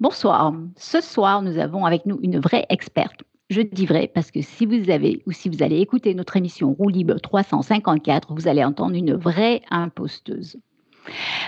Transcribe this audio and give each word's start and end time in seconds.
Bonsoir. 0.00 0.54
Ce 0.76 1.02
soir, 1.02 1.42
nous 1.42 1.58
avons 1.58 1.84
avec 1.84 2.06
nous 2.06 2.18
une 2.22 2.38
vraie 2.38 2.64
experte. 2.70 3.22
Je 3.50 3.60
dis 3.60 3.84
vrai 3.84 4.10
parce 4.14 4.30
que 4.30 4.40
si 4.40 4.64
vous 4.64 4.88
avez 4.88 5.22
ou 5.26 5.32
si 5.32 5.50
vous 5.50 5.62
allez 5.62 5.78
écouter 5.78 6.14
notre 6.14 6.38
émission 6.38 6.72
Roue 6.72 6.88
libre 6.88 7.16
354, 7.16 8.32
vous 8.32 8.48
allez 8.48 8.64
entendre 8.64 8.94
une 8.94 9.12
vraie 9.12 9.60
imposteuse. 9.70 10.56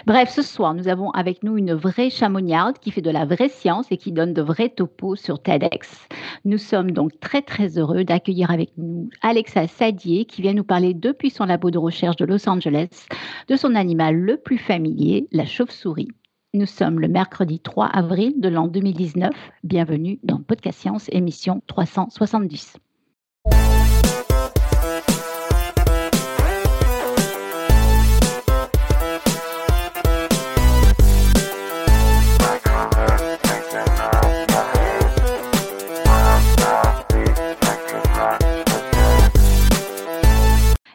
Bref, 0.04 0.28
ce 0.28 0.42
soir, 0.42 0.74
nous 0.74 0.88
avons 0.88 1.10
avec 1.12 1.42
nous 1.42 1.56
une 1.56 1.72
vraie 1.72 2.10
chamoniarde 2.10 2.78
qui 2.78 2.90
fait 2.90 3.00
de 3.00 3.10
la 3.10 3.24
vraie 3.24 3.48
science 3.48 3.86
et 3.90 3.96
qui 3.96 4.12
donne 4.12 4.34
de 4.34 4.42
vrais 4.42 4.68
topos 4.68 5.16
sur 5.16 5.40
TEDx. 5.40 6.06
Nous 6.44 6.58
sommes 6.58 6.90
donc 6.90 7.18
très 7.20 7.40
très 7.40 7.78
heureux 7.78 8.04
d'accueillir 8.04 8.50
avec 8.50 8.72
nous 8.76 9.08
Alexa 9.22 9.66
Sadier 9.66 10.26
qui 10.26 10.42
vient 10.42 10.52
nous 10.52 10.62
parler 10.62 10.92
depuis 10.92 11.30
son 11.30 11.46
labo 11.46 11.70
de 11.70 11.78
recherche 11.78 12.16
de 12.16 12.26
Los 12.26 12.46
Angeles 12.46 13.06
de 13.48 13.56
son 13.56 13.74
animal 13.74 14.14
le 14.14 14.36
plus 14.36 14.58
familier, 14.58 15.26
la 15.32 15.46
chauve-souris. 15.46 16.08
Nous 16.54 16.66
sommes 16.66 17.00
le 17.00 17.08
mercredi 17.08 17.60
3 17.60 17.86
avril 17.86 18.34
de 18.38 18.50
l'an 18.50 18.68
2019. 18.68 19.30
Bienvenue 19.64 20.20
dans 20.22 20.42
Podcast 20.42 20.80
Science, 20.80 21.08
émission 21.10 21.62
370. 21.66 22.76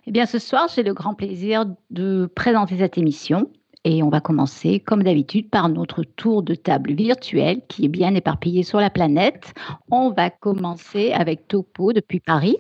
Eh 0.06 0.12
bien, 0.12 0.28
ce 0.28 0.38
soir, 0.38 0.68
j'ai 0.68 0.84
le 0.84 0.94
grand 0.94 1.16
plaisir 1.16 1.66
de 1.90 2.28
présenter 2.28 2.78
cette 2.78 3.00
émission 3.00 3.50
et 3.88 4.04
on 4.04 4.10
va 4.10 4.20
commencer, 4.20 4.82
comme 4.82 5.02
d'habitude, 5.02 5.50
par 5.50 5.70
notre 5.70 6.04
tour 6.04 6.44
de 6.44 6.56
table 6.56 6.92
virtuel 6.92 7.62
qui 7.70 7.86
est 7.86 7.88
bien 7.88 8.14
éparpillé 8.16 8.64
sur 8.64 8.82
la 8.82 8.90
planète. 8.90 9.54
On 9.90 10.10
va 10.10 10.30
commencer 10.30 11.14
avec 11.14 11.48
Topo 11.48 11.94
depuis 11.94 12.20
Paris. 12.20 12.58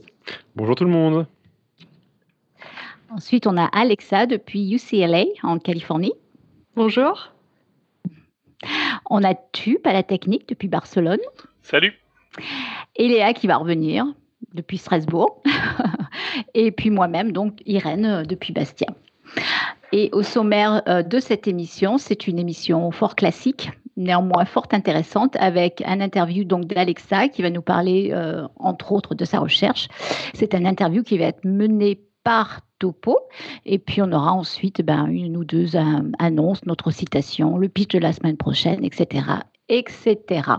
Bonjour 0.55 0.75
tout 0.75 0.85
le 0.85 0.89
monde. 0.89 1.27
Ensuite, 3.09 3.45
on 3.45 3.57
a 3.57 3.65
Alexa 3.65 4.25
depuis 4.25 4.73
UCLA 4.73 5.25
en 5.43 5.59
Californie. 5.59 6.13
Bonjour. 6.77 7.33
On 9.09 9.21
a 9.21 9.35
Tup 9.35 9.85
à 9.85 9.91
la 9.91 10.03
technique 10.03 10.47
depuis 10.47 10.69
Barcelone. 10.69 11.19
Salut. 11.61 11.93
Et 12.95 13.09
Léa 13.09 13.33
qui 13.33 13.47
va 13.47 13.57
revenir 13.57 14.05
depuis 14.53 14.77
Strasbourg. 14.77 15.43
Et 16.53 16.71
puis 16.71 16.89
moi-même, 16.89 17.33
donc 17.33 17.61
Irène 17.65 18.23
depuis 18.23 18.53
Bastia. 18.53 18.87
Et 19.93 20.09
au 20.11 20.21
sommaire 20.21 20.81
euh, 20.87 21.01
de 21.01 21.19
cette 21.19 21.47
émission, 21.47 21.97
c'est 21.97 22.27
une 22.27 22.39
émission 22.39 22.91
fort 22.91 23.15
classique, 23.15 23.71
néanmoins 23.95 24.45
fort 24.45 24.67
intéressante, 24.71 25.35
avec 25.37 25.81
un 25.85 26.01
interview 26.01 26.43
donc 26.43 26.65
d'Alexa 26.65 27.29
qui 27.29 27.41
va 27.41 27.49
nous 27.49 27.61
parler, 27.61 28.11
euh, 28.13 28.45
entre 28.57 28.91
autres, 28.91 29.15
de 29.15 29.25
sa 29.25 29.39
recherche. 29.39 29.87
C'est 30.33 30.53
un 30.55 30.65
interview 30.65 31.03
qui 31.03 31.17
va 31.17 31.25
être 31.25 31.45
mené 31.45 32.01
par 32.23 32.61
Topo. 32.79 33.17
Et 33.65 33.79
puis 33.79 34.01
on 34.01 34.11
aura 34.11 34.33
ensuite 34.33 34.81
ben, 34.81 35.07
une 35.07 35.37
ou 35.37 35.45
deux 35.45 35.75
annonces, 36.19 36.65
notre 36.65 36.91
citation, 36.91 37.57
le 37.57 37.69
pitch 37.69 37.93
de 37.93 37.99
la 37.99 38.13
semaine 38.13 38.37
prochaine, 38.37 38.83
etc. 38.83 39.25
etc. 39.69 40.51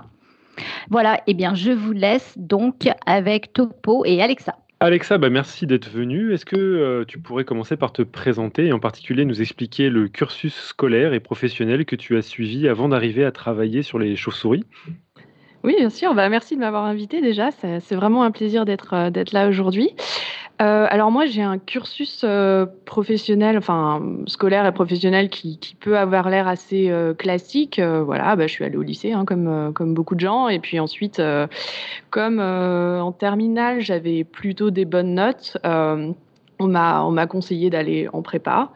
Voilà, 0.91 1.21
eh 1.27 1.35
bien 1.35 1.55
je 1.55 1.71
vous 1.71 1.93
laisse 1.93 2.35
donc 2.37 2.89
avec 3.07 3.53
Topo 3.53 4.05
et 4.05 4.23
Alexa. 4.23 4.57
Alexa, 4.81 5.19
bah 5.19 5.29
merci 5.29 5.67
d'être 5.67 5.91
venue. 5.91 6.33
Est-ce 6.33 6.45
que 6.45 6.57
euh, 6.57 7.05
tu 7.05 7.19
pourrais 7.19 7.45
commencer 7.45 7.77
par 7.77 7.93
te 7.93 8.03
présenter 8.03 8.67
et 8.67 8.73
en 8.73 8.79
particulier 8.79 9.25
nous 9.25 9.43
expliquer 9.43 9.91
le 9.91 10.09
cursus 10.09 10.55
scolaire 10.55 11.15
et 11.15 11.21
professionnel 11.21 11.85
que 11.85 11.97
tu 11.97 12.17
as 12.17 12.23
suivi 12.23 12.69
avant 12.69 12.89
d'arriver 12.89 13.25
à 13.25 13.33
travailler 13.33 13.83
sur 13.83 13.99
les 13.99 14.15
chauves-souris? 14.15 14.65
Oui, 15.65 15.75
bien 15.77 15.91
sûr. 15.91 16.15
Bah, 16.15 16.29
merci 16.29 16.55
de 16.55 16.61
m'avoir 16.61 16.85
invité 16.85 17.21
déjà. 17.21 17.51
C'est 17.51 17.95
vraiment 17.95 18.23
un 18.23 18.31
plaisir 18.31 18.65
d'être 18.65 18.95
euh, 18.95 19.25
là 19.33 19.49
aujourd'hui. 19.49 19.91
Euh, 20.61 20.87
alors 20.89 21.11
moi, 21.11 21.27
j'ai 21.27 21.43
un 21.43 21.59
cursus 21.59 22.23
euh, 22.25 22.67
professionnel, 22.85 23.59
enfin 23.59 24.03
scolaire 24.27 24.67
et 24.67 24.73
professionnel 24.73 25.31
qui, 25.31 25.59
peut 25.81 25.97
avoir 25.97 26.31
l'air 26.31 26.49
assez 26.49 26.93
classique. 27.19 27.81
Voilà, 27.81 28.37
bah, 28.37 28.47
je 28.47 28.53
suis 28.53 28.65
allée 28.65 28.77
au 28.77 28.83
lycée, 28.83 29.13
hein, 29.13 29.25
comme, 29.25 29.73
comme 29.75 29.95
beaucoup 29.95 30.15
de 30.15 30.21
gens. 30.21 30.49
Et 30.49 30.59
puis 30.59 30.81
ensuite, 30.81 31.23
comme 32.11 32.41
en 32.41 33.13
terminale, 33.13 33.81
j'avais 33.81 34.25
plutôt 34.25 34.71
des 34.71 34.85
bonnes 34.85 35.15
notes 35.15 35.59
on 36.61 36.69
m'a 37.13 37.27
conseillé 37.27 37.71
d'aller 37.71 38.09
en 38.13 38.23
prépa. 38.23 38.71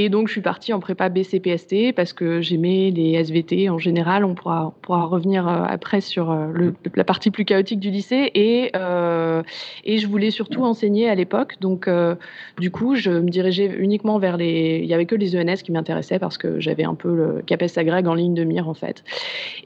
Et 0.00 0.10
donc, 0.10 0.28
je 0.28 0.32
suis 0.32 0.40
partie 0.40 0.72
en 0.72 0.78
prépa 0.78 1.08
BCPST 1.08 1.92
parce 1.92 2.12
que 2.12 2.40
j'aimais 2.40 2.92
les 2.94 3.14
SVT 3.14 3.68
en 3.68 3.78
général. 3.78 4.24
On 4.24 4.36
pourra, 4.36 4.72
pourra 4.80 5.04
revenir 5.06 5.48
euh, 5.48 5.64
après 5.68 6.00
sur 6.00 6.30
euh, 6.30 6.46
le, 6.54 6.72
la 6.94 7.02
partie 7.02 7.32
plus 7.32 7.44
chaotique 7.44 7.80
du 7.80 7.90
lycée. 7.90 8.30
Et, 8.36 8.70
euh, 8.76 9.42
et 9.84 9.98
je 9.98 10.06
voulais 10.06 10.30
surtout 10.30 10.62
enseigner 10.62 11.08
à 11.08 11.16
l'époque. 11.16 11.56
Donc, 11.60 11.88
euh, 11.88 12.14
du 12.60 12.70
coup, 12.70 12.94
je 12.94 13.10
me 13.10 13.28
dirigeais 13.28 13.66
uniquement 13.76 14.20
vers 14.20 14.36
les. 14.36 14.78
Il 14.80 14.86
n'y 14.86 14.94
avait 14.94 15.04
que 15.04 15.16
les 15.16 15.36
ENS 15.36 15.56
qui 15.64 15.72
m'intéressaient 15.72 16.20
parce 16.20 16.38
que 16.38 16.60
j'avais 16.60 16.84
un 16.84 16.94
peu 16.94 17.16
le 17.16 17.42
CAPES 17.44 17.76
agrég 17.76 18.06
en 18.06 18.14
ligne 18.14 18.34
de 18.34 18.44
mire, 18.44 18.68
en 18.68 18.74
fait. 18.74 19.02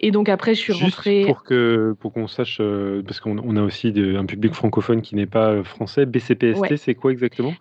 Et 0.00 0.12
donc, 0.12 0.30
après, 0.30 0.54
je 0.54 0.60
suis 0.60 0.72
Juste 0.72 0.96
rentrée. 0.96 1.24
Pour 1.26 1.44
qu'on 1.44 1.94
pour 2.00 2.10
qu'on 2.14 2.26
sache, 2.26 2.62
parce 3.06 3.20
qu'on 3.20 3.36
on 3.36 3.56
a 3.56 3.62
aussi 3.62 3.92
de, 3.92 4.16
un 4.16 4.24
public 4.24 4.54
francophone 4.54 5.02
qui 5.02 5.14
n'est 5.14 5.26
pas 5.26 5.62
français, 5.62 6.06
BCPST, 6.06 6.58
Ouais. 6.58 6.76
c'est 6.78 6.94
quoi 6.94 7.12
exactement? 7.12 7.52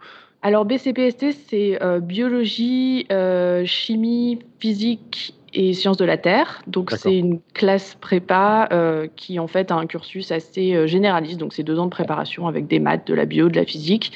Alors 0.43 0.65
BCPST, 0.65 1.33
c'est 1.47 1.77
euh, 1.83 1.99
biologie, 1.99 3.05
euh, 3.11 3.63
chimie, 3.65 4.39
physique 4.59 5.35
et 5.53 5.73
sciences 5.73 5.97
de 5.97 6.05
la 6.05 6.17
Terre. 6.17 6.63
Donc 6.65 6.91
c'est 6.91 7.15
une 7.15 7.41
classe 7.53 7.95
prépa 7.95 8.67
euh, 8.71 9.07
qui 9.15 9.37
en 9.37 9.45
fait 9.47 9.69
a 9.69 9.75
un 9.75 9.85
cursus 9.85 10.31
assez 10.31 10.87
généraliste. 10.87 11.39
Donc 11.39 11.53
c'est 11.53 11.61
deux 11.61 11.77
ans 11.77 11.85
de 11.85 11.91
préparation 11.91 12.47
avec 12.47 12.65
des 12.67 12.79
maths, 12.79 13.05
de 13.05 13.13
la 13.13 13.25
bio, 13.25 13.49
de 13.49 13.55
la 13.55 13.65
physique, 13.65 14.13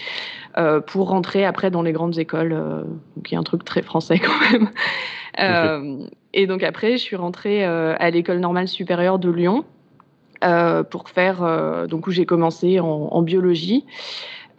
pour 0.87 1.09
rentrer 1.09 1.45
après 1.45 1.69
dans 1.69 1.81
les 1.81 1.91
grandes 1.91 2.17
écoles. 2.17 2.51
donc 3.15 3.29
il 3.29 3.33
y 3.33 3.37
a 3.37 3.39
un 3.39 3.43
truc 3.43 3.65
très 3.65 3.81
français 3.81 4.19
quand 4.19 4.67
même. 5.37 6.07
Et 6.33 6.47
donc 6.47 6.63
après, 6.63 6.93
je 6.93 7.03
suis 7.03 7.17
rentrée 7.17 7.65
à 7.65 8.09
l'école 8.09 8.39
normale 8.39 8.69
supérieure 8.69 9.19
de 9.19 9.29
Lyon. 9.29 9.65
pour 10.89 11.09
faire 11.09 11.87
donc 11.89 12.07
où 12.07 12.11
j'ai 12.11 12.25
commencé 12.25 12.79
en, 12.79 13.09
en 13.11 13.21
biologie 13.21 13.83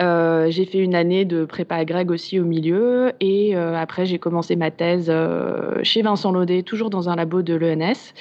euh, 0.00 0.50
j'ai 0.50 0.66
fait 0.66 0.78
une 0.78 0.94
année 0.94 1.24
de 1.24 1.44
prépa 1.44 1.76
agrég 1.76 2.10
aussi 2.10 2.38
au 2.38 2.44
milieu 2.44 3.12
et 3.20 3.56
euh, 3.56 3.74
après 3.76 4.04
j'ai 4.04 4.18
commencé 4.18 4.54
ma 4.54 4.70
thèse 4.70 5.06
euh, 5.08 5.82
chez 5.82 6.02
Vincent 6.02 6.32
Laudet, 6.32 6.62
toujours 6.62 6.90
dans 6.90 7.08
un 7.08 7.16
labo 7.16 7.42
de 7.42 7.54
l'ENS. 7.54 8.12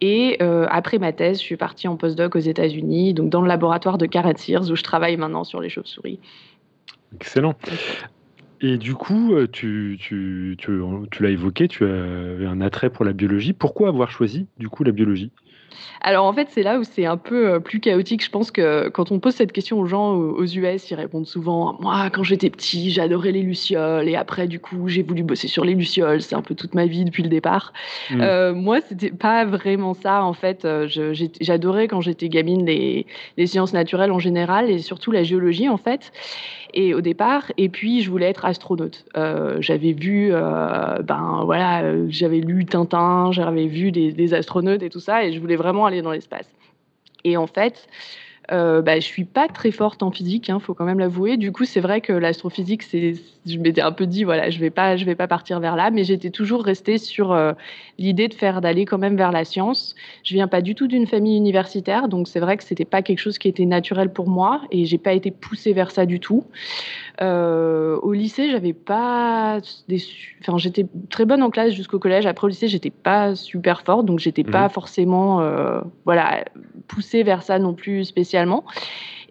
Et 0.00 0.38
après 0.68 0.98
ma 0.98 1.12
thèse, 1.12 1.38
je 1.38 1.44
suis 1.44 1.56
partie 1.56 1.88
en 1.88 1.96
postdoc 1.96 2.36
aux 2.36 2.40
États-Unis, 2.40 3.14
donc 3.14 3.30
dans 3.30 3.40
le 3.40 3.48
laboratoire 3.48 3.96
de 3.96 4.04
Karen 4.04 4.36
Sears 4.36 4.70
où 4.70 4.76
je 4.76 4.82
travaille 4.82 5.16
maintenant 5.16 5.44
sur 5.44 5.62
les 5.62 5.70
chauves-souris. 5.70 6.18
Excellent. 7.14 7.54
Et 8.60 8.76
du 8.76 8.94
coup, 8.94 9.34
tu, 9.50 9.96
tu, 9.98 10.56
tu, 10.58 10.82
tu 11.10 11.22
l'as 11.22 11.30
évoqué, 11.30 11.68
tu 11.68 11.84
avais 11.84 12.44
un 12.44 12.60
attrait 12.60 12.90
pour 12.90 13.06
la 13.06 13.14
biologie. 13.14 13.54
Pourquoi 13.54 13.88
avoir 13.88 14.10
choisi 14.10 14.46
du 14.58 14.68
coup 14.68 14.84
la 14.84 14.92
biologie? 14.92 15.30
Alors 16.00 16.26
en 16.26 16.32
fait, 16.32 16.48
c'est 16.50 16.62
là 16.62 16.78
où 16.78 16.84
c'est 16.84 17.06
un 17.06 17.16
peu 17.16 17.54
euh, 17.54 17.60
plus 17.60 17.80
chaotique. 17.80 18.24
Je 18.24 18.30
pense 18.30 18.50
que 18.50 18.88
quand 18.88 19.10
on 19.10 19.18
pose 19.20 19.34
cette 19.34 19.52
question 19.52 19.78
aux 19.80 19.86
gens 19.86 20.14
aux 20.14 20.34
aux 20.34 20.44
US, 20.44 20.90
ils 20.90 20.94
répondent 20.94 21.26
souvent 21.26 21.76
Moi, 21.80 22.10
quand 22.10 22.24
j'étais 22.24 22.50
petit, 22.50 22.90
j'adorais 22.90 23.32
les 23.32 23.42
lucioles, 23.42 24.08
et 24.08 24.16
après, 24.16 24.46
du 24.46 24.60
coup, 24.60 24.88
j'ai 24.88 25.02
voulu 25.02 25.22
bosser 25.22 25.48
sur 25.48 25.64
les 25.64 25.74
lucioles. 25.74 26.20
C'est 26.20 26.34
un 26.34 26.42
peu 26.42 26.54
toute 26.54 26.74
ma 26.74 26.86
vie 26.86 27.04
depuis 27.04 27.22
le 27.22 27.28
départ. 27.28 27.72
Mm. 28.10 28.20
Euh, 28.20 28.54
moi, 28.54 28.80
c'était 28.80 29.10
pas 29.10 29.44
vraiment 29.44 29.94
ça. 29.94 30.24
En 30.24 30.34
fait, 30.34 30.64
Euh, 30.64 31.14
j'adorais 31.40 31.88
quand 31.88 32.00
j'étais 32.00 32.28
gamine 32.28 32.64
les, 32.66 33.06
les 33.36 33.46
sciences 33.46 33.72
naturelles 33.72 34.12
en 34.12 34.18
général 34.18 34.70
et 34.70 34.78
surtout 34.78 35.10
la 35.10 35.22
géologie 35.22 35.68
en 35.68 35.76
fait. 35.76 36.12
Et 36.76 36.92
au 36.92 37.00
départ, 37.00 37.52
et 37.56 37.68
puis 37.68 38.02
je 38.02 38.10
voulais 38.10 38.26
être 38.26 38.44
astronaute. 38.44 39.04
Euh, 39.16 39.58
j'avais 39.60 39.92
vu, 39.92 40.30
euh, 40.32 40.98
ben 41.02 41.42
voilà, 41.44 41.84
euh, 41.84 42.06
j'avais 42.08 42.40
lu 42.40 42.66
Tintin, 42.66 43.30
j'avais 43.30 43.68
vu 43.68 43.92
des, 43.92 44.12
des 44.12 44.34
astronautes 44.34 44.82
et 44.82 44.90
tout 44.90 44.98
ça, 44.98 45.24
et 45.24 45.32
je 45.32 45.38
voulais 45.38 45.54
vraiment 45.54 45.86
aller 45.86 46.02
dans 46.02 46.10
l'espace. 46.10 46.50
Et 47.22 47.36
en 47.36 47.46
fait, 47.46 47.88
Euh, 48.52 48.82
bah, 48.82 48.96
je 48.96 49.04
suis 49.04 49.24
pas 49.24 49.48
très 49.48 49.70
forte 49.70 50.02
en 50.02 50.10
physique, 50.10 50.48
il 50.48 50.52
hein, 50.52 50.60
faut 50.60 50.74
quand 50.74 50.84
même 50.84 50.98
l'avouer. 50.98 51.36
Du 51.36 51.52
coup, 51.52 51.64
c'est 51.64 51.80
vrai 51.80 52.00
que 52.00 52.12
l'astrophysique, 52.12 52.82
je 52.92 53.58
m'étais 53.58 53.80
un 53.80 53.92
peu 53.92 54.06
dit, 54.06 54.24
voilà, 54.24 54.50
je 54.50 54.58
vais 54.58 54.70
pas, 54.70 54.96
je 54.96 55.04
vais 55.04 55.14
pas 55.14 55.26
partir 55.26 55.60
vers 55.60 55.76
là, 55.76 55.90
mais 55.90 56.04
j'étais 56.04 56.30
toujours 56.30 56.62
restée 56.62 56.98
sur 56.98 57.32
euh, 57.32 57.52
l'idée 57.98 58.28
de 58.28 58.34
faire 58.34 58.60
d'aller 58.60 58.84
quand 58.84 58.98
même 58.98 59.16
vers 59.16 59.32
la 59.32 59.44
science. 59.44 59.94
Je 60.24 60.34
viens 60.34 60.48
pas 60.48 60.60
du 60.60 60.74
tout 60.74 60.86
d'une 60.86 61.06
famille 61.06 61.36
universitaire, 61.36 62.08
donc 62.08 62.28
c'est 62.28 62.40
vrai 62.40 62.56
que 62.56 62.64
c'était 62.64 62.84
pas 62.84 63.02
quelque 63.02 63.18
chose 63.20 63.38
qui 63.38 63.48
était 63.48 63.64
naturel 63.64 64.12
pour 64.12 64.28
moi, 64.28 64.62
et 64.70 64.84
j'ai 64.84 64.98
pas 64.98 65.14
été 65.14 65.30
poussée 65.30 65.72
vers 65.72 65.90
ça 65.90 66.04
du 66.04 66.20
tout. 66.20 66.44
Euh, 67.20 67.96
au 68.02 68.12
lycée, 68.12 68.50
j'avais 68.50 68.72
pas 68.72 69.60
des, 69.88 70.02
enfin, 70.40 70.58
j'étais 70.58 70.86
très 71.10 71.24
bonne 71.24 71.42
en 71.42 71.50
classe 71.50 71.72
jusqu'au 71.72 71.98
collège. 71.98 72.26
Après 72.26 72.46
au 72.46 72.48
lycée, 72.48 72.68
j'étais 72.68 72.90
pas 72.90 73.34
super 73.36 73.82
forte, 73.82 74.06
donc 74.06 74.18
j'étais 74.18 74.44
pas 74.44 74.64
mhm. 74.64 74.70
forcément, 74.70 75.40
voilà, 76.04 76.44
poussée 76.88 77.22
vers 77.22 77.42
ça 77.42 77.58
non 77.58 77.74
plus 77.74 78.04
spécialement. 78.04 78.64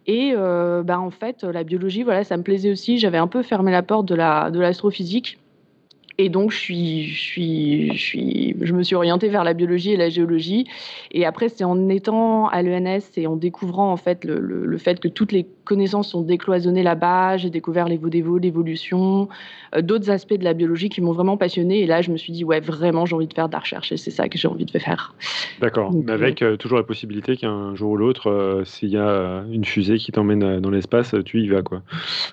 Et 0.08 0.34
euh, 0.36 0.84
bah, 0.84 1.00
en 1.00 1.12
fait, 1.12 1.44
la 1.44 1.64
biologie, 1.64 2.04
voilà, 2.04 2.24
ça 2.24 2.38
me 2.38 2.44
plaisait 2.44 2.72
aussi. 2.72 2.98
J'avais 2.98 3.18
un 3.18 3.28
peu 3.28 3.42
fermé 3.42 3.72
la 3.72 3.84
porte 3.84 4.06
de 4.06 4.16
la 4.16 4.52
de 4.52 4.60
l'astrophysique. 4.60 5.40
Et 6.20 6.30
donc, 6.30 6.52
je, 6.52 6.58
suis, 6.58 7.08
je, 7.08 7.20
suis, 7.20 7.98
je, 7.98 8.00
suis, 8.00 8.56
je 8.62 8.74
me 8.74 8.84
suis 8.84 8.96
orientée 8.96 9.30
vers 9.30 9.44
la 9.44 9.54
biologie 9.54 9.94
et 9.94 9.98
la 9.98 10.10
géologie. 10.10 10.68
Et 11.10 11.26
après, 11.26 11.50
c'est 11.50 11.64
en 11.64 11.90
étant 11.90 12.48
à 12.50 12.62
l'ENS 12.62 13.02
et 13.18 13.26
en 13.26 13.36
découvrant 13.36 13.92
en 13.92 13.98
fait 13.98 14.24
le, 14.24 14.40
le, 14.40 14.78
fait 14.78 15.00
que 15.00 15.08
toutes 15.08 15.32
les 15.32 15.48
connaissances 15.64 16.10
sont 16.10 16.22
décloisonnées 16.22 16.84
là-bas. 16.84 17.38
J'ai 17.38 17.50
découvert 17.50 17.88
les 17.88 17.98
l'évo, 17.98 18.38
l'évolution, 18.38 19.30
euh, 19.76 19.82
d'autres 19.82 20.10
aspects 20.10 20.34
de 20.34 20.44
la 20.44 20.54
biologie 20.54 20.90
qui 20.90 21.02
m'ont 21.02 21.14
vraiment 21.14 21.38
passionnée. 21.38 21.80
Et 21.80 21.86
là, 21.86 22.02
je 22.02 22.12
me 22.12 22.18
suis 22.18 22.34
dit, 22.34 22.44
ouais, 22.44 22.60
vraiment, 22.60 23.06
j'ai 23.06 23.16
envie 23.16 23.28
de 23.28 23.34
faire 23.34 23.48
de 23.48 23.54
la 23.54 23.60
recherche 23.60 23.92
et 23.92 23.98
c'est 23.98 24.12
ça 24.12 24.30
que 24.30 24.38
j'ai 24.38 24.48
envie 24.48 24.66
de 24.66 24.80
faire. 24.80 25.16
D'accord. 25.62 25.92
Mais 25.94 26.12
avec 26.12 26.42
euh, 26.42 26.58
toujours 26.58 26.78
la 26.78 26.84
possibilité 26.84 27.38
qu'un 27.38 27.76
jour 27.76 27.92
ou 27.92 27.98
l'autre, 27.98 28.30
euh, 28.30 28.66
s'il 28.66 28.90
y 28.90 28.98
a 28.98 29.44
une 29.52 29.66
fusée 29.66 29.98
qui 29.98 30.12
t'emmène 30.12 30.60
dans 30.60 30.70
l'espace, 30.70 31.16
tu 31.26 31.42
y 31.42 31.48
vas, 31.48 31.62
quoi. 31.62 31.82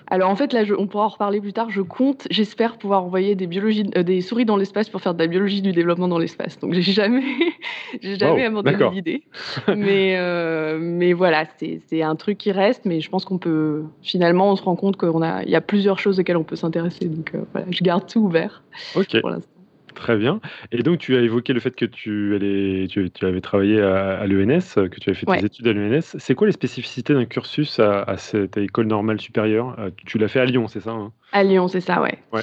Alors 0.07 0.29
en 0.29 0.35
fait, 0.35 0.53
là, 0.53 0.63
on 0.77 0.87
pourra 0.87 1.05
en 1.05 1.09
reparler 1.09 1.39
plus 1.39 1.53
tard. 1.53 1.69
Je 1.69 1.81
compte, 1.81 2.27
j'espère 2.29 2.77
pouvoir 2.77 3.03
envoyer 3.03 3.35
des 3.35 3.47
biologies 3.47 3.89
euh, 3.95 4.03
des 4.03 4.21
souris 4.21 4.45
dans 4.45 4.57
l'espace 4.57 4.89
pour 4.89 5.01
faire 5.01 5.13
de 5.13 5.19
la 5.19 5.27
biologie 5.27 5.61
du 5.61 5.71
développement 5.71 6.07
dans 6.07 6.17
l'espace. 6.17 6.59
Donc 6.59 6.73
j'ai 6.73 6.81
jamais, 6.81 7.23
j'ai 8.01 8.17
jamais 8.17 8.45
abandonné 8.45 8.89
l'idée. 8.91 9.23
mais, 9.67 10.15
euh, 10.17 10.77
mais 10.81 11.13
voilà, 11.13 11.45
c'est 11.57 12.01
un 12.01 12.15
truc 12.15 12.37
qui 12.37 12.51
reste. 12.51 12.85
Mais 12.85 13.01
je 13.01 13.09
pense 13.09 13.20
qu'on 13.25 13.37
peut, 13.37 13.83
finalement, 14.01 14.51
on 14.51 14.55
se 14.55 14.63
rend 14.63 14.75
compte 14.75 14.97
qu'il 14.97 15.23
a, 15.23 15.43
y 15.43 15.55
a 15.55 15.61
plusieurs 15.61 15.99
choses 15.99 16.19
auxquelles 16.19 16.37
on 16.37 16.43
peut 16.43 16.55
s'intéresser. 16.55 17.05
Donc 17.05 17.31
euh, 17.33 17.41
voilà, 17.51 17.67
je 17.69 17.83
garde 17.83 18.07
tout 18.07 18.19
ouvert 18.19 18.63
pour 18.93 19.29
l'instant. 19.29 19.47
Très 19.93 20.15
bien. 20.15 20.39
Et 20.71 20.83
donc, 20.83 20.99
tu 20.99 21.17
as 21.17 21.21
évoqué 21.21 21.51
le 21.51 21.59
fait 21.59 21.75
que 21.75 21.85
tu, 21.85 22.33
allais, 22.35 22.87
tu, 22.87 23.11
avais 23.23 23.41
travaillé 23.41 23.81
à, 23.81 24.25
l'ENS, 24.25 24.73
que 24.75 24.99
tu 24.99 25.09
avais 25.09 25.19
fait 25.19 25.25
tes 25.25 25.45
études 25.45 25.67
à 25.67 25.73
l'ENS. 25.73 26.15
C'est 26.17 26.33
quoi 26.33 26.47
les 26.47 26.53
spécificités 26.53 27.13
d'un 27.13 27.25
cursus 27.25 27.77
à, 27.79 28.15
cette 28.17 28.57
école 28.57 28.87
normale 28.87 29.19
supérieure? 29.19 29.75
Tu 30.05 30.17
l'as 30.17 30.29
fait 30.29 30.39
à 30.39 30.45
Lyon, 30.45 30.67
c'est 30.67 30.79
ça 30.79 30.91
hein? 30.91 31.11
À 31.33 31.43
Lyon, 31.43 31.67
c'est 31.67 31.81
ça, 31.81 32.01
ouais. 32.01 32.17
ouais. 32.31 32.41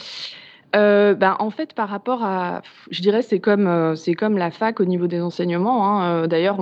Euh, 0.76 1.14
ben, 1.14 1.36
en 1.38 1.50
fait, 1.50 1.72
par 1.72 1.88
rapport 1.88 2.22
à, 2.24 2.62
je 2.90 3.00
dirais, 3.00 3.22
c'est 3.22 3.40
comme, 3.40 3.66
euh, 3.66 3.94
c'est 3.94 4.14
comme 4.14 4.36
la 4.36 4.50
fac 4.50 4.80
au 4.80 4.84
niveau 4.84 5.06
des 5.06 5.20
enseignements. 5.20 5.86
Hein. 5.86 6.24
Euh, 6.24 6.26
d'ailleurs, 6.26 6.58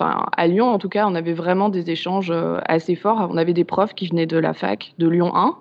à 0.00 0.46
Lyon, 0.46 0.68
en 0.68 0.78
tout 0.78 0.88
cas, 0.88 1.06
on 1.06 1.14
avait 1.14 1.34
vraiment 1.34 1.68
des 1.68 1.90
échanges 1.90 2.32
assez 2.66 2.94
forts. 2.94 3.28
On 3.30 3.36
avait 3.36 3.52
des 3.52 3.64
profs 3.64 3.94
qui 3.94 4.08
venaient 4.08 4.26
de 4.26 4.38
la 4.38 4.54
fac 4.54 4.94
de 4.98 5.08
Lyon 5.08 5.34
1, 5.34 5.56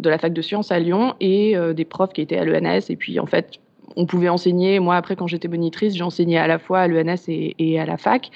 de 0.00 0.10
la 0.10 0.18
fac 0.18 0.32
de 0.32 0.42
sciences 0.42 0.72
à 0.72 0.78
Lyon, 0.78 1.14
et 1.20 1.56
des 1.74 1.84
profs 1.84 2.12
qui 2.12 2.22
étaient 2.22 2.38
à 2.38 2.44
l'ENS. 2.44 2.88
Et 2.88 2.96
puis, 2.96 3.20
en 3.20 3.26
fait, 3.26 3.58
on 3.96 4.06
pouvait 4.06 4.28
enseigner. 4.30 4.80
Moi, 4.80 4.96
après, 4.96 5.14
quand 5.14 5.26
j'étais 5.26 5.48
monitrice, 5.48 5.96
j'enseignais 5.96 6.38
à 6.38 6.46
la 6.46 6.58
fois 6.58 6.80
à 6.80 6.88
l'ENS 6.88 7.28
et, 7.28 7.54
et, 7.58 7.78
à 7.78 7.84
la 7.84 7.98
fac. 7.98 8.30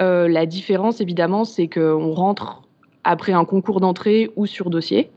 la 0.00 0.46
différence, 0.46 1.00
évidemment, 1.00 1.44
c'est 1.44 1.68
qu'on 1.68 2.12
rentre 2.12 2.62
après 3.04 3.32
un 3.32 3.44
concours 3.44 3.80
d'entrée 3.80 4.30
ou 4.36 4.46
sur 4.46 4.70
dossier. 4.70 5.10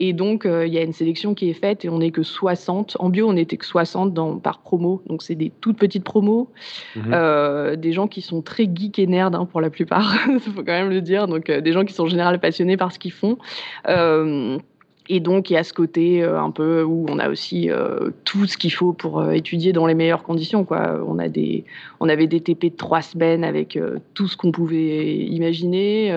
Et 0.00 0.12
donc, 0.12 0.44
euh, 0.44 0.66
il 0.66 0.74
y 0.74 0.78
a 0.78 0.82
une 0.82 0.92
sélection 0.92 1.34
qui 1.34 1.48
est 1.48 1.54
faite 1.54 1.84
et 1.84 1.88
on 1.88 1.98
n'est 1.98 2.10
que 2.10 2.22
60. 2.22 2.96
En 2.98 3.10
bio, 3.10 3.28
on 3.28 3.34
n'était 3.34 3.56
que 3.56 3.66
60 3.66 4.12
dans, 4.12 4.38
par 4.38 4.58
promo. 4.60 5.02
Donc, 5.06 5.22
c'est 5.22 5.36
des 5.36 5.52
toutes 5.60 5.78
petites 5.78 6.04
promos. 6.04 6.50
Mhm. 6.96 7.12
Euh, 7.12 7.76
des 7.76 7.92
gens 7.92 8.08
qui 8.08 8.20
sont 8.20 8.42
très 8.42 8.68
geeks 8.72 8.98
et 8.98 9.06
nerds 9.06 9.34
hein, 9.34 9.46
pour 9.46 9.60
la 9.60 9.70
plupart, 9.70 10.16
il 10.28 10.40
faut 10.40 10.62
quand 10.62 10.72
même 10.72 10.90
le 10.90 11.00
dire. 11.00 11.28
Donc, 11.28 11.48
euh, 11.48 11.60
des 11.60 11.72
gens 11.72 11.84
qui 11.84 11.94
sont 11.94 12.04
en 12.04 12.08
général 12.08 12.40
passionnés 12.40 12.76
par 12.76 12.92
ce 12.92 12.98
qu'ils 12.98 13.12
font. 13.12 13.38
Et 15.08 15.20
donc, 15.20 15.50
il 15.50 15.52
y 15.52 15.56
a 15.56 15.64
ce 15.64 15.72
côté 15.72 16.22
un 16.22 16.50
peu 16.50 16.82
où 16.82 17.04
on 17.10 17.18
a 17.18 17.28
aussi 17.28 17.68
tout 18.24 18.46
ce 18.46 18.56
qu'il 18.56 18.72
faut 18.72 18.94
pour 18.94 19.30
étudier 19.32 19.74
dans 19.74 19.86
les 19.86 19.94
meilleures 19.94 20.22
conditions. 20.22 20.64
Quoi. 20.64 20.98
On, 21.06 21.18
a 21.18 21.28
des, 21.28 21.64
on 22.00 22.08
avait 22.08 22.26
des 22.26 22.40
TP 22.40 22.70
de 22.70 22.76
trois 22.76 23.02
semaines 23.02 23.44
avec 23.44 23.78
tout 24.14 24.28
ce 24.28 24.36
qu'on 24.38 24.50
pouvait 24.50 25.14
imaginer. 25.14 26.10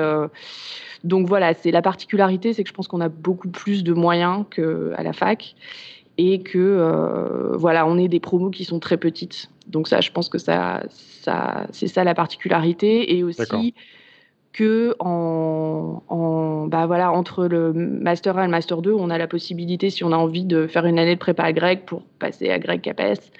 Donc 1.03 1.27
voilà, 1.27 1.53
c'est 1.53 1.71
la 1.71 1.81
particularité, 1.81 2.53
c'est 2.53 2.63
que 2.63 2.69
je 2.69 2.73
pense 2.73 2.87
qu'on 2.87 3.01
a 3.01 3.09
beaucoup 3.09 3.49
plus 3.49 3.83
de 3.83 3.93
moyens 3.93 4.45
qu'à 4.49 5.03
la 5.03 5.13
fac 5.13 5.55
et 6.17 6.39
que 6.39 6.57
euh, 6.57 7.55
voilà, 7.55 7.85
on 7.85 7.97
est 7.97 8.07
des 8.07 8.19
promos 8.19 8.49
qui 8.49 8.65
sont 8.65 8.79
très 8.79 8.97
petites. 8.97 9.49
Donc 9.67 9.87
ça, 9.87 10.01
je 10.01 10.11
pense 10.11 10.29
que 10.29 10.37
ça, 10.37 10.83
ça 10.89 11.67
c'est 11.71 11.87
ça 11.87 12.03
la 12.03 12.15
particularité 12.15 13.15
et 13.15 13.23
aussi 13.23 13.73
que 14.57 14.95
en, 14.99 16.67
bah 16.67 16.87
voilà, 16.87 17.11
entre 17.11 17.45
le 17.45 17.73
master 17.73 18.39
1 18.39 18.41
et 18.41 18.45
le 18.45 18.51
master 18.51 18.81
2, 18.81 18.91
on 18.91 19.11
a 19.11 19.17
la 19.19 19.27
possibilité, 19.27 19.91
si 19.91 20.03
on 20.03 20.11
a 20.11 20.17
envie 20.17 20.45
de 20.45 20.65
faire 20.65 20.87
une 20.87 20.97
année 20.97 21.13
de 21.13 21.19
prépa 21.19 21.43
à 21.43 21.53
grec 21.53 21.85
pour 21.85 22.01
passer 22.17 22.49
à 22.49 22.57
grec 22.57 22.81
CAPES. 22.81 23.31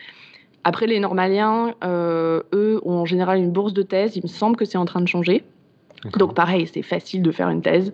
Après, 0.64 0.86
les 0.86 1.00
normaliens, 1.00 1.74
euh, 1.84 2.44
eux, 2.54 2.80
ont 2.86 3.00
en 3.00 3.06
général 3.06 3.40
une 3.40 3.52
bourse 3.52 3.74
de 3.74 3.82
thèse. 3.82 4.16
Il 4.16 4.24
me 4.24 4.28
semble 4.28 4.56
que 4.58 4.66
c'est 4.66 4.78
en 4.78 4.86
train 4.86 5.02
de 5.02 5.08
changer. 5.08 5.44
Donc 6.20 6.36
pareil, 6.36 6.70
c'est 6.72 6.84
facile 6.84 7.24
de 7.24 7.32
faire 7.32 7.50
une 7.50 7.64
thèse. 7.64 7.94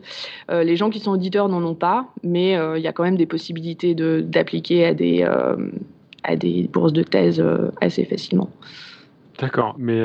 Euh, 0.51 0.63
les 0.63 0.75
gens 0.75 0.89
qui 0.89 0.99
sont 0.99 1.11
auditeurs 1.11 1.47
n'en 1.47 1.63
ont 1.63 1.75
pas, 1.75 2.07
mais 2.23 2.57
euh, 2.57 2.77
il 2.77 2.83
y 2.83 2.87
a 2.87 2.91
quand 2.91 3.03
même 3.03 3.15
des 3.15 3.25
possibilités 3.25 3.95
d'appliquer 3.95 4.85
à, 4.85 4.93
des, 4.93 5.23
euh, 5.23 5.55
à 6.23 6.35
des 6.35 6.69
bourses 6.73 6.91
de 6.91 7.03
thèse 7.03 7.41
assez 7.79 8.03
facilement. 8.03 8.49
D'accord, 9.39 9.75
mais 9.77 10.01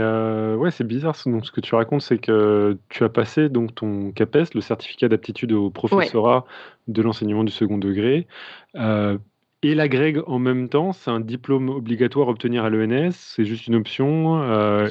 ouais, 0.55 0.71
c'est 0.71 0.87
bizarre. 0.87 1.17
Donc, 1.27 1.47
ce 1.47 1.53
que 1.53 1.61
tu 1.61 1.75
racontes, 1.75 2.03
c'est 2.03 2.19
que 2.19 2.79
tu 2.89 3.05
as 3.05 3.09
passé 3.09 3.49
donc 3.49 3.75
ton 3.75 4.11
CAPES, 4.13 4.55
le 4.55 4.61
certificat 4.61 5.09
d'aptitude 5.09 5.53
au 5.53 5.71
professorat 5.71 6.45
de 6.87 7.03
l'enseignement 7.03 7.45
du 7.45 7.53
second 7.53 7.79
degré. 7.79 8.27
et 8.75 9.75
la 9.75 9.89
GREG 9.89 10.23
en 10.27 10.39
même 10.39 10.69
temps, 10.69 10.93
c'est 10.93 11.11
un 11.11 11.21
diplôme 11.21 11.69
obligatoire 11.69 12.29
à 12.29 12.31
obtenir 12.31 12.65
à 12.65 12.71
l'ENS, 12.71 13.13
c'est 13.13 13.45
juste 13.45 13.67
une 13.67 13.75
option. 13.75 14.43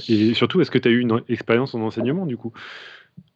et 0.08 0.34
surtout, 0.34 0.62
est-ce 0.62 0.72
que 0.72 0.78
tu 0.78 0.88
as 0.88 0.92
eu 0.92 1.00
une 1.00 1.22
expérience 1.30 1.74
en 1.74 1.82
enseignement 1.82 2.26
du 2.26 2.38
coup? 2.38 2.54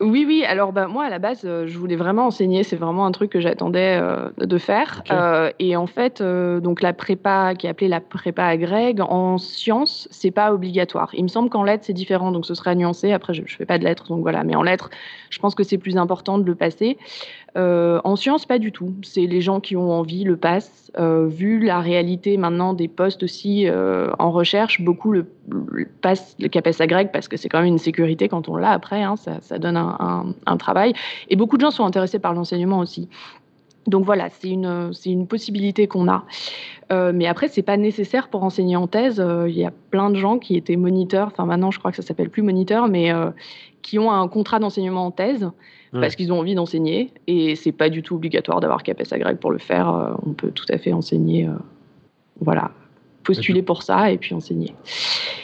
Oui, 0.01 0.25
oui. 0.27 0.43
Alors, 0.45 0.73
bah, 0.73 0.87
moi, 0.87 1.05
à 1.05 1.09
la 1.09 1.19
base, 1.19 1.41
euh, 1.45 1.67
je 1.67 1.77
voulais 1.77 1.95
vraiment 1.95 2.25
enseigner. 2.25 2.63
C'est 2.63 2.75
vraiment 2.75 3.05
un 3.05 3.11
truc 3.11 3.31
que 3.31 3.39
j'attendais 3.39 3.99
euh, 4.01 4.29
de 4.37 4.57
faire. 4.57 5.03
Euh, 5.11 5.51
et 5.59 5.75
en 5.75 5.85
fait, 5.85 6.23
donc 6.23 6.81
la 6.81 6.93
prépa, 6.93 7.53
qui 7.53 7.67
est 7.67 7.69
appelée 7.69 7.87
la 7.87 8.01
prépa 8.01 8.45
à 8.45 8.57
Greg, 8.57 8.99
en 8.99 9.37
sciences, 9.37 10.07
c'est 10.09 10.31
pas 10.31 10.53
obligatoire. 10.53 11.11
Il 11.13 11.23
me 11.23 11.27
semble 11.27 11.49
qu'en 11.49 11.63
lettres, 11.63 11.83
c'est 11.85 11.93
différent, 11.93 12.31
donc 12.31 12.47
ce 12.47 12.55
serait 12.55 12.75
nuancé. 12.75 13.11
Après, 13.11 13.35
je, 13.35 13.43
je 13.45 13.55
fais 13.55 13.65
pas 13.65 13.77
de 13.77 13.83
lettres, 13.83 14.07
donc 14.07 14.21
voilà. 14.21 14.43
Mais 14.43 14.55
en 14.55 14.63
lettres, 14.63 14.89
je 15.29 15.38
pense 15.38 15.53
que 15.53 15.63
c'est 15.63 15.77
plus 15.77 15.97
important 15.97 16.39
de 16.39 16.45
le 16.45 16.55
passer. 16.55 16.97
En 17.55 18.15
sciences, 18.15 18.46
pas 18.46 18.60
du 18.60 18.72
tout. 18.72 18.93
C'est 19.03 19.25
les 19.25 19.41
gens 19.41 19.60
qui 19.60 19.75
ont 19.75 19.91
envie 19.91 20.24
le 20.24 20.38
passent. 20.38 20.91
vu 20.98 21.60
la 21.60 21.79
réalité 21.79 22.38
maintenant 22.38 22.74
des 22.74 22.88
postes 22.88 23.24
aussi 23.24 23.67
en 23.70 24.31
recherche, 24.31 24.81
beaucoup 24.81 25.12
le, 25.12 25.25
passent 26.01 26.36
le 26.39 26.48
CAPES 26.48 26.79
à 26.79 26.88
Greg 26.88 27.12
parce 27.12 27.27
que 27.27 27.38
c'est 27.38 27.50
quand 27.50 27.60
même 27.60 27.67
une 27.67 27.77
sécurité 27.77 28.29
quand 28.29 28.48
on 28.48 28.55
l'a 28.55 28.72
après. 28.72 29.03
Hein, 29.03 29.15
ça, 29.17 29.60
donne 29.60 29.77
un 29.77 30.58
travail. 30.58 30.93
Et 31.29 31.36
beaucoup 31.36 31.58
de 31.58 31.62
gens 31.62 31.72
sont 31.72 31.86
intéressés 31.86 32.20
par 32.20 32.34
l'enseignement 32.34 32.79
aussi. 32.79 33.10
Donc 33.88 34.05
voilà, 34.05 34.29
c'est 34.29 34.50
une, 34.50 34.93
c'est 34.93 35.10
une 35.10 35.27
possibilité 35.27 35.88
qu'on 35.88 36.08
a. 36.08 36.25
Euh, 36.91 37.12
mais 37.13 37.25
après, 37.25 37.48
c'est 37.48 37.63
pas 37.63 37.77
nécessaire 37.77 38.27
pour 38.27 38.43
enseigner 38.43 38.75
en 38.75 38.88
thèse. 38.88 39.20
Euh, 39.20 39.50
il 39.50 39.58
y 39.58 39.65
a 39.65 39.72
plein 39.89 40.10
de 40.10 40.15
gens 40.15 40.38
qui 40.38 40.55
étaient 40.55 40.75
moniteurs, 40.75 41.27
enfin 41.27 41.46
maintenant 41.46 41.72
je 41.72 41.79
crois 41.79 41.91
que 41.91 41.98
ça 41.98 42.03
s'appelle 42.03 42.29
plus 42.29 42.43
moniteur, 42.43 42.88
mais 42.88 43.12
euh, 43.12 43.31
qui 43.81 44.00
ont 44.00 44.11
un 44.11 44.27
contrat 44.27 44.59
d'enseignement 44.59 45.05
en 45.05 45.11
thèse 45.11 45.50
parce 45.91 46.15
qu'ils 46.15 46.31
ont 46.31 46.39
envie 46.39 46.55
d'enseigner. 46.55 47.11
Et 47.27 47.55
c'est 47.55 47.73
pas 47.73 47.89
du 47.89 48.01
tout 48.01 48.15
obligatoire 48.15 48.61
d'avoir 48.61 48.81
CAPES 48.83 49.11
agrég 49.11 49.38
pour 49.38 49.51
le 49.51 49.57
faire. 49.57 50.15
on 50.25 50.33
peut 50.33 50.51
tout 50.51 50.65
à 50.69 50.77
fait 50.77 50.93
enseigner, 50.93 51.50
voilà, 52.39 52.71
postuler 53.23 53.61
pour 53.61 53.83
ça 53.83 54.11
et 54.11 54.17
puis 54.17 54.33
enseigner. 54.33 54.73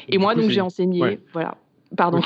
Et, 0.08 0.18
moi, 0.18 0.36
donc 0.36 0.50
j'ai 0.50 0.62
enseigné, 0.62 1.20
voilà. 1.34 1.58
Pardon. 1.96 2.20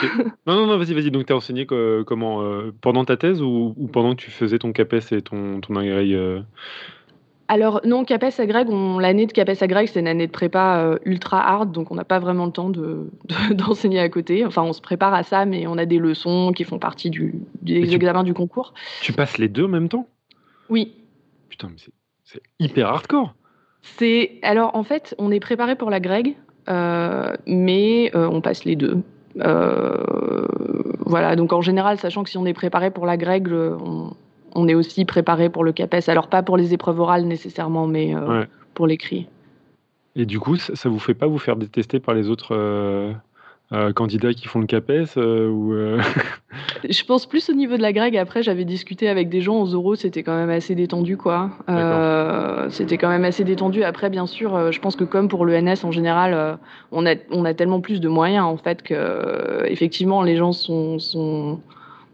Non, 0.47 0.55
non, 0.55 0.67
non, 0.67 0.77
vas-y, 0.77 0.93
vas-y. 0.93 1.11
Donc, 1.11 1.27
tu 1.27 1.33
as 1.33 1.35
enseigné 1.35 1.65
comment 1.65 2.41
euh, 2.41 2.73
Pendant 2.81 3.05
ta 3.05 3.17
thèse 3.17 3.41
ou, 3.41 3.75
pendant 3.91 4.15
que 4.15 4.21
tu 4.21 4.31
faisais 4.31 4.57
ton 4.57 4.71
CAPES 4.71 5.11
et 5.11 5.21
ton, 5.21 5.61
ton 5.61 5.75
agrég 5.75 6.13
euh? 6.13 6.41
Alors, 7.51 7.81
non, 7.83 8.05
CAPES 8.05 8.39
agrég, 8.39 8.69
l'année 8.69 9.25
de 9.25 9.33
CAPES 9.33 9.61
agrég, 9.61 9.89
c'est 9.89 9.99
une 9.99 10.07
année 10.07 10.25
de 10.25 10.31
prépa 10.31 10.77
euh, 10.77 10.97
ultra 11.03 11.45
hard, 11.45 11.73
donc 11.73 11.91
on 11.91 11.95
n'a 11.95 12.05
pas 12.05 12.17
vraiment 12.17 12.45
le 12.45 12.53
temps 12.53 12.69
d'enseigner 13.51 13.97
de, 13.97 14.03
à 14.03 14.07
côté. 14.07 14.45
Enfin, 14.45 14.61
on 14.61 14.71
se 14.71 14.79
prépare 14.79 15.13
à 15.13 15.23
ça, 15.23 15.43
mais 15.43 15.67
on 15.67 15.77
a 15.77 15.85
des 15.85 15.97
leçons 15.97 16.53
qui 16.55 16.63
font 16.63 16.79
partie 16.79 17.09
du, 17.09 17.35
des 17.61 17.93
examens 17.93 18.23
du 18.23 18.33
concours. 18.33 18.73
Tu 19.01 19.11
passes 19.11 19.37
les 19.37 19.49
deux 19.49 19.65
en 19.65 19.67
même 19.67 19.89
temps? 19.89 20.07
Oui. 20.69 20.93
Putain, 21.49 21.67
mais 21.67 21.93
c'est 22.23 22.41
hyper 22.61 22.87
hardcore. 22.87 23.35
C'est 23.81 24.39
alors 24.43 24.73
en 24.73 24.83
fait, 24.83 25.13
on 25.17 25.29
est 25.29 25.41
préparé 25.41 25.75
pour 25.75 25.89
la 25.89 25.99
greg, 25.99 26.37
mais 26.69 28.11
on 28.15 28.39
passe 28.39 28.63
les 28.63 28.77
deux. 28.77 28.99
voilà, 31.05 31.35
donc 31.35 31.51
en 31.51 31.61
général, 31.61 31.97
sachant 31.97 32.23
que 32.23 32.29
si 32.29 32.37
on 32.37 32.45
est 32.45 32.53
préparé 32.53 32.91
pour 32.91 33.05
la 33.05 33.17
grègue, 33.17 33.49
on, 33.51 34.13
est 34.67 34.73
aussi 34.73 35.05
préparé 35.05 35.49
pour 35.49 35.63
le 35.63 35.71
CAPES. 35.71 36.07
Alors 36.09 36.27
pas 36.27 36.43
pour 36.43 36.57
les 36.57 36.73
épreuves 36.73 36.99
orales 36.99 37.25
nécessairement, 37.25 37.87
mais 37.87 38.13
pour 38.73 38.87
l'écrit. 38.87 39.27
Et 40.15 40.25
du 40.25 40.39
coup, 40.39 40.57
ça, 40.57 40.73
ne 40.89 40.93
vous 40.93 40.99
fait 40.99 41.13
pas 41.13 41.27
vous 41.27 41.37
faire 41.37 41.55
détester 41.55 41.99
par 41.99 42.13
les 42.13 42.29
autres 42.29 42.55
euh, 43.73 43.93
candidats 43.93 44.33
qui 44.33 44.49
font 44.49 44.59
le 44.59 44.65
CAPES 44.65 45.15
euh, 45.15 45.47
ou 45.47 45.71
euh, 45.71 46.01
Je 46.89 47.05
pense 47.05 47.25
plus 47.25 47.49
au 47.49 47.53
niveau 47.53 47.77
de 47.77 47.81
la 47.81 47.93
grecque. 47.93 48.15
Après, 48.15 48.43
j'avais 48.43 48.65
discuté 48.65 49.07
avec 49.07 49.29
des 49.29 49.39
gens 49.39 49.61
aux 49.61 49.67
euros, 49.67 49.95
c'était 49.95 50.23
quand 50.23 50.35
même 50.35 50.49
assez 50.49 50.75
détendu, 50.75 51.15
quoi. 51.15 51.51
c'était 52.69 52.97
quand 52.97 53.07
même 53.07 53.23
assez 53.23 53.45
détendu. 53.45 53.83
Après, 53.83 54.09
bien 54.09 54.25
sûr, 54.25 54.73
je 54.73 54.79
pense 54.81 54.97
que 54.97 55.05
comme 55.05 55.29
pour 55.29 55.45
l'ENS 55.45 55.85
en 55.85 55.91
général, 55.91 56.59
on, 56.91 57.05
a, 57.05 57.15
on 57.29 57.45
a 57.45 57.53
tellement 57.53 57.79
plus 57.79 58.01
de 58.01 58.09
moyens 58.09 58.45
en 58.45 58.57
fait 58.57 58.81
que 58.81 59.63
effectivement 59.67 60.21
les 60.21 60.35
gens 60.35 60.51
sont, 60.51 60.99
sont 60.99 61.61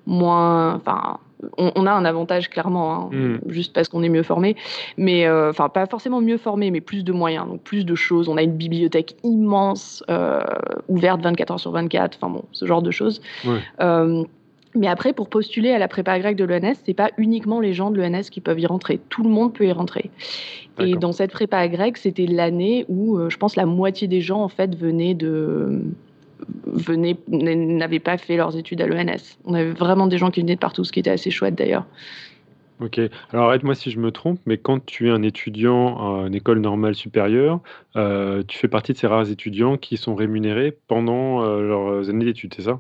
moins, 0.06 0.76
enfin 0.76 1.18
on, 1.58 1.86
a 1.86 1.92
un 1.92 2.06
avantage 2.06 2.50
clairement, 2.50 2.94
hein, 2.94 3.10
mm. 3.12 3.38
juste 3.50 3.74
parce 3.74 3.88
qu'on 3.88 4.04
est 4.04 4.10
mieux 4.10 4.24
formé, 4.24 4.56
mais 4.98 5.26
euh, 5.26 5.50
enfin 5.50 5.70
pas 5.70 5.86
forcément 5.86 6.22
mieux 6.22 6.38
formé, 6.38 6.72
mais 6.72 6.82
plus 6.82 7.04
de 7.04 7.12
moyens, 7.12 7.48
donc 7.48 7.62
plus 7.62 7.86
de 7.86 7.96
choses. 7.96 8.30
On 8.30 8.38
a 8.38 8.44
une 8.44 8.56
bibliothèque 8.56 9.16
immense, 9.24 10.04
euh, 10.10 10.42
ouverte 10.88 11.22
24 11.22 11.52
heures 11.52 11.60
sur 11.60 11.72
24, 11.72 12.18
enfin 12.20 12.32
bon, 12.32 12.44
ce 12.52 12.66
genre 12.66 12.82
de 12.82 12.92
choses. 12.92 13.22
Euh, 13.80 14.24
mais 14.76 14.88
après, 14.88 15.14
pour 15.14 15.30
postuler 15.30 15.72
à 15.72 15.80
la 15.80 15.88
prépa 15.88 16.20
grecque 16.20 16.38
de 16.38 16.44
l'ENS, 16.44 16.76
c'est 16.86 16.94
pas 16.94 17.10
uniquement 17.18 17.60
les 17.60 17.74
gens 17.74 17.90
de 17.90 18.00
l'ENS 18.00 18.30
qui 18.30 18.42
peuvent 18.42 18.60
y 18.60 18.68
rentrer. 18.68 19.00
Tout 19.10 19.24
le 19.24 19.30
monde 19.30 19.54
peut 19.54 19.66
y 19.66 19.72
rentrer. 19.72 20.12
Et 20.80 20.94
dans 20.94 21.12
cette 21.12 21.32
prépa 21.32 21.68
grecque, 21.68 21.98
c'était 21.98 22.28
l'année 22.28 22.86
où 22.88 23.18
je 23.30 23.38
pense 23.38 23.56
la 23.56 23.66
moitié 23.66 24.08
des 24.08 24.22
gens 24.22 24.44
en 24.44 24.50
fait 24.50 24.76
venaient 24.76 25.16
de 25.16 25.82
venaient, 26.66 27.18
n'avaient 27.28 28.00
pas 28.00 28.18
fait 28.18 28.38
leurs 28.38 28.58
études 28.58 28.82
à 28.82 28.88
l'ENS. 28.88 29.38
On 29.46 29.54
avait 29.54 29.72
vraiment 29.72 30.08
des 30.08 30.18
gens 30.18 30.32
qui 30.32 30.42
venaient 30.42 30.56
de 30.56 30.60
partout, 30.60 30.84
ce 30.84 30.92
qui 30.92 31.00
était 31.00 31.10
assez 31.10 31.32
chouette 31.32 31.56
d'ailleurs. 31.56 31.86
Ok, 32.80 33.00
alors 33.34 33.48
arrête-moi 33.48 33.74
si 33.74 33.90
je 33.90 34.00
me 34.00 34.12
trompe, 34.12 34.40
mais 34.46 34.58
quand 34.60 34.86
tu 34.86 35.08
es 35.08 35.12
un 35.12 35.24
étudiant 35.24 35.98
à 35.98 36.28
une 36.28 36.36
école 36.36 36.60
normale 36.60 36.94
supérieure, 36.94 37.60
euh, 37.96 38.44
tu 38.48 38.56
fais 38.60 38.68
partie 38.68 38.94
de 38.94 38.98
ces 38.98 39.08
rares 39.08 39.32
étudiants 39.32 39.78
qui 39.78 39.98
sont 39.98 40.14
rémunérés 40.14 40.78
pendant 40.88 41.44
euh, 41.44 41.62
leurs 41.62 42.10
années 42.10 42.26
d'études, 42.26 42.54
c'est 42.56 42.64
ça? 42.64 42.80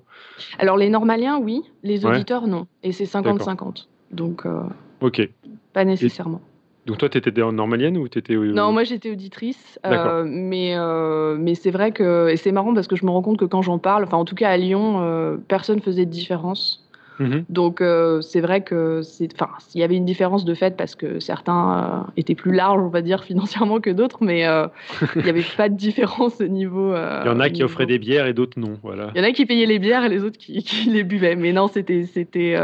Alors 0.59 0.77
les 0.77 0.89
normaliens, 0.89 1.39
oui, 1.39 1.63
les 1.81 2.05
auditeurs, 2.05 2.45
non. 2.45 2.67
Et 2.83 2.91
c'est 2.91 3.05
50-50. 3.05 3.87
Donc, 4.11 4.45
euh, 4.45 4.61
ok. 5.01 5.27
pas 5.73 5.83
nécessairement. 5.83 6.41
Donc 6.87 6.97
toi, 6.99 7.09
tu 7.09 7.17
étais 7.17 7.41
en 7.41 7.51
normalienne 7.51 7.97
ou 7.97 8.07
tu 8.07 8.17
étais... 8.17 8.35
Non, 8.35 8.71
moi 8.71 8.85
j'étais 8.85 9.11
auditrice, 9.11 9.77
euh, 9.85 10.23
mais, 10.25 10.71
euh, 10.77 11.35
mais 11.37 11.53
c'est 11.53 11.69
vrai 11.69 11.91
que... 11.91 12.29
Et 12.29 12.37
c'est 12.37 12.53
marrant 12.53 12.73
parce 12.73 12.87
que 12.87 12.95
je 12.95 13.05
me 13.05 13.11
rends 13.11 13.21
compte 13.21 13.37
que 13.37 13.45
quand 13.45 13.61
j'en 13.61 13.77
parle, 13.77 14.05
enfin 14.05 14.15
en 14.15 14.23
tout 14.23 14.35
cas 14.35 14.49
à 14.49 14.55
Lyon, 14.55 15.01
euh, 15.01 15.35
personne 15.49 15.81
faisait 15.81 16.05
de 16.05 16.11
différence. 16.11 16.85
Mhm. 17.19 17.43
Donc 17.49 17.83
c'est 18.21 18.41
vrai 18.41 18.61
que 18.61 19.01
c'est, 19.01 19.27
enfin, 19.33 19.49
il 19.73 19.81
y 19.81 19.83
avait 19.83 19.95
une 19.97 20.05
différence 20.05 20.45
de 20.45 20.53
fait 20.53 20.77
parce 20.77 20.93
que 20.93 21.19
certains 21.19 22.05
étaient 22.15 22.35
plus 22.35 22.53
larges, 22.53 22.79
on 22.81 22.89
va 22.89 23.01
dire 23.01 23.23
financièrement 23.25 23.81
que 23.81 23.89
d'autres, 23.89 24.19
mais 24.21 24.41
il 25.15 25.23
n'y 25.23 25.29
avait 25.29 25.43
pas 25.57 25.67
de 25.67 25.75
différence 25.75 26.39
au 26.39 26.47
niveau. 26.47 26.93
il 26.93 27.27
y 27.27 27.29
en 27.29 27.39
a 27.39 27.49
qui 27.49 27.63
offraient 27.63 27.87
des 27.87 27.99
bières 27.99 28.27
et 28.27 28.33
d'autres 28.33 28.59
non, 28.59 28.77
voilà. 28.81 29.11
Il 29.13 29.21
y 29.21 29.25
en 29.25 29.27
a 29.27 29.31
qui 29.31 29.45
payaient 29.45 29.65
les 29.65 29.79
bières 29.79 30.05
et 30.05 30.09
les 30.09 30.23
autres 30.23 30.37
qui, 30.37 30.63
qui 30.63 30.89
les 30.89 31.03
buvaient, 31.03 31.35
mais 31.35 31.51
non, 31.51 31.67
c'était 31.67 32.05
c'était 32.05 32.55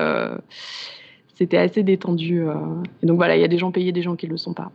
c'était 1.34 1.58
assez 1.58 1.84
détendu. 1.84 2.48
Euh. 2.48 2.54
Et 3.02 3.06
donc 3.06 3.18
voilà, 3.18 3.36
il 3.36 3.42
y 3.42 3.46
a 3.46 3.48
des 3.48 3.58
gens 3.58 3.72
payés, 3.72 3.92
des 3.92 4.02
gens 4.02 4.16
qui 4.16 4.28
ne 4.28 4.32
le 4.32 4.38
sont 4.38 4.54
pas. 4.54 4.72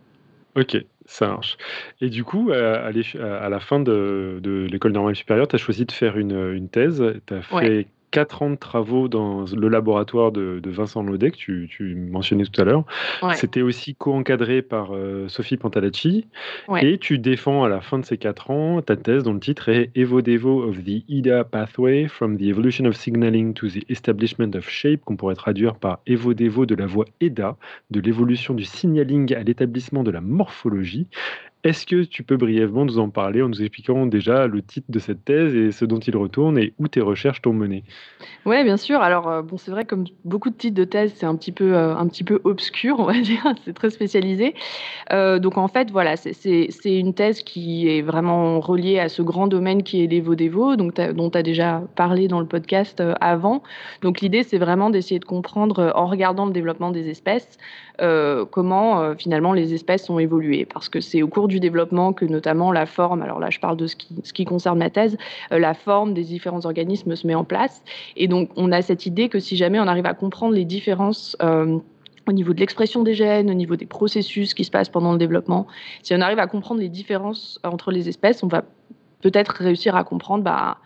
Ok, 0.57 0.77
ça 1.07 1.29
marche. 1.29 1.57
Et 2.01 2.09
du 2.09 2.25
coup, 2.25 2.51
à, 2.53 2.91
à 2.91 3.49
la 3.49 3.61
fin 3.61 3.81
de, 3.81 4.41
de 4.43 4.67
l'école 4.71 4.93
normale 4.93 5.15
supérieure, 5.15 5.47
tu 5.47 5.57
as 5.57 5.59
choisi 5.59 5.85
de 5.85 5.93
faire 5.93 6.17
une, 6.19 6.53
une 6.53 6.69
thèse. 6.69 7.03
Tu 7.27 7.35
as 7.35 7.43
fait 7.43 7.87
quatre 8.11 8.43
ans 8.43 8.51
de 8.51 8.57
travaux 8.57 9.09
dans 9.09 9.45
le 9.45 9.69
laboratoire 9.69 10.33
de, 10.33 10.61
Vincent 10.67 11.03
Laudet, 11.03 11.31
que 11.31 11.37
tu, 11.37 11.95
mentionnais 12.11 12.45
tout 12.45 12.61
à 12.61 12.65
l'heure. 12.65 12.85
C'était 13.35 13.63
aussi 13.63 13.95
co-encadré 13.95 14.63
par 14.63 14.91
euh, 14.93 15.29
Sophie 15.29 15.57
Pantalacci. 15.57 16.27
Et 16.81 16.99
tu 16.99 17.19
défends 17.19 17.65
à 17.65 17.69
la 17.69 17.81
fin 17.81 17.99
de 17.99 18.05
ces 18.05 18.19
quatre 18.19 18.51
ans 18.51 18.81
ta 18.83 18.97
thèse 18.97 19.25
dont 19.25 19.33
le 19.33 19.41
titre 19.41 19.69
est 19.69 19.91
Evo-Devo 19.95 20.63
of 20.63 20.85
the 20.85 21.05
EDA 21.09 21.45
Pathway 21.45 22.09
from 22.09 22.37
the 22.37 22.43
Evolution 22.43 22.85
of 22.85 22.97
Signaling 22.97 23.55
to 23.55 23.69
the 23.69 23.85
Establishment 23.89 24.55
of 24.55 24.69
Shape, 24.69 25.05
qu'on 25.05 25.17
pourrait 25.17 25.35
traduire 25.35 25.75
par 25.77 26.01
Evo-Devo 26.07 26.67
de 26.67 26.75
la 26.75 26.87
voie 26.87 27.07
EDA, 27.21 27.57
de 27.91 28.01
l'évolution 28.01 28.55
du 28.55 28.65
signaling 28.65 29.35
à 29.35 29.43
l'établissement 29.43 30.03
de 30.03 30.11
la 30.11 30.21
morphologie. 30.21 31.07
Est-ce 31.69 31.85
que 31.85 32.03
tu 32.03 32.23
peux 32.23 32.39
brièvement 32.39 32.87
nous 32.87 32.99
en 32.99 33.11
parler 33.11 33.43
en 33.43 33.51
nous 33.51 33.61
expliquant 33.61 34.07
déjà 34.07 34.47
le 34.47 34.63
titre 34.63 34.87
de 34.89 34.99
cette 34.99 35.23
thèse 35.27 35.55
et 35.55 35.71
ce 35.71 35.85
dont 35.85 35.99
il 35.99 36.17
retourne 36.17 36.57
et 36.57 36.73
où 36.79 36.89
tes 36.89 37.03
recherches 37.03 37.43
t'ont 37.43 37.53
mené? 37.53 37.85
Oui, 38.47 38.65
bien 38.65 38.79
sûr. 38.79 39.03
Alors, 39.03 39.29
euh, 39.29 39.43
bon, 39.43 39.59
c'est 39.59 39.71
vrai, 39.71 39.85
comme 39.85 40.05
beaucoup 40.25 40.49
de 40.49 40.55
titres 40.55 40.75
de 40.75 40.85
thèse, 40.85 41.13
c'est 41.15 41.27
un 41.27 41.37
petit 41.37 41.53
peu, 41.53 41.77
euh, 41.77 41.95
un 41.95 42.09
petit 42.09 42.25
peu 42.25 42.41
obscur, 42.45 43.01
on 43.01 43.05
va 43.05 43.21
dire. 43.21 43.45
c'est 43.67 43.75
très 43.75 43.91
spécialisé. 43.91 44.55
Euh, 45.13 45.39
donc, 45.39 45.59
en 45.59 45.69
fait, 45.69 45.91
voilà, 45.91 46.17
c'est 46.17 46.71
une 46.87 47.13
thèse 47.13 47.43
qui 47.43 47.87
est 47.87 48.01
vraiment 48.01 48.61
reliée 48.61 48.99
à 48.99 49.11
ce 49.11 49.21
grand 49.21 49.47
domaine 49.47 49.83
qui 49.83 50.03
est 50.03 50.07
l'Evo-Devo, 50.07 50.77
dont 50.77 50.91
tu 50.91 51.39
as 51.39 51.43
déjà 51.43 51.83
parlé 51.97 52.29
dans 52.29 52.41
le 52.41 52.47
podcast 52.47 53.03
avant. 53.21 53.63
Donc, 54.01 54.23
l'idée, 54.23 54.43
c'est 54.43 54.57
vraiment 54.57 54.89
d'essayer 54.89 55.21
de 55.21 55.27
comprendre, 55.27 55.93
en 55.95 56.07
regardant 56.07 56.47
le 56.47 56.53
développement 56.53 56.93
des 56.93 57.11
espèces, 57.11 57.59
comment 58.51 59.17
finalement 59.17 59.53
les 59.53 59.75
espèces 59.75 60.09
ont 60.11 60.19
évolué. 60.19 60.65
Parce 60.65 60.89
que 60.89 61.01
c'est 61.01 61.23
au 61.23 61.29
cours 61.29 61.49
du 61.49 61.61
développement 61.61 62.13
que 62.13 62.25
notamment 62.25 62.73
la 62.73 62.87
forme, 62.87 63.23
alors 63.23 63.41
là 63.41 63.51
je 63.51 63.59
parle 63.59 63.77
de 63.77 63.87
ce 63.87 63.97
qui, 63.97 64.15
ce 64.23 64.33
qui 64.33 64.45
concerne 64.45 64.79
ma 64.79 64.91
thèse, 64.91 65.17
euh, 65.53 65.59
la 65.59 65.75
forme 65.75 66.15
des 66.15 66.25
différents 66.25 66.65
organismes 66.65 67.17
se 67.17 67.27
met 67.27 67.35
en 67.35 67.45
place. 67.45 67.83
Et 68.17 68.29
donc 68.29 68.51
on 68.57 68.73
a 68.73 68.83
cette 68.83 69.07
idée 69.07 69.29
que 69.29 69.39
si 69.39 69.57
jamais 69.57 69.81
on 69.81 69.87
arrive 69.87 70.07
à 70.07 70.15
comprendre 70.15 70.55
les 70.55 70.65
différences 70.65 71.37
euh, 71.43 71.79
au 72.27 72.33
niveau 72.33 72.53
de 72.53 72.61
l'expression 72.61 73.03
des 73.03 73.15
gènes, 73.15 73.51
au 73.51 73.55
niveau 73.55 73.77
des 73.77 73.87
processus 73.87 74.55
qui 74.55 74.65
se 74.65 74.71
passent 74.71 74.91
pendant 74.91 75.13
le 75.13 75.19
développement, 75.19 75.67
si 76.03 76.15
on 76.15 76.21
arrive 76.21 76.39
à 76.39 76.47
comprendre 76.47 76.81
les 76.81 76.89
différences 76.89 77.59
entre 77.65 77.91
les 77.91 78.09
espèces, 78.09 78.43
on 78.43 78.49
va 78.49 78.65
peut-être 79.23 79.53
réussir 79.53 79.97
à 79.97 80.05
comprendre 80.05 80.45
bah, 80.45 80.79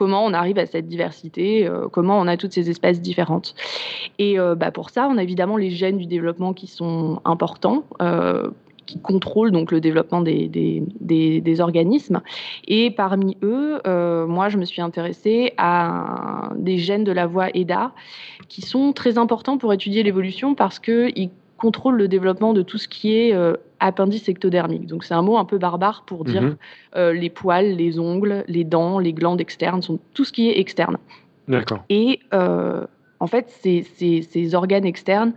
comment 0.00 0.24
on 0.24 0.32
arrive 0.32 0.58
à 0.58 0.64
cette 0.64 0.88
diversité, 0.88 1.66
euh, 1.66 1.88
comment 1.92 2.18
on 2.18 2.26
a 2.26 2.38
toutes 2.38 2.54
ces 2.54 2.70
espèces 2.70 3.02
différentes. 3.02 3.54
Et 4.18 4.38
bah, 4.56 4.70
pour 4.70 4.88
ça, 4.88 5.08
on 5.10 5.18
a 5.18 5.22
évidemment 5.22 5.58
les 5.58 5.70
gènes 5.70 5.98
du 5.98 6.06
développement 6.06 6.54
qui 6.54 6.66
sont 6.66 7.20
importants 7.24 7.84
qui 8.90 8.98
contrôlent 8.98 9.52
donc 9.52 9.70
le 9.70 9.80
développement 9.80 10.20
des, 10.20 10.48
des, 10.48 11.60
organismes. 11.60 12.20
Et 12.66 12.90
parmi 12.90 13.36
eux, 13.42 13.80
euh, 13.86 14.26
moi, 14.26 14.48
je 14.48 14.56
me 14.58 14.64
suis 14.64 14.82
intéressée 14.82 15.52
à 15.58 16.50
des 16.56 16.78
gènes 16.78 17.04
de 17.04 17.12
la 17.12 17.26
voie 17.26 17.50
EDA 17.54 17.92
qui 18.48 18.62
sont 18.62 18.92
très 18.92 19.16
importants 19.16 19.58
pour 19.58 19.72
étudier 19.72 20.02
l'évolution 20.02 20.54
parce 20.54 20.80
qu'ils 20.80 21.30
contrôlent 21.60 21.96
le 21.96 22.08
développement 22.08 22.52
de 22.52 22.62
tout 22.62 22.78
ce 22.78 22.88
qui 22.88 23.16
est 23.16 23.34
euh, 23.34 23.54
appendice 23.78 24.28
ectodermique. 24.28 24.86
Donc 24.86 25.04
c'est 25.04 25.14
un 25.14 25.22
mot 25.22 25.36
un 25.36 25.44
peu 25.44 25.58
barbare 25.58 26.04
pour 26.06 26.24
dire 26.24 26.42
mhm. 26.42 26.56
euh, 26.96 27.12
les 27.12 27.30
poils, 27.30 27.76
les 27.76 27.98
ongles, 27.98 28.44
les 28.48 28.64
dents, 28.64 28.98
les 28.98 29.12
glandes 29.12 29.40
externes, 29.40 29.82
sont 29.82 29.98
tout 30.14 30.24
ce 30.24 30.32
qui 30.32 30.48
est 30.48 30.58
externe. 30.58 30.96
D'accord. 31.48 31.84
Et 31.88 32.20
en 32.32 33.26
fait, 33.26 33.48
ces, 33.48 33.82
ces, 33.96 34.22
ces 34.22 34.54
organes 34.54 34.86
externes, 34.86 35.34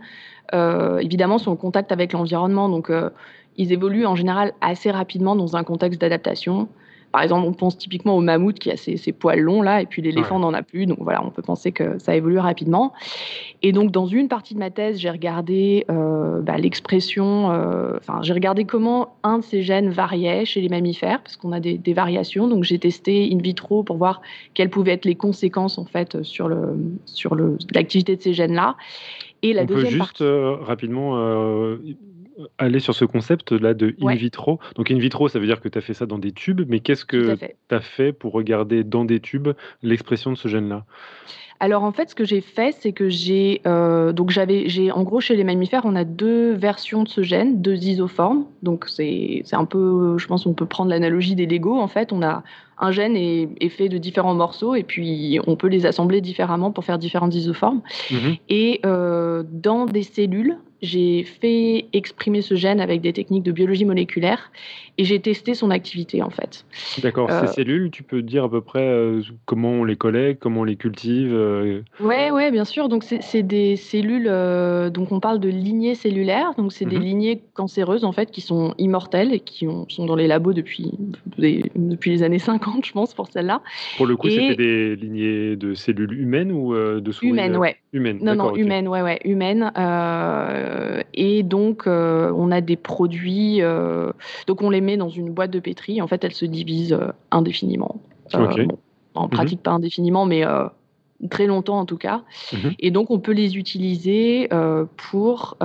évidemment, 0.52 1.38
sont 1.38 1.50
en 1.50 1.56
contact 1.56 1.92
avec 1.92 2.12
l'environnement. 2.12 2.68
Donc, 2.68 2.90
ils 3.56 3.72
évoluent 3.72 4.06
en 4.06 4.16
général 4.16 4.52
assez 4.60 4.90
rapidement 4.90 5.36
dans 5.36 5.56
un 5.56 5.64
contexte 5.64 6.00
d'adaptation. 6.00 6.68
Par 7.14 7.22
exemple, 7.22 7.46
on 7.46 7.52
pense 7.52 7.78
typiquement 7.78 8.16
au 8.16 8.20
mammouth 8.20 8.58
qui 8.58 8.72
a 8.72 8.76
ses, 8.76 9.12
poils 9.12 9.38
longs 9.38 9.62
là, 9.62 9.80
et 9.80 9.86
puis 9.86 10.02
l'éléphant 10.02 10.40
n'en 10.40 10.52
a 10.52 10.62
plus. 10.62 10.86
Donc 10.86 10.98
voilà, 11.00 11.24
on 11.24 11.30
peut 11.30 11.42
penser 11.42 11.70
que 11.70 11.96
ça 12.00 12.16
évolue 12.16 12.40
rapidement. 12.40 12.92
Et 13.62 13.70
donc, 13.70 13.92
dans 13.92 14.06
une 14.06 14.26
partie 14.26 14.54
de 14.54 14.58
ma 14.58 14.72
thèse, 14.72 14.98
j'ai 14.98 15.10
regardé 15.10 15.84
euh, 15.92 16.40
bah, 16.42 16.58
l'expression, 16.58 17.52
euh, 17.52 17.98
enfin, 17.98 18.18
j'ai 18.22 18.32
regardé 18.32 18.64
comment 18.64 19.14
un 19.22 19.38
de 19.38 19.44
ces 19.44 19.62
gènes 19.62 19.90
variait 19.90 20.44
chez 20.44 20.60
les 20.60 20.68
mammifères, 20.68 21.22
parce 21.22 21.36
qu'on 21.36 21.52
a 21.52 21.60
des, 21.60 21.92
variations. 21.92 22.48
Donc, 22.48 22.64
j'ai 22.64 22.80
testé 22.80 23.30
in 23.32 23.38
vitro 23.38 23.84
pour 23.84 23.96
voir 23.96 24.20
quelles 24.54 24.70
pouvaient 24.70 24.94
être 24.94 25.04
les 25.04 25.14
conséquences 25.14 25.78
en 25.78 25.84
fait 25.84 26.20
sur 26.24 26.48
le 26.48 26.76
sur 27.04 27.36
le 27.36 27.58
l'activité 27.72 28.16
de 28.16 28.22
ces 28.22 28.32
gènes-là. 28.32 28.74
Et 29.42 29.52
la 29.52 29.62
on 29.62 29.66
deuxième 29.66 29.92
peut 29.92 30.04
juste 30.04 30.20
euh, 30.20 30.56
rapidement 30.56 31.14
aller 32.58 32.80
sur 32.80 32.94
ce 32.94 33.04
concept-là 33.04 33.74
de 33.74 33.94
in 34.02 34.14
vitro. 34.14 34.58
Donc 34.76 34.90
in 34.90 34.98
vitro, 34.98 35.28
ça 35.28 35.38
veut 35.38 35.46
dire 35.46 35.60
que 35.60 35.68
tu 35.68 35.78
as 35.78 35.80
fait 35.80 35.94
ça 35.94 36.06
dans 36.06 36.18
des 36.18 36.32
tubes, 36.32 36.62
mais 36.68 36.80
qu'est-ce 36.80 37.04
que 37.04 37.34
tu 37.34 37.74
as 37.74 37.80
fait 37.80 38.12
pour 38.12 38.32
regarder 38.32 38.84
dans 38.84 39.04
des 39.04 39.20
tubes 39.20 39.50
l'expression 39.82 40.32
de 40.32 40.36
ce 40.36 40.48
gène-là? 40.48 40.84
Alors 41.60 41.84
en 41.84 41.92
fait, 41.92 42.10
ce 42.10 42.14
que 42.14 42.24
j'ai 42.24 42.40
fait, 42.40 42.74
c'est 42.78 42.92
que 42.92 43.08
j'ai 43.08 43.60
euh, 43.66 44.12
donc 44.12 44.30
j'avais 44.30 44.68
j'ai 44.68 44.90
en 44.90 45.02
gros 45.02 45.20
chez 45.20 45.36
les 45.36 45.44
mammifères, 45.44 45.82
on 45.84 45.94
a 45.94 46.04
deux 46.04 46.52
versions 46.52 47.04
de 47.04 47.08
ce 47.08 47.22
gène, 47.22 47.62
deux 47.62 47.76
isoformes. 47.86 48.44
Donc 48.62 48.86
c'est 48.88 49.42
c'est 49.44 49.56
un 49.56 49.64
peu, 49.64 50.18
je 50.18 50.26
pense, 50.26 50.46
on 50.46 50.52
peut 50.52 50.66
prendre 50.66 50.90
l'analogie 50.90 51.36
des 51.36 51.46
Lego. 51.46 51.78
En 51.78 51.88
fait, 51.88 52.12
on 52.12 52.22
a 52.22 52.42
un 52.78 52.90
gène 52.90 53.16
est, 53.16 53.48
est, 53.60 53.68
fait 53.68 53.88
de 53.88 53.98
différents 53.98 54.34
morceaux 54.34 54.74
et 54.74 54.82
puis 54.82 55.38
on 55.46 55.54
peut 55.54 55.68
les 55.68 55.86
assembler 55.86 56.20
différemment 56.20 56.72
pour 56.72 56.84
faire 56.84 56.98
différentes 56.98 57.34
isoformes. 57.34 57.82
Mhm. 58.10 58.36
Et 58.48 58.80
euh, 58.84 59.44
dans 59.48 59.86
des 59.86 60.02
cellules, 60.02 60.58
j'ai 60.82 61.24
fait 61.24 61.86
exprimer 61.92 62.42
ce 62.42 62.54
gène 62.54 62.80
avec 62.80 63.00
des 63.00 63.12
techniques 63.12 63.42
de 63.42 63.52
biologie 63.52 63.84
moléculaire 63.84 64.50
et 64.96 65.04
j'ai 65.04 65.20
testé 65.20 65.54
son 65.54 65.70
activité 65.70 66.22
en 66.22 66.30
fait. 66.30 66.64
D'accord. 67.02 67.28
Ces 67.28 67.36
euh, 67.36 67.46
cellules, 67.46 67.90
tu 67.90 68.02
peux 68.02 68.22
dire 68.22 68.44
à 68.44 68.50
peu 68.50 68.60
près 68.60 68.86
euh, 68.86 69.22
comment 69.44 69.70
on 69.70 69.84
les 69.84 69.96
collecte, 69.96 70.40
comment 70.40 70.60
on 70.60 70.64
les 70.64 70.76
cultive 70.76 71.32
euh... 71.32 71.80
Ouais, 72.00 72.30
ouais, 72.30 72.52
bien 72.52 72.64
sûr. 72.64 72.88
Donc 72.88 73.04
c'est 73.04 73.42
des 73.42 73.76
cellules. 73.76 74.28
Euh, 74.28 74.90
donc 74.90 75.10
on 75.10 75.20
parle 75.20 75.40
de 75.40 75.48
lignées 75.48 75.94
cellulaires. 75.94 76.52
Donc 76.56 76.72
c'est 76.72 76.84
des 76.84 76.96
mhm. 76.96 77.02
lignées 77.02 77.42
cancéreuses 77.54 78.04
en 78.04 78.12
fait 78.12 78.30
qui 78.30 78.40
sont 78.40 78.74
immortelles 78.78 79.34
et 79.34 79.40
qui 79.40 79.66
sont 79.88 80.06
dans 80.06 80.16
les 80.16 80.28
labos 80.28 80.52
depuis 80.52 80.92
depuis 81.38 82.10
les 82.10 82.22
années 82.22 82.38
50, 82.38 82.84
je 82.84 82.92
pense, 82.92 83.14
pour 83.14 83.28
celles-là. 83.28 83.62
Pour 83.96 84.06
le 84.06 84.16
coup, 84.16 84.28
c'était 84.28 84.54
des 84.54 84.96
lignées 84.96 85.56
de 85.56 85.74
cellules 85.74 86.12
humaines 86.12 86.52
ou 86.52 86.74
de 86.74 87.12
souris 87.12 87.30
Humaines, 87.30 87.56
ouais. 87.56 87.76
Humaines. 87.92 88.18
Non, 88.22 88.34
non, 88.34 88.54
humaines, 88.54 88.86
ouais, 88.86 89.02
ouais, 89.02 89.20
humaines. 89.24 89.70
Et 91.14 91.42
donc 91.42 91.86
on 91.86 92.50
a 92.50 92.60
des 92.60 92.76
produits. 92.76 93.60
donc 94.46 94.62
on 94.62 94.70
les 94.70 94.80
met 94.80 94.96
dans 94.96 95.08
une 95.08 95.30
boîte 95.30 95.50
de 95.50 95.60
pétri. 95.60 96.00
En 96.00 96.06
fait, 96.06 96.24
elles 96.24 96.34
se 96.34 96.44
divisent 96.44 96.92
euh, 96.92 97.12
indéfiniment. 97.30 98.00
Euh, 98.34 98.66
en 99.14 99.24
mhm. 99.24 99.30
pratique, 99.30 99.62
pas 99.62 99.72
indéfiniment, 99.72 100.26
mais 100.26 100.44
euh, 100.44 100.66
très 101.30 101.46
longtemps 101.46 101.78
en 101.78 101.86
tout 101.86 101.96
cas. 101.96 102.22
Mhm. 102.52 102.74
Et 102.78 102.90
donc, 102.90 103.10
on 103.10 103.18
peut 103.18 103.32
les 103.32 103.56
utiliser 103.56 104.48
pour 105.10 105.56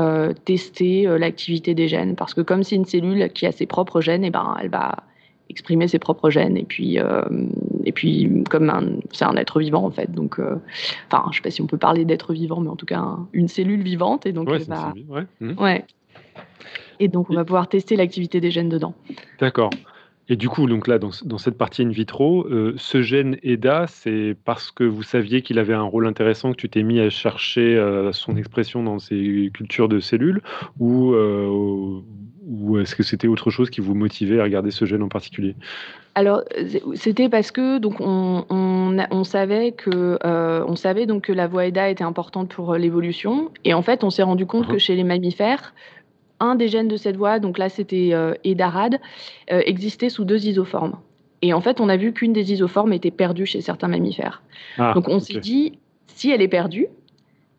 tester 0.46 1.04
l'activité 1.18 1.74
des 1.74 1.88
gènes. 1.88 2.16
Parce 2.16 2.34
que 2.34 2.42
comme 2.42 2.64
c'est 2.64 2.76
une 2.76 2.86
cellule 2.86 3.30
qui 3.34 3.46
a 3.46 3.52
ses 3.52 3.66
propres 3.66 4.02
gènes, 4.02 4.24
et 4.24 4.28
eh 4.28 4.32
ben, 4.32 4.56
elle 4.62 4.70
va 4.70 5.04
exprimer 5.50 5.88
ses 5.88 6.00
propres 6.00 6.30
gènes. 6.30 6.58
Et 6.58 6.64
puis, 6.64 6.98
et 7.86 7.92
puis 7.92 8.44
comme 8.50 9.00
c'est 9.12 9.26
un 9.26 9.36
être 9.36 9.60
vivant, 9.60 9.86
en 9.86 9.92
fait. 9.92 10.12
Donc, 10.12 10.40
enfin, 10.40 11.26
je 11.32 11.38
sais 11.38 11.42
pas 11.42 11.52
si 11.52 11.62
on 11.62 11.68
peut 11.68 11.78
parler 11.78 12.06
d'être 12.06 12.34
vivant, 12.34 12.60
mais 12.60 12.70
en 12.70 12.76
tout 12.76 12.86
cas, 12.86 13.18
une 13.34 13.48
cellule 13.48 13.82
vivante. 13.82 14.26
Et 14.26 14.32
donc, 14.32 14.50
ouais, 14.50 14.60
mhm. 15.40 15.60
ouais. 15.60 15.86
Et 17.00 17.08
donc, 17.08 17.30
on 17.30 17.34
va 17.34 17.46
pouvoir 17.46 17.68
tester 17.68 17.96
l'activité 17.96 18.42
des 18.42 18.52
gènes 18.52 18.70
dedans. 18.70 18.94
D'accord. 19.40 19.72
Et 20.32 20.36
du 20.36 20.48
coup, 20.48 20.68
donc 20.68 20.88
là, 20.88 21.00
dans, 21.00 21.38
cette 21.40 21.58
partie 21.58 21.82
in 21.82 21.90
vitro, 21.90 22.46
euh, 22.46 22.76
ce 22.78 23.02
gène 23.02 23.38
EDA, 23.42 23.88
c'est 23.88 24.38
parce 24.46 24.70
que 24.70 24.84
vous 24.84 25.02
saviez 25.02 25.42
qu'il 25.42 25.58
avait 25.58 25.74
un 25.74 25.84
rôle 25.84 26.06
intéressant 26.06 26.52
que 26.52 26.58
tu 26.58 26.70
t'es 26.70 26.84
mis 26.84 27.00
à 27.00 27.10
chercher 27.10 27.76
euh, 27.76 28.12
son 28.12 28.38
expression 28.38 28.84
dans 28.84 29.00
ces 29.00 29.50
cultures 29.52 29.90
de 29.90 30.00
cellules 30.00 30.44
ou, 30.80 31.14
euh, 31.14 32.02
ou 32.50 32.80
est-ce 32.80 32.96
que 32.96 33.04
c'était 33.04 33.28
autre 33.28 33.50
chose 33.52 33.70
qui 33.70 33.80
vous 33.80 33.96
motivait 33.96 34.40
à 34.40 34.44
regarder 34.44 34.72
ce 34.72 34.86
gène 34.86 35.04
en 35.04 35.08
particulier? 35.08 35.56
Alors, 36.16 36.42
c'était 36.96 37.30
parce 37.30 37.52
que 37.52 37.78
donc 37.78 37.98
on, 38.00 38.44
on, 38.50 39.24
savait 39.24 39.72
que 39.72 40.18
on 40.24 40.76
savait 40.76 41.06
donc 41.06 41.24
que 41.24 41.32
la 41.32 41.48
voie 41.48 41.68
EDA 41.68 41.90
était 41.90 42.04
importante 42.04 42.50
pour 42.50 42.76
l'évolution 42.76 43.52
et 43.64 43.74
en 43.74 43.84
fait 43.84 44.04
on 44.04 44.10
s'est 44.10 44.24
rendu 44.24 44.46
compte 44.46 44.66
uh-huh. 44.66 44.74
que 44.74 44.78
chez 44.80 44.96
les 44.96 45.04
mammifères 45.04 45.74
un 46.40 46.56
des 46.56 46.68
gènes 46.68 46.88
de 46.88 46.98
cette 46.98 47.18
voie, 47.18 47.40
donc 47.40 47.58
là 47.58 47.70
c'était 47.70 48.10
euh, 48.14 48.34
EDARAD, 48.44 49.00
euh, 49.52 49.62
existait 49.66 50.10
sous 50.10 50.26
deux 50.26 50.48
isoformes. 50.48 50.98
Et 51.42 51.54
en 51.54 51.62
fait, 51.62 51.80
on 51.80 51.88
a 51.88 51.96
vu 51.96 52.12
qu'une 52.12 52.34
des 52.34 52.52
isoformes 52.52 52.92
était 52.92 53.12
perdue 53.12 53.46
chez 53.46 53.62
certains 53.62 53.88
mammifères. 53.88 54.42
Ah, 54.78 54.94
donc 54.94 55.08
on 55.08 55.20
s'est 55.20 55.40
dit, 55.40 55.80
si 56.08 56.32
elle 56.32 56.42
est 56.42 56.50
perdue, 56.50 56.88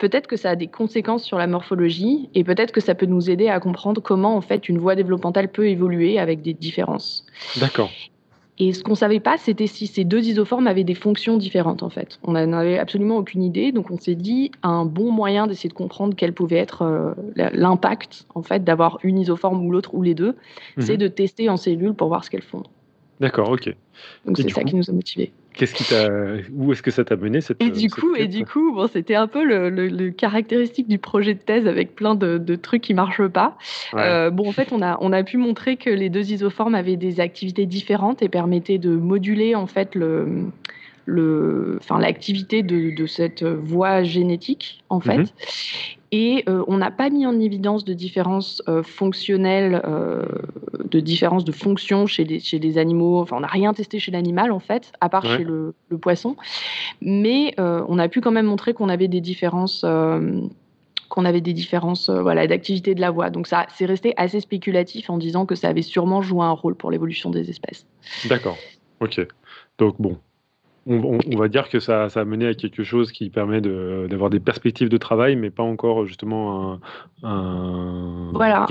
peut-être 0.00 0.26
que 0.26 0.36
ça 0.36 0.50
a 0.50 0.56
des 0.56 0.66
conséquences 0.66 1.22
sur 1.22 1.38
la 1.38 1.46
morphologie 1.46 2.28
et 2.34 2.42
peut-être 2.42 2.72
que 2.72 2.80
ça 2.80 2.96
peut 2.96 3.06
nous 3.06 3.30
aider 3.30 3.48
à 3.48 3.60
comprendre 3.60 4.02
comment 4.02 4.34
en 4.34 4.40
fait 4.40 4.68
une 4.68 4.78
voie 4.78 4.96
développementale 4.96 5.48
peut 5.48 5.68
évoluer 5.68 6.18
avec 6.18 6.42
des 6.42 6.54
différences. 6.54 7.24
D'accord. 7.60 7.90
Et 8.58 8.74
ce 8.74 8.82
qu'on 8.82 8.90
ne 8.90 8.96
savait 8.96 9.20
pas, 9.20 9.38
c'était 9.38 9.66
si 9.66 9.86
ces 9.86 10.04
deux 10.04 10.26
isoformes 10.28 10.66
avaient 10.66 10.84
des 10.84 10.94
fonctions 10.94 11.38
différentes, 11.38 11.82
en 11.82 11.88
fait. 11.88 12.18
On 12.24 12.32
n'en 12.32 12.52
avait 12.52 12.78
absolument 12.78 13.16
aucune 13.16 13.42
idée, 13.42 13.72
donc 13.72 13.90
on 13.90 13.96
s'est 13.96 14.14
dit 14.14 14.50
un 14.62 14.84
bon 14.84 15.10
moyen 15.10 15.46
d'essayer 15.46 15.70
de 15.70 15.74
comprendre 15.74 16.12
quel 16.14 16.34
pouvait 16.34 16.58
être 16.58 16.82
euh, 16.82 17.14
l'impact, 17.54 18.26
en 18.34 18.42
fait, 18.42 18.62
d'avoir 18.62 18.98
une 19.02 19.18
isoforme 19.18 19.64
ou 19.64 19.70
l'autre 19.70 19.94
ou 19.94 20.02
les 20.02 20.14
deux, 20.14 20.36
c'est 20.76 20.92
mhm. 20.92 20.98
de 20.98 21.08
tester 21.08 21.48
en 21.48 21.56
cellule 21.56 21.94
pour 21.94 22.08
voir 22.08 22.22
ce 22.22 22.28
qu'elles 22.28 22.42
font. 22.42 22.62
D'accord, 23.18 23.48
ok. 23.48 23.74
Donc 24.26 24.36
c'est 24.36 24.50
ça 24.50 24.62
qui 24.62 24.76
nous 24.76 24.90
a 24.90 24.92
motivés. 24.92 25.32
Qu'est-ce 25.54 25.74
qui 25.74 25.84
t'a, 25.84 26.08
où 26.54 26.72
est-ce 26.72 26.82
que 26.82 26.90
ça 26.90 27.04
t'a 27.04 27.16
mené 27.16 27.40
cette 27.40 27.60
Et 27.62 27.70
du 27.70 27.90
coup, 27.90 28.14
et 28.14 28.28
du 28.28 28.44
coup, 28.44 28.72
bon, 28.72 28.86
c'était 28.86 29.16
un 29.16 29.26
peu 29.26 29.44
le, 29.44 30.10
caractéristique 30.10 30.88
du 30.88 30.98
projet 30.98 31.34
de 31.34 31.40
thèse 31.40 31.66
avec 31.66 31.94
plein 31.94 32.14
de, 32.14 32.56
trucs 32.56 32.82
qui 32.82 32.94
marchent 32.94 33.26
pas. 33.26 33.56
Euh, 33.94 34.30
bon, 34.30 34.48
en 34.48 34.52
fait, 34.52 34.72
on 34.72 34.82
a 34.82 34.98
on 35.00 35.12
a 35.12 35.22
pu 35.22 35.36
montrer 35.36 35.76
que 35.76 35.90
les 35.90 36.08
deux 36.08 36.32
isoformes 36.32 36.74
avaient 36.74 36.96
des 36.96 37.20
activités 37.20 37.66
différentes 37.66 38.22
et 38.22 38.28
permettaient 38.28 38.78
de 38.78 38.90
moduler 38.90 39.54
en 39.54 39.66
fait 39.66 39.94
le 39.94 40.44
le, 41.06 41.78
enfin, 41.80 41.98
l'activité 41.98 42.62
de, 42.62 42.94
de, 42.94 43.06
cette 43.06 43.42
voie 43.42 44.04
génétique, 44.04 44.84
en 44.90 45.00
fait. 45.00 45.18
Mhm. 45.18 45.26
Et 46.12 46.44
euh, 46.48 46.64
on 46.66 46.78
n'a 46.78 46.90
pas 46.90 47.08
mis 47.08 47.24
en 47.24 47.38
évidence 47.38 47.84
de 47.84 47.94
différences 47.94 48.62
euh, 48.68 48.82
fonctionnelles, 48.82 49.80
euh, 49.86 50.24
de 50.84 50.98
différences 50.98 51.44
de 51.44 51.52
fonction 51.52 52.06
chez 52.06 52.24
les, 52.24 52.40
chez 52.40 52.58
les 52.58 52.78
animaux. 52.78 53.20
Enfin, 53.20 53.36
on 53.36 53.40
n'a 53.40 53.46
rien 53.46 53.72
testé 53.72 54.00
chez 54.00 54.10
l'animal, 54.10 54.50
en 54.50 54.58
fait, 54.58 54.92
à 55.00 55.08
part 55.08 55.24
chez 55.24 55.44
le, 55.44 55.74
le, 55.88 55.98
poisson. 55.98 56.36
Mais 57.00 57.54
on 57.58 57.98
a 57.98 58.08
pu 58.08 58.20
quand 58.20 58.32
même 58.32 58.46
montrer 58.46 58.74
qu'on 58.74 58.88
avait 58.88 59.08
des 59.08 59.20
différences 59.20 59.84
qu'on 61.08 61.24
avait 61.24 61.40
des 61.40 61.52
différences 61.52 62.08
voilà, 62.08 62.46
d'activité 62.46 62.94
de 62.94 63.00
la 63.00 63.10
voie. 63.10 63.30
Donc 63.30 63.48
ça, 63.48 63.66
c'est 63.74 63.84
resté 63.84 64.14
assez 64.16 64.40
spéculatif 64.40 65.10
en 65.10 65.18
disant 65.18 65.44
que 65.44 65.56
ça 65.56 65.68
avait 65.68 65.82
sûrement 65.82 66.22
joué 66.22 66.44
un 66.44 66.52
rôle 66.52 66.76
pour 66.76 66.90
l'évolution 66.90 67.30
des 67.30 67.50
espèces. 67.50 67.84
D'accord. 68.28 68.56
Ok. 69.00 69.20
Donc 69.78 70.00
bon, 70.00 70.18
on, 70.90 71.36
va 71.36 71.48
dire 71.48 71.68
que 71.68 71.78
ça, 71.78 72.06
a 72.12 72.24
mené 72.24 72.46
à 72.46 72.54
quelque 72.54 72.82
chose 72.82 73.12
qui 73.12 73.30
permet 73.30 73.60
d'avoir 73.60 74.30
des 74.30 74.40
perspectives 74.40 74.88
de 74.88 74.96
travail, 74.96 75.36
mais 75.36 75.50
pas 75.50 75.62
encore 75.62 76.06
justement 76.06 76.78
un. 77.22 78.30
voilà. 78.32 78.66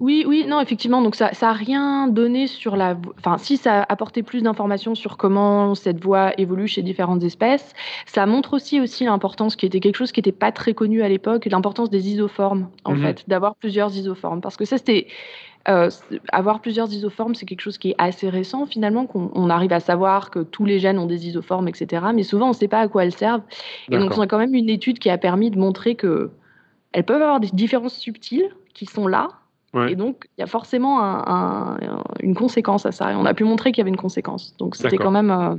Oui, 0.00 0.24
oui, 0.26 0.44
non, 0.46 0.60
effectivement. 0.60 1.02
Donc 1.02 1.14
ça, 1.14 1.32
ça 1.32 1.50
a 1.50 1.52
rien 1.52 2.08
donné 2.08 2.46
sur 2.46 2.76
la. 2.76 2.96
Enfin, 3.18 3.38
si 3.38 3.56
ça 3.56 3.82
a 3.82 3.92
apporté 3.92 4.22
plus 4.22 4.42
d'informations 4.42 4.94
sur 4.94 5.16
comment 5.16 5.74
cette 5.74 6.02
voie 6.02 6.38
évolue 6.38 6.68
chez 6.68 6.82
différentes 6.82 7.22
espèces, 7.22 7.74
ça 8.06 8.26
montre 8.26 8.54
aussi 8.54 8.80
aussi 8.80 9.04
l'importance 9.04 9.56
qui 9.56 9.66
était 9.66 9.80
quelque 9.80 9.96
chose 9.96 10.12
qui 10.12 10.20
n'était 10.20 10.32
pas 10.32 10.52
très 10.52 10.74
connu 10.74 11.02
à 11.02 11.08
l'époque, 11.08 11.46
l'importance 11.46 11.90
des 11.90 12.08
isoformes 12.08 12.68
en 12.84 12.94
mhm. 12.94 13.02
fait, 13.02 13.24
d'avoir 13.28 13.56
plusieurs 13.56 13.96
isoformes, 13.96 14.40
parce 14.40 14.56
que 14.56 14.64
ça 14.64 14.78
c'était 14.78 15.06
euh, 15.68 15.90
avoir 16.32 16.60
plusieurs 16.60 16.90
isoformes, 16.92 17.34
c'est 17.34 17.44
quelque 17.44 17.60
chose 17.60 17.78
qui 17.78 17.90
est 17.90 17.94
assez 17.98 18.28
récent 18.28 18.64
finalement, 18.66 19.06
qu'on 19.06 19.50
arrive 19.50 19.72
à 19.72 19.80
savoir 19.80 20.30
que 20.30 20.40
tous 20.40 20.64
les 20.64 20.78
gènes 20.78 20.98
ont 20.98 21.06
des 21.06 21.28
isoformes, 21.28 21.68
etc. 21.68 22.06
Mais 22.14 22.22
souvent, 22.22 22.46
on 22.46 22.50
ne 22.50 22.54
sait 22.54 22.68
pas 22.68 22.80
à 22.80 22.88
quoi 22.88 23.04
elles 23.04 23.14
servent. 23.14 23.42
Et 23.90 23.98
donc, 23.98 24.16
on 24.16 24.20
a 24.22 24.26
quand 24.26 24.38
même 24.38 24.54
une 24.54 24.70
étude 24.70 24.98
qui 24.98 25.10
a 25.10 25.18
permis 25.18 25.50
de 25.50 25.58
montrer 25.58 25.94
que 25.94 26.30
elles 26.92 27.04
peuvent 27.04 27.20
avoir 27.20 27.40
des 27.40 27.48
différences 27.48 27.96
subtiles 27.96 28.48
qui 28.72 28.86
sont 28.86 29.06
là. 29.06 29.28
Et 29.88 29.96
donc, 29.96 30.26
il 30.36 30.40
y 30.40 30.44
a 30.44 30.46
forcément 30.46 30.98
une 32.20 32.34
conséquence 32.34 32.86
à 32.86 32.92
ça. 32.92 33.12
Et 33.12 33.14
on 33.14 33.26
a 33.26 33.34
pu 33.34 33.44
montrer 33.44 33.70
qu'il 33.70 33.82
y 33.82 33.82
avait 33.82 33.90
une 33.90 33.96
conséquence. 33.96 34.54
Donc, 34.58 34.74
c'était 34.74 34.96
quand 34.96 35.10
même. 35.10 35.30
Euh, 35.30 35.54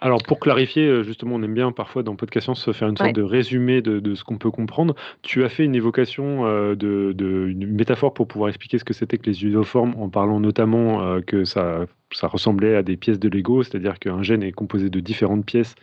alors 0.00 0.22
pour 0.22 0.40
clarifier, 0.40 0.86
euh, 0.86 1.02
justement, 1.02 1.36
on 1.36 1.42
aime 1.42 1.54
bien 1.54 1.72
parfois 1.72 2.02
dans 2.02 2.16
Podcast 2.16 2.44
Science 2.44 2.62
se 2.62 2.72
faire 2.72 2.88
une 2.88 2.96
sorte 2.96 3.14
de 3.14 3.22
résumé 3.22 3.82
de, 3.82 4.14
ce 4.14 4.24
qu'on 4.24 4.38
peut 4.38 4.50
comprendre. 4.50 4.94
Tu 5.22 5.44
as 5.44 5.48
fait 5.48 5.64
une 5.64 5.74
évocation 5.74 6.46
euh, 6.46 6.74
de, 6.74 7.14
une 7.48 7.66
métaphore 7.66 8.14
pour 8.14 8.26
pouvoir 8.26 8.48
expliquer 8.48 8.78
ce 8.78 8.84
que 8.84 8.94
c'était 8.94 9.18
que 9.18 9.26
les 9.26 9.44
isoformes, 9.44 9.94
en 9.98 10.08
parlant 10.08 10.40
notamment 10.40 11.02
euh, 11.02 11.20
que 11.20 11.44
ça 11.44 11.86
ça 12.12 12.26
ressemblait 12.26 12.74
à 12.74 12.82
des 12.82 12.96
pièces 12.96 13.20
de 13.20 13.28
Lego, 13.28 13.62
c'est-à-dire 13.62 14.00
qu'un 14.00 14.20
gène 14.22 14.42
est 14.42 14.50
composé 14.50 14.90
de 14.90 14.98
différentes 14.98 15.46
pièces. 15.46 15.76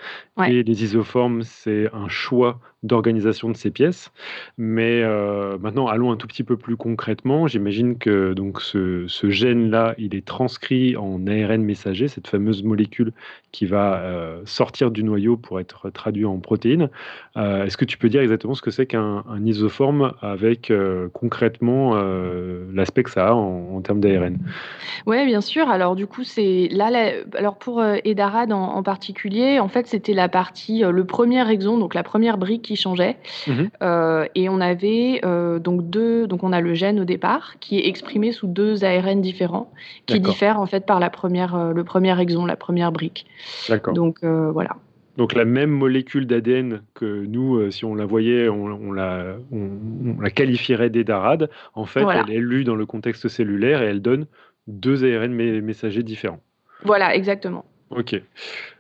Et 0.45 0.61
les 0.61 0.83
isoformes, 0.83 1.43
c'est 1.43 1.87
un 1.93 2.09
choix 2.09 2.59
d'organisation 2.83 3.49
de 3.49 3.57
ces 3.57 3.71
pièces. 3.71 4.11
Mais 4.57 5.01
euh, 5.01 5.57
maintenant, 5.57 5.87
allons 5.87 6.11
un 6.11 6.15
tout 6.15 6.27
petit 6.27 6.43
peu 6.43 6.57
plus 6.57 6.77
concrètement. 6.77 7.47
J'imagine 7.47 7.97
que 7.97 8.33
donc 8.33 8.61
ce, 8.61 9.07
gène-là, 9.23 9.95
il 9.97 10.15
est 10.15 10.25
transcrit 10.25 10.95
en 10.95 11.25
ARN 11.27 11.63
messager, 11.63 12.07
cette 12.07 12.27
fameuse 12.27 12.63
molécule 12.63 13.13
qui 13.51 13.65
va 13.65 13.99
euh, 14.01 14.41
sortir 14.45 14.91
du 14.91 15.03
noyau 15.03 15.37
pour 15.37 15.59
être 15.59 15.89
traduit 15.89 16.25
en 16.25 16.37
protéines. 16.37 16.89
Euh, 17.35 17.65
est-ce 17.65 17.77
que 17.77 17.85
tu 17.85 17.97
peux 17.97 18.09
dire 18.09 18.21
exactement 18.21 18.53
ce 18.53 18.61
que 18.61 18.71
c'est 18.71 18.85
qu'un 18.85 19.23
isoforme 19.43 20.13
avec 20.21 20.71
concrètement 21.13 21.95
l'aspect 22.73 23.03
que 23.03 23.09
ça 23.09 23.29
a 23.29 23.33
en, 23.33 23.75
en 23.75 23.81
termes 23.81 23.99
d'ARN 23.99 24.37
Oui, 25.05 25.25
bien 25.25 25.41
sûr. 25.41 25.69
Alors 25.69 25.95
du 25.95 26.05
coup, 26.05 26.23
c'est 26.23 26.67
là, 26.71 26.91
alors 27.33 27.57
pour 27.57 27.83
Edarad 27.83 28.51
en, 28.51 28.83
particulier, 28.83 29.59
en 29.59 29.67
fait, 29.67 29.87
c'était 29.87 30.13
la 30.13 30.29
partie, 30.29 30.81
le 30.81 31.05
premier 31.05 31.49
exon, 31.49 31.77
donc 31.77 31.93
la 31.93 32.03
première 32.03 32.37
brique 32.37 32.66
qui 32.67 32.75
changeait. 32.75 33.17
Mhm. 33.47 33.69
Euh, 33.81 34.25
et 34.35 34.49
on 34.49 34.61
avait 34.61 35.21
donc 35.59 35.89
deux, 35.89 36.27
donc 36.27 36.43
on 36.43 36.53
a 36.53 36.61
le 36.61 36.73
gène 36.73 36.99
au 36.99 37.05
départ 37.05 37.55
qui 37.59 37.79
est 37.79 37.87
exprimé 37.87 38.31
sous 38.31 38.47
deux 38.47 38.83
ARN 38.83 39.21
différents, 39.21 39.71
qui 40.05 40.19
diffèrent 40.19 40.59
en 40.59 40.65
fait 40.65 40.85
par 40.85 40.99
la 40.99 41.09
première, 41.09 41.73
le 41.73 41.83
premier 41.83 42.19
exon, 42.19 42.45
la 42.45 42.55
première 42.55 42.91
brique. 42.91 43.25
D'accord. 43.69 43.93
Donc 43.93 44.23
voilà. 44.23 44.75
Donc 45.17 45.33
la 45.33 45.45
même 45.45 45.71
molécule 45.71 46.27
d'ADN 46.27 46.81
que 46.93 47.25
nous, 47.25 47.71
si 47.71 47.85
on 47.85 47.95
la 47.95 48.05
voyait, 48.05 48.49
on, 48.49 48.91
la, 48.91 49.37
on, 49.51 50.21
la, 50.21 50.29
qualifierait 50.29 50.91
d'Edarad. 50.91 51.49
En 51.73 51.85
fait, 51.85 52.01
elle 52.01 52.31
est 52.31 52.39
lue 52.39 52.63
dans 52.63 52.75
le 52.75 52.85
contexte 52.85 53.27
cellulaire 53.27 53.81
et 53.81 53.87
elle 53.87 54.01
donne 54.01 54.27
deux 54.67 55.03
ARN 55.03 55.33
messagers 55.33 56.03
différents. 56.03 56.41
Voilà, 56.83 57.15
exactement. 57.15 57.65
Ok. 57.89 58.21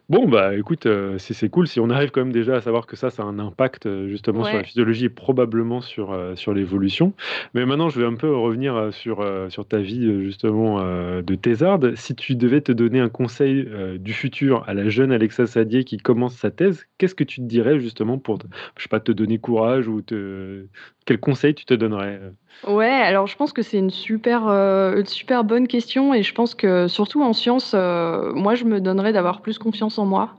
Bon, 0.09 0.25
bah 0.25 0.55
écoute, 0.55 0.85
euh, 0.85 1.17
c'est 1.17 1.49
cool 1.49 1.67
si 1.67 1.81
on 1.81 1.89
arrive 1.89 2.11
quand 2.11 2.21
même 2.21 2.31
déjà 2.31 2.55
à 2.55 2.61
savoir 2.61 2.85
que 2.85 2.95
ça, 2.95 3.09
ça 3.09 3.23
a 3.23 3.25
un 3.25 3.39
impact 3.39 3.87
euh, 3.87 4.07
justement 4.07 4.45
sur 4.45 4.55
la 4.55 4.63
physiologie 4.63 5.05
et 5.05 5.09
probablement 5.09 5.81
sur, 5.81 6.13
euh, 6.13 6.33
sur 6.37 6.53
l'évolution. 6.53 7.11
Mais 7.53 7.65
maintenant, 7.65 7.89
je 7.89 7.99
vais 7.99 8.05
un 8.05 8.15
peu 8.15 8.33
revenir 8.33 8.93
sur, 8.93 9.29
sur 9.49 9.67
ta 9.67 9.79
vie 9.79 10.23
justement 10.23 10.81
de 11.21 11.35
thésarde. 11.35 11.95
Si 11.95 12.15
tu 12.15 12.35
devais 12.35 12.61
te 12.61 12.71
donner 12.71 13.01
un 13.01 13.09
conseil 13.09 13.67
du 13.99 14.13
futur 14.13 14.63
à 14.67 14.73
la 14.73 14.87
jeune 14.87 15.11
Alexa 15.11 15.45
Sadier 15.45 15.83
qui 15.83 15.97
commence 15.97 16.35
sa 16.35 16.51
thèse, 16.51 16.87
qu'est-ce 16.97 17.15
que 17.15 17.25
tu 17.25 17.41
te 17.41 17.45
dirais 17.45 17.79
justement 17.81 18.17
pour, 18.17 18.39
je 18.77 18.83
sais 18.83 18.89
pas, 18.89 19.01
te 19.01 19.11
donner 19.11 19.39
courage 19.39 19.89
ou 19.89 20.01
te, 20.01 20.67
quel 21.07 21.19
conseil 21.19 21.55
tu 21.55 21.65
te 21.65 21.73
donnerais 21.73 22.19
Ouais, 22.67 22.85
alors 22.85 23.27
je 23.27 23.35
pense 23.37 23.53
que 23.53 23.61
c'est 23.61 23.77
une 23.77 23.91
super, 23.91 24.47
euh, 24.47 25.03
super 25.05 25.43
bonne 25.43 25.67
question 25.67 26.13
et 26.13 26.21
je 26.21 26.33
pense 26.33 26.53
que 26.53 26.87
surtout 26.87 27.23
en 27.23 27.33
sciences, 27.33 27.71
euh, 27.73 28.33
moi 28.33 28.55
je 28.55 28.65
me 28.65 28.81
donnerais 28.81 29.13
d'avoir 29.13 29.41
plus 29.41 29.57
confiance 29.57 29.97
en 29.97 30.05
moi. 30.05 30.35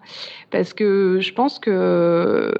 Parce 0.50 0.74
que 0.74 1.20
je 1.20 1.33
pense 1.33 1.59
que 1.59 2.52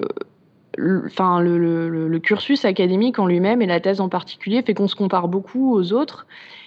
enfin, 1.05 1.39
le, 1.41 2.19
cursus 2.19 2.65
académique 2.65 3.19
en 3.19 3.27
lui-même 3.27 3.61
et 3.61 3.67
la 3.67 3.79
thèse 3.79 4.01
en 4.01 4.09
particulier 4.09 4.61
fait 4.63 4.73
qu'on 4.73 4.87
se 4.87 4.95
compare 4.95 5.27
beaucoup 5.27 5.75
aux 5.75 5.93
autres. 5.93 6.25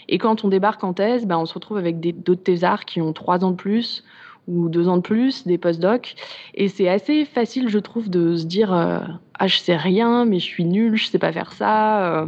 Et 0.09 0.19
quand 0.19 0.45
on 0.45 0.49
débarque 0.49 0.85
en 0.85 0.93
thèse, 0.93 1.27
ben, 1.27 1.39
on 1.39 1.47
se 1.47 1.55
retrouve 1.55 1.77
avec 1.77 2.01
d'autres 2.01 2.43
thésards 2.43 2.85
qui 2.85 3.01
ont 3.01 3.13
trois 3.13 3.45
ans 3.45 3.51
de 3.51 3.57
plus 3.57 4.05
ou 4.49 4.69
deux 4.69 4.89
ans 4.89 4.97
de 4.97 5.03
plus, 5.03 5.47
des 5.47 5.59
post-docs. 5.59 6.15
Et 6.55 6.69
c'est 6.69 6.89
assez 6.89 7.25
facile, 7.25 7.69
je 7.69 7.79
trouve, 7.79 8.11
de 8.11 8.37
se 8.37 8.45
dire 8.45 8.73
euh, 8.73 9.01
Ah, 9.39 9.47
je 9.47 9.57
sais 9.59 9.77
rien, 9.77 10.25
mais 10.25 10.39
je 10.39 10.45
suis 10.45 10.65
nul, 10.65 10.97
je 10.97 11.07
sais 11.07 11.19
pas 11.19 11.33
faire 11.33 11.53
ça. 11.53 12.23
Euh. 12.23 12.27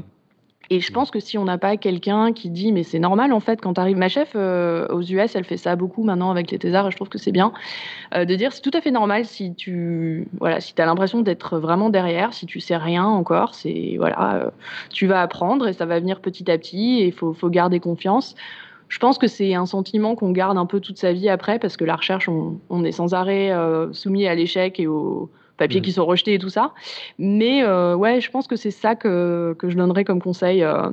Et 0.70 0.80
je 0.80 0.90
pense 0.92 1.10
que 1.10 1.20
si 1.20 1.36
on 1.36 1.44
n'a 1.44 1.58
pas 1.58 1.76
quelqu'un 1.76 2.32
qui 2.32 2.48
dit 2.48 2.72
mais 2.72 2.84
c'est 2.84 2.98
normal 2.98 3.34
en 3.34 3.40
fait 3.40 3.60
quand 3.60 3.74
tu 3.74 3.80
arrives 3.82 3.98
ma 3.98 4.08
chef 4.08 4.32
euh, 4.34 4.86
aux 4.88 5.02
US 5.02 5.36
elle 5.36 5.44
fait 5.44 5.58
ça 5.58 5.76
beaucoup 5.76 6.04
maintenant 6.04 6.30
avec 6.30 6.50
les 6.50 6.58
thésards 6.58 6.86
et 6.86 6.90
je 6.90 6.96
trouve 6.96 7.10
que 7.10 7.18
c'est 7.18 7.32
bien 7.32 7.52
de 8.14 8.34
dire 8.34 8.50
c'est 8.50 8.62
tout 8.62 8.70
à 8.72 8.80
fait 8.80 8.90
normal 8.90 9.26
si 9.26 9.54
tu 9.54 10.26
voilà 10.40 10.60
si 10.62 10.72
as 10.78 10.86
l'impression 10.86 11.20
d'être 11.20 11.58
vraiment 11.58 11.90
derrière 11.90 12.32
si 12.32 12.46
tu 12.46 12.60
sais 12.60 12.78
rien 12.78 13.04
encore 13.04 13.54
c'est 13.54 13.96
voilà 13.98 14.52
tu 14.88 15.06
vas 15.06 15.20
apprendre 15.20 15.68
et 15.68 15.74
ça 15.74 15.84
va 15.84 16.00
venir 16.00 16.20
petit 16.20 16.50
à 16.50 16.56
petit 16.56 17.00
et 17.00 17.08
il 17.08 17.12
faut, 17.12 17.34
faut 17.34 17.50
garder 17.50 17.78
confiance 17.78 18.34
je 18.94 19.00
pense 19.00 19.18
que 19.18 19.26
c'est 19.26 19.54
un 19.54 19.66
sentiment 19.66 20.14
qu'on 20.14 20.30
garde 20.30 20.56
un 20.56 20.66
peu 20.66 20.78
toute 20.78 20.98
sa 20.98 21.12
vie 21.12 21.28
après, 21.28 21.58
parce 21.58 21.76
que 21.76 21.84
la 21.84 21.96
recherche, 21.96 22.28
on, 22.28 22.84
est 22.84 22.92
sans 22.92 23.12
arrêt 23.12 23.50
euh, 23.50 23.92
soumis 23.92 24.28
à 24.28 24.36
l'échec 24.36 24.78
et 24.78 24.86
aux 24.86 25.32
papiers 25.56 25.80
mmh. 25.80 25.82
qui 25.82 25.92
sont 25.92 26.06
rejetés 26.06 26.34
et 26.34 26.38
tout 26.38 26.48
ça. 26.48 26.74
Mais 27.18 27.64
euh, 27.64 27.96
ouais, 27.96 28.20
je 28.20 28.30
pense 28.30 28.46
que 28.46 28.54
c'est 28.54 28.70
ça 28.70 28.94
que, 28.94 29.56
que, 29.58 29.68
je 29.68 29.76
donnerais 29.76 30.04
comme 30.04 30.22
conseil. 30.22 30.62
Euh, 30.62 30.90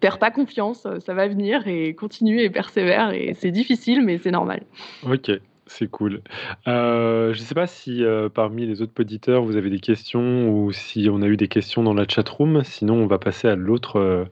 perds 0.00 0.18
pas 0.18 0.30
confiance, 0.30 0.86
ça 1.06 1.14
va 1.14 1.26
venir 1.26 1.66
et 1.66 1.94
continue 1.94 2.38
et 2.42 2.50
persévère. 2.50 3.12
Et 3.14 3.32
c'est 3.32 3.50
difficile, 3.50 4.04
mais 4.04 4.18
c'est 4.18 4.30
normal. 4.30 4.64
Ok. 5.10 5.30
C'est 5.66 5.90
cool. 5.90 6.20
je 6.66 7.30
ne 7.30 7.32
sais 7.34 7.54
pas 7.54 7.66
si 7.66 8.02
parmi 8.34 8.66
les 8.66 8.82
autres 8.82 8.92
auditeurs, 9.00 9.42
vous 9.42 9.56
avez 9.56 9.70
des 9.70 9.80
questions 9.80 10.50
ou 10.50 10.70
si 10.70 11.08
on 11.10 11.22
a 11.22 11.26
eu 11.26 11.38
des 11.38 11.48
questions 11.48 11.82
dans 11.82 11.94
la 11.94 12.04
chat 12.06 12.28
room. 12.28 12.62
Sinon, 12.62 12.96
on 12.96 13.06
va 13.06 13.18
passer 13.18 13.48
à 13.48 13.56
l'autre 13.56 13.96
euh, 13.96 14.24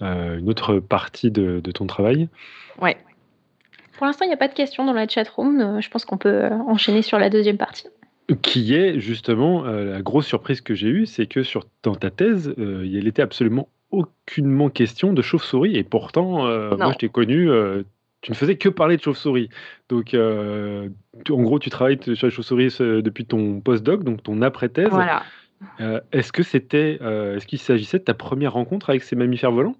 une 0.00 0.48
autre 0.48 0.78
partie 0.78 1.30
de, 1.30 1.60
ton 1.72 1.86
travail 1.86 2.28
Ouais. 2.80 2.96
Pour 3.96 4.06
l'instant, 4.06 4.24
il 4.24 4.28
n'y 4.28 4.34
a 4.34 4.38
pas 4.38 4.48
de 4.48 4.54
questions 4.54 4.84
dans 4.84 4.92
la 4.92 5.08
chatroom. 5.08 5.60
Euh, 5.60 5.80
je 5.80 5.90
pense 5.90 6.04
qu'on 6.04 6.18
peut 6.18 6.44
euh, 6.44 6.50
enchaîner 6.50 7.02
sur 7.02 7.18
la 7.18 7.30
deuxième 7.30 7.56
partie. 7.56 7.88
Qui 8.42 8.74
est 8.74 9.00
justement 9.00 9.62
la 9.62 10.02
grosse 10.02 10.26
surprise 10.26 10.60
que 10.60 10.74
j'ai 10.74 10.88
eue, 10.88 11.06
c'est 11.06 11.26
que 11.26 11.42
sur, 11.42 11.64
dans 11.82 11.94
ta 11.94 12.10
thèse, 12.10 12.54
il 12.58 13.04
n'était 13.04 13.22
absolument 13.22 13.70
aucunement 13.90 14.68
question 14.68 15.14
de 15.14 15.22
chauve-souris. 15.22 15.78
Et 15.78 15.82
pourtant, 15.82 16.42
moi, 16.76 16.92
je 16.92 16.98
t'ai 16.98 17.08
connu, 17.08 17.48
tu 18.20 18.30
ne 18.30 18.36
faisais 18.36 18.56
que 18.56 18.68
parler 18.68 18.98
de 18.98 19.02
chauve-souris. 19.02 19.48
Donc, 19.88 20.14
en 20.14 21.42
gros, 21.42 21.58
tu 21.58 21.70
travailles 21.70 21.98
sur 22.02 22.26
les 22.26 22.30
chauves-souris 22.30 22.76
depuis 23.02 23.24
ton 23.24 23.60
post-doc, 23.62 24.04
donc 24.04 24.22
ton 24.22 24.42
après-thèse. 24.42 24.90
Voilà. 24.90 25.22
Euh, 25.80 26.00
est-ce 26.12 26.32
que 26.32 26.42
c'était, 26.42 26.98
euh, 27.02 27.36
est-ce 27.36 27.46
qu'il 27.46 27.58
s'agissait 27.58 27.98
de 27.98 28.04
ta 28.04 28.14
première 28.14 28.52
rencontre 28.52 28.90
avec 28.90 29.02
ces 29.02 29.16
mammifères 29.16 29.52
volants? 29.52 29.76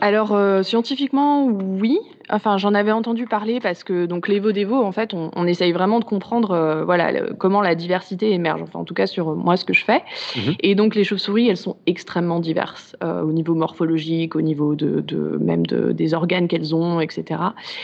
Alors 0.00 0.32
euh, 0.32 0.62
scientifiquement 0.62 1.46
oui, 1.46 1.98
enfin 2.30 2.58
j'en 2.58 2.74
avais 2.74 2.92
entendu 2.92 3.26
parler 3.26 3.58
parce 3.58 3.82
que 3.82 4.06
donc 4.06 4.28
les 4.28 4.38
Devo 4.38 4.76
en 4.76 4.92
fait 4.92 5.12
on, 5.14 5.46
essaye 5.46 5.72
vraiment 5.72 5.98
de 5.98 6.04
comprendre 6.04 6.52
euh, 6.52 6.84
voilà 6.84 7.12
comment 7.38 7.60
la 7.60 7.74
diversité 7.74 8.32
émerge. 8.32 8.62
Enfin 8.62 8.78
en 8.78 8.84
tout 8.84 8.94
cas 8.94 9.06
sur 9.06 9.34
moi 9.34 9.56
ce 9.56 9.64
que 9.64 9.72
je 9.72 9.84
fais. 9.84 10.02
Mhm. 10.36 10.54
et 10.60 10.74
donc 10.74 10.94
les 10.94 11.04
chauves-souris 11.04 11.48
elles 11.48 11.56
sont 11.56 11.76
extrêmement 11.86 12.38
diverses 12.38 12.96
euh, 13.02 13.22
au 13.22 13.32
niveau 13.32 13.54
morphologique 13.54 14.36
au 14.36 14.42
niveau 14.42 14.74
de, 14.74 15.38
même 15.40 15.66
de, 15.66 15.92
des 15.92 16.14
organes 16.14 16.48
qu'elles 16.48 16.74
ont 16.74 17.00
etc 17.00 17.40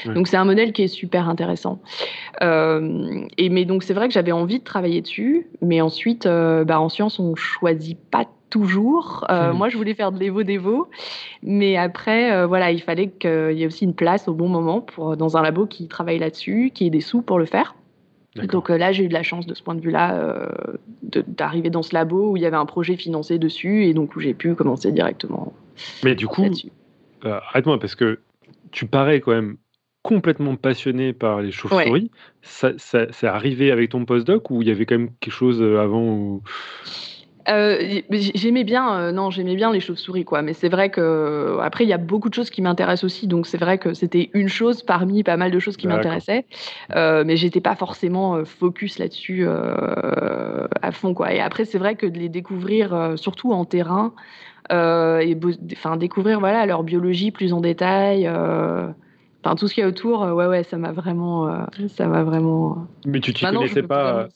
donc 0.06 0.28
c'est 0.28 0.36
un 0.36 0.44
modèle 0.44 0.72
qui 0.72 0.82
est 0.82 0.88
super 0.88 1.28
intéressant. 1.28 1.80
Et 2.40 3.48
mais 3.48 3.64
donc 3.64 3.82
c'est 3.82 3.94
vrai 3.94 4.08
que 4.08 4.14
j'avais 4.14 4.32
envie 4.32 4.58
de 4.58 4.64
travailler 4.64 5.00
dessus. 5.00 5.46
Mais 5.62 5.80
ensuite 5.80 6.26
bah, 6.26 6.80
en 6.80 6.88
science 6.88 7.18
on 7.18 7.34
choisit 7.34 7.98
pas 8.10 8.26
toujours. 8.54 9.26
Euh, 9.30 9.52
hmm. 9.52 9.56
Moi, 9.56 9.68
je 9.68 9.76
voulais 9.76 9.94
faire 9.94 10.12
de 10.12 10.18
l'évo-dévo, 10.20 10.88
mais 11.42 11.76
après, 11.76 12.32
euh, 12.32 12.46
voilà, 12.46 12.70
il 12.70 12.80
fallait 12.80 13.08
qu'il 13.08 13.58
y 13.58 13.64
ait 13.64 13.66
aussi 13.66 13.84
une 13.84 13.94
place 13.94 14.28
au 14.28 14.32
bon 14.32 14.48
moment 14.48 14.80
pour, 14.80 15.16
dans 15.16 15.36
un 15.36 15.42
labo 15.42 15.66
qui 15.66 15.88
travaille 15.88 16.20
là-dessus, 16.20 16.70
qui 16.72 16.86
ait 16.86 16.90
des 16.90 17.00
sous 17.00 17.20
pour 17.20 17.40
le 17.40 17.46
faire. 17.46 17.74
Donc 18.36 18.70
euh, 18.70 18.78
là, 18.78 18.92
j'ai 18.92 19.04
eu 19.04 19.08
de 19.08 19.12
la 19.12 19.24
chance 19.24 19.46
de 19.46 19.54
ce 19.54 19.62
point 19.62 19.74
de 19.74 19.80
vue-là 19.80 20.48
d'arriver 21.02 21.70
dans 21.70 21.82
ce 21.82 21.94
labo 21.94 22.30
où 22.30 22.36
il 22.36 22.44
y 22.44 22.46
avait 22.46 22.56
un 22.56 22.66
projet 22.66 22.96
financé 22.96 23.38
dessus 23.38 23.86
et 23.86 23.94
donc 23.94 24.14
où 24.14 24.20
j'ai 24.20 24.34
pu 24.34 24.54
commencer 24.54 24.92
directement. 24.92 25.52
Mais 26.04 26.14
du 26.14 26.28
coup, 26.28 26.44
arrête-moi 27.24 27.80
parce 27.80 27.96
que 27.96 28.20
tu 28.70 28.86
parais 28.86 29.20
quand 29.20 29.32
même 29.32 29.56
complètement 30.02 30.54
passionné 30.54 31.12
par 31.12 31.42
les 31.42 31.50
chauves-souris. 31.50 32.10
Ça, 32.42 32.72
c'est 32.78 33.26
arrivé 33.26 33.72
avec 33.72 33.90
ton 33.90 34.04
postdoc 34.04 34.50
ou 34.50 34.62
il 34.62 34.68
y 34.68 34.70
avait 34.70 34.86
quand 34.86 34.98
même 34.98 35.10
quelque 35.20 35.32
chose 35.32 35.60
avant 35.62 36.40
euh, 37.48 38.00
j'aimais 38.10 38.64
bien, 38.64 38.96
euh, 38.96 39.12
non, 39.12 39.30
j'aimais 39.30 39.56
bien 39.56 39.72
les 39.72 39.80
chauves-souris, 39.80 40.24
quoi. 40.24 40.42
Mais 40.42 40.52
c'est 40.52 40.68
vrai 40.68 40.90
que 40.90 41.58
après, 41.60 41.84
il 41.84 41.88
y 41.88 41.92
a 41.92 41.98
beaucoup 41.98 42.28
de 42.28 42.34
choses 42.34 42.50
qui 42.50 42.62
m'intéressent 42.62 43.04
aussi, 43.04 43.26
donc 43.26 43.46
c'est 43.46 43.58
vrai 43.58 43.78
que 43.78 43.92
c'était 43.94 44.30
une 44.32 44.48
chose 44.48 44.82
parmi 44.82 45.22
pas 45.22 45.36
mal 45.36 45.50
de 45.50 45.58
choses 45.58 45.76
qui 45.76 45.86
m'intéressaient, 45.86 46.46
euh, 46.94 47.24
mais 47.26 47.36
j'étais 47.36 47.60
pas 47.60 47.76
forcément 47.76 48.36
euh, 48.36 48.44
focus 48.44 48.98
là-dessus 48.98 49.46
à 49.46 50.92
fond, 50.92 51.14
quoi. 51.14 51.32
Et 51.32 51.40
après, 51.40 51.64
c'est 51.64 51.78
vrai 51.78 51.96
que 51.96 52.06
de 52.06 52.18
les 52.18 52.28
découvrir, 52.28 53.14
surtout 53.16 53.52
en 53.52 53.64
terrain, 53.64 54.12
et 54.70 55.36
enfin 55.72 55.96
découvrir 55.96 56.40
voilà 56.40 56.64
leur 56.66 56.82
biologie 56.82 57.30
plus 57.30 57.52
en 57.52 57.60
détail. 57.60 58.28
Enfin, 58.28 59.56
tout 59.56 59.68
ce 59.68 59.74
qu'il 59.74 59.82
y 59.82 59.84
a 59.84 59.88
autour, 59.88 60.22
ouais, 60.22 60.46
ouais, 60.46 60.62
ça 60.62 60.78
m'a 60.78 60.92
vraiment, 60.92 61.66
ça 61.88 62.06
m'a 62.06 62.22
vraiment. 62.22 62.86
Mais 63.04 63.20
tu 63.20 63.34
t'y 63.34 63.44
connaissais 63.44 63.82
pas. 63.82 64.28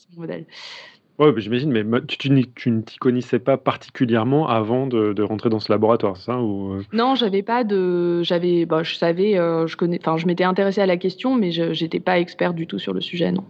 Oui, 1.19 1.33
j'imagine, 1.39 1.73
mais 1.73 2.01
tu, 2.07 2.31
ne 2.31 2.81
t'y 2.81 2.97
connaissais 2.99 3.41
pas 3.41 3.57
particulièrement 3.57 4.47
avant 4.47 4.87
de, 4.87 5.21
rentrer 5.23 5.51
dans 5.51 5.59
ce 5.59 5.73
laboratoire, 5.73 6.17
ça 6.17 6.39
ou... 6.39 6.75
Euh? 6.75 6.83
Non, 6.93 7.17
j'avais 7.17 7.43
pas 7.43 7.65
de, 7.65 8.23
bah, 8.67 8.85
je 8.85 8.95
savais, 8.95 9.37
euh, 9.37 9.67
je 9.67 9.77
connais, 9.77 9.99
enfin, 10.01 10.17
je 10.17 10.27
m'étais 10.27 10.45
intéressée 10.45 10.81
à 10.81 10.87
la 10.87 10.97
question, 10.97 11.35
mais 11.35 11.51
je 11.51 11.83
n'étais 11.83 11.99
pas 11.99 12.21
experte 12.21 12.55
du 12.55 12.69
tout 12.69 12.79
sur 12.79 12.95
le 12.95 13.01
sujet, 13.01 13.33
non. 13.33 13.45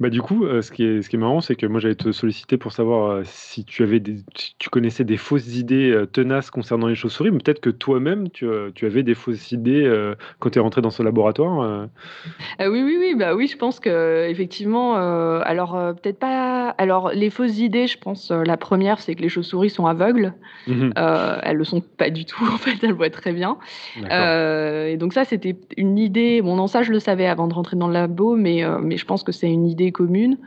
Bah, 0.00 0.08
du 0.10 0.22
coup, 0.22 0.44
euh, 0.44 0.62
ce 0.62 0.70
qui 0.70 0.84
est 0.84 1.02
ce 1.02 1.08
qui 1.08 1.16
est 1.16 1.18
marrant, 1.18 1.40
c'est 1.40 1.54
que 1.54 1.66
moi, 1.66 1.80
j'allais 1.80 1.94
te 1.94 2.12
solliciter 2.12 2.56
pour 2.56 2.72
savoir, 2.72 3.10
euh, 3.10 3.22
si 3.24 3.64
tu 3.64 3.82
avais 3.82 4.00
des 4.00 4.16
tu 4.58 4.70
connaissais 4.70 5.04
des 5.04 5.16
fausses 5.16 5.54
idées, 5.56 5.90
euh, 5.90 6.06
tenaces 6.06 6.50
concernant 6.50 6.86
les 6.86 6.94
chauves-souris, 6.94 7.30
mais 7.30 7.38
peut-être 7.38 7.60
que 7.60 7.70
toi-même, 7.70 8.30
tu, 8.30 8.46
tu 8.74 8.86
avais 8.86 9.02
des 9.02 9.14
fausses 9.14 9.52
idées, 9.52 9.90
quand 10.38 10.50
tu 10.50 10.58
es 10.58 10.62
rentré 10.62 10.82
dans 10.82 10.90
ce 10.90 11.02
laboratoire, 11.02 11.88
oui, 12.60 12.82
oui, 12.82 12.96
oui, 12.98 13.14
bah, 13.16 13.34
oui, 13.34 13.46
je 13.46 13.56
pense 13.56 13.80
qu'effectivement, 13.80 14.94
alors, 14.94 15.72
peut-être 16.02 16.18
pas 16.18 16.74
alors 16.78 17.10
les 17.10 17.30
fausses 17.30 17.58
idées, 17.58 17.86
je 17.86 17.98
pense, 17.98 18.30
la 18.30 18.56
première, 18.56 19.00
c'est 19.00 19.14
que 19.14 19.22
les 19.22 19.28
chauves-souris 19.28 19.70
sont 19.70 19.86
aveugles. 19.86 20.34
Mmh 20.66 20.90
elles 21.42 21.56
le 21.56 21.64
sont 21.64 21.80
pas 21.80 22.10
du 22.10 22.24
tout, 22.24 22.44
en 22.52 22.58
fait, 22.58 22.76
elles 22.82 22.92
voient 22.92 23.10
très 23.10 23.32
bien. 23.32 23.58
et 23.96 24.96
donc 24.96 25.12
ça, 25.12 25.24
c'était 25.24 25.56
une 25.76 25.98
idée 25.98 26.42
bon 26.42 26.56
non, 26.56 26.66
ça, 26.66 26.82
je 26.82 26.92
le 26.92 26.98
savais 26.98 27.26
avant 27.26 27.48
de 27.48 27.54
rentrer 27.54 27.76
dans 27.76 27.86
le 27.86 27.94
labo, 27.94 28.36
mais 28.36 28.62
mais 28.82 28.96
je 28.96 29.04
pense 29.04 29.22
que 29.22 29.32
c'est 29.32 29.50
une 29.50 29.59
idée 29.66 29.92
commune. 29.92 30.38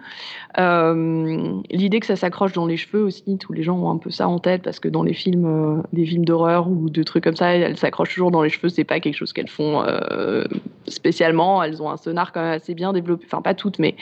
Euh, 0.58 1.62
l'idée 1.72 2.00
que 2.00 2.06
ça 2.06 2.16
s'accroche 2.16 2.54
dans 2.54 2.66
les 2.66 2.78
cheveux 2.78 3.04
aussi, 3.04 3.38
tous 3.38 3.54
les 3.54 3.64
gens 3.64 3.78
ont 3.78 3.90
un 3.90 3.98
peu 3.98 4.10
ça 4.10 4.28
en 4.28 4.40
tête 4.40 4.62
parce 4.62 4.80
que 4.80 4.88
dans 4.88 5.04
les 5.04 5.14
films, 5.14 5.46
euh, 5.46 5.82
des 5.94 6.06
films 6.06 6.26
d'horreur 6.26 6.70
ou 6.70 6.90
de 6.90 7.04
trucs 7.04 7.24
comme 7.24 7.36
ça, 7.36 7.56
elles 7.56 7.78
s'accrochent 7.78 8.14
toujours 8.14 8.32
dans 8.32 8.42
les 8.42 8.50
cheveux. 8.50 8.70
C'est 8.70 8.84
pas 8.84 9.00
quelque 9.00 9.16
chose 9.16 9.34
qu'elles 9.34 9.50
font 9.50 9.84
euh, 9.84 10.44
spécialement. 10.88 11.64
Elles 11.64 11.82
ont 11.82 11.90
un 11.90 11.98
sonar 11.98 12.32
quand 12.32 12.42
même 12.42 12.54
assez 12.54 12.74
bien 12.74 12.94
développé. 12.94 13.26
Enfin, 13.26 13.42
pas 13.42 13.54
toutes, 13.54 13.80
mais 13.80 13.96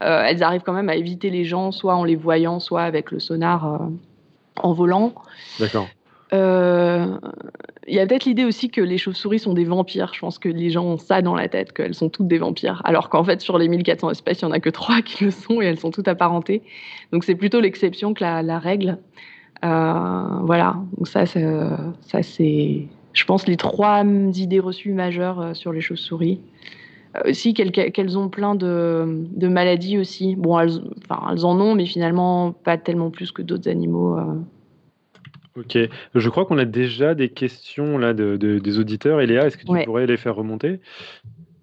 elles 0.00 0.42
arrivent 0.42 0.62
quand 0.64 0.72
même 0.72 0.88
à 0.88 0.96
éviter 0.96 1.30
les 1.30 1.44
gens, 1.44 1.72
soit 1.72 1.94
en 1.94 2.04
les 2.04 2.16
voyant, 2.16 2.60
soit 2.60 2.82
avec 2.82 3.10
le 3.10 3.18
sonar 3.18 3.80
en 4.56 4.72
volant. 4.72 5.14
D'accord. 5.58 5.88
Euh, 6.34 7.06
il 7.86 7.94
y 7.94 8.00
a 8.00 8.06
peut-être 8.06 8.24
l'idée 8.24 8.44
aussi 8.44 8.70
que 8.70 8.80
les 8.80 8.98
chauves-souris 8.98 9.40
sont 9.40 9.54
des 9.54 9.64
vampires. 9.64 10.12
Je 10.14 10.20
pense 10.20 10.38
que 10.38 10.48
les 10.48 10.70
gens 10.70 10.84
ont 10.84 10.98
ça 10.98 11.22
dans 11.22 11.34
la 11.34 11.48
tête, 11.48 11.72
qu'elles 11.72 11.94
sont 11.94 12.08
toutes 12.08 12.28
des 12.28 12.38
vampires. 12.38 12.80
Alors 12.84 13.08
qu'en 13.08 13.24
fait, 13.24 13.40
sur 13.40 13.58
les 13.58 13.68
1400 13.68 14.10
espèces, 14.10 14.40
il 14.40 14.46
n'y 14.46 14.50
en 14.50 14.54
a 14.54 14.60
que 14.60 14.70
trois 14.70 15.02
qui 15.02 15.24
le 15.24 15.30
sont 15.30 15.60
et 15.60 15.66
elles 15.66 15.78
sont 15.78 15.90
toutes 15.90 16.08
apparentées. 16.08 16.62
Donc 17.12 17.24
c'est 17.24 17.34
plutôt 17.34 17.60
l'exception 17.60 18.14
que 18.14 18.24
la, 18.24 18.58
règle. 18.58 18.98
Euh, 19.64 20.24
voilà. 20.42 20.76
Donc 20.96 21.08
ça, 21.08 21.26
ça 21.26 22.22
c'est, 22.22 22.88
je 23.12 23.24
pense, 23.24 23.46
les 23.46 23.56
trois 23.56 24.04
idées 24.04 24.60
reçues 24.60 24.92
majeures 24.92 25.40
euh, 25.40 25.54
sur 25.54 25.72
les 25.72 25.80
chauves-souris. 25.80 26.40
aussi 27.26 27.54
qu'elles 27.54 28.18
ont 28.18 28.28
plein 28.28 28.54
de, 28.54 29.48
maladies 29.48 29.98
aussi. 29.98 30.36
Bon, 30.36 30.58
elles 30.58 30.80
en 31.44 31.60
ont, 31.60 31.74
mais 31.74 31.86
finalement 31.86 32.52
pas 32.52 32.78
tellement 32.78 33.10
plus 33.10 33.30
que 33.30 33.42
d'autres 33.42 33.68
animaux. 33.68 34.18
Ok, 35.56 35.78
je 36.14 36.28
crois 36.28 36.46
qu'on 36.46 36.58
a 36.58 36.64
déjà 36.64 37.14
des 37.14 37.28
questions 37.28 37.96
là 37.98 38.12
de, 38.12 38.36
des 38.36 38.78
auditeurs. 38.78 39.20
Eléa, 39.20 39.46
est-ce 39.46 39.56
que 39.56 39.64
tu 39.64 39.84
pourrais 39.84 40.06
les 40.06 40.16
faire 40.16 40.34
remonter? 40.34 40.80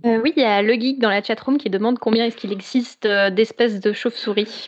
Oui, 0.04 0.34
il 0.36 0.42
y 0.42 0.46
a 0.46 0.62
le 0.62 0.74
geek 0.74 1.00
dans 1.00 1.10
la 1.10 1.22
chatroom 1.22 1.58
qui 1.58 1.70
demande 1.70 2.00
combien 2.00 2.26
est-ce 2.26 2.38
qu'il 2.38 2.52
existe 2.52 3.06
d'espèces 3.06 3.80
de 3.80 3.92
chauves-souris? 3.92 4.68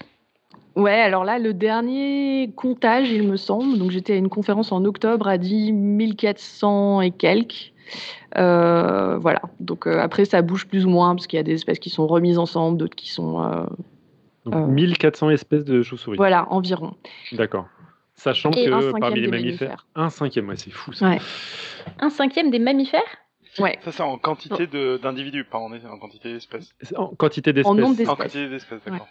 Ouais, 0.76 1.00
alors 1.00 1.24
là, 1.24 1.38
le 1.38 1.54
dernier 1.54 2.52
comptage, 2.56 3.12
il 3.12 3.28
me 3.28 3.38
semble, 3.38 3.78
donc 3.78 3.92
j'étais 3.92 4.14
à 4.14 4.16
une 4.16 4.30
conférence 4.30 4.72
en 4.72 4.84
octobre, 4.86 5.28
a 5.28 5.38
dit 5.38 5.72
1400 5.72 7.02
et 7.02 7.12
quelques. 7.12 7.74
Euh, 8.38 9.18
voilà, 9.20 9.42
donc 9.60 9.86
euh, 9.86 10.00
après, 10.00 10.26
ça 10.26 10.42
bouge 10.42 10.66
plus 10.66 10.86
ou 10.86 10.90
moins, 10.90 11.14
parce 11.16 11.28
qu'il 11.28 11.38
y 11.38 11.40
a 11.40 11.44
des 11.44 11.54
espèces 11.54 11.78
qui 11.78 11.92
sont 11.92 12.08
remises 12.08 12.40
ensemble, 12.40 12.78
d'autres 12.78 12.96
qui 12.96 13.12
sont. 13.12 13.44
Euh, 13.44 13.66
donc 14.46 14.68
1400 14.68 15.30
espèces 15.30 15.64
de 15.64 15.84
chauves-souris. 15.84 16.18
Voilà, 16.18 16.52
environ. 16.52 16.96
D'accord. 17.34 17.68
Sachant 18.16 18.52
que 18.52 19.00
parmi 19.00 19.22
les 19.22 19.28
mammifères, 19.28 19.88
un 19.96 20.10
cinquième, 20.10 20.48
ouais, 20.50 20.56
c'est 20.56 20.72
fou 20.72 20.94
ça. 20.94 21.10
Ouais. 21.10 21.20
Un 22.00 22.10
cinquième 22.10 22.52
des 22.52 22.60
mammifères? 22.60 23.02
Ouais. 23.60 23.78
Ça, 23.84 23.92
c'est 23.92 24.04
en 24.04 24.18
quantité 24.18 24.68
d'individus, 24.98 25.44
pas 25.44 25.60
en, 25.60 25.72
en, 25.72 25.98
quantité 26.00 26.34
d'espèces. 26.34 26.74
En 26.96 27.08
quantité 27.08 27.54
d'espèces. 27.54 27.72
En 27.72 27.76
nombre 27.76 27.96
d'espèces. 27.96 28.10
En 28.10 28.16
quantité 28.16 28.50
d'espèces, 28.50 28.82
d'accord. 28.86 29.08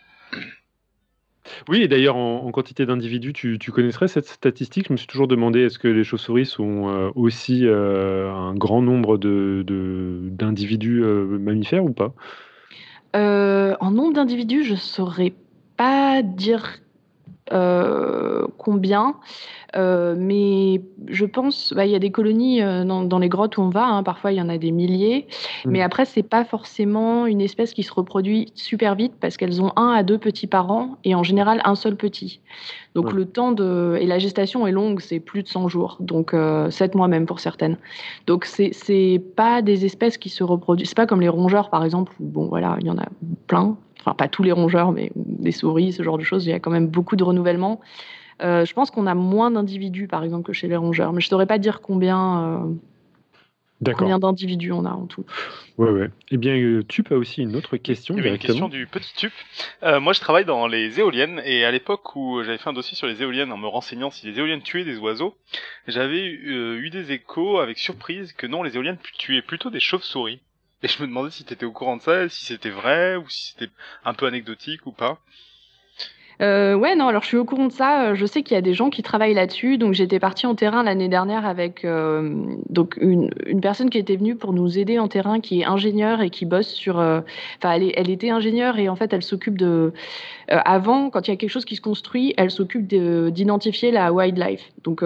Oui, 1.69 1.83
et 1.83 1.89
d'ailleurs, 1.89 2.17
en, 2.17 2.51
quantité 2.53 2.87
d'individus, 2.87 3.33
tu, 3.33 3.59
tu, 3.59 3.73
connaisserais 3.73 4.09
cette 4.09 4.27
statistique? 4.27 4.87
Je 4.89 4.93
me 4.93 4.97
suis 4.97 5.07
toujours 5.07 5.29
demandé, 5.29 5.61
est-ce 5.61 5.79
que 5.79 5.89
les 5.89 6.05
chauves-souris 6.05 6.47
sont 6.47 6.89
euh, 6.89 7.11
aussi 7.15 7.67
euh, 7.67 8.33
un 8.33 8.55
grand 8.55 8.83
nombre 8.83 9.19
d'individus 9.19 11.01
de, 11.01 11.05
euh, 11.05 11.39
mammifères 11.39 11.85
ou 11.85 11.93
pas? 11.93 12.13
En 13.15 13.91
nombre 13.91 14.15
d'individus, 14.15 14.65
je 14.65 14.73
ne 14.73 14.77
saurais 14.77 15.35
pas 15.77 16.23
dire 16.23 16.79
euh, 17.53 18.47
combien. 18.59 19.17
Euh, 19.75 20.15
mais 20.19 20.83
je 21.09 21.25
pense, 21.25 21.73
bah, 21.75 21.87
il 21.87 21.93
y 21.93 21.95
a 21.95 21.99
des 21.99 22.11
colonies 22.11 22.63
euh, 22.63 22.85
dans, 22.85 23.19
les 23.19 23.29
grottes 23.29 23.57
où 23.57 23.63
on 23.63 23.71
va. 23.71 23.87
Hein. 23.87 24.03
parfois, 24.03 24.33
il 24.33 24.37
y 24.37 24.43
en 24.43 24.49
a 24.49 24.59
des 24.59 24.71
milliers. 24.71 25.27
Mmh. 25.65 25.71
Mais 25.71 25.83
après, 25.83 26.05
c'est 26.05 26.23
pas 26.23 26.45
forcément 26.45 27.27
une 27.27 27.41
espèce 27.41 27.73
qui 27.73 27.83
se 27.83 27.93
reproduit 27.93 28.53
super 28.55 28.95
vite 28.95 29.15
parce 29.21 29.37
qu'elles 29.37 29.63
ont 29.63 29.73
un 29.77 29.91
à 29.91 30.03
deux 30.03 30.19
petits 30.19 30.47
parents 30.47 30.99
et 31.05 31.15
en 31.15 31.23
général 31.23 31.61
un 31.65 31.75
seul 31.75 31.97
petit. 31.97 32.41
Donc 32.95 33.13
le 33.13 33.25
temps 33.25 33.53
de 33.53 33.97
et 34.01 34.07
la 34.07 34.19
gestation 34.19 34.67
est 34.67 34.73
longue, 34.73 35.01
c'est 35.01 35.19
plus 35.19 35.43
de 35.43 35.49
100 35.49 35.69
jours, 35.69 35.97
donc 36.01 36.35
euh, 36.35 36.71
7 36.71 36.95
mois 36.95 37.09
même 37.09 37.25
pour 37.25 37.41
certaines. 37.41 37.79
Donc 38.27 38.45
c'est 38.45 38.71
c'est 38.75 39.23
pas 39.35 39.63
des 39.63 39.87
espèces 39.87 40.19
qui 40.19 40.29
se 40.29 40.45
reproduisent. 40.45 40.89
C'est 40.89 40.97
pas 40.97 41.07
comme 41.07 41.23
les 41.23 41.31
rongeurs 41.31 41.71
par 41.71 41.85
exemple 41.85 42.13
où 42.21 42.27
bon 42.27 42.49
voilà 42.49 42.77
il 42.81 42.87
y 42.87 42.91
en 42.91 42.99
a 42.99 43.07
plein 43.47 43.79
enfin 44.03 44.15
pas 44.15 44.29
tous 44.29 44.43
les 44.43 44.53
rongeurs, 44.53 44.93
mais 44.93 45.11
des 45.15 45.53
souris, 45.53 45.93
ce 45.93 46.03
genre 46.03 46.19
de 46.19 46.25
choses, 46.25 46.47
il 46.47 46.51
y 46.51 46.55
a 46.55 46.61
quand 46.61 46.71
même 46.71 46.89
beaucoup 46.89 47.17
de 47.17 47.25
renouvellement. 47.25 47.81
Euh, 48.43 48.65
je 48.65 48.73
pense 48.75 48.91
qu'on 48.91 49.07
a 49.07 49.15
moins 49.15 49.51
d'individus, 49.51 50.09
par 50.09 50.25
exemple, 50.25 50.45
que 50.45 50.53
chez 50.53 50.69
les 50.69 50.77
rongeurs, 50.77 51.13
mais 51.13 51.21
je 51.21 51.27
ne 51.27 51.31
saurais 51.31 51.47
pas 51.47 51.59
dire 51.59 51.81
combien, 51.81 52.75
euh, 53.85 53.93
combien 53.93 54.19
d'individus 54.19 54.73
on 54.73 54.85
a 54.85 54.91
en 54.91 55.07
tout. 55.07 55.25
Ouais, 55.79 55.91
ouais. 55.91 56.11
Eh 56.31 56.39
bien, 56.39 56.57
euh, 56.57 56.83
Tup 56.83 57.13
a 57.13 57.15
aussi 57.15 57.43
une 57.43 57.55
autre 57.55 57.77
question. 57.77 58.17
Il 58.17 58.19
y 58.19 58.21
avait 58.21 58.31
une 58.31 58.39
question 58.39 58.69
du 58.69 58.87
petit 58.87 59.15
Tup. 59.15 59.33
moi, 59.83 60.13
je 60.13 60.21
travaille 60.21 60.45
dans 60.45 60.67
les 60.67 60.99
éoliennes, 60.99 61.41
et 61.45 61.65
à 61.65 61.71
l'époque 61.71 62.17
où 62.17 62.43
j'avais 62.43 62.59
fait 62.59 62.71
un 62.71 62.73
dossier 62.73 62.97
sur 62.97 63.07
les 63.07 63.23
éoliennes 63.23 63.53
en 63.53 63.59
me 63.59 63.69
renseignant 63.69 64.11
si 64.11 64.27
les 64.27 64.39
éoliennes 64.39 64.63
tuaient 64.63 64.85
des 64.85 64.99
oiseaux, 64.99 65.37
j'avais 65.87 66.27
eu 66.27 66.91
des 66.91 67.13
échos 67.13 67.61
avec 67.61 67.79
surprise 67.79 68.33
que 68.33 68.49
non, 68.49 68.65
les 68.65 68.75
éoliennes 68.75 68.99
tuaient 69.19 69.43
plutôt 69.43 69.71
des 69.71 69.81
chauves-souris. 69.81 70.41
Et 70.83 70.89
je 70.89 71.01
me 71.03 71.07
demandais 71.07 71.31
si 71.31 71.45
tu 71.45 71.53
étais 71.53 71.65
au 71.65 71.73
courant 71.73 71.97
de 71.97 72.03
ça, 72.03 72.29
si 72.29 72.45
c'était 72.45 72.71
vrai 72.71 73.17
ou 73.17 73.29
si 73.29 73.53
c'était 73.53 73.71
un 74.05 74.15
peu 74.15 74.27
anecdotique 74.27 74.87
ou 74.87 74.93
pas. 74.93 75.19
Euh, 76.41 76.75
ouais, 76.75 76.97
non, 76.97 77.07
alors 77.07 77.23
je 77.23 77.29
suis 77.29 77.37
au 77.37 77.45
courant 77.45 77.67
de 77.67 77.73
ça. 77.73 78.09
Euh, 78.09 78.15
je 78.15 78.27
sais 78.27 78.43
qu'il 78.43 78.55
y 78.55 78.59
a 78.59 78.63
des 78.63 78.75
gens 78.75 78.91
qui 78.91 79.03
travaillent 79.03 79.35
là-dessus. 79.35 79.79
Donc 79.79 79.93
j'étais 79.93 80.19
partie 80.19 80.47
en 80.47 80.55
terrain 80.55 80.83
l'année 80.83 81.09
dernière 81.09 81.47
avec 81.47 81.85
euh, 81.85 82.35
donc 82.69 82.97
une, 83.01 83.31
une, 83.47 83.61
personne 83.61 83.91
qui 83.91 83.99
était 83.99 84.17
venue 84.17 84.35
pour 84.35 84.53
nous 84.53 84.79
aider 84.79 84.99
en 84.99 85.07
terrain, 85.07 85.41
qui 85.41 85.61
est 85.61 85.65
ingénieure 85.65 86.21
et 86.21 86.31
qui 86.31 86.45
bosse 86.45 86.69
sur. 86.69 86.99
Euh, 86.99 87.21
enfin, 87.59 87.75
elle, 87.75 87.93
elle, 87.95 88.11
était 88.11 88.31
ingénieure 88.31 88.79
et 88.79 88.89
en 88.89 88.97
fait, 88.97 89.13
elle 89.13 89.23
s'occupe 89.23 89.57
de. 89.57 89.93
avant, 90.49 91.11
quand 91.11 91.29
il 91.29 91.31
y 91.31 91.35
a 91.35 91.37
quelque 91.37 91.51
chose 91.51 91.65
qui 91.65 91.77
se 91.77 91.81
construit, 91.81 92.35
elle 92.37 92.51
s'occupe 92.51 92.89
d'identifier 92.89 93.93
la 93.93 94.13
wildlife. 94.13 94.73
Donc 94.83 95.05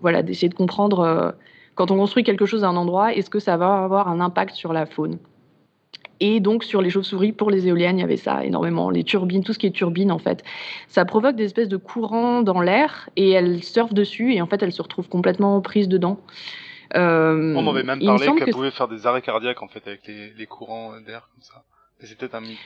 voilà, 0.00 0.22
d'essayer 0.22 0.48
de 0.48 0.54
comprendre 0.54 1.34
quand 1.80 1.90
on 1.90 1.96
construit 1.96 2.24
quelque 2.24 2.44
chose 2.44 2.62
à 2.62 2.68
un 2.68 2.76
endroit, 2.76 3.14
est-ce 3.14 3.30
que 3.30 3.38
ça 3.38 3.56
va 3.56 3.82
avoir 3.82 4.08
un 4.08 4.20
impact 4.20 4.54
sur 4.54 4.74
la 4.74 4.84
faune? 4.84 5.18
Et 6.20 6.38
donc 6.38 6.62
sur 6.62 6.82
les 6.82 6.90
chauves-souris, 6.90 7.32
pour 7.32 7.50
les 7.50 7.68
éoliennes, 7.68 7.96
il 7.96 8.02
y 8.02 8.04
avait 8.04 8.18
ça 8.18 8.44
énormément. 8.44 8.90
Les 8.90 9.02
turbines, 9.02 9.42
tout 9.42 9.54
ce 9.54 9.58
qui 9.58 9.66
est 9.66 9.70
turbine 9.70 10.12
en 10.12 10.18
fait, 10.18 10.44
ça 10.88 11.06
provoque 11.06 11.36
des 11.36 11.44
espèces 11.44 11.70
de 11.70 11.78
courants 11.78 12.42
dans 12.42 12.60
l'air 12.60 13.08
et 13.16 13.30
elles 13.30 13.64
surfent 13.64 13.94
dessus 13.94 14.34
et 14.34 14.42
en 14.42 14.46
fait 14.46 14.62
elles 14.62 14.74
se 14.74 14.82
retrouvent 14.82 15.08
complètement 15.08 15.58
prises 15.62 15.88
dedans. 15.88 16.20
Euh, 16.96 17.54
On 17.56 17.62
m'avait 17.62 17.82
même 17.82 18.04
parlé 18.04 18.26
qu'elles 18.36 18.50
pouvaient 18.50 18.70
faire 18.70 18.88
des 18.88 19.06
arrêts 19.06 19.22
cardiaques 19.22 19.62
en 19.62 19.68
fait 19.68 19.86
avec 19.86 20.06
les, 20.06 20.34
les 20.34 20.46
courants 20.46 21.00
d'air 21.00 21.30
comme 21.32 21.42
ça. 21.42 21.64
C'est 22.00 22.18
peut-être 22.18 22.34
un 22.34 22.42
mythe. 22.42 22.58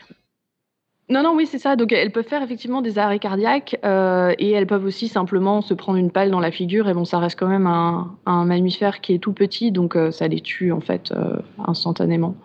Non, 1.11 1.23
non, 1.23 1.35
oui, 1.35 1.47
c'est 1.47 1.59
ça. 1.59 1.77
Donc, 1.77 1.93
elles 1.93 2.13
peuvent 2.13 2.27
faire 2.27 2.43
effectivement 2.43 2.81
des 2.81 2.99
arrêts 2.99 3.19
cardiaques 3.19 3.79
euh, 3.85 4.35
et 4.39 4.51
elles 4.53 4.67
peuvent 4.67 4.87
aussi 4.87 5.09
simplement 5.09 5.61
se 5.61 5.75
prendre 5.75 5.99
une 5.99 6.11
palle 6.11 6.31
dans 6.31 6.41
la 6.41 6.51
figure. 6.51 6.89
Et 6.89 6.95
bon, 6.95 7.05
ça 7.05 7.19
reste 7.19 7.39
quand 7.39 7.49
même 7.49 7.67
un, 7.67 8.17
un 8.25 8.47
mammifère 8.47 9.03
qui 9.03 9.13
est 9.13 9.19
tout 9.19 9.35
petit, 9.35 9.71
donc 9.71 9.97
euh, 9.97 10.11
ça 10.11 10.29
les 10.29 10.41
tue 10.41 10.73
en 10.73 10.81
fait 10.81 11.13
euh, 11.13 11.37
instantanément. 11.67 12.37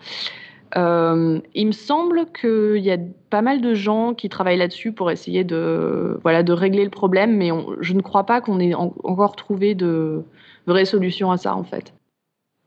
Il 0.76 1.66
me 1.66 1.72
semble 1.72 2.28
qu'il 2.32 2.84
y 2.84 2.92
a 2.92 2.98
pas 3.30 3.42
mal 3.42 3.60
de 3.60 3.74
gens 3.74 4.14
qui 4.14 4.30
travaillent 4.30 4.60
là-dessus 4.60 4.92
pour 4.92 5.10
essayer 5.10 5.44
de, 5.44 6.20
voilà, 6.22 6.44
de 6.44 6.54
régler 6.54 6.84
le 6.84 6.92
problème, 6.92 7.36
mais 7.38 7.50
je 7.80 7.94
ne 7.94 8.02
crois 8.02 8.26
pas 8.26 8.40
qu'on 8.40 8.60
ait 8.60 8.76
encore 8.76 9.36
trouvé 9.36 9.74
de 9.74 10.22
vraies 10.68 10.86
solutions 10.86 11.32
à 11.32 11.38
ça 11.38 11.56
en 11.56 11.64
fait. 11.64 11.96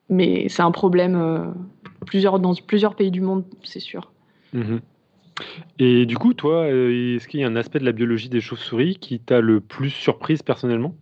Mais 0.09 0.49
c'est 0.49 0.63
un 0.63 0.73
problème 0.73 1.55
plusieurs, 2.05 2.41
dans 2.41 2.55
plusieurs 2.55 2.97
pays 2.97 3.13
du 3.13 3.21
monde, 3.21 3.45
c'est 3.63 3.79
sûr. 3.79 4.11
Mmh 4.53 4.79
et 5.79 6.07
du 6.07 6.17
coup, 6.17 6.35
toi, 6.35 6.65
euh, 6.65 7.17
est-ce 7.17 7.29
qu'il 7.29 7.41
y 7.41 7.45
a 7.45 7.47
un 7.47 7.57
aspect 7.57 7.79
de 7.79 7.85
la 7.85 7.93
biologie 7.93 8.29
des 8.29 8.41
chauves-souris 8.41 8.97
qui 8.97 9.19
t'a 9.19 9.41
le 9.41 9.61
plus 9.61 9.91
surprise 9.91 10.43
personnellement? 10.43 10.95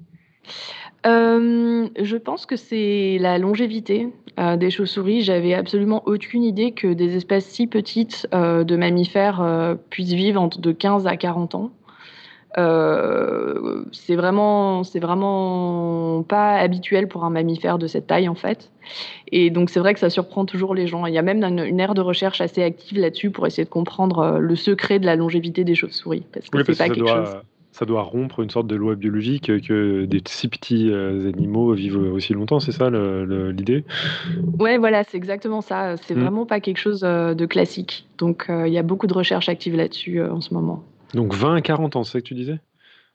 Euh, 1.06 1.88
je 2.00 2.16
pense 2.16 2.44
que 2.46 2.56
c'est 2.56 3.18
la 3.20 3.38
longévité 3.38 4.08
euh, 4.38 4.56
des 4.56 4.70
chauves-souris. 4.70 5.22
J'avais 5.22 5.54
absolument 5.54 6.02
aucune 6.06 6.42
idée 6.42 6.72
que 6.72 6.92
des 6.92 7.16
espèces 7.16 7.46
si 7.46 7.66
petites 7.66 8.28
de 8.32 8.76
mammifères 8.76 9.76
puissent 9.90 10.12
vivre 10.12 10.40
entre 10.40 10.60
de 10.60 10.72
15 10.72 11.06
à 11.06 11.16
40 11.16 11.54
ans. 11.54 11.70
Euh, 12.58 13.84
c'est 13.92 14.16
vraiment, 14.16 14.82
c'est 14.82 14.98
vraiment 14.98 16.24
pas 16.24 16.56
habituel 16.56 17.06
pour 17.06 17.24
un 17.24 17.30
mammifère 17.30 17.78
de 17.78 17.86
cette 17.86 18.08
taille 18.08 18.28
en 18.28 18.34
fait. 18.34 18.70
Et 19.30 19.50
donc 19.50 19.70
c'est 19.70 19.80
vrai 19.80 19.94
que 19.94 20.00
ça 20.00 20.10
surprend 20.10 20.44
toujours 20.44 20.74
les 20.74 20.86
gens. 20.86 21.06
Il 21.06 21.14
y 21.14 21.18
a 21.18 21.22
même 21.22 21.44
une, 21.44 21.60
une 21.60 21.80
aire 21.80 21.94
de 21.94 22.00
recherche 22.00 22.40
assez 22.40 22.62
active 22.62 22.98
là-dessus 22.98 23.30
pour 23.30 23.46
essayer 23.46 23.64
de 23.64 23.70
comprendre 23.70 24.18
euh, 24.18 24.38
le 24.38 24.56
secret 24.56 24.98
de 24.98 25.06
la 25.06 25.16
longévité 25.16 25.64
des 25.64 25.74
chauves-souris, 25.74 26.24
parce 26.32 26.48
que 26.48 26.64
c'est 26.64 26.78
pas 26.78 26.88
quelque 26.88 26.98
doit, 26.98 27.24
chose. 27.24 27.36
Ça 27.70 27.84
doit 27.84 28.02
rompre 28.02 28.40
une 28.40 28.50
sorte 28.50 28.66
de 28.66 28.74
loi 28.74 28.96
biologique 28.96 29.46
que 29.62 30.04
des 30.04 30.20
si 30.26 30.48
petits 30.48 30.90
euh, 30.90 31.28
animaux 31.28 31.72
vivent 31.72 31.98
aussi 32.12 32.32
longtemps, 32.32 32.58
c'est 32.58 32.72
ça 32.72 32.90
l'idée? 32.90 33.84
Ouais, 34.58 34.76
voilà, 34.76 35.04
c'est 35.04 35.16
exactement 35.16 35.60
ça. 35.60 35.96
C'est 35.98 36.16
mm. 36.16 36.20
vraiment 36.20 36.46
pas 36.46 36.58
quelque 36.58 36.78
chose 36.78 37.02
de 37.02 37.46
classique. 37.46 38.08
Donc 38.18 38.46
il 38.48 38.72
y 38.72 38.78
a 38.78 38.82
beaucoup 38.82 39.06
de 39.06 39.14
recherches 39.14 39.48
actives 39.48 39.76
là-dessus 39.76 40.20
en 40.20 40.40
ce 40.40 40.52
moment. 40.52 40.82
Donc 41.14 41.34
20 41.34 41.56
à 41.56 41.60
40 41.60 41.96
ans, 41.96 42.04
c'est 42.04 42.12
ça 42.12 42.20
que 42.20 42.26
tu 42.26 42.34
disais? 42.34 42.60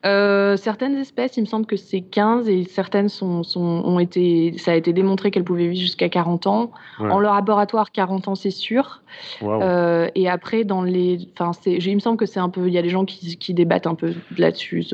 Euh, 0.04 0.56
certaines 0.56 0.96
espèces, 0.96 1.36
il 1.36 1.40
me 1.40 1.46
semble 1.46 1.66
que 1.66 1.76
c'est 1.76 2.02
15 2.02 2.48
et 2.48 2.64
certaines 2.64 3.08
sont, 3.08 3.42
sont, 3.42 3.60
ont 3.60 3.98
été, 3.98 4.56
ça 4.58 4.72
a 4.72 4.74
été 4.74 4.92
démontré 4.92 5.30
qu'elles 5.30 5.44
pouvaient 5.44 5.68
vivre 5.68 5.80
jusqu'à 5.80 6.08
40 6.08 6.46
ans. 6.46 6.70
En 7.00 7.18
laboratoire, 7.18 7.90
40 7.90 8.28
ans, 8.28 8.34
c'est 8.34 8.50
sûr. 8.50 9.02
Euh, 9.42 10.08
et 10.14 10.28
après, 10.28 10.64
dans 10.64 10.82
les, 10.82 11.28
enfin, 11.38 11.50
il 11.66 11.94
me 11.94 12.00
semble 12.00 12.18
que 12.18 12.26
c'est 12.26 12.40
un 12.40 12.50
peu, 12.50 12.68
il 12.68 12.74
y 12.74 12.78
a 12.78 12.82
des 12.82 12.90
gens 12.90 13.04
qui, 13.04 13.36
qui 13.36 13.54
débattent 13.54 13.86
un 13.86 13.94
peu 13.94 14.12
là-dessus, 14.36 14.86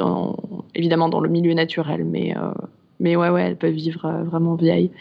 évidemment 0.74 1.08
dans 1.08 1.20
le 1.20 1.28
milieu 1.28 1.52
naturel, 1.52 2.04
mais, 2.04 2.34
euh, 2.36 2.52
mais 3.00 3.16
ouais, 3.16 3.28
ouais, 3.28 3.42
elles 3.42 3.56
peuvent 3.56 3.72
vivre 3.72 4.08
vraiment 4.24 4.54
vieilles. 4.54 4.92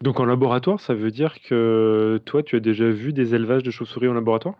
Donc 0.00 0.18
en 0.18 0.24
laboratoire, 0.24 0.80
ça 0.80 0.94
veut 0.94 1.10
dire 1.10 1.36
que 1.46 2.20
toi, 2.24 2.42
tu 2.42 2.56
as 2.56 2.60
déjà 2.60 2.90
vu 2.90 3.12
des 3.12 3.34
élevages 3.34 3.62
de 3.62 3.70
chauves-souris 3.70 4.08
en 4.08 4.14
laboratoire? 4.14 4.54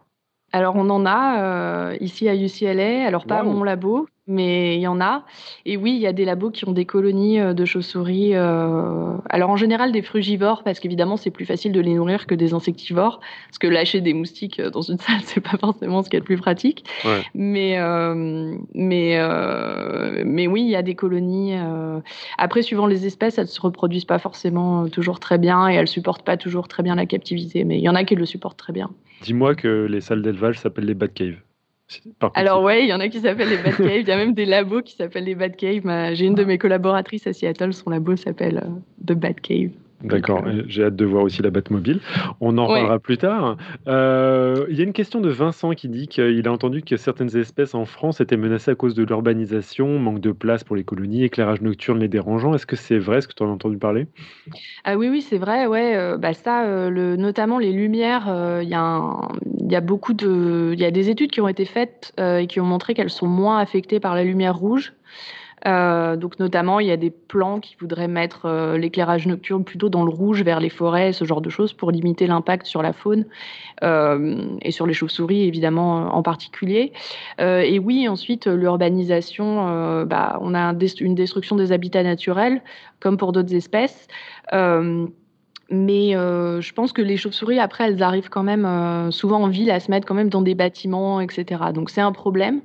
Alors, 0.54 0.76
on 0.76 0.88
en 0.88 1.04
a 1.04 1.40
euh, 1.42 1.96
ici 2.00 2.28
à 2.28 2.36
UCLA, 2.36 3.08
alors 3.08 3.26
pas 3.26 3.40
à 3.40 3.42
mon 3.42 3.64
labo, 3.64 4.06
mais 4.26 4.76
il 4.76 4.80
y 4.80 4.86
en 4.86 5.00
a. 5.00 5.24
Et 5.66 5.76
oui, 5.76 5.92
il 5.92 6.00
y 6.00 6.06
a 6.06 6.12
des 6.12 6.24
labos 6.24 6.50
qui 6.50 6.66
ont 6.66 6.72
des 6.72 6.86
colonies 6.86 7.40
euh, 7.40 7.52
de 7.52 7.64
chauves-souris. 7.64 8.34
Euh, 8.34 9.16
alors 9.28 9.50
en 9.50 9.56
général 9.56 9.92
des 9.92 10.02
frugivores, 10.02 10.62
parce 10.62 10.80
qu'évidemment 10.80 11.16
c'est 11.16 11.30
plus 11.30 11.44
facile 11.44 11.72
de 11.72 11.80
les 11.80 11.94
nourrir 11.94 12.26
que 12.26 12.34
des 12.34 12.54
insectivores, 12.54 13.20
parce 13.48 13.58
que 13.58 13.66
lâcher 13.66 14.00
des 14.00 14.14
moustiques 14.14 14.60
euh, 14.60 14.70
dans 14.70 14.80
une 14.80 14.98
salle, 14.98 15.20
c'est 15.24 15.42
pas 15.42 15.58
forcément 15.58 16.02
ce 16.02 16.08
qui 16.08 16.16
est 16.16 16.20
le 16.20 16.24
plus 16.24 16.38
pratique. 16.38 16.84
Mais 17.34 17.78
mais 18.74 19.18
mais 20.24 20.46
oui, 20.46 20.62
il 20.62 20.70
y 20.70 20.76
a 20.76 20.82
des 20.82 20.94
colonies. 20.94 21.54
Après, 22.38 22.62
suivant 22.62 22.86
les 22.86 23.06
espèces, 23.06 23.38
elles 23.38 23.48
se 23.48 23.60
reproduisent 23.60 24.04
pas 24.04 24.18
forcément 24.18 24.88
toujours 24.88 25.20
très 25.20 25.38
bien 25.38 25.68
et 25.68 25.74
elles 25.74 25.88
supportent 25.88 26.24
pas 26.24 26.36
toujours 26.36 26.68
très 26.68 26.82
bien 26.82 26.94
la 26.94 27.06
captivité. 27.06 27.64
Mais 27.64 27.78
il 27.78 27.82
y 27.82 27.88
en 27.88 27.94
a 27.94 28.04
qui 28.04 28.14
le 28.14 28.26
supportent 28.26 28.58
très 28.58 28.72
bien. 28.72 28.90
Dis-moi 29.22 29.54
que 29.54 29.86
les 29.86 30.00
salles 30.00 30.22
d'élevage 30.22 30.58
s'appellent 30.58 30.86
les 30.86 30.94
Batcaves. 30.94 31.36
Alors 32.34 32.62
ouais, 32.62 32.84
il 32.84 32.88
y 32.88 32.94
en 32.94 33.00
a 33.00 33.08
qui 33.08 33.20
s'appellent 33.20 33.50
les 33.50 33.58
Batcaves. 33.58 34.00
Il 34.00 34.08
y 34.08 34.12
a 34.12 34.16
même 34.16 34.34
des 34.34 34.46
labos 34.46 34.82
qui 34.82 34.96
s'appellent 34.96 35.24
les 35.24 35.34
Batcaves. 35.34 36.14
J'ai 36.14 36.26
une 36.26 36.34
de 36.34 36.44
mes 36.44 36.58
collaboratrices 36.58 37.26
à 37.26 37.32
Seattle, 37.32 37.72
son 37.72 37.90
labo 37.90 38.16
s'appelle 38.16 38.58
euh, 38.58 39.04
The 39.06 39.12
Batcave. 39.12 39.70
D'accord, 40.04 40.42
euh, 40.46 40.62
j'ai 40.66 40.84
hâte 40.84 40.96
de 40.96 41.04
voir 41.04 41.24
aussi 41.24 41.42
la 41.42 41.50
Batmobile. 41.50 42.00
On 42.40 42.58
en 42.58 42.66
parlera 42.66 42.98
plus 42.98 43.16
tard. 43.16 43.56
Euh, 43.88 44.66
il 44.68 44.76
y 44.76 44.80
a 44.80 44.84
une 44.84 44.92
question 44.92 45.20
de 45.20 45.30
Vincent 45.30 45.70
qui 45.72 45.88
dit 45.88 46.08
qu'il 46.08 46.46
a 46.46 46.52
entendu 46.52 46.82
que 46.82 46.96
certaines 46.96 47.34
espèces 47.36 47.74
en 47.74 47.86
France 47.86 48.20
étaient 48.20 48.36
menacées 48.36 48.70
à 48.70 48.74
cause 48.74 48.94
de 48.94 49.02
l'urbanisation, 49.02 49.98
manque 49.98 50.20
de 50.20 50.32
place 50.32 50.62
pour 50.62 50.76
les 50.76 50.84
colonies, 50.84 51.24
éclairage 51.24 51.62
nocturne 51.62 51.98
les 52.00 52.08
dérangeant. 52.08 52.54
Est-ce 52.54 52.66
que 52.66 52.76
c'est 52.76 52.98
vrai? 52.98 53.22
Ce 53.22 53.28
que 53.28 53.34
tu 53.34 53.42
en 53.42 53.48
as 53.48 53.52
entendu 53.52 53.78
parler? 53.78 54.06
Ah 54.84 54.96
Oui, 54.96 55.08
oui, 55.08 55.22
c'est 55.22 55.38
vrai. 55.38 55.66
Ouais, 55.66 55.96
euh, 55.96 56.18
bah 56.18 56.34
ça, 56.34 56.90
le, 56.90 57.16
notamment 57.16 57.58
les 57.58 57.72
lumières, 57.72 58.26
il 58.62 58.68
y, 58.68 58.74
a 58.74 59.80
beaucoup 59.80 60.12
de, 60.12 60.70
il 60.74 60.80
y 60.80 60.84
a 60.84 60.90
des 60.90 61.08
études 61.08 61.30
qui 61.30 61.40
ont 61.40 61.48
été 61.48 61.64
faites 61.64 62.12
et 62.18 62.46
qui 62.46 62.60
ont 62.60 62.66
montré 62.66 62.92
qu'elles 62.92 63.10
sont 63.10 63.26
moins 63.26 63.58
affectées 63.58 64.00
par 64.00 64.14
la 64.14 64.24
lumière 64.24 64.56
rouge. 64.56 64.92
Euh, 65.66 66.16
donc 66.16 66.38
notamment, 66.38 66.80
il 66.80 66.86
y 66.86 66.90
a 66.90 66.96
des 66.96 67.10
plans 67.10 67.60
qui 67.60 67.76
voudraient 67.80 68.08
mettre 68.08 68.46
euh, 68.46 68.76
l'éclairage 68.76 69.26
nocturne 69.26 69.64
plutôt 69.64 69.88
dans 69.88 70.04
le 70.04 70.10
rouge 70.10 70.42
vers 70.42 70.60
les 70.60 70.68
forêts, 70.68 71.12
ce 71.12 71.24
genre 71.24 71.40
de 71.40 71.50
choses, 71.50 71.72
pour 71.72 71.90
limiter 71.90 72.26
l'impact 72.26 72.66
sur 72.66 72.82
la 72.82 72.92
faune 72.92 73.24
euh, 73.82 74.46
et 74.62 74.70
sur 74.70 74.86
les 74.86 74.94
chauves-souris 74.94 75.42
évidemment 75.42 76.14
en 76.14 76.22
particulier. 76.22 76.92
et 77.38 77.78
oui, 77.78 78.08
ensuite 78.08 78.46
l'urbanisation, 78.46 80.04
bah, 80.04 80.38
on 80.40 80.54
a 80.54 80.74
une 81.00 81.14
destruction 81.14 81.56
des 81.56 81.72
habitats 81.72 82.02
naturels 82.02 82.62
comme 83.00 83.16
pour 83.16 83.32
d'autres 83.32 83.54
espèces. 83.54 84.06
Mais 85.74 86.14
euh, 86.14 86.60
je 86.60 86.72
pense 86.72 86.92
que 86.92 87.02
les 87.02 87.16
chauves-souris, 87.16 87.58
après, 87.58 87.88
elles 87.88 88.02
arrivent 88.02 88.28
quand 88.28 88.44
même 88.44 88.64
euh, 88.64 89.10
souvent 89.10 89.42
en 89.42 89.48
ville 89.48 89.70
à 89.70 89.80
se 89.80 89.90
mettre 89.90 90.06
quand 90.06 90.14
même 90.14 90.28
dans 90.28 90.42
des 90.42 90.54
bâtiments, 90.54 91.20
etc. 91.20 91.72
Donc 91.74 91.90
c'est 91.90 92.00
un 92.00 92.12
problème. 92.12 92.60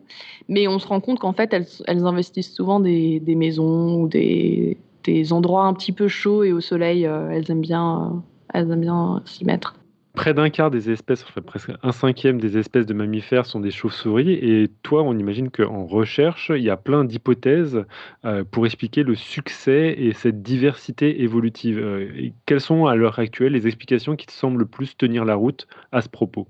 Mais 0.47 0.67
on 0.67 0.77
se 0.77 0.87
rend 0.87 0.99
compte 0.99 1.19
qu'en 1.19 1.33
fait, 1.33 1.53
elles, 1.53 2.05
investissent 2.05 2.53
souvent 2.53 2.79
des, 2.79 3.21
maisons 3.25 4.01
ou 4.01 4.07
des, 4.07 4.77
des, 5.03 5.33
endroits 5.33 5.63
un 5.63 5.73
petit 5.73 5.91
peu 5.91 6.07
chauds 6.07 6.43
et 6.43 6.51
au 6.51 6.61
soleil. 6.61 7.05
Euh, 7.05 7.31
elles 7.31 7.49
aiment 7.49 7.61
bien, 7.61 8.23
elles 8.53 8.71
aiment 8.71 8.81
bien 8.81 9.21
s'y 9.25 9.43
mettre. 9.43 9.75
Près 10.15 10.33
d'un 10.33 10.49
quart 10.49 10.71
des 10.71 10.89
espèces, 10.89 11.23
enfin 11.23 11.41
presque 11.41 11.71
un 11.83 11.91
cinquième 11.91 12.39
des 12.39 12.57
espèces 12.57 12.85
de 12.85 12.93
mammifères 12.93 13.45
sont 13.45 13.59
des 13.59 13.71
chauves-souris. 13.71 14.33
Et 14.33 14.67
toi, 14.81 15.03
on 15.03 15.17
imagine 15.17 15.49
qu'en 15.49 15.85
recherche, 15.85 16.51
il 16.53 16.63
y 16.63 16.69
a 16.69 16.77
plein 16.77 17.05
d'hypothèses 17.05 17.85
euh, 18.25 18.43
pour 18.43 18.65
expliquer 18.65 19.03
le 19.03 19.15
succès 19.15 19.95
et 19.97 20.13
cette 20.13 20.41
diversité 20.41 21.21
évolutive. 21.21 21.79
Euh, 21.79 22.29
quelles 22.45 22.61
sont 22.61 22.87
à 22.87 22.95
l'heure 22.95 23.19
actuelle 23.19 23.53
les 23.53 23.67
explications 23.67 24.15
qui 24.15 24.25
te 24.25 24.31
semblent 24.31 24.59
le 24.59 24.65
plus 24.65 24.97
tenir 24.97 25.25
la 25.25 25.35
route 25.35 25.67
à 25.91 26.01
ce 26.01 26.09
propos? 26.09 26.47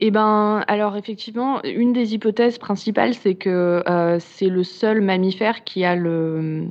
Eh 0.00 0.10
ben, 0.10 0.64
alors 0.68 0.96
effectivement, 0.96 1.62
une 1.64 1.92
des 1.92 2.14
hypothèses 2.14 2.58
principales, 2.58 3.14
c'est 3.14 3.34
que 3.34 3.82
euh, 3.88 4.18
c'est 4.20 4.48
le 4.48 4.62
seul 4.62 5.00
mammifère 5.00 5.64
qui 5.64 5.84
a 5.84 5.96
le, 5.96 6.68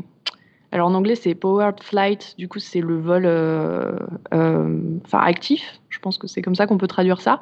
alors 0.71 0.87
en 0.87 0.93
anglais, 0.93 1.15
c'est 1.15 1.33
powered 1.33 1.81
flight, 1.81 2.35
du 2.37 2.47
coup, 2.49 2.59
c'est 2.59 2.81
le 2.81 2.99
vol 2.99 3.23
euh, 3.25 3.97
euh, 4.33 4.99
actif. 5.13 5.79
Je 5.89 5.99
pense 5.99 6.17
que 6.17 6.27
c'est 6.27 6.41
comme 6.41 6.55
ça 6.55 6.67
qu'on 6.67 6.77
peut 6.77 6.87
traduire 6.87 7.21
ça. 7.21 7.39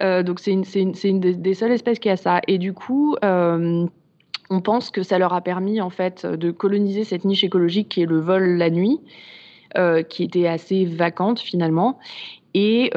Euh, 0.00 0.22
donc 0.22 0.38
c'est 0.40 0.52
une, 0.52 0.64
une, 0.74 0.94
une 1.02 1.20
des, 1.20 1.54
seules 1.54 1.72
espèces 1.72 1.98
qui 1.98 2.08
a 2.08 2.16
ça. 2.16 2.40
Et 2.46 2.58
du 2.58 2.72
coup, 2.72 3.16
on 3.22 4.60
pense 4.62 4.90
que 4.90 5.02
ça 5.02 5.18
leur 5.18 5.32
a 5.32 5.40
permis 5.40 5.80
en 5.80 5.90
fait 5.90 6.26
de 6.26 6.50
coloniser 6.50 7.04
cette 7.04 7.24
niche 7.24 7.44
écologique 7.44 7.88
qui 7.88 8.02
est 8.02 8.06
le 8.06 8.20
vol 8.20 8.56
la 8.56 8.70
nuit, 8.70 9.00
qui 10.08 10.22
était 10.22 10.46
assez 10.46 10.84
vacante 10.84 11.40
finalement 11.40 11.98
et 12.54 12.90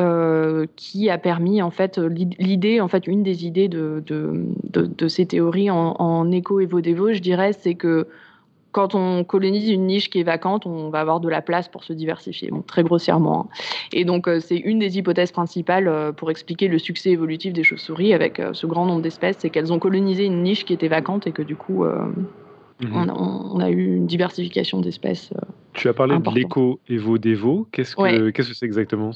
qui 0.76 1.10
a 1.10 1.18
permis 1.18 1.62
en 1.62 1.70
fait 1.70 2.00
l'idée 2.00 2.80
en 2.80 2.88
fait 2.88 3.06
une 3.06 3.22
des 3.22 3.46
idées 3.46 3.68
de, 3.68 4.04
de, 4.06 4.48
de, 4.72 5.08
ces 5.08 5.28
théories 5.28 5.70
en, 5.70 5.96
en 6.00 6.32
éco 6.32 6.60
évo 6.60 6.82
je 6.82 7.20
dirais 7.20 7.54
c'est 7.54 7.76
que 7.76 8.08
quand 8.74 8.96
on 8.96 9.24
colonise 9.24 9.70
une 9.70 9.86
niche 9.86 10.10
qui 10.10 10.20
est 10.20 10.24
vacante, 10.24 10.66
on 10.66 10.90
va 10.90 11.00
avoir 11.00 11.20
de 11.20 11.30
la 11.30 11.42
place 11.42 11.70
pour 11.70 11.84
se 11.84 11.94
diversifier, 11.94 12.52
très 12.68 12.84
grossièrement. 12.84 13.42
Hein. 13.42 13.56
Et 13.94 14.04
donc, 14.04 14.28
euh, 14.28 14.40
c'est 14.40 14.58
une 14.58 14.80
des 14.80 14.98
hypothèses 14.98 15.32
principales 15.32 15.88
euh, 15.88 16.12
pour 16.12 16.32
expliquer 16.32 16.68
le 16.68 16.80
succès 16.80 17.12
évolutif 17.12 17.54
des 17.54 17.64
chauves-souris 17.64 18.14
avec 18.14 18.40
euh, 18.40 18.54
ce 18.54 18.66
grand 18.66 18.86
nombre 18.86 19.04
d'espèces, 19.04 19.38
c'est 19.40 19.52
qu'elles 19.52 19.72
ont 19.72 19.80
colonisé 19.80 20.26
une 20.26 20.42
niche 20.42 20.66
qui 20.66 20.74
était 20.74 20.88
vacante 20.88 21.28
et 21.28 21.32
que 21.32 21.44
du 21.44 21.56
coup, 21.56 21.86
mhm. 21.86 23.12
on, 23.16 23.60
a, 23.60 23.70
eu 23.70 23.96
une 23.96 24.08
diversification 24.08 24.82
d'espèces. 24.82 25.32
tu 25.74 25.88
as 25.88 25.94
parlé 25.94 26.18
de 26.18 26.30
l'éco-évo-dévo. 26.32 27.68
Qu'est-ce 27.72 27.96
que 27.96 28.02
c'est 28.44 28.54
-ce 28.54 28.60
que 28.60 28.66
exactement? 28.66 29.12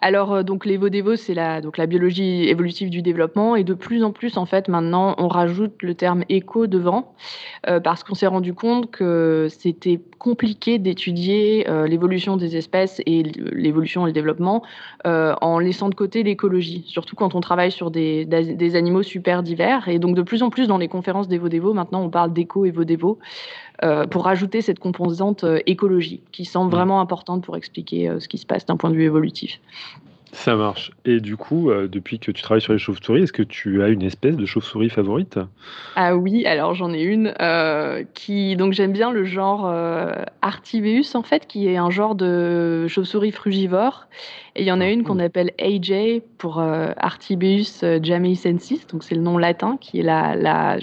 Alors, 0.00 0.32
euh, 0.32 0.42
donc, 0.42 0.64
l'évo-dévo, 0.64 1.16
c'est 1.16 1.34
la, 1.34 1.60
donc, 1.60 1.78
la 1.78 1.86
biologie 1.86 2.48
évolutive 2.48 2.90
du 2.90 3.02
développement. 3.02 3.56
Et 3.56 3.64
de 3.64 3.74
plus 3.74 4.04
en 4.04 4.12
plus, 4.12 4.36
en 4.36 4.46
fait, 4.46 4.68
maintenant, 4.68 5.14
on 5.18 5.28
rajoute 5.28 5.82
le 5.82 5.94
terme 5.94 6.24
éco 6.28 6.66
devant, 6.66 7.14
euh, 7.68 7.80
parce 7.80 8.04
qu'on 8.04 8.14
s'est 8.14 8.26
rendu 8.26 8.54
compte 8.54 8.90
que 8.90 9.46
c'était 9.50 10.00
compliqué 10.18 10.78
d'étudier 10.78 11.68
euh, 11.68 11.86
l'évolution 11.86 12.36
des 12.36 12.56
espèces 12.56 13.00
et 13.06 13.22
l'évolution 13.22 14.06
et 14.06 14.10
le 14.10 14.12
développement 14.12 14.62
en 15.04 15.58
laissant 15.58 15.88
de 15.88 15.94
côté 15.94 16.22
l'écologie, 16.22 16.84
surtout 16.86 17.16
quand 17.16 17.34
on 17.34 17.40
travaille 17.40 17.70
sur 17.70 17.90
des, 17.90 18.24
des, 18.26 18.76
animaux 18.76 19.02
super 19.02 19.42
divers. 19.42 19.88
Et 19.88 19.98
donc, 19.98 20.14
de 20.14 20.22
plus 20.22 20.42
en 20.42 20.50
plus, 20.50 20.68
dans 20.68 20.76
les 20.76 20.88
conférences 20.88 21.28
d'évo-dévo, 21.28 21.72
maintenant, 21.72 22.02
on 22.02 22.10
parle 22.10 22.32
d'éco-évo-dévo. 22.32 23.18
Pour 24.10 24.24
rajouter 24.24 24.60
cette 24.60 24.78
composante 24.78 25.44
écologie 25.66 26.20
qui 26.32 26.44
semble 26.44 26.68
mmh. 26.68 26.76
vraiment 26.76 27.00
importante 27.00 27.44
pour 27.44 27.56
expliquer 27.56 28.12
ce 28.18 28.28
qui 28.28 28.38
se 28.38 28.46
passe 28.46 28.66
d'un 28.66 28.76
point 28.76 28.90
de 28.90 28.96
vue 28.96 29.04
évolutif. 29.04 29.60
Ça 30.32 30.56
marche. 30.56 30.92
Et 31.04 31.20
du 31.20 31.36
coup, 31.36 31.70
euh, 31.70 31.88
depuis 31.88 32.18
que 32.18 32.30
tu 32.30 32.42
travailles 32.42 32.60
sur 32.60 32.74
les 32.74 32.78
chauves-souris, 32.78 33.22
est-ce 33.22 33.32
que 33.32 33.42
tu 33.42 33.82
as 33.82 33.88
une 33.88 34.02
espèce 34.02 34.36
de 34.36 34.44
chauve-souris 34.44 34.90
favorite? 34.90 35.38
Ah 35.96 36.16
oui, 36.16 36.44
alors 36.44 36.74
j'en 36.74 36.92
ai 36.92 37.00
une 37.00 37.34
euh, 37.40 38.04
qui 38.14 38.54
donc 38.56 38.74
j'aime 38.74 38.92
bien 38.92 39.10
le 39.10 39.24
genre 39.24 39.66
euh, 39.66 40.12
Artibeus 40.42 41.14
en 41.14 41.22
fait, 41.22 41.46
qui 41.46 41.66
est 41.68 41.78
un 41.78 41.90
genre 41.90 42.14
de 42.14 42.86
chauve-souris 42.88 43.32
frugivore. 43.32 44.06
Et 44.58 44.62
il 44.62 44.66
y 44.66 44.72
en 44.72 44.80
a 44.80 44.88
une 44.88 45.04
qu'on 45.04 45.18
appelle 45.18 45.52
AJ 45.58 46.20
pour 46.36 46.60
Artibeus 46.60 47.84
jamaicensis, 48.02 48.86
donc 48.88 49.04
c'est 49.04 49.14
le 49.14 49.20
nom 49.20 49.38
latin, 49.38 49.78
qui 49.80 50.00
est 50.00 50.02
la, 50.02 50.34
la 50.34 50.78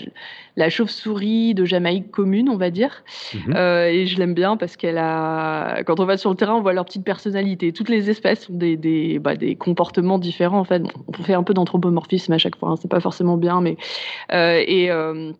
la 0.57 0.69
chauve-souris 0.69 1.53
de 1.53 1.65
Jamaïque 1.65 2.11
commune, 2.11 2.49
on 2.49 2.57
va 2.57 2.69
dire. 2.69 3.03
Mhm. 3.33 3.53
Euh, 3.55 3.87
et 3.87 4.05
je 4.05 4.17
l'aime 4.17 4.33
bien 4.33 4.57
parce 4.57 4.77
qu'elle 4.77 4.97
a, 4.97 5.83
quand 5.83 5.99
on 5.99 6.05
va 6.05 6.17
sur 6.17 6.29
le 6.29 6.35
terrain, 6.35 6.55
on 6.55 6.61
voit 6.61 6.73
leur 6.73 6.85
petite 6.85 7.03
personnalité. 7.03 7.73
Toutes 7.73 7.89
les 7.89 8.09
espèces 8.09 8.49
ont 8.49 8.55
des, 8.55 8.77
des, 8.77 9.19
bah, 9.19 9.35
des 9.35 9.55
comportements 9.55 10.19
différents. 10.19 10.59
En 10.59 10.63
fait, 10.63 10.81
on 11.07 11.23
fait 11.23 11.33
un 11.33 11.43
peu 11.43 11.53
d'anthropomorphisme 11.53 12.31
à 12.33 12.37
chaque 12.37 12.55
fois. 12.55 12.69
Hein. 12.69 12.75
C'est 12.77 12.89
pas 12.89 13.01
forcément 13.01 13.37
bien, 13.37 13.61
mais 13.61 13.77
euh, 14.33 14.63
et 14.65 14.89
euh, 14.91 15.31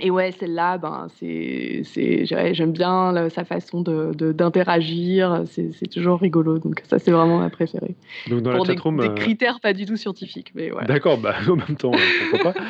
et 0.00 0.10
ouais, 0.10 0.32
celle-là, 0.32 0.78
ben, 0.78 1.06
c'est, 1.18 1.84
j'aime 2.24 2.72
bien 2.72 3.28
sa 3.28 3.44
façon 3.44 3.82
de, 3.82 4.32
d'interagir. 4.32 5.44
C'est, 5.46 5.86
toujours 5.88 6.18
rigolo. 6.18 6.58
Donc 6.58 6.82
ça, 6.88 6.98
c'est 6.98 7.10
vraiment 7.10 7.38
ma 7.38 7.50
préférée. 7.50 7.94
Donc 8.28 8.40
dans 8.40 8.52
Pour 8.52 8.64
la 8.64 8.72
chatroom, 8.72 8.98
des, 8.98 9.08
des, 9.08 9.14
critères 9.14 9.60
pas 9.60 9.72
du 9.72 9.84
tout 9.84 9.96
scientifiques, 9.96 10.52
mais 10.54 10.70
voilà. 10.70 10.88
D'accord, 10.88 11.18
bah, 11.18 11.34
en 11.48 11.56
même 11.56 11.76
temps, 11.76 11.92
pourquoi 12.30 12.52
pas. 12.52 12.60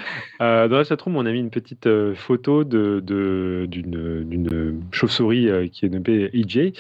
Euh, 0.41 0.69
dans 0.69 0.79
la 0.79 0.85
chatroom, 0.85 1.17
on 1.17 1.25
a 1.25 1.33
mis 1.33 1.39
une 1.39 1.51
petite 1.51 1.87
euh, 1.87 2.15
photo 2.15 2.65
de, 2.65 3.01
de, 3.01 3.67
d'une, 3.69 4.83
chauve-souris 4.91 5.49
euh, 5.49 5.69
qui 5.69 5.87
est 5.87 5.89
nommée 5.89 6.29
EJ. 6.35 6.73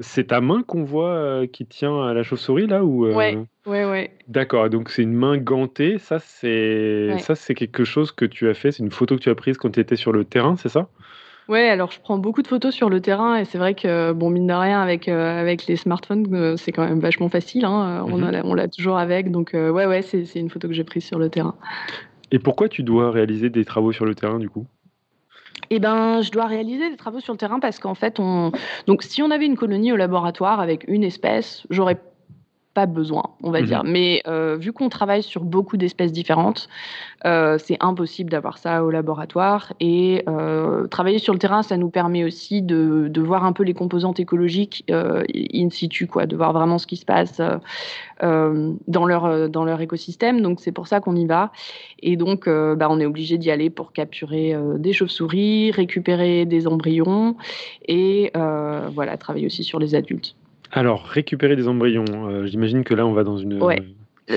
c'est 0.00 0.26
ta 0.28 0.40
main 0.40 0.62
qu'on 0.62 0.84
voit 0.84 1.46
qui 1.50 1.64
tient 1.66 2.12
la 2.12 2.22
chauve-souris 2.22 2.66
là 2.66 2.84
ou 2.84 3.06
Ouais. 3.06 3.38
Ouais, 3.66 3.84
ouais. 3.84 4.10
D'accord, 4.28 4.68
donc 4.68 4.90
c'est 4.90 5.02
une 5.02 5.14
main 5.14 5.38
gantée. 5.38 5.98
Ça, 5.98 6.18
c'est 6.18 7.16
ça, 7.18 7.34
c'est 7.34 7.54
quelque 7.54 7.84
chose 7.84 8.12
que 8.12 8.26
tu 8.26 8.48
as 8.48 8.54
fait. 8.54 8.72
C'est 8.72 8.82
une 8.82 8.90
photo 8.90 9.16
que 9.16 9.22
tu 9.22 9.30
as 9.30 9.34
prise 9.34 9.56
quand 9.56 9.70
tu 9.70 9.80
étais 9.80 9.96
sur 9.96 10.12
le 10.12 10.24
terrain, 10.24 10.56
c'est 10.56 10.68
ça? 10.68 10.88
Ouais, 11.48 11.70
alors 11.70 11.90
je 11.90 11.98
prends 11.98 12.18
beaucoup 12.18 12.42
de 12.42 12.46
photos 12.46 12.74
sur 12.74 12.90
le 12.90 13.00
terrain 13.00 13.36
et 13.36 13.46
c'est 13.46 13.56
vrai 13.56 13.72
que, 13.74 14.12
bon, 14.12 14.28
mine 14.28 14.46
de 14.46 14.52
rien, 14.52 14.82
avec, 14.82 15.08
euh, 15.08 15.40
avec 15.40 15.66
les 15.66 15.76
smartphones, 15.76 16.26
euh, 16.34 16.56
c'est 16.58 16.72
quand 16.72 16.86
même 16.86 17.00
vachement 17.00 17.30
facile. 17.30 17.64
Hein, 17.64 18.04
on 18.06 18.18
mhm. 18.18 18.42
on 18.44 18.52
l'a 18.52 18.68
toujours 18.68 18.98
avec. 18.98 19.30
Donc, 19.30 19.54
euh, 19.54 19.70
ouais, 19.70 19.86
ouais, 19.86 20.02
c'est 20.02 20.26
une 20.34 20.50
photo 20.50 20.68
que 20.68 20.74
j'ai 20.74 20.84
prise 20.84 21.04
sur 21.04 21.18
le 21.18 21.30
terrain. 21.30 21.54
Et 22.30 22.38
pourquoi 22.38 22.68
tu 22.68 22.82
dois 22.82 23.10
réaliser 23.10 23.48
des 23.48 23.64
travaux 23.64 23.92
sur 23.92 24.04
le 24.04 24.14
terrain, 24.14 24.38
du 24.38 24.50
coup? 24.50 24.66
Eh 25.70 25.78
ben, 25.78 26.20
je 26.20 26.30
dois 26.30 26.44
réaliser 26.44 26.90
des 26.90 26.96
travaux 26.96 27.20
sur 27.20 27.32
le 27.32 27.38
terrain 27.38 27.60
parce 27.60 27.78
qu'en 27.78 27.94
fait, 27.94 28.20
on... 28.20 28.52
donc 28.86 29.02
si 29.02 29.22
on 29.22 29.30
avait 29.30 29.46
une 29.46 29.56
colonie 29.56 29.92
au 29.92 29.96
laboratoire 29.96 30.60
avec 30.60 30.84
une 30.86 31.02
espèce, 31.02 31.66
j'aurais 31.70 31.98
pas 32.78 32.86
besoin, 32.86 33.24
on 33.42 33.50
va 33.50 33.60
mmh 33.60 33.64
dire. 33.64 33.82
Mais 33.84 34.22
vu 34.60 34.72
qu'on 34.72 34.88
travaille 34.88 35.24
sur 35.24 35.42
beaucoup 35.42 35.76
d'espèces 35.76 36.12
différentes, 36.12 36.68
c'est 37.24 37.76
impossible 37.80 38.30
d'avoir 38.30 38.58
ça 38.58 38.84
au 38.84 38.90
laboratoire. 38.90 39.72
Et 39.80 40.24
travailler 40.88 41.18
sur 41.18 41.32
le 41.32 41.40
terrain, 41.40 41.64
ça 41.64 41.76
nous 41.76 41.90
permet 41.90 42.22
aussi 42.22 42.62
de, 42.62 43.08
de 43.10 43.20
voir 43.20 43.44
un 43.44 43.52
peu 43.52 43.64
les 43.64 43.74
composantes 43.74 44.20
écologiques 44.20 44.84
in 44.88 45.70
situ, 45.70 46.06
quoi, 46.06 46.26
de 46.26 46.36
voir 46.36 46.52
vraiment 46.52 46.78
ce 46.78 46.86
qui 46.86 46.96
se 46.96 47.04
passe 47.04 47.42
dans, 48.22 49.06
leur, 49.06 49.48
dans 49.48 49.64
leur 49.64 49.80
écosystème. 49.80 50.40
Donc 50.40 50.60
c'est 50.60 50.70
pour 50.70 50.86
ça 50.86 51.00
qu'on 51.00 51.16
y 51.16 51.26
va. 51.26 51.50
Et 52.00 52.16
donc, 52.16 52.48
bah, 52.48 52.86
on 52.88 53.00
est 53.00 53.06
obligé 53.06 53.38
d'y 53.38 53.50
aller 53.50 53.70
pour 53.70 53.92
capturer 53.92 54.56
des 54.76 54.92
chauves-souris, 54.92 55.72
récupérer 55.72 56.44
des 56.44 56.68
embryons 56.68 57.34
et 57.88 58.30
voilà, 58.94 59.16
travailler 59.16 59.46
aussi 59.46 59.64
sur 59.64 59.80
les 59.80 59.96
adultes. 59.96 60.36
Alors, 60.72 61.04
récupérer 61.04 61.56
des 61.56 61.68
embryons, 61.68 62.04
euh, 62.10 62.46
j'imagine 62.46 62.84
que 62.84 62.94
là, 62.94 63.06
on 63.06 63.12
va 63.12 63.24
dans 63.24 63.38
une, 63.38 63.58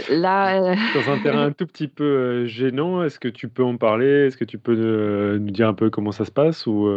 Là, 0.09 0.73
dans 0.95 1.11
un 1.11 1.17
terrain 1.21 1.47
un 1.47 1.51
tout 1.51 1.67
petit 1.67 1.89
peu 1.89 2.05
euh, 2.05 2.45
gênant. 2.45 3.03
Est-ce 3.03 3.19
que 3.19 3.27
tu 3.27 3.49
peux 3.49 3.63
en 3.65 3.75
parler? 3.75 4.27
Est-ce 4.27 4.37
que 4.37 4.45
tu 4.45 4.57
peux 4.57 4.73
euh, 4.77 5.37
nous 5.37 5.51
dire 5.51 5.67
un 5.67 5.73
peu 5.73 5.89
comment 5.89 6.13
ça 6.13 6.23
se 6.23 6.31
passe 6.31 6.65
ou 6.65 6.89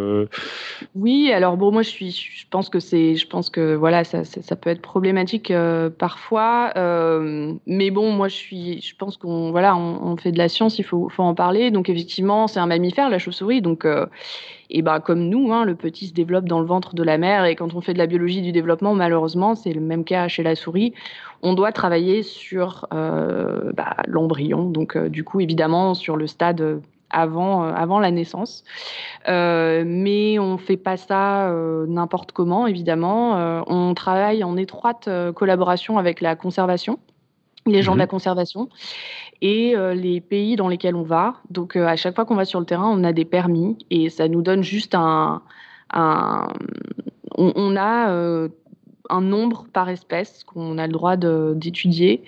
Oui, 0.95 1.33
alors 1.33 1.57
bon, 1.57 1.73
moi 1.73 1.83
je 1.83 1.89
suis, 1.89 2.13
je 2.13 2.47
pense 2.49 2.69
que 2.69 2.79
c'est, 2.79 3.17
je 3.17 3.27
pense 3.27 3.51
que 3.51 3.75
voilà, 3.75 4.05
ça, 4.05 4.23
ça, 4.23 4.55
peut 4.55 4.71
être 4.71 4.81
problématique 4.81 5.53
parfois, 5.99 6.73
mais 7.67 7.91
bon, 7.91 8.13
moi 8.13 8.29
je 8.29 8.37
suis, 8.37 8.81
je 8.81 8.95
pense 8.95 9.17
qu'on 9.17 9.51
voilà, 9.51 9.77
on, 9.77 10.17
fait 10.17 10.31
de 10.31 10.39
la 10.39 10.49
science, 10.49 10.79
il 10.79 10.85
faut, 10.85 11.09
faut 11.09 11.25
en 11.25 11.35
parler. 11.35 11.73
Donc 11.73 11.89
effectivement, 11.89 12.47
c'est 12.47 12.61
un 12.61 12.67
mammifère, 12.67 13.11
la 13.11 13.19
chauve-souris, 13.19 13.61
donc 13.61 13.85
et 14.71 14.83
ben 14.83 15.01
comme 15.01 15.29
nous, 15.29 15.53
hein, 15.53 15.65
le 15.65 15.75
petit 15.75 16.07
se 16.07 16.15
développe 16.15 16.47
dans 16.47 16.61
le 16.61 16.67
ventre 16.67 16.95
de 16.95 17.03
la 17.03 17.19
mère. 17.19 17.45
Et 17.45 17.57
quand 17.57 17.75
on 17.75 17.81
fait 17.81 17.93
de 17.93 17.99
la 17.99 18.07
biologie 18.07 18.43
du 18.43 18.53
développement, 18.53 18.95
malheureusement, 18.95 19.55
c'est 19.55 19.73
le 19.73 19.81
même 19.81 20.05
cas 20.05 20.29
chez 20.29 20.43
la 20.43 20.55
souris. 20.57 20.95
On 21.43 21.55
doit 21.55 21.73
travailler 21.73 22.23
sur 22.23 22.87
euh, 22.93 23.73
bah, 23.75 23.97
l'embryon. 24.07 24.65
Donc 24.71 24.97
euh, 24.97 25.09
du 25.09 25.25
coup, 25.25 25.41
évidemment, 25.41 25.95
sur 25.95 26.17
le 26.17 26.27
stade 26.27 26.81
avant, 27.11 27.65
euh, 27.65 27.73
avant 27.75 28.01
la 28.01 28.11
naissance. 28.11 28.65
mais 29.27 30.39
on 30.39 30.53
ne 30.53 30.59
fait 30.59 30.77
pas 30.77 30.97
ça 30.97 31.53
n'importe 31.87 32.33
comment, 32.33 32.67
évidemment. 32.67 33.65
on 33.67 33.95
travaille 33.95 34.43
en 34.45 34.57
étroite 34.57 35.09
collaboration 35.35 35.99
avec 35.99 36.21
la 36.21 36.37
conservation 36.37 36.99
les 37.67 37.83
gens 37.83 37.95
de 37.95 37.99
la 37.99 38.05
mmh 38.05 38.09
conservation 38.09 38.69
et 39.41 39.75
les 39.95 40.21
pays 40.21 40.57
dans 40.57 40.69
lesquels 40.69 40.95
on 40.95 41.03
va. 41.03 41.35
Donc 41.51 41.77
à 41.77 41.97
chaque 41.97 42.15
fois 42.15 42.25
qu'on 42.25 42.35
va 42.35 42.45
sur 42.45 42.61
le 42.61 42.67
terrain, 42.67 42.89
on 42.89 43.05
a 43.05 43.13
des 43.13 43.25
permis 43.25 43.77
et 43.91 44.09
ça 44.11 44.29
nous 44.29 44.43
donne 44.43 44.63
juste 44.63 44.95
un... 44.95 45.43
un 45.93 46.49
on, 47.37 47.77
a 47.77 48.49
un 49.11 49.21
nombre 49.21 49.67
par 49.73 49.89
espèce 49.89 50.45
qu'on 50.45 50.79
a 50.79 50.87
le 50.87 50.93
droit 50.93 51.17
d'étudier. 51.17 52.23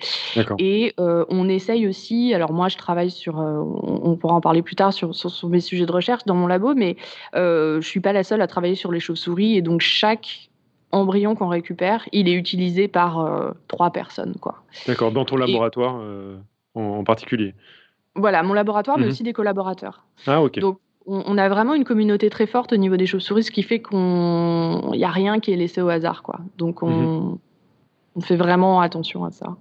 Et 0.59 0.93
on 0.97 1.49
essaye 1.49 1.87
aussi, 1.87 2.33
alors 2.33 2.53
moi 2.53 2.67
je 2.67 2.77
travaille 2.77 3.11
sur, 3.11 3.37
on, 3.37 4.15
pourra 4.15 4.35
en 4.35 4.41
parler 4.41 4.61
plus 4.61 4.75
tard 4.75 4.93
sur, 4.93 5.15
sur, 5.15 5.49
mes 5.49 5.59
sujets 5.59 5.85
de 5.85 5.91
recherche 5.91 6.25
dans 6.25 6.35
mon 6.35 6.47
labo, 6.47 6.75
mais 6.75 6.97
je 7.33 7.79
suis 7.81 7.99
pas 7.99 8.13
la 8.13 8.23
seule 8.23 8.41
à 8.41 8.47
travailler 8.47 8.75
sur 8.75 8.91
les 8.91 8.99
chauves-souris 8.99 9.57
et 9.57 9.61
donc 9.61 9.81
chaque 9.81 10.46
embryon 10.91 11.35
qu'on 11.35 11.47
récupère, 11.47 12.07
il 12.11 12.27
est 12.27 12.33
utilisé 12.33 12.87
par 12.87 13.19
euh, 13.19 13.51
trois 13.67 13.91
personnes. 13.91 14.35
quoi. 14.39 14.63
D'accord, 14.87 15.11
dans 15.11 15.25
ton 15.25 15.37
laboratoire 15.37 15.97
euh, 16.01 16.37
en, 16.75 17.03
particulier? 17.03 17.53
Voilà, 18.15 18.43
mon 18.43 18.53
laboratoire, 18.53 18.97
mais 18.97 19.05
mhm. 19.05 19.11
aussi 19.11 19.23
des 19.23 19.33
collaborateurs. 19.33 20.05
Ah, 20.25 20.41
ok. 20.41 20.59
Donc, 20.59 20.79
on, 21.05 21.37
a 21.37 21.47
vraiment 21.47 21.73
une 21.73 21.85
communauté 21.85 22.29
très 22.29 22.47
forte 22.47 22.73
au 22.73 22.77
niveau 22.77 22.97
des 22.97 23.05
chauves-souris, 23.05 23.43
ce 23.43 23.51
qui 23.51 23.63
fait 23.63 23.81
qu'il 23.81 23.97
n'y 23.97 25.05
a 25.05 25.09
rien 25.09 25.39
qui 25.39 25.53
est 25.53 25.55
laissé 25.55 25.81
au 25.81 25.87
hasard. 25.87 26.21
quoi. 26.21 26.39
Donc, 26.57 26.83
on, 26.83 26.89
mhm. 26.89 27.37
on 28.15 28.21
fait 28.21 28.35
vraiment 28.35 28.81
attention 28.81 29.23
à 29.23 29.31
ça. 29.31 29.55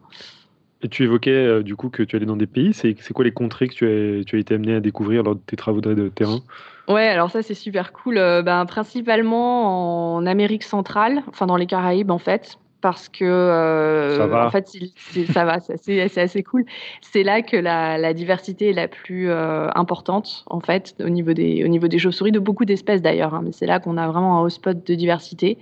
Et 0.83 0.89
tu 0.89 1.05
évoquais 1.05 1.31
euh, 1.31 1.63
du 1.63 1.75
coup 1.75 1.89
que 1.89 2.03
tu 2.03 2.17
allais 2.17 2.27
dans 2.27 2.37
des 2.37 2.47
pays. 2.47 2.75
C'est 2.75 2.95
quoi 3.13 3.25
les 3.25 3.33
contrées 3.33 3.69
que 3.69 3.75
tu 3.75 3.87
as, 3.87 4.25
tu 4.25 4.37
as 4.37 4.39
été 4.39 4.55
amené 4.55 4.75
à 4.75 4.81
découvrir 4.81 5.23
lors 5.23 5.35
de 5.35 5.41
tes 5.41 5.57
travaux 5.57 5.81
de 5.81 6.09
terrain? 6.09 6.41
Ouais, 6.89 7.09
alors 7.09 7.31
ça 7.31 7.43
c'est 7.43 7.55
super 7.55 7.93
cool. 7.93 8.17
Euh, 8.19 8.43
ben, 8.43 8.65
principalement 8.65 10.15
en 10.17 10.27
Amérique 10.27 10.63
centrale, 10.63 11.23
enfin 11.29 11.47
dans 11.47 11.57
les 11.57 11.67
Caraïbes 11.67 12.11
en 12.13 12.19
fait 12.19 12.59
parce 12.81 13.09
que 13.09 13.25
euh, 13.25 14.17
ça 14.17 14.27
va. 14.27 14.47
en 14.47 14.51
fait 14.51 14.69
ça 15.33 15.45
va 15.45 15.61
c'est 15.61 16.19
assez, 16.19 16.43
cool. 16.43 16.65
C'est 17.01 17.23
là 17.23 17.43
que 17.43 17.57
la, 17.57 18.15
diversité 18.15 18.71
est 18.71 18.73
la 18.73 18.89
plus 18.89 19.31
euh, 19.31 19.69
importante 19.75 20.45
en 20.47 20.61
fait 20.61 20.95
au 21.01 21.09
niveau 21.09 21.33
des 21.33 21.65
au 21.65 21.69
niveau 21.69 21.89
des 21.89 21.99
chauves-souris 21.99 22.33
de 22.33 22.39
beaucoup 22.39 22.65
d'espèces 22.65 23.03
d'ailleurs 23.03 23.35
hein, 23.35 23.43
mais 23.45 23.53
c'est 23.53 23.67
là 23.67 23.81
qu'on 23.81 23.97
a 23.97 24.07
vraiment 24.07 24.39
un 24.39 24.43
hotspot 24.43 24.87
de 24.87 24.95
diversité. 24.95 25.59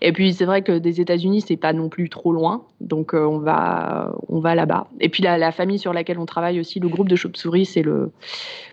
Et 0.00 0.12
puis 0.12 0.32
c'est 0.32 0.44
vrai 0.44 0.62
que 0.62 0.78
des 0.78 1.00
États-Unis 1.00 1.42
c'est 1.42 1.56
pas 1.56 1.72
non 1.72 1.88
plus 1.88 2.08
trop 2.08 2.32
loin 2.32 2.64
donc 2.80 3.14
euh, 3.14 3.24
on 3.24 3.38
va 3.38 4.12
on 4.28 4.40
va 4.40 4.54
là-bas. 4.54 4.86
Et 5.00 5.08
puis 5.08 5.22
la, 5.22 5.38
la, 5.38 5.52
famille 5.52 5.78
sur 5.78 5.92
laquelle 5.92 6.18
on 6.18 6.26
travaille 6.26 6.60
aussi 6.60 6.80
le 6.80 6.88
groupe 6.88 7.08
de 7.08 7.16
chauves-souris 7.16 7.66
c'est 7.66 7.82
le 7.82 8.12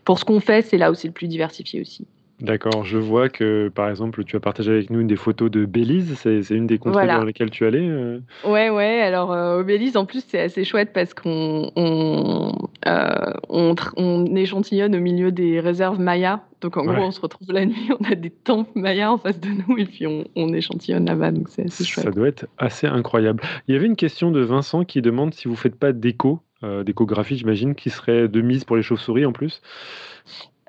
pour 0.06 0.20
ce 0.20 0.26
qu'on 0.26 0.40
fait 0.40 0.62
c'est 0.62 0.78
là 0.78 0.92
où 0.92 0.94
c'est 0.94 1.08
le 1.08 1.14
plus 1.14 1.28
diversifié 1.28 1.82
aussi 1.82 2.08
D'accord, 2.42 2.86
je 2.86 2.98
vois 2.98 3.28
que 3.28 3.68
par 3.68 3.90
exemple, 3.90 4.24
tu 4.24 4.38
as 4.38 4.40
partagé 4.40 4.72
avec 4.72 4.90
nous 4.90 5.02
une 5.02 5.08
des 5.08 5.18
photos 5.18 5.52
de 5.52 5.66
Belize, 5.66 6.16
c'est 6.16 6.50
une 6.52 6.68
des 6.68 6.78
contrées 6.78 7.08
dans 7.08 7.26
lesquelles 7.26 7.50
tu 7.50 7.66
allais 7.66 7.86
euh 7.86 8.20
Ouais, 8.46 8.70
ouais, 8.70 9.02
alors 9.02 9.34
euh, 9.34 9.60
au 9.60 9.64
Belize 9.66 9.98
en 9.98 10.06
plus 10.06 10.24
c'est 10.26 10.40
assez 10.40 10.64
chouette 10.64 10.92
parce 10.94 11.14
qu'on 11.14 11.70
on, 11.76 12.54
euh, 12.88 13.34
on, 13.50 14.36
échantillonne 14.36 14.96
au 14.96 15.02
milieu 15.02 15.34
des 15.34 15.60
réserves 15.60 16.00
mayas. 16.00 16.42
Donc 16.62 16.78
en 16.78 16.86
gros, 16.86 17.04
on 17.04 17.12
se 17.12 17.20
retrouve 17.20 17.52
la 17.52 17.66
nuit, 17.66 17.90
on 18.00 18.10
a 18.10 18.16
des 18.16 18.30
temples 18.30 18.72
mayas 18.76 19.12
en 19.12 19.18
face 19.18 19.40
de 19.40 19.50
nous 19.50 19.78
et 19.78 19.86
puis 19.86 20.08
on, 20.08 20.24
on 20.38 20.54
échantillonne 20.54 21.06
là-bas, 21.06 21.32
donc 21.32 21.50
c'est 21.50 21.66
assez 21.66 21.84
chouette. 21.84 22.06
Ça 22.06 22.12
doit 22.12 22.28
être 22.30 22.48
assez 22.58 22.88
incroyable. 22.88 23.44
Il 23.68 23.74
y 23.74 23.78
avait 23.78 23.88
une 23.88 23.98
question 23.98 24.32
de 24.32 24.40
Vincent 24.40 24.86
qui 24.86 25.02
demande 25.02 25.34
si 25.34 25.50
vous 25.50 25.56
faites 25.56 25.76
pas 25.76 25.92
d'écho, 25.92 26.40
d'échographie 26.86 27.38
j'imagine, 27.38 27.76
qui 27.76 27.90
serait 27.90 28.30
de 28.30 28.42
mise 28.42 28.64
pour 28.64 28.78
les 28.78 28.84
chauves-souris 28.84 29.26
en 29.26 29.34
plus 29.34 29.62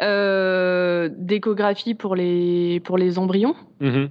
euh, 0.01 1.09
d'échographie 1.13 1.95
pour 1.95 2.15
les, 2.15 2.81
pour 2.81 2.99
les 2.99 3.19
embryons. 3.19 3.55
Mmh 3.81 4.07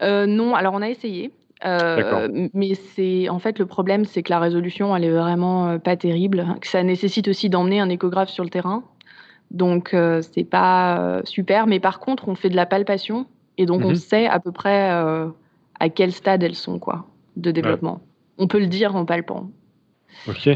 euh, 0.00 0.26
non, 0.26 0.54
alors 0.54 0.74
on 0.74 0.82
a 0.82 0.88
essayé. 0.88 1.32
Euh, 1.64 2.48
mais 2.54 2.74
c'est 2.74 3.28
en 3.28 3.40
fait 3.40 3.58
le 3.58 3.66
problème, 3.66 4.04
c'est 4.04 4.22
que 4.22 4.30
la 4.30 4.38
résolution, 4.38 4.94
elle 4.94 5.02
est 5.02 5.10
vraiment 5.10 5.76
pas 5.80 5.96
terrible. 5.96 6.46
Que 6.60 6.68
ça 6.68 6.84
nécessite 6.84 7.26
aussi 7.26 7.50
d'emmener 7.50 7.80
un 7.80 7.88
échographe 7.88 8.28
sur 8.28 8.44
le 8.44 8.50
terrain, 8.50 8.84
donc 9.50 9.96
c'est 10.20 10.48
pas 10.48 11.20
super. 11.24 11.66
Mais 11.66 11.80
par 11.80 11.98
contre, 11.98 12.28
on 12.28 12.36
fait 12.36 12.48
de 12.48 12.54
la 12.54 12.64
palpation 12.64 13.26
et 13.56 13.66
donc 13.66 13.84
on 13.84 13.90
mmh 13.90 13.96
sait 13.96 14.28
à 14.28 14.38
peu 14.38 14.52
près 14.52 14.88
à 14.88 15.88
quel 15.92 16.12
stade 16.12 16.44
elles 16.44 16.54
sont 16.54 16.78
quoi 16.78 17.06
de 17.34 17.50
développement. 17.50 18.00
On 18.38 18.46
peut 18.46 18.60
le 18.60 18.68
dire 18.68 18.94
en 18.94 19.04
palpant. 19.04 19.50
Ok. 20.28 20.48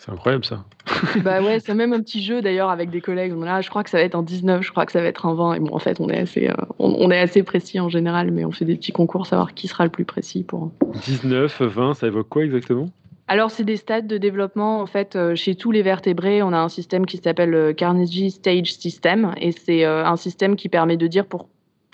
C'est 0.00 0.12
incroyable 0.12 0.46
ça. 0.46 0.64
bah 1.22 1.42
ouais, 1.42 1.60
c'est 1.60 1.74
même 1.74 1.92
un 1.92 2.00
petit 2.00 2.22
jeu 2.22 2.40
d'ailleurs 2.40 2.70
avec 2.70 2.88
des 2.88 3.02
collègues. 3.02 3.34
Là, 3.34 3.60
je 3.60 3.68
crois 3.68 3.84
que 3.84 3.90
ça 3.90 3.98
va 3.98 4.02
être 4.04 4.14
un 4.14 4.22
19, 4.22 4.62
je 4.62 4.70
crois 4.70 4.86
que 4.86 4.92
ça 4.92 5.02
va 5.02 5.08
être 5.08 5.26
un 5.26 5.34
20. 5.34 5.54
Et 5.54 5.60
bon, 5.60 5.74
en 5.74 5.78
fait, 5.78 6.00
on 6.00 6.08
est 6.08 6.18
assez, 6.18 6.48
euh, 6.48 6.54
on, 6.78 7.10
est 7.10 7.18
assez 7.18 7.42
précis 7.42 7.78
en 7.80 7.90
général, 7.90 8.30
mais 8.30 8.46
on 8.46 8.50
fait 8.50 8.64
des 8.64 8.76
petits 8.76 8.92
concours 8.92 9.26
savoir 9.26 9.52
qui 9.52 9.68
sera 9.68 9.84
le 9.84 9.90
plus 9.90 10.06
précis 10.06 10.42
pour. 10.42 10.70
19, 11.04 11.60
20, 11.60 11.92
ça 11.92 12.06
évoque 12.06 12.30
quoi 12.30 12.44
exactement? 12.44 12.86
Alors, 13.28 13.50
c'est 13.50 13.62
des 13.64 13.76
stades 13.76 14.06
de 14.06 14.16
développement. 14.16 14.80
En 14.80 14.86
fait, 14.86 15.16
euh, 15.16 15.34
chez 15.34 15.54
tous 15.54 15.70
les 15.70 15.82
vertébrés, 15.82 16.42
on 16.42 16.54
a 16.54 16.58
un 16.58 16.70
système 16.70 17.04
qui 17.04 17.18
s'appelle 17.18 17.50
le 17.50 17.74
Carnegie 17.74 18.30
Stage 18.30 18.72
System. 18.72 19.34
Et 19.36 19.52
c'est 19.52 19.84
euh, 19.84 20.06
un 20.06 20.16
système 20.16 20.56
qui 20.56 20.70
permet 20.70 20.96
de 20.96 21.08
dire 21.08 21.26
pour 21.26 21.50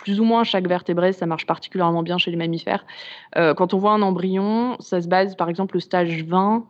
plus 0.06 0.20
ou 0.20 0.24
moins 0.24 0.44
chaque 0.44 0.68
vertébré, 0.68 1.12
ça 1.12 1.26
marche 1.26 1.46
particulièrement 1.46 2.04
bien 2.04 2.16
chez 2.16 2.30
les 2.30 2.36
mammifères. 2.36 2.86
quand 3.34 3.74
on 3.74 3.78
voit 3.78 3.90
un 3.90 4.02
embryon, 4.02 4.76
ça 4.78 5.00
se 5.00 5.08
base 5.08 5.34
par 5.34 5.48
exemple 5.48 5.74
le 5.74 5.80
stage 5.80 6.24
20, 6.24 6.64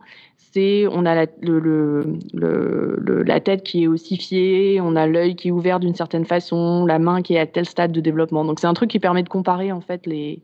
on 0.91 1.05
a 1.05 1.15
la, 1.15 1.25
la 2.33 3.39
tête 3.39 3.63
qui 3.63 3.83
est 3.83 3.87
ossifiée, 3.87 4.79
on 4.81 4.95
a 4.95 5.07
l'œil 5.07 5.35
qui 5.35 5.49
est 5.49 5.51
ouvert 5.51 5.79
d'une 5.79 5.95
certaine 5.95 6.25
façon, 6.25 6.85
la 6.85 6.99
main 6.99 7.21
qui 7.21 7.35
est 7.35 7.39
à 7.39 7.45
tel 7.45 7.65
stade 7.65 7.91
de 7.91 8.01
développement. 8.01 8.45
Donc 8.45 8.59
c'est 8.59 8.67
un 8.67 8.73
truc 8.73 8.89
qui 8.89 8.99
permet 8.99 9.23
de 9.23 9.29
comparer 9.29 9.71
en 9.71 9.81
fait 9.81 10.05
les, 10.05 10.41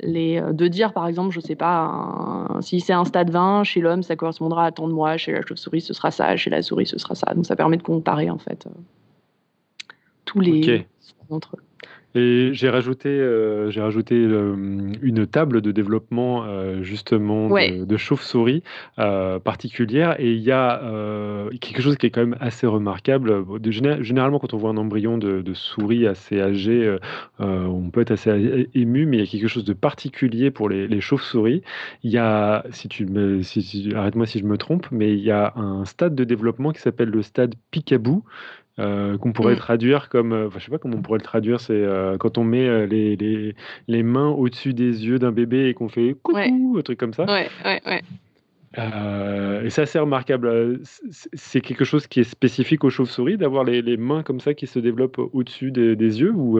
les 0.00 0.40
euh, 0.40 0.52
de 0.52 0.68
dire 0.68 0.92
par 0.92 1.06
exemple, 1.06 1.32
je 1.32 1.40
sais 1.40 1.56
pas, 1.56 2.58
si 2.60 2.80
c'est 2.80 2.92
un 2.92 3.04
stade 3.04 3.30
20 3.30 3.64
chez 3.64 3.80
l'homme, 3.80 4.02
ça 4.02 4.16
correspondra 4.16 4.66
à 4.66 4.72
tant 4.72 4.88
de 4.88 4.92
mois, 4.92 5.16
chez 5.16 5.32
la 5.32 5.42
chauve-souris 5.42 5.82
ce 5.82 5.94
sera 5.94 6.10
ça, 6.10 6.36
chez 6.36 6.50
la 6.50 6.62
souris 6.62 6.86
ce 6.86 6.98
sera 6.98 7.14
ça. 7.14 7.32
Donc 7.34 7.46
ça 7.46 7.56
permet 7.56 7.76
de 7.76 7.82
comparer 7.82 8.30
en 8.30 8.38
fait 8.38 8.66
euh, 8.66 8.70
tous 10.24 10.40
les 10.40 10.86
entre 11.30 11.56
eux. 11.56 11.62
Et 12.14 12.50
j'ai 12.52 12.68
rajouté, 12.68 13.08
euh, 13.08 13.70
j'ai 13.70 13.80
rajouté 13.80 14.14
euh, 14.14 14.54
une 15.00 15.26
table 15.26 15.62
de 15.62 15.72
développement 15.72 16.44
euh, 16.44 16.82
justement 16.82 17.48
de, 17.48 17.96
chauve-souris 17.96 18.62
particulière. 18.96 20.16
Et 20.18 20.32
il 20.32 20.42
y 20.42 20.52
a 20.52 20.80
quelque 21.60 21.82
chose 21.82 21.96
qui 21.96 22.06
est 22.06 22.10
quand 22.10 22.20
même 22.20 22.36
assez 22.40 22.66
remarquable. 22.66 23.44
De, 23.60 23.70
généralement, 23.70 24.38
quand 24.38 24.54
on 24.54 24.58
voit 24.58 24.70
un 24.70 24.76
embryon 24.76 25.18
de, 25.18 25.54
souris 25.54 26.06
assez 26.06 26.40
âgé, 26.40 26.96
on 27.38 27.90
peut 27.90 28.00
être 28.00 28.10
assez 28.10 28.68
ému, 28.74 29.06
mais 29.06 29.18
il 29.18 29.20
y 29.20 29.22
a 29.22 29.26
quelque 29.26 29.48
chose 29.48 29.64
de 29.64 29.72
particulier 29.72 30.50
pour 30.50 30.68
les, 30.68 31.00
chauves-souris. 31.00 31.62
Il 32.02 32.10
y 32.10 32.18
a, 32.18 32.64
si 32.70 32.88
tu 32.88 33.06
me, 33.06 33.40
arrête-moi 33.96 34.26
si 34.26 34.38
je 34.38 34.44
me 34.44 34.56
trompe, 34.56 34.86
mais 34.90 35.12
il 35.12 35.20
y 35.20 35.30
a 35.30 35.52
un 35.56 35.84
stade 35.84 36.14
de 36.14 36.24
développement 36.24 36.72
qui 36.72 36.80
s'appelle 36.80 37.10
le 37.10 37.22
stade 37.22 37.54
Picaboo 37.70 38.24
euh, 38.78 39.18
qu'on 39.18 39.32
pourrait 39.32 39.54
mm. 39.54 39.58
traduire 39.58 40.08
comme, 40.08 40.32
euh, 40.32 40.46
enfin, 40.46 40.58
je 40.58 40.64
sais 40.64 40.70
pas 40.70 40.78
comment 40.78 40.96
on 40.96 41.02
pourrait 41.02 41.18
le 41.18 41.24
traduire, 41.24 41.60
c'est 41.60 41.72
euh, 41.72 42.16
quand 42.16 42.38
on 42.38 42.44
met 42.44 42.86
les, 42.86 43.16
les, 43.16 43.54
les, 43.86 44.02
mains 44.02 44.28
au-dessus 44.28 44.72
des 44.72 45.04
yeux 45.04 45.18
d'un 45.18 45.32
bébé 45.32 45.68
et 45.68 45.74
qu'on 45.74 45.88
fait 45.88 46.16
coucou, 46.22 46.76
un 46.78 46.82
truc 46.82 46.98
comme 46.98 47.12
ça. 47.12 47.24
Ouais, 47.24 47.48
ouais, 47.64 47.82
ouais. 47.86 48.02
Euh, 48.78 49.64
et 49.64 49.70
c'est 49.70 49.82
assez 49.82 49.98
remarquable. 49.98 50.80
C'est 51.34 51.60
quelque 51.60 51.84
chose 51.84 52.06
qui 52.06 52.20
est 52.20 52.24
spécifique 52.24 52.84
aux 52.84 52.90
chauves-souris 52.90 53.36
d'avoir 53.36 53.64
les, 53.64 53.96
mains 53.96 54.22
comme 54.22 54.40
ça 54.40 54.54
qui 54.54 54.66
se 54.66 54.78
développent 54.78 55.20
au-dessus 55.32 55.70
des, 55.70 55.94
yeux 55.94 56.32
ou 56.34 56.58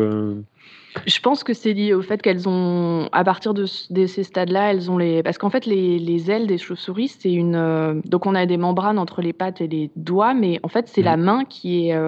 Je 1.06 1.20
pense 1.20 1.42
que 1.42 1.54
c'est 1.54 1.72
lié 1.72 1.94
au 1.94 2.02
fait 2.02 2.20
qu'elles 2.20 2.48
ont, 2.48 3.08
à 3.12 3.24
partir 3.24 3.54
de, 3.54 3.64
ces 3.64 4.24
stades-là, 4.24 4.72
elles 4.72 4.90
ont 4.90 4.98
les, 4.98 5.22
parce 5.22 5.38
qu'en 5.38 5.50
fait 5.50 5.64
les, 5.64 6.30
ailes 6.30 6.46
des 6.46 6.58
chauves-souris, 6.58 7.08
c'est 7.08 7.32
une, 7.32 8.02
donc 8.04 8.26
on 8.26 8.34
a 8.34 8.44
des 8.44 8.58
membranes 8.58 8.98
entre 8.98 9.22
les 9.22 9.32
pattes 9.32 9.60
et 9.60 9.68
les 9.68 9.90
doigts, 9.96 10.34
mais 10.34 10.60
en 10.62 10.68
fait 10.68 10.88
c'est 10.88 11.02
la 11.02 11.16
mmh. 11.16 11.22
main 11.22 11.44
qui 11.44 11.88
est 11.88 11.98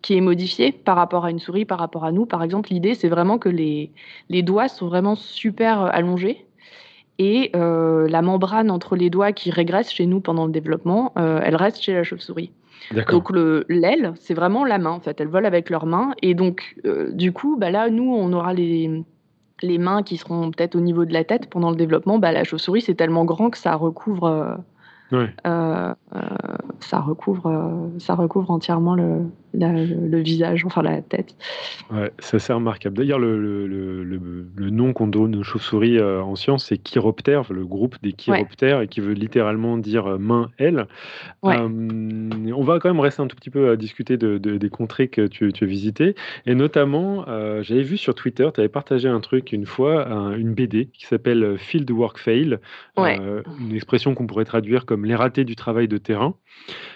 qui 0.00 0.16
est 0.16 0.20
modifiée 0.20 0.72
par 0.72 0.96
rapport 0.96 1.24
à 1.24 1.30
une 1.30 1.38
souris, 1.38 1.64
par 1.64 1.78
rapport 1.78 2.04
à 2.04 2.10
nous. 2.10 2.26
Par 2.26 2.42
exemple, 2.42 2.70
l'idée 2.70 2.94
c'est 2.94 3.08
vraiment 3.08 3.38
que 3.38 3.48
les, 3.48 3.90
les 4.30 4.42
doigts 4.42 4.68
sont 4.68 4.88
vraiment 4.88 5.14
super 5.14 5.82
allongés 5.82 6.44
et 7.18 7.50
euh, 7.54 8.08
la 8.08 8.22
membrane 8.22 8.70
entre 8.70 8.96
les 8.96 9.10
doigts 9.10 9.32
qui 9.32 9.50
régresse 9.50 9.90
chez 9.90 10.06
nous 10.06 10.20
pendant 10.20 10.46
le 10.46 10.52
développement, 10.52 11.12
euh, 11.18 11.40
elle 11.42 11.56
reste 11.56 11.82
chez 11.82 11.92
la 11.92 12.04
chauve-souris. 12.04 12.50
Donc 12.90 13.30
l'aile, 13.68 14.12
c'est 14.16 14.34
vraiment 14.34 14.64
la 14.64 14.78
main 14.78 14.90
en 14.90 15.00
fait. 15.00 15.20
Elles 15.20 15.28
volent 15.28 15.46
avec 15.46 15.70
leurs 15.70 15.86
mains 15.86 16.14
et 16.20 16.34
donc 16.34 16.76
euh, 16.84 17.12
du 17.12 17.32
coup, 17.32 17.56
bah 17.56 17.70
là, 17.70 17.90
nous, 17.90 18.12
on 18.12 18.32
aura 18.32 18.52
les, 18.54 19.04
les 19.62 19.78
mains 19.78 20.02
qui 20.02 20.16
seront 20.16 20.50
peut-être 20.50 20.74
au 20.74 20.80
niveau 20.80 21.04
de 21.04 21.12
la 21.12 21.22
tête 21.22 21.48
pendant 21.48 21.70
le 21.70 21.76
développement. 21.76 22.18
Bah, 22.18 22.32
la 22.32 22.44
chauve-souris, 22.44 22.82
c'est 22.82 22.94
tellement 22.94 23.24
grand 23.24 23.50
que 23.50 23.58
ça 23.58 23.74
recouvre 23.76 24.58
ça, 26.80 27.00
recouvre, 27.00 27.46
euh, 27.46 27.98
ça 27.98 28.14
recouvre 28.14 28.50
entièrement 28.50 28.94
le, 28.94 29.22
le, 29.54 30.18
visage, 30.18 30.64
enfin 30.64 30.82
la 30.82 31.00
tête. 31.00 31.34
Ouais, 31.90 32.12
c'est 32.18 32.36
assez 32.36 32.52
remarquable. 32.52 32.96
D'ailleurs, 32.96 33.18
le, 33.18 34.70
nom 34.70 34.92
qu'on 34.92 35.06
donne 35.06 35.36
aux 35.36 35.42
chauves-souris 35.42 36.00
en 36.00 36.34
science, 36.34 36.66
c'est 36.66 36.78
chiroptère, 36.78 37.52
le 37.52 37.64
groupe 37.64 37.96
des 38.02 38.12
chiroptères, 38.12 38.80
et 38.80 38.88
qui 38.88 39.00
veut 39.00 39.12
littéralement 39.12 39.76
dire 39.76 40.18
main, 40.18 40.50
aile. 40.58 40.86
on 41.42 42.62
va 42.62 42.78
quand 42.78 42.88
même 42.88 43.00
rester 43.00 43.22
un 43.22 43.26
tout 43.26 43.36
petit 43.36 43.50
peu 43.50 43.70
à 43.70 43.76
discuter 43.76 44.16
de, 44.16 44.38
des 44.38 44.70
contrées 44.70 45.08
que 45.08 45.26
tu, 45.26 45.52
tu 45.52 45.64
as 45.64 45.66
visitées. 45.66 46.14
Et 46.46 46.54
notamment, 46.54 47.24
j'avais 47.62 47.82
vu 47.82 47.96
sur 47.96 48.14
Twitter, 48.14 48.48
tu 48.52 48.60
avais 48.60 48.68
partagé 48.68 49.08
un 49.08 49.20
truc 49.20 49.52
une 49.52 49.66
fois, 49.66 50.06
une 50.36 50.54
BD 50.54 50.86
qui 50.86 51.06
s'appelle 51.06 51.56
Field 51.58 51.90
Work 51.90 52.18
Fail, 52.18 52.58
une 52.96 53.74
expression 53.74 54.14
qu'on 54.14 54.26
pourrait 54.26 54.44
traduire 54.44 54.86
comme 54.86 55.04
les 55.04 55.14
ratés 55.14 55.44
du 55.44 55.56
travail 55.56 55.88
de 55.88 55.98
terrain. 56.02 56.34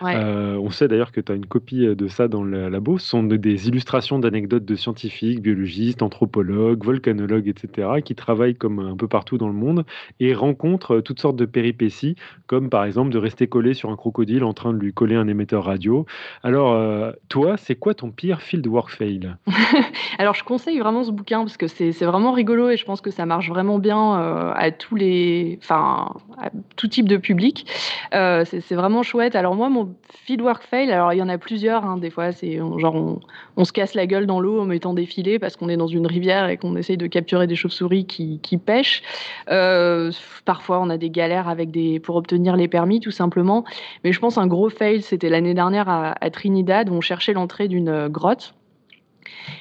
Euh, 0.03 0.57
on 0.57 0.71
sait 0.71 0.87
d'ailleurs 0.87 1.13
que 1.13 1.21
tu 1.21 1.33
as 1.33 1.35
une 1.35 1.47
copie 1.47 1.87
de 1.87 2.09
ça 2.09 2.29
dans 2.29 2.45
le 2.45 2.69
labo. 2.69 2.99
Ce 2.99 3.09
sont 3.09 3.23
des 3.23 3.69
illustrations 3.69 4.19
d'anecdotes 4.19 4.65
de 4.65 4.75
scientifiques, 4.77 5.41
biologistes, 5.41 6.03
anthropologues, 6.03 6.85
volcanologues, 6.85 7.49
etc., 7.49 7.89
qui 8.05 8.15
travaillent 8.15 8.55
comme 8.55 8.79
un 8.79 8.97
peu 8.97 9.09
partout 9.09 9.39
dans 9.39 9.49
le 9.49 9.55
monde 9.55 9.85
et 10.21 10.35
rencontrent 10.35 11.01
toutes 11.01 11.21
sortes 11.21 11.37
de 11.37 11.47
péripéties, 11.47 12.17
comme 12.47 12.69
par 12.69 12.85
exemple 12.85 13.11
de 13.11 13.19
rester 13.19 13.47
collé 13.47 13.75
sur 13.75 13.91
un 13.91 13.97
crocodile 13.97 14.45
en 14.45 14.53
train 14.53 14.73
de 14.73 14.79
lui 14.79 14.93
coller 14.93 15.17
un 15.17 15.29
émetteur 15.29 15.65
radio. 15.65 16.07
Alors, 16.43 16.73
euh, 16.73 17.13
toi, 17.29 17.57
c'est 17.57 17.75
quoi 17.75 17.95
ton 17.95 18.11
pire 18.11 18.43
field 18.43 18.67
work 18.67 18.91
fail? 18.91 19.37
Alors, 20.19 20.35
je 20.35 20.45
conseille 20.45 20.79
vraiment 20.79 21.05
ce 21.05 21.11
bouquin 21.11 21.41
parce 21.41 21.57
que 21.57 21.67
c'est 21.67 21.93
vraiment 22.05 22.33
rigolo 22.33 22.71
et 22.71 22.77
je 22.77 22.85
pense 22.85 23.01
que 23.01 23.11
ça 23.11 23.27
marche 23.27 23.49
vraiment 23.49 23.79
bien 23.79 24.21
euh, 24.21 24.53
à 24.55 24.71
tous 24.71 24.97
les, 24.97 25.59
enfin, 25.63 26.15
à 26.39 26.51
tout 26.77 26.89
type 26.89 27.09
de 27.09 27.17
public. 27.17 27.67
Euh, 28.15 28.45
c'est 28.45 28.75
vraiment 28.75 28.96
chouette. 29.03 29.37
Alors 29.37 29.55
moi, 29.55 29.69
mon 29.69 29.95
fieldwork 30.25 30.63
fail, 30.63 30.91
alors 30.91 31.13
il 31.13 31.19
y 31.19 31.23
en 31.23 31.29
a 31.29 31.39
plusieurs. 31.39 31.85
Hein. 31.85 31.99
Des 31.99 32.11
fois, 32.11 32.33
c'est 32.33 32.57
genre 32.57 33.21
on, 33.57 33.65
se 33.65 33.73
casse 33.73 33.95
la 33.95 34.07
gueule 34.07 34.27
dans 34.27 34.41
l'eau 34.41 34.61
en 34.61 34.65
mettant 34.65 34.95
des 34.95 35.07
filets 35.07 35.39
parce 35.39 35.57
qu'on 35.57 35.69
est 35.69 35.77
dans 35.77 35.87
une 35.87 36.07
rivière 36.07 36.49
et 36.49 36.57
qu'on 36.57 36.77
essaye 36.77 36.97
de 36.97 37.07
capturer 37.07 37.47
des 37.47 37.57
chauves-souris 37.57 38.07
qui, 38.07 38.61
pêchent. 38.65 39.03
Euh, 39.51 40.11
parfois, 40.45 40.81
on 40.81 40.91
a 40.91 40.97
des 40.97 41.11
galères 41.11 41.49
avec 41.49 41.71
des 41.71 42.01
pour 42.01 42.17
obtenir 42.17 42.57
les 42.57 42.69
permis, 42.69 43.01
tout 43.01 43.11
simplement. 43.11 43.65
Mais 44.03 44.13
je 44.13 44.19
pense 44.19 44.39
un 44.39 44.47
gros 44.47 44.71
fail, 44.71 45.03
c'était 45.03 45.29
l'année 45.29 45.55
dernière 45.55 45.89
à, 45.89 46.15
à 46.21 46.31
Trinidad 46.31 46.91
où 46.91 46.95
on 46.95 47.01
cherchait 47.01 47.35
l'entrée 47.35 47.69
d'une 47.69 48.09
grotte. 48.09 48.56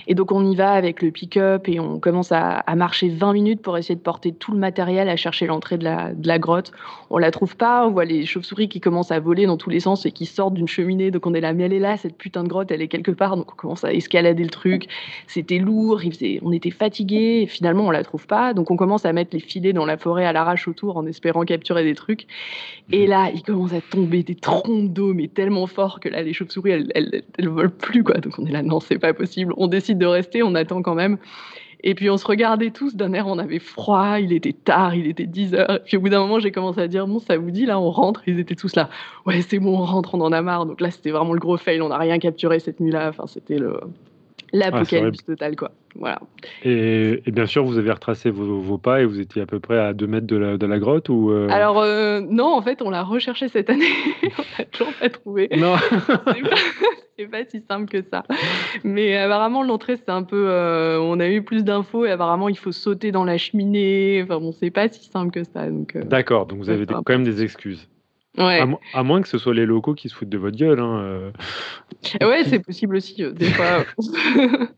Et 0.08 0.16
donc 0.16 0.32
on 0.32 0.46
y 0.50 0.56
va 0.56 0.72
avec 0.72 1.02
le 1.02 1.12
pick-up 1.12 1.68
et 1.68 1.80
on 1.80 2.00
commence 2.00 2.32
à, 2.32 2.64
marcher 2.76 3.10
20 3.10 3.34
minutes 3.34 3.62
pour 3.62 3.78
essayer 3.78 3.96
de 3.96 4.02
porter 4.02 4.32
tout 4.32 4.52
le 4.52 4.58
matériel 4.58 5.10
à 5.10 5.16
chercher 5.16 5.48
l'entrée 5.48 5.78
de 5.78 5.86
la, 5.86 6.40
grotte. 6.40 6.72
On 7.10 7.18
la 7.18 7.32
trouve 7.32 7.56
pas, 7.56 7.88
on 7.88 7.92
voit 7.92 8.06
les 8.06 8.26
chauves-souris 8.26 8.68
qui 8.68 8.82
commencent 8.82 9.12
à 9.12 9.20
voler 9.20 9.46
dans 9.46 9.58
tous 9.58 9.70
les 9.70 9.80
sens 9.80 10.06
et 10.06 10.12
qui 10.12 10.26
sortent 10.26 10.54
d'une 10.54 10.68
cheminée. 10.68 11.12
Donc 11.12 11.26
on 11.26 11.34
est 11.34 11.42
là, 11.42 11.54
mais 11.54 11.64
elle 11.64 11.74
est 11.74 11.80
là, 11.80 11.98
cette 11.98 12.18
putain 12.18 12.44
de 12.44 12.50
grotte, 12.50 12.72
elle 12.72 12.82
est 12.82 12.88
quelque 12.88 13.12
part. 13.12 13.38
Donc 13.38 13.52
on 13.54 13.56
commence 13.56 13.84
à 13.84 13.94
escalader 13.94 14.44
le 14.44 14.50
truc. 14.50 14.88
C'était 15.28 15.58
lourd, 15.58 16.02
on 16.42 16.52
était 16.52 16.72
fatigués. 16.72 17.42
Et 17.44 17.48
finalement 17.48 17.86
on 17.88 17.92
la 17.92 18.04
trouve 18.04 18.28
pas. 18.28 18.54
Donc 18.54 18.72
on 18.72 18.76
commence 18.76 19.06
à 19.06 19.14
mettre 19.14 19.32
les 19.34 19.40
filets 19.40 19.74
dans 19.74 19.86
la 19.86 19.98
forêt 19.98 20.26
à 20.26 20.34
l'arrache 20.34 20.68
autour 20.68 20.98
en 20.98 21.06
espérant 21.06 21.44
capturer 21.44 21.84
des 21.84 21.96
trucs. 21.96 22.28
Et 22.92 23.08
là 23.08 23.30
il 23.34 23.42
commence 23.42 23.74
à 23.74 23.82
tomber 23.82 24.24
des 24.24 24.36
trompes 24.36 24.94
d'eau, 24.94 25.14
mais 25.14 25.28
tellement 25.28 25.68
fort 25.68 26.00
que 26.00 26.10
là 26.10 26.22
les 26.22 26.34
chauves-souris 26.34 26.72
elles, 26.72 27.24
elles, 27.38 27.50
volent 27.50 27.70
plus 27.70 28.04
quoi. 28.04 28.16
Donc 28.18 28.34
on 28.38 28.46
est 28.46 28.52
là, 28.52 28.62
non 28.62 28.80
c'est 28.80 29.00
pas 29.00 29.14
possible 29.14 29.54
on 29.58 29.68
décide 29.68 29.98
de 29.98 30.06
rester, 30.06 30.44
on 30.44 30.56
attend 30.56 30.82
quand 30.82 30.96
même. 30.96 31.18
Et 31.84 31.94
puis 31.94 32.10
on 32.10 32.18
se 32.18 32.26
regardait 32.26 32.72
tous 32.72 32.96
d'un 32.96 33.14
air, 33.14 33.28
on 33.28 33.38
avait 33.38 33.60
froid, 33.60 34.20
il 34.20 34.34
était 34.34 34.54
tard, 34.54 34.96
il 34.96 35.08
était 35.08 35.28
10 35.28 35.54
heures. 35.54 35.80
Puis 35.86 35.98
au 35.98 36.02
bout 36.02 36.10
d'un 36.10 36.20
moment, 36.20 36.40
j'ai 36.40 36.52
commencé 36.52 36.80
à 36.82 36.88
dire, 36.88 37.06
bon, 37.06 37.20
ça 37.20 37.38
vous 37.38 37.52
dit, 37.52 37.68
là, 37.68 37.80
on 37.80 37.92
rentre? 37.92 38.24
Ils 38.28 38.40
étaient 38.40 38.56
tous 38.56 38.76
là, 38.76 38.90
ouais, 39.28 39.42
c'est 39.42 39.60
bon, 39.60 39.78
on 39.78 39.86
rentre, 39.86 40.16
on 40.16 40.22
en 40.22 40.32
a 40.32 40.42
marre. 40.42 40.66
Donc 40.66 40.82
là, 40.82 40.90
c'était 40.90 41.12
vraiment 41.12 41.34
le 41.34 41.40
gros 41.40 41.58
fail, 41.58 41.82
on 41.82 41.90
n'a 41.90 41.98
rien 42.00 42.18
capturé 42.18 42.60
cette 42.60 42.80
nuit-là. 42.80 43.10
Enfin, 43.10 43.26
c'était 43.28 43.60
le, 43.60 43.80
l'apocalypse 44.56 45.24
totale, 45.26 45.56
quoi. 45.56 45.72
Voilà. 45.96 46.20
Et, 46.64 47.22
bien 47.28 47.46
sûr, 47.46 47.64
vous 47.64 47.78
avez 47.78 47.92
retracé 47.92 48.30
vos, 48.30 48.78
pas 48.78 49.02
et 49.02 49.06
vous 49.06 49.20
étiez 49.20 49.42
à 49.42 49.46
peu 49.46 49.60
près 49.60 49.78
à 49.78 49.94
2 49.94 50.08
mètres 50.08 50.28
de 50.28 50.66
la, 50.66 50.80
grotte 50.80 51.10
ou 51.10 51.32
euh? 51.32 51.48
Alors, 51.50 51.80
euh, 51.80 52.22
non, 52.22 52.54
en 52.54 52.62
fait, 52.62 52.82
on 52.82 52.90
l'a 52.90 53.04
recherché 53.04 53.48
cette 53.48 53.70
année. 53.70 53.86
on 54.24 54.60
n'a 54.60 54.66
toujours 54.66 54.94
pas 54.94 55.10
trouvé. 55.10 55.50
Non. 55.56 55.76
c'est 57.18 57.28
pas, 57.28 57.46
si 57.46 57.64
simple 57.70 57.90
que 57.90 58.02
ça. 58.02 58.24
Mais 58.84 59.16
apparemment, 59.16 59.64
l'entrée, 59.64 59.96
c'est 59.98 60.10
un 60.10 60.24
peu. 60.24 60.48
Euh, 60.50 61.00
on 61.00 61.20
a 61.20 61.30
eu 61.30 61.44
plus 61.44 61.64
d'infos 61.64 62.06
et 62.06 62.12
apparemment, 62.12 62.50
il 62.50 62.58
faut 62.58 62.74
sauter 62.74 63.12
dans 63.12 63.24
la 63.24 63.38
cheminée. 63.38 64.22
Enfin, 64.24 64.40
bon, 64.40 64.52
c'est 64.52 64.72
pas 64.72 64.90
si 64.90 65.10
simple 65.10 65.32
que 65.32 65.44
ça. 65.44 65.66
D'accord, 66.04 66.46
donc 66.46 66.60
vous 66.60 66.70
avez 66.70 66.86
quand 66.86 67.10
même 67.10 67.24
des 67.24 67.42
excuses. 67.42 67.88
À, 68.38 69.04
moins 69.04 69.22
que 69.22 69.28
ce 69.28 69.38
soit 69.38 69.54
les 69.54 69.66
locaux 69.66 69.94
qui 69.94 70.10
se 70.10 70.16
foutent 70.16 70.30
de 70.30 70.38
votre 70.38 70.58
gueule. 70.58 70.80
Hein, 70.80 71.00
euh. 71.00 71.32
Ouais, 72.22 72.44
c'est 72.46 72.60
possible 72.60 72.96
aussi, 72.98 73.24
euh, 73.24 73.32
des 73.32 73.46
fois. 73.46 73.86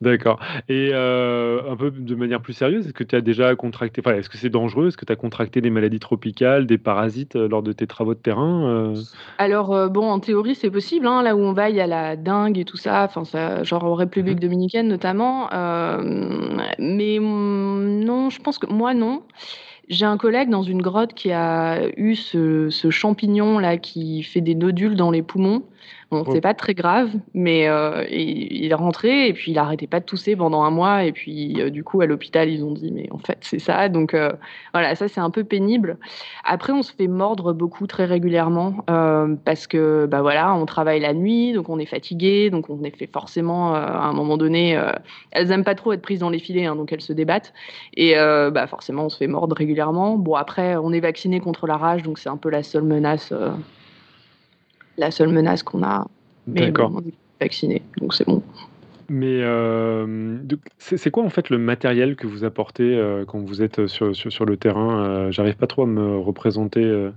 D'accord. 0.00 0.40
Et 0.70 0.92
euh, 0.94 1.70
un 1.70 1.76
peu 1.76 1.90
de 1.90 2.14
manière 2.14 2.40
plus 2.40 2.54
sérieuse, 2.54 2.86
est-ce 2.86 2.94
que 2.94 3.04
tu 3.04 3.14
as 3.14 3.20
déjà 3.20 3.54
contracté, 3.54 4.00
enfin, 4.02 4.16
est-ce 4.16 4.30
que 4.30 4.38
c'est 4.38 4.48
dangereux? 4.48 4.88
Est-ce 4.88 4.96
que 4.96 5.04
tu 5.04 5.12
as 5.12 5.16
contracté 5.16 5.60
des 5.60 5.68
maladies 5.68 6.00
tropicales, 6.00 6.66
des 6.66 6.78
parasites 6.78 7.34
lors 7.34 7.62
de 7.62 7.72
tes 7.72 7.86
travaux 7.86 8.14
de 8.14 8.18
terrain 8.18 8.94
Alors, 9.36 9.90
bon, 9.90 10.08
en 10.08 10.18
théorie, 10.18 10.54
c'est 10.54 10.70
possible. 10.70 11.06
Hein. 11.06 11.22
là 11.22 11.36
où 11.36 11.40
on 11.40 11.52
va, 11.52 11.68
il 11.68 11.76
y 11.76 11.82
a 11.82 11.86
la 11.86 12.16
dingue 12.16 12.58
et 12.58 12.64
tout 12.64 12.78
ça, 12.78 13.04
enfin, 13.04 13.26
ça, 13.26 13.62
genre 13.62 13.84
en 13.84 13.94
République 13.94 14.38
mmh 14.38 14.40
dominicaine 14.40 14.88
notamment. 14.88 15.50
mais 16.78 17.18
mm, 17.20 18.00
non, 18.02 18.30
je 18.30 18.40
pense 18.40 18.58
que 18.58 18.72
moi, 18.72 18.94
non. 18.94 19.22
J'ai 19.90 20.06
un 20.06 20.16
collègue 20.18 20.50
dans 20.50 20.62
une 20.62 20.80
grotte 20.82 21.14
qui 21.14 21.32
a 21.32 21.88
eu 21.96 22.14
ce, 22.14 22.70
champignon 22.90 23.58
là 23.58 23.76
qui 23.76 24.22
fait 24.22 24.40
des 24.40 24.54
nodules 24.54 24.94
dans 24.94 25.10
les 25.10 25.20
poumons. 25.20 25.64
Bon, 26.10 26.24
c'est 26.32 26.40
pas 26.40 26.54
très 26.54 26.74
grave, 26.74 27.12
mais 27.34 27.68
euh, 27.68 28.04
il, 28.10 28.68
est 28.68 28.74
rentré 28.74 29.28
et 29.28 29.32
puis 29.32 29.52
il 29.52 29.58
arrêtait 29.58 29.86
pas 29.86 30.00
de 30.00 30.04
tousser 30.04 30.34
pendant 30.34 30.62
un 30.64 30.70
mois. 30.70 31.04
Et 31.04 31.12
puis, 31.12 31.60
euh, 31.60 31.70
du 31.70 31.84
coup, 31.84 32.00
à 32.00 32.06
l'hôpital, 32.06 32.50
ils 32.50 32.64
ont 32.64 32.72
dit, 32.72 32.90
mais 32.90 33.06
en 33.12 33.18
fait, 33.18 33.38
c'est 33.42 33.60
ça. 33.60 33.88
Donc, 33.88 34.14
euh, 34.14 34.32
voilà, 34.72 34.96
ça, 34.96 35.06
c'est 35.06 35.20
un 35.20 35.30
peu 35.30 35.44
pénible. 35.44 35.98
Après, 36.42 36.72
on 36.72 36.82
se 36.82 36.92
fait 36.92 37.06
mordre 37.06 37.52
beaucoup 37.52 37.86
très 37.86 38.06
régulièrement 38.06 38.84
parce 39.44 39.68
que, 39.68 40.06
bah 40.06 40.20
voilà, 40.20 40.52
on 40.54 40.66
travaille 40.66 40.98
la 40.98 41.14
nuit, 41.14 41.52
donc 41.52 41.68
on 41.68 41.78
est 41.78 41.86
fatigué, 41.86 42.50
donc 42.50 42.70
on 42.70 42.82
est 42.82 42.96
fait 42.96 43.06
forcément, 43.06 43.74
à 43.74 44.04
un 44.04 44.12
moment 44.12 44.36
donné, 44.36 44.80
elles 45.30 45.52
aiment 45.52 45.64
pas 45.64 45.74
trop 45.76 45.92
être 45.92 46.02
prises 46.02 46.20
dans 46.20 46.30
les 46.30 46.38
filets, 46.38 46.66
hein, 46.66 46.74
donc 46.74 46.92
elles 46.92 47.00
se 47.00 47.12
débattent. 47.12 47.52
Et 47.94 48.14
bah, 48.14 48.66
forcément, 48.66 49.04
on 49.04 49.08
se 49.08 49.16
fait 49.16 49.28
mordre 49.28 49.54
régulièrement. 49.56 50.16
Bon, 50.16 50.34
après, 50.34 50.76
on 50.76 50.92
est 50.92 51.00
vacciné 51.00 51.40
contre 51.40 51.66
la 51.66 51.76
rage, 51.76 52.02
donc 52.02 52.18
c'est 52.18 52.28
un 52.28 52.36
peu 52.36 52.50
la 52.50 52.62
seule 52.62 52.84
menace 52.84 53.32
la 55.00 55.10
seule 55.10 55.30
menace 55.30 55.62
qu'on 55.62 55.82
a. 55.82 56.06
Mais 56.46 56.72
on 56.78 57.00
est 57.00 57.14
vacciné, 57.40 57.82
donc 57.98 58.14
c'est 58.14 58.26
bon. 58.26 58.42
Mais 59.08 59.40
euh, 59.42 60.38
c'est 60.78 61.10
quoi 61.10 61.24
en 61.24 61.30
fait 61.30 61.50
le 61.50 61.58
matériel 61.58 62.14
que 62.14 62.28
vous 62.28 62.44
apportez 62.44 62.96
euh, 62.96 63.24
quand 63.24 63.40
vous 63.40 63.60
êtes 63.60 63.88
sur, 63.88 64.14
sur, 64.14 64.44
le 64.44 64.56
terrain 64.56 65.04
euh, 65.04 65.32
J'arrive 65.32 65.56
pas 65.56 65.66
trop 65.66 65.82
à 65.82 65.86
me 65.86 66.18
représenter. 66.18 67.10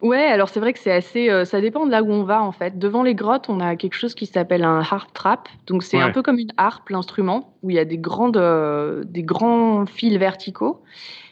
Ouais, 0.00 0.22
alors 0.22 0.48
c'est 0.48 0.60
vrai 0.60 0.72
que 0.72 0.78
c'est 0.78 0.92
assez. 0.92 1.44
ça 1.44 1.60
dépend 1.60 1.86
de 1.86 1.90
là 1.90 2.04
où 2.04 2.10
on 2.12 2.22
va 2.22 2.40
en 2.42 2.52
fait. 2.52 2.78
Devant 2.78 3.02
les 3.02 3.16
grottes, 3.16 3.48
on 3.48 3.58
a 3.58 3.74
quelque 3.74 3.94
chose 3.94 4.14
qui 4.14 4.26
s'appelle 4.26 4.62
un 4.62 4.78
harp 4.78 5.12
trap. 5.12 5.48
Donc 5.66 5.82
c'est 5.82 5.98
un 5.98 6.10
peu 6.10 6.22
comme 6.22 6.38
une 6.38 6.52
harpe, 6.56 6.88
l'instrument, 6.90 7.54
où 7.62 7.70
il 7.70 7.76
y 7.76 7.80
a 7.80 7.84
des, 7.84 7.98
grandes, 7.98 8.40
des 9.06 9.22
grands 9.24 9.86
fils 9.86 10.16
verticaux. 10.18 10.82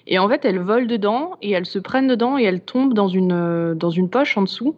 Et 0.08 0.18
en 0.18 0.28
fait, 0.28 0.44
elles 0.44 0.58
volent 0.58 0.86
dedans 0.86 1.36
et 1.42 1.52
elles 1.52 1.66
se 1.66 1.78
prennent 1.78 2.08
dedans 2.08 2.38
et 2.38 2.42
elles 2.42 2.62
tombent 2.62 2.94
dans 2.94 3.08
une, 3.08 3.74
dans 3.74 3.90
une 3.90 4.10
poche 4.10 4.36
en 4.36 4.42
dessous. 4.42 4.74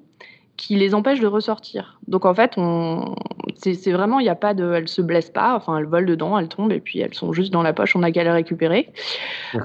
Qui 0.56 0.76
les 0.76 0.94
empêche 0.94 1.20
de 1.20 1.26
ressortir. 1.26 1.98
Donc 2.06 2.24
en 2.24 2.34
fait, 2.34 2.52
on... 2.56 3.16
c'est 3.56 3.92
vraiment, 3.92 4.20
il 4.20 4.24
n'y 4.24 4.28
a 4.28 4.36
pas 4.36 4.54
de, 4.54 4.72
elles 4.72 4.88
se 4.88 5.02
blessent 5.02 5.30
pas, 5.30 5.54
enfin 5.56 5.78
elles 5.78 5.86
volent 5.86 6.06
dedans, 6.06 6.38
elles 6.38 6.48
tombent 6.48 6.72
et 6.72 6.80
puis 6.80 7.00
elles 7.00 7.14
sont 7.14 7.32
juste 7.32 7.52
dans 7.52 7.62
la 7.62 7.72
poche, 7.72 7.96
on 7.96 8.00
n'a 8.00 8.12
qu'à 8.12 8.22
les 8.22 8.30
récupérer. 8.30 8.92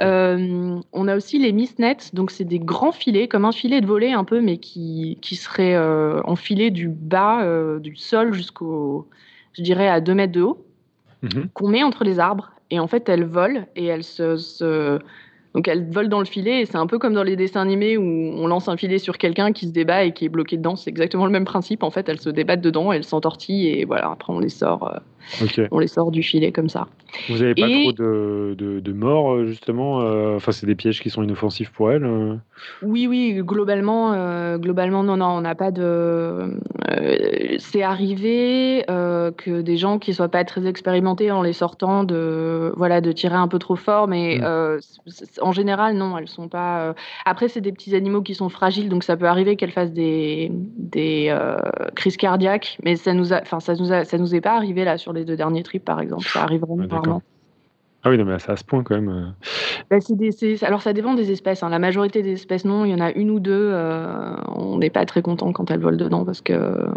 Euh, 0.01 0.79
on 0.91 1.07
a 1.07 1.15
aussi 1.15 1.37
les 1.37 1.51
nets 1.51 2.13
donc 2.13 2.31
c'est 2.31 2.43
des 2.43 2.59
grands 2.59 2.91
filets, 2.91 3.27
comme 3.27 3.45
un 3.45 3.51
filet 3.51 3.81
de 3.81 3.87
volet 3.87 4.13
un 4.13 4.23
peu, 4.23 4.41
mais 4.41 4.57
qui, 4.57 5.17
qui 5.21 5.35
serait 5.35 5.75
euh, 5.75 6.21
enfilé 6.23 6.71
du 6.71 6.87
bas 6.87 7.43
euh, 7.43 7.79
du 7.79 7.95
sol 7.95 8.33
jusqu'au, 8.33 9.07
je 9.53 9.61
dirais, 9.61 9.87
à 9.87 10.01
2 10.01 10.13
mètres 10.15 10.33
de 10.33 10.41
haut, 10.41 10.65
mhm. 11.21 11.49
qu'on 11.53 11.67
met 11.69 11.83
entre 11.83 12.03
les 12.03 12.19
arbres. 12.19 12.51
Et 12.71 12.79
en 12.79 12.87
fait, 12.87 13.09
elles 13.09 13.25
volent 13.25 13.65
et 13.75 13.85
elles 13.85 14.03
se 14.03 14.99
donc 15.55 15.67
elles 15.67 15.89
volent 15.89 16.09
dans 16.09 16.19
le 16.19 16.25
filet 16.25 16.61
et 16.61 16.65
c'est 16.65 16.77
un 16.77 16.85
peu 16.85 16.99
comme 16.99 17.13
dans 17.13 17.23
les 17.23 17.35
dessins 17.35 17.61
animés 17.61 17.97
où 17.97 18.03
on 18.03 18.47
lance 18.47 18.67
un 18.67 18.77
filet 18.77 18.99
sur 18.99 19.17
quelqu'un 19.17 19.51
qui 19.51 19.67
se 19.67 19.71
débat 19.71 20.03
et 20.03 20.13
qui 20.13 20.25
est 20.25 20.29
bloqué 20.29 20.57
dedans. 20.57 20.75
C'est 20.75 20.89
exactement 20.89 21.25
le 21.25 21.31
même 21.31 21.45
principe. 21.45 21.81
En 21.81 21.89
fait, 21.89 22.07
elles 22.07 22.19
se 22.19 22.29
débattent 22.29 22.61
dedans, 22.61 22.91
elles 22.91 23.03
s'entortillent 23.03 23.69
et 23.69 23.85
voilà, 23.85 24.11
après 24.11 24.31
on 24.31 24.39
les 24.39 24.49
sort. 24.49 25.01
On 25.71 25.79
les 25.79 25.87
sort 25.87 26.11
du 26.11 26.23
filet 26.23 26.51
comme 26.51 26.69
ça. 26.69 26.87
Vous 27.27 27.39
n'avez 27.39 27.55
pas 27.55 27.67
trop 27.67 27.91
de, 27.91 28.55
de, 28.55 28.93
morts, 28.93 29.33
euh, 29.33 29.45
justement 29.45 30.01
euh, 30.01 30.35
Enfin, 30.35 30.51
c'est 30.51 30.65
des 30.65 30.75
pièges 30.75 31.01
qui 31.01 31.09
sont 31.09 31.23
inoffensifs 31.23 31.71
pour 31.71 31.91
elles 31.91 32.03
euh 32.03 32.35
Oui, 32.81 33.07
oui, 33.07 33.33
globalement, 33.39 34.57
globalement 34.57 35.03
non, 35.03 35.17
non, 35.17 35.27
on 35.27 35.41
n'a 35.41 35.55
pas 35.55 35.71
de. 35.71 36.57
c'est 37.57 37.83
arrivé 37.83 38.83
que 38.87 39.61
des 39.61 39.77
gens 39.77 39.99
qui 39.99 40.11
ne 40.11 40.15
soient 40.15 40.29
pas 40.29 40.43
très 40.43 40.65
expérimentés 40.67 41.31
en 41.31 41.41
les 41.41 41.53
sortant, 41.53 42.03
de, 42.03 42.73
voilà, 42.77 43.01
de 43.01 43.11
tirer 43.11 43.35
un 43.35 43.47
peu 43.47 43.59
trop 43.59 43.75
fort, 43.75 44.07
mais 44.07 44.39
mmh. 44.39 44.79
en 45.41 45.51
général, 45.51 45.95
non, 45.95 46.17
elles 46.17 46.27
sont 46.27 46.47
pas. 46.47 46.93
Après, 47.25 47.47
c'est 47.47 47.61
des 47.61 47.71
petits 47.71 47.95
animaux 47.95 48.21
qui 48.21 48.35
sont 48.35 48.49
fragiles, 48.49 48.89
donc 48.89 49.03
ça 49.03 49.17
peut 49.17 49.27
arriver 49.27 49.55
qu'elles 49.55 49.71
fassent 49.71 49.93
des, 49.93 50.51
des 50.51 51.35
crises 51.95 52.17
cardiaques, 52.17 52.77
mais 52.83 52.95
ça 52.95 53.13
nous 53.13 53.33
a, 53.33 53.41
enfin, 53.41 53.59
ça 53.59 53.73
nous 53.75 53.91
a, 53.91 54.05
ça 54.05 54.17
nous 54.17 54.35
est 54.35 54.41
pas 54.41 54.55
arrivé 54.55 54.83
là 54.83 54.97
sur 54.97 55.08
les 55.13 55.25
deux 55.25 55.35
derniers 55.35 55.63
trips, 55.63 55.85
par 55.85 55.99
exemple. 55.99 56.25
Ça 56.25 56.43
arrive 56.43 56.61
vraiment 56.61 56.87
rarement. 56.89 57.21
Ah 58.03 58.09
oui, 58.09 58.17
non, 58.17 58.23
mais 58.23 58.39
c'est 58.39 58.51
à 58.51 58.55
ce 58.55 58.63
point 58.63 58.81
quand 58.83 58.95
même. 58.95 59.09
Euh. 59.09 59.27
Bah, 59.89 59.97
alors 60.61 60.81
ça 60.81 60.93
dépend 60.93 61.15
des 61.15 61.31
espèces. 61.31 61.63
Hein. 61.63 61.69
La 61.69 61.79
majorité 61.79 62.21
des 62.21 62.33
espèces, 62.33 62.63
non. 62.63 62.85
Il 62.85 62.91
y 62.91 62.93
en 62.93 63.01
a 63.01 63.11
une 63.11 63.29
ou 63.29 63.39
deux. 63.39 63.71
Euh, 63.73 64.35
on 64.55 64.77
n'est 64.77 64.89
pas 64.89 65.05
très 65.05 65.21
content 65.21 65.51
quand 65.51 65.69
elles 65.69 65.81
volent 65.81 65.97
dedans 65.97 66.23
parce 66.23 66.41
que 66.41 66.53
euh, 66.53 66.87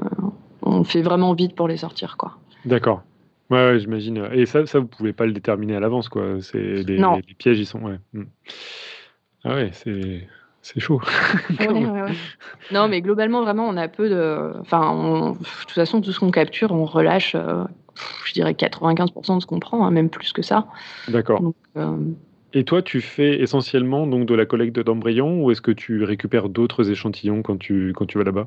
on 0.62 0.84
fait 0.84 1.02
vraiment 1.02 1.34
vite 1.34 1.56
pour 1.56 1.66
les 1.66 1.76
sortir, 1.76 2.16
quoi. 2.16 2.36
D'accord. 2.64 3.02
Ouais, 3.50 3.78
j'imagine. 3.80 4.28
Et 4.32 4.46
ça, 4.46 4.64
ça, 4.66 4.78
vous 4.78 4.86
pouvez 4.86 5.12
pas 5.12 5.26
le 5.26 5.32
déterminer 5.32 5.74
à 5.74 5.80
l'avance, 5.80 6.08
quoi. 6.08 6.40
C'est 6.40 6.58
les, 6.58 7.22
pièges, 7.36 7.58
ils 7.58 7.66
sont. 7.66 7.80
Ouais. 7.80 7.98
Hmm. 8.12 8.24
Ah 9.44 9.54
ouais, 9.56 9.70
c'est. 9.72 10.28
C'est 10.64 10.78
chaud. 10.78 11.00
non, 12.70 12.86
mais 12.86 13.00
globalement, 13.00 13.42
vraiment, 13.42 13.66
on 13.66 13.76
a 13.76 13.88
peu 13.88 14.08
de. 14.08 14.52
Enfin, 14.60 15.32
de 15.32 15.44
toute 15.62 15.72
façon, 15.72 16.00
tout 16.00 16.12
ce 16.12 16.20
qu'on 16.20 16.30
capture, 16.30 16.70
on 16.70 16.84
relâche 16.84 17.34
je 18.24 18.32
dirais 18.32 18.52
95% 18.52 19.36
de 19.36 19.40
ce 19.40 19.46
qu'on 19.46 19.60
prend, 19.60 19.84
hein, 19.84 19.90
même 19.90 20.10
plus 20.10 20.32
que 20.32 20.42
ça. 20.42 20.66
D'accord. 21.08 21.42
Euh, 21.76 21.96
et 22.54 22.64
toi, 22.64 22.82
tu 22.82 23.00
fais 23.00 23.40
essentiellement 23.40 24.06
donc 24.06 24.26
de 24.26 24.34
la 24.34 24.44
collecte 24.44 24.78
d'embryons 24.78 25.42
ou 25.42 25.50
est-ce 25.50 25.62
que 25.62 25.70
tu 25.70 26.04
récupères 26.04 26.48
d'autres 26.48 26.90
échantillons 26.90 27.42
quand 27.42 27.58
tu, 27.58 27.94
quand 27.96 28.04
tu 28.04 28.18
vas 28.18 28.24
là-bas? 28.24 28.46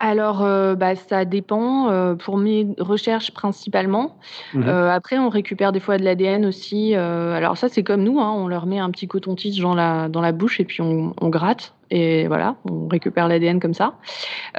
Alors, 0.00 0.42
euh, 0.42 0.74
bah, 0.74 0.96
ça 0.96 1.24
dépend. 1.24 1.90
Euh, 1.90 2.14
pour 2.14 2.38
mes 2.38 2.66
recherches 2.78 3.30
principalement. 3.32 4.16
Mmh 4.54 4.68
après, 4.68 5.18
on 5.18 5.28
récupère 5.28 5.72
des 5.72 5.80
fois 5.80 5.98
de 5.98 6.04
l'ADN 6.04 6.46
aussi. 6.46 6.94
alors 6.94 7.56
ça, 7.56 7.68
c'est 7.68 7.82
comme 7.82 8.02
nous. 8.02 8.20
Hein, 8.20 8.32
on 8.34 8.48
leur 8.48 8.66
met 8.66 8.78
un 8.78 8.90
petit 8.90 9.06
coton-tige 9.06 9.60
dans 9.60 9.74
la, 9.74 10.08
dans 10.08 10.20
la 10.22 10.32
bouche 10.32 10.60
et 10.60 10.64
puis 10.64 10.80
on, 10.80 11.14
on 11.20 11.28
gratte 11.28 11.74
et 11.94 12.26
voilà, 12.26 12.56
on 12.64 12.88
récupère 12.88 13.28
l'ADN 13.28 13.60
comme 13.60 13.74
ça 13.74 13.98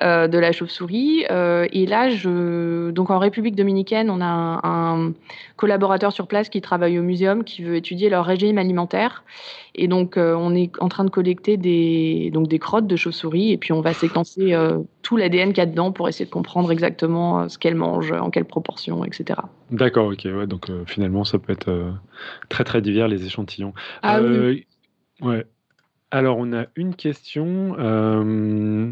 euh, 0.04 0.28
de 0.28 0.38
la 0.38 0.52
chauve-souris. 0.52 1.26
Euh, 1.32 1.68
et 1.72 1.88
là, 1.88 2.08
je, 2.08 2.92
donc 2.92 3.10
en 3.10 3.18
République 3.18 3.56
dominicaine, 3.56 4.12
on 4.12 4.22
a 4.22 4.60
un, 4.64 5.14
collaborateur 5.56 6.14
sur 6.14 6.28
place 6.28 6.50
qui 6.50 6.62
travaille 6.62 7.00
au 7.00 7.02
muséum, 7.02 7.44
qui 7.44 7.64
veut 7.64 7.76
étudier 7.76 8.10
leur 8.10 8.26
régime 8.26 8.60
alimentaire. 8.60 9.24
Et 9.74 9.88
donc, 9.88 10.16
euh, 10.16 10.36
on 10.36 10.54
est 10.54 10.72
en 10.80 10.90
train 10.90 11.06
de 11.06 11.10
collecter 11.10 11.58
des, 11.58 12.30
donc 12.32 12.48
des 12.48 12.60
crottes 12.60 12.86
de 12.86 12.96
chauve-souris 12.96 13.52
et 13.52 13.58
puis 13.58 13.74
on 13.74 13.82
va 13.82 13.94
séquencer 13.94 14.56
tout 15.02 15.18
l'ADN 15.18 15.54
qu'il 15.54 15.58
y 15.58 15.62
a 15.62 15.66
dedans 15.66 15.92
pour 15.92 16.08
essayer 16.08 16.26
de 16.26 16.30
comprendre 16.30 16.72
exactement 16.72 17.50
ce 17.50 17.58
qu'elle 17.58 17.74
mange, 17.74 18.12
en 18.12 18.30
quelle 18.30 18.46
proportion, 18.46 19.04
etc. 19.06 19.40
D'accord, 19.72 20.12
ok. 20.12 20.26
Ouais, 20.26 20.46
donc 20.46 20.70
finalement, 20.86 21.24
ça 21.24 21.40
peut 21.40 21.52
être 21.52 21.94
très 22.50 22.64
très 22.64 22.84
divers 22.84 23.08
les 23.08 23.26
échantillons. 23.26 23.74
Ah 24.04 24.22
oui. 24.22 24.68
Ouais. 25.22 25.46
Alors, 26.14 26.38
on 26.38 26.54
a 26.54 26.66
une 26.76 26.94
question. 26.94 27.76
Euh, 27.80 28.92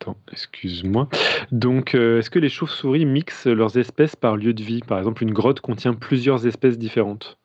attends, 0.00 0.16
excuse-moi. 0.32 1.08
Donc, 1.52 1.94
euh, 1.94 2.18
est-ce 2.18 2.30
que 2.30 2.40
les 2.40 2.48
chauves-souris 2.48 3.06
mixent 3.06 3.46
leurs 3.46 3.78
espèces 3.78 4.16
par 4.16 4.36
lieu 4.36 4.52
de 4.52 4.62
vie? 4.64 4.80
Par 4.80 4.98
exemple, 4.98 5.22
une 5.22 5.32
grotte 5.32 5.60
contient 5.60 5.94
plusieurs 5.94 6.48
espèces 6.48 6.78
différentes. 6.78 7.38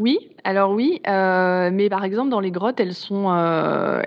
Oui, 0.00 0.18
alors 0.42 0.72
oui, 0.72 1.00
euh, 1.06 1.70
mais 1.72 1.88
par 1.88 2.02
exemple 2.02 2.30
dans 2.30 2.40
les 2.40 2.50
grottes, 2.50 2.80
elles 2.80 2.94
sont, 2.94 3.32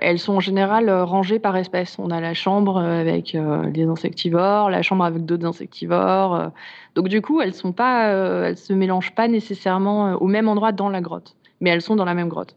elles 0.02 0.18
sont 0.18 0.34
en 0.34 0.40
général 0.40 0.90
rangées 0.90 1.38
par 1.38 1.56
espèce. 1.56 1.98
On 1.98 2.10
a 2.10 2.20
la 2.20 2.34
chambre 2.34 2.76
avec 2.76 3.34
des 3.72 3.84
insectivores, 3.84 4.68
la 4.68 4.82
chambre 4.82 5.04
avec 5.04 5.24
d'autres 5.24 5.46
insectivores. 5.46 6.52
donc 6.94 7.08
du 7.08 7.22
coup, 7.22 7.40
elles 7.40 7.54
elles 7.54 8.56
se 8.58 8.72
mélangent 8.74 9.14
pas 9.14 9.28
nécessairement 9.28 10.12
au 10.16 10.26
même 10.26 10.46
endroit 10.46 10.72
dans 10.72 10.90
la 10.90 11.00
grotte, 11.00 11.36
mais 11.62 11.70
elles 11.70 11.80
sont 11.80 11.96
dans 11.96 12.04
la 12.04 12.14
même 12.14 12.28
grotte. 12.28 12.54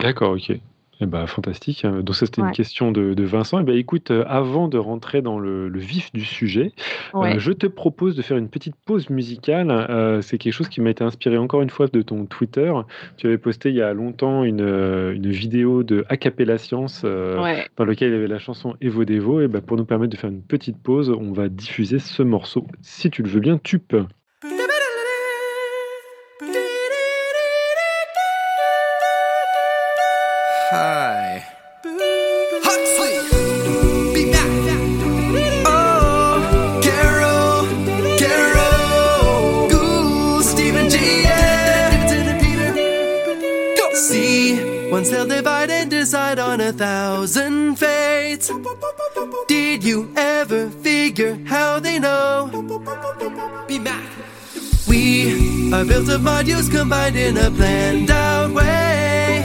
D'accord, 0.00 0.32
OK. 0.32 0.60
Eh 1.02 1.06
ben, 1.06 1.26
fantastique. 1.26 1.86
Donc 1.86 2.14
ça, 2.14 2.26
c'était 2.26 2.42
une 2.42 2.50
question 2.50 2.92
de, 2.92 3.22
Vincent. 3.24 3.58
Eh 3.60 3.62
ben, 3.62 3.74
écoute, 3.76 4.10
euh, 4.10 4.24
avant 4.28 4.68
de 4.68 4.76
rentrer 4.76 5.22
dans 5.22 5.38
le, 5.38 5.70
vif 5.78 6.12
du 6.12 6.24
sujet, 6.24 6.72
euh, 7.14 7.38
je 7.38 7.52
te 7.52 7.66
propose 7.66 8.16
de 8.16 8.22
faire 8.22 8.36
une 8.36 8.50
petite 8.50 8.74
pause 8.84 9.08
musicale. 9.08 9.70
Euh, 9.70 10.20
c'est 10.20 10.36
quelque 10.36 10.52
chose 10.52 10.68
qui 10.68 10.82
m'a 10.82 10.90
été 10.90 11.02
inspiré 11.02 11.38
encore 11.38 11.62
une 11.62 11.70
fois 11.70 11.86
de 11.86 12.02
ton 12.02 12.26
Twitter. 12.26 12.70
Tu 13.16 13.28
avais 13.28 13.38
posté 13.38 13.70
il 13.70 13.76
y 13.76 13.82
a 13.82 13.94
longtemps 13.94 14.44
une, 14.44 14.60
une 14.60 15.30
vidéo 15.30 15.82
de 15.82 16.04
Acapella 16.10 16.58
Science 16.58 17.02
dans 17.02 17.84
laquelle 17.84 18.10
il 18.10 18.14
y 18.14 18.18
avait 18.18 18.26
la 18.26 18.38
chanson 18.38 18.76
Evo 18.82 19.06
Devo. 19.06 19.40
Et 19.40 19.48
ben, 19.48 19.62
pour 19.62 19.78
nous 19.78 19.86
permettre 19.86 20.12
de 20.12 20.18
faire 20.18 20.30
une 20.30 20.42
petite 20.42 20.82
pause, 20.82 21.08
on 21.10 21.32
va 21.32 21.48
diffuser 21.48 21.98
ce 21.98 22.22
morceau. 22.22 22.66
Si 22.82 23.10
tu 23.10 23.22
le 23.22 23.30
veux 23.30 23.40
bien, 23.40 23.58
tu 23.62 23.78
peux. 23.78 24.04
One 45.00 45.08
cell 45.08 45.26
divide 45.26 45.70
and 45.70 45.90
decide 45.90 46.38
on 46.38 46.60
a 46.60 46.74
thousand 46.74 47.76
fates. 47.76 48.50
Did 49.48 49.82
you 49.82 50.12
ever 50.14 50.68
figure 50.68 51.38
how 51.46 51.80
they 51.80 51.98
know? 51.98 52.50
Be 53.66 53.78
back. 53.78 54.04
We 54.86 55.72
are 55.72 55.86
built 55.86 56.10
of 56.10 56.20
modules 56.20 56.70
combined 56.70 57.16
in 57.16 57.38
a 57.38 57.50
planned 57.50 58.10
out 58.10 58.52
way. 58.52 59.42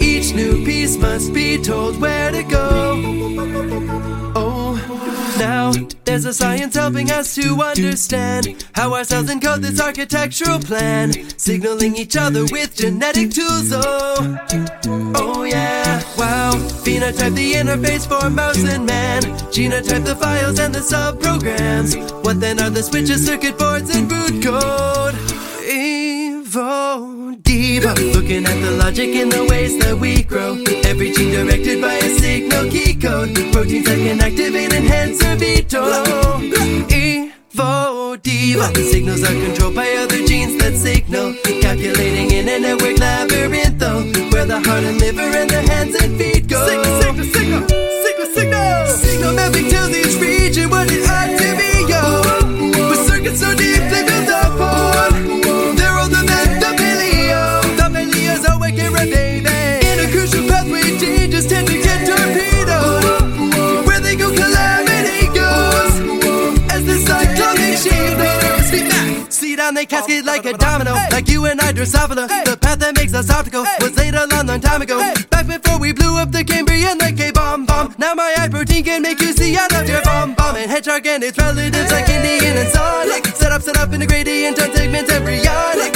Each 0.00 0.32
new 0.32 0.64
piece 0.64 0.96
must 0.96 1.34
be 1.34 1.62
told 1.62 2.00
where 2.00 2.30
to 2.30 2.42
go. 2.42 2.94
Oh, 4.34 4.61
now 5.42 5.72
there's 6.04 6.24
a 6.24 6.32
science 6.32 6.76
helping 6.76 7.10
us 7.10 7.34
to 7.34 7.60
understand 7.60 8.64
how 8.74 8.94
our 8.94 9.02
cells 9.02 9.26
encode 9.26 9.60
this 9.60 9.80
architectural 9.80 10.60
plan, 10.60 11.12
signaling 11.36 11.96
each 11.96 12.16
other 12.16 12.44
with 12.52 12.76
genetic 12.76 13.32
tools. 13.32 13.72
Oh, 13.72 14.38
oh 15.16 15.42
yeah, 15.42 16.00
wow. 16.16 16.52
Phenotype 16.84 17.34
the 17.34 17.54
interface 17.54 18.06
for 18.06 18.30
mouse 18.30 18.62
and 18.62 18.86
man, 18.86 19.22
genotype 19.56 20.04
the 20.04 20.14
files 20.14 20.60
and 20.60 20.72
the 20.72 20.80
subprograms. 20.80 21.90
What 22.24 22.40
then 22.40 22.60
are 22.60 22.70
the 22.70 22.82
switches, 22.82 23.26
circuit 23.26 23.58
boards, 23.58 23.90
and 23.96 24.08
boot 24.08 24.42
code? 24.44 25.31
Evo 26.52 27.34
diva. 27.42 27.94
Looking 28.12 28.44
at 28.44 28.60
the 28.60 28.72
logic 28.72 29.08
in 29.08 29.30
the 29.30 29.42
ways 29.48 29.78
that 29.78 29.96
we 29.98 30.22
grow. 30.22 30.58
Every 30.84 31.10
gene 31.10 31.32
directed 31.32 31.80
by 31.80 31.94
a 31.94 32.08
signal 32.20 32.68
key 32.68 32.94
code. 32.94 33.34
Proteins 33.52 33.86
that 33.86 33.96
can 33.96 34.20
activate, 34.20 34.70
enhance, 34.74 35.24
or 35.24 35.36
veto. 35.36 35.80
Evo 36.92 38.20
diva. 38.20 38.68
The 38.74 38.82
signals 38.84 39.24
are 39.24 39.32
controlled 39.32 39.74
by 39.74 39.88
other 39.96 40.26
genes 40.26 40.60
that 40.60 40.76
signal. 40.76 41.32
Calculating 41.62 42.30
in 42.30 42.46
a 42.46 42.58
network 42.58 42.98
labyrinth, 42.98 43.78
though. 43.78 44.02
Where 44.32 44.44
the 44.44 44.60
heart 44.60 44.84
and 44.84 45.00
liver 45.00 45.22
and 45.22 45.48
the 45.48 45.62
hands 45.62 45.94
and 46.02 46.18
feet 46.18 46.48
go. 46.48 46.60
Signal, 46.68 47.00
signal, 47.00 47.26
signal. 47.32 47.68
Signal, 48.04 48.26
signal. 48.34 48.86
Signal 48.88 49.34
mapping 49.36 49.70
tells 49.70 49.96
each 49.96 50.20
region 50.20 50.68
what 50.68 50.90
it 50.92 51.11
they 69.82 69.96
cascade 69.96 70.24
like 70.24 70.44
a 70.44 70.52
domino. 70.52 70.92
Like 70.92 71.28
you 71.28 71.44
and 71.46 71.60
I, 71.60 71.72
Drosophila. 71.72 72.28
The 72.44 72.56
path 72.56 72.78
that 72.78 72.94
makes 72.94 73.14
us 73.14 73.30
optical 73.30 73.64
was 73.80 73.96
laid 73.96 74.14
a 74.14 74.26
long, 74.26 74.46
long 74.46 74.60
time 74.60 74.82
ago. 74.82 74.98
Back 75.30 75.46
before 75.46 75.78
we 75.78 75.92
blew 75.92 76.18
up 76.18 76.30
the 76.30 76.44
Cambrian 76.44 76.98
like 76.98 77.18
a 77.18 77.32
bomb 77.32 77.66
bomb. 77.66 77.94
Now 77.98 78.14
my 78.14 78.34
eye 78.38 78.48
protein 78.48 78.84
can 78.84 79.02
make 79.02 79.20
you 79.20 79.32
see 79.32 79.56
out 79.56 79.74
of 79.74 79.88
your 79.88 80.02
bomb 80.02 80.34
bomb. 80.34 80.56
And 80.56 80.70
hedgehog 80.70 81.06
and 81.06 81.24
its 81.24 81.38
relatives 81.38 81.90
like 81.90 82.08
Indian 82.08 82.56
and 82.58 82.68
Sonic. 82.68 83.26
Set 83.26 83.50
up, 83.50 83.62
set 83.62 83.76
up 83.76 83.92
in 83.92 84.02
a 84.02 84.06
gradient 84.06 84.60
on 84.60 84.72
segments 84.72 85.10
embryonic. 85.10 85.91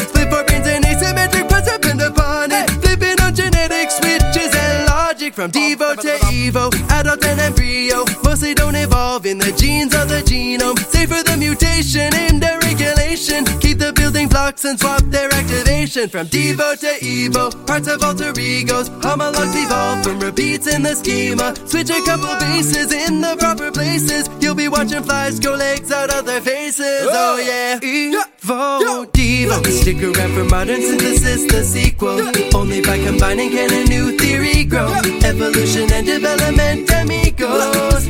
Logic 5.27 5.35
from 5.35 5.51
Devo 5.51 5.97
to 5.97 6.09
Evo. 6.27 6.91
Adult 6.91 7.25
and 7.25 7.41
embryo 7.41 8.05
mostly 8.23 8.55
don't 8.55 8.77
evolve 8.77 9.27
in 9.27 9.39
the 9.39 9.53
genes 9.53 9.95
of 9.95 10.09
the 10.09 10.23
genome. 10.23 10.79
Save 10.91 11.09
for 11.09 11.23
the 11.23 11.37
mutation 11.37 12.15
in 12.15 12.41
the 12.41 12.59
regulation. 12.63 13.45
Keep 13.61 13.79
the 13.79 13.93
building 13.93 14.29
blocks 14.29 14.65
and 14.65 14.79
swap 14.79 15.03
their 15.07 15.33
activation 15.33 15.66
from 15.87 16.27
Devo 16.27 16.79
to 16.81 17.05
Evo. 17.05 17.67
Parts 17.67 17.87
of 17.87 18.03
alter 18.03 18.33
egos, 18.41 18.89
homologs 19.03 19.55
evolve 19.55 20.03
from 20.03 20.19
repeats 20.19 20.67
in 20.67 20.83
the 20.83 20.95
schema. 20.95 21.55
Switch 21.67 21.91
a 21.91 22.03
couple 22.05 22.35
bases 22.41 22.93
in 22.93 23.21
the 23.21 23.37
proper 23.39 23.71
places. 23.71 24.29
You'll 24.41 24.57
be 24.57 24.67
watching 24.67 25.05
flies 25.05 25.39
go 25.39 25.53
legs 25.55 25.93
out 25.93 26.11
of 26.13 26.27
their 26.27 26.41
faces. 26.41 27.07
Oh 27.09 27.39
yeah, 27.39 27.79
Evo, 27.79 29.07
Devo. 29.13 29.65
Stick 29.67 30.03
around 30.03 30.35
for 30.35 30.45
modern 30.45 30.83
synthesis, 30.83 31.47
the 31.47 31.63
sequel. 31.63 32.21
Only 32.59 32.81
by 32.83 32.99
combining 32.99 33.51
can 33.51 33.73
a 33.73 33.85
new 33.89 34.19
theory 34.19 34.65
grow. 34.65 34.93
Evolution 35.23 35.93
and 35.93 36.05
development, 36.05 36.91
amigos. 36.91 38.09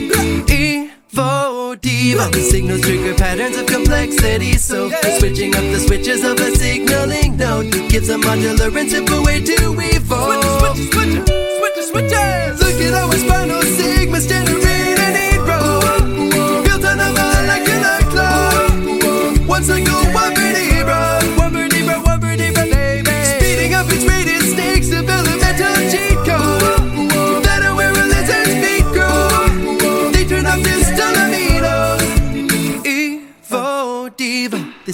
Evo, 1.13 1.77
Devo. 1.77 2.33
Signals 2.35 2.81
trigger 2.81 3.15
patterns 3.15 3.57
of 3.57 3.67
complexity. 3.67 4.57
So 4.57 4.91
switching 5.19 5.55
up 5.55 5.63
the 5.63 5.79
switches 5.79 6.25
of 6.25 6.39
a 6.41 6.51
signaling 6.57 7.37
node 7.37 7.71
gives 7.89 8.09
a 8.09 8.17
modular 8.17 8.75
and 8.77 8.91
simple 8.91 9.23
way 9.23 9.41
to 9.41 9.57
evolve. 9.79 10.77
Switches, 10.77 10.91
switches, 10.91 11.27
switches, 11.59 11.89
switches. 11.91 12.61
Look 12.61 12.81
at 12.81 12.95
our 12.95 13.13
spinal 13.13 13.63
sigmas 13.63 14.29
generate 14.29 14.66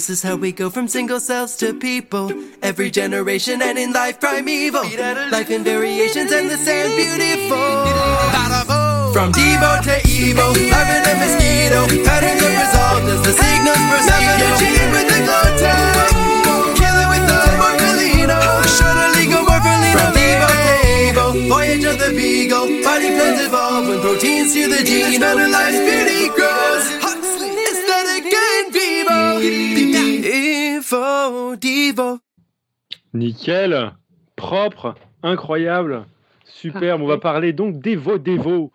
This 0.03 0.19
is 0.19 0.21
how 0.21 0.35
we 0.35 0.51
go 0.51 0.69
from 0.69 0.89
single 0.89 1.21
cells 1.21 1.55
to 1.63 1.73
people. 1.73 2.29
Every 2.61 2.91
generation 2.91 3.61
and 3.61 3.79
in 3.79 3.93
life 3.93 4.19
primeval. 4.19 4.83
Life 5.31 5.49
in 5.49 5.63
variations 5.63 6.29
and 6.29 6.51
the 6.51 6.59
and 6.59 6.91
beautiful. 6.99 7.55
From 9.15 9.31
Devo 9.31 9.79
to 9.79 9.95
Evo, 10.03 10.51
larva 10.75 10.97
to 11.07 11.13
mosquito. 11.23 11.87
Patterns 12.03 12.43
are 12.43 12.51
resolved 12.51 13.07
as 13.15 13.21
the 13.23 13.31
signals 13.31 13.79
proceed. 13.87 14.43
Gene 14.59 14.91
with 14.91 15.07
the 15.07 15.19
glow 15.23 15.47
tag. 15.63 16.11
Kill 16.75 16.97
it 16.99 17.07
with 17.07 17.23
the 17.23 17.39
morpholino. 17.63 18.39
Shortly 18.75 19.23
go 19.31 19.39
morpholino. 19.47 19.95
From 19.95 20.11
Devo 20.19 20.51
to 20.67 20.75
Evo, 20.99 21.47
voyage 21.47 21.85
of 21.85 21.97
the 21.97 22.11
beagle. 22.11 22.67
Body 22.83 23.07
plans 23.07 23.39
evolve 23.39 23.87
when 23.87 24.01
proteins 24.01 24.51
to 24.53 24.67
the 24.67 24.83
gene. 24.83 25.21
Better 25.21 25.47
life's 25.47 25.79
beauty 25.79 26.27
grows. 26.35 26.62
Nickel, 33.13 33.93
propre, 34.35 34.95
incroyable, 35.23 36.05
superbe. 36.45 37.01
On 37.01 37.07
va 37.07 37.17
parler 37.17 37.53
donc 37.53 37.79
d'Evo 37.79 38.17
Devo. 38.17 38.71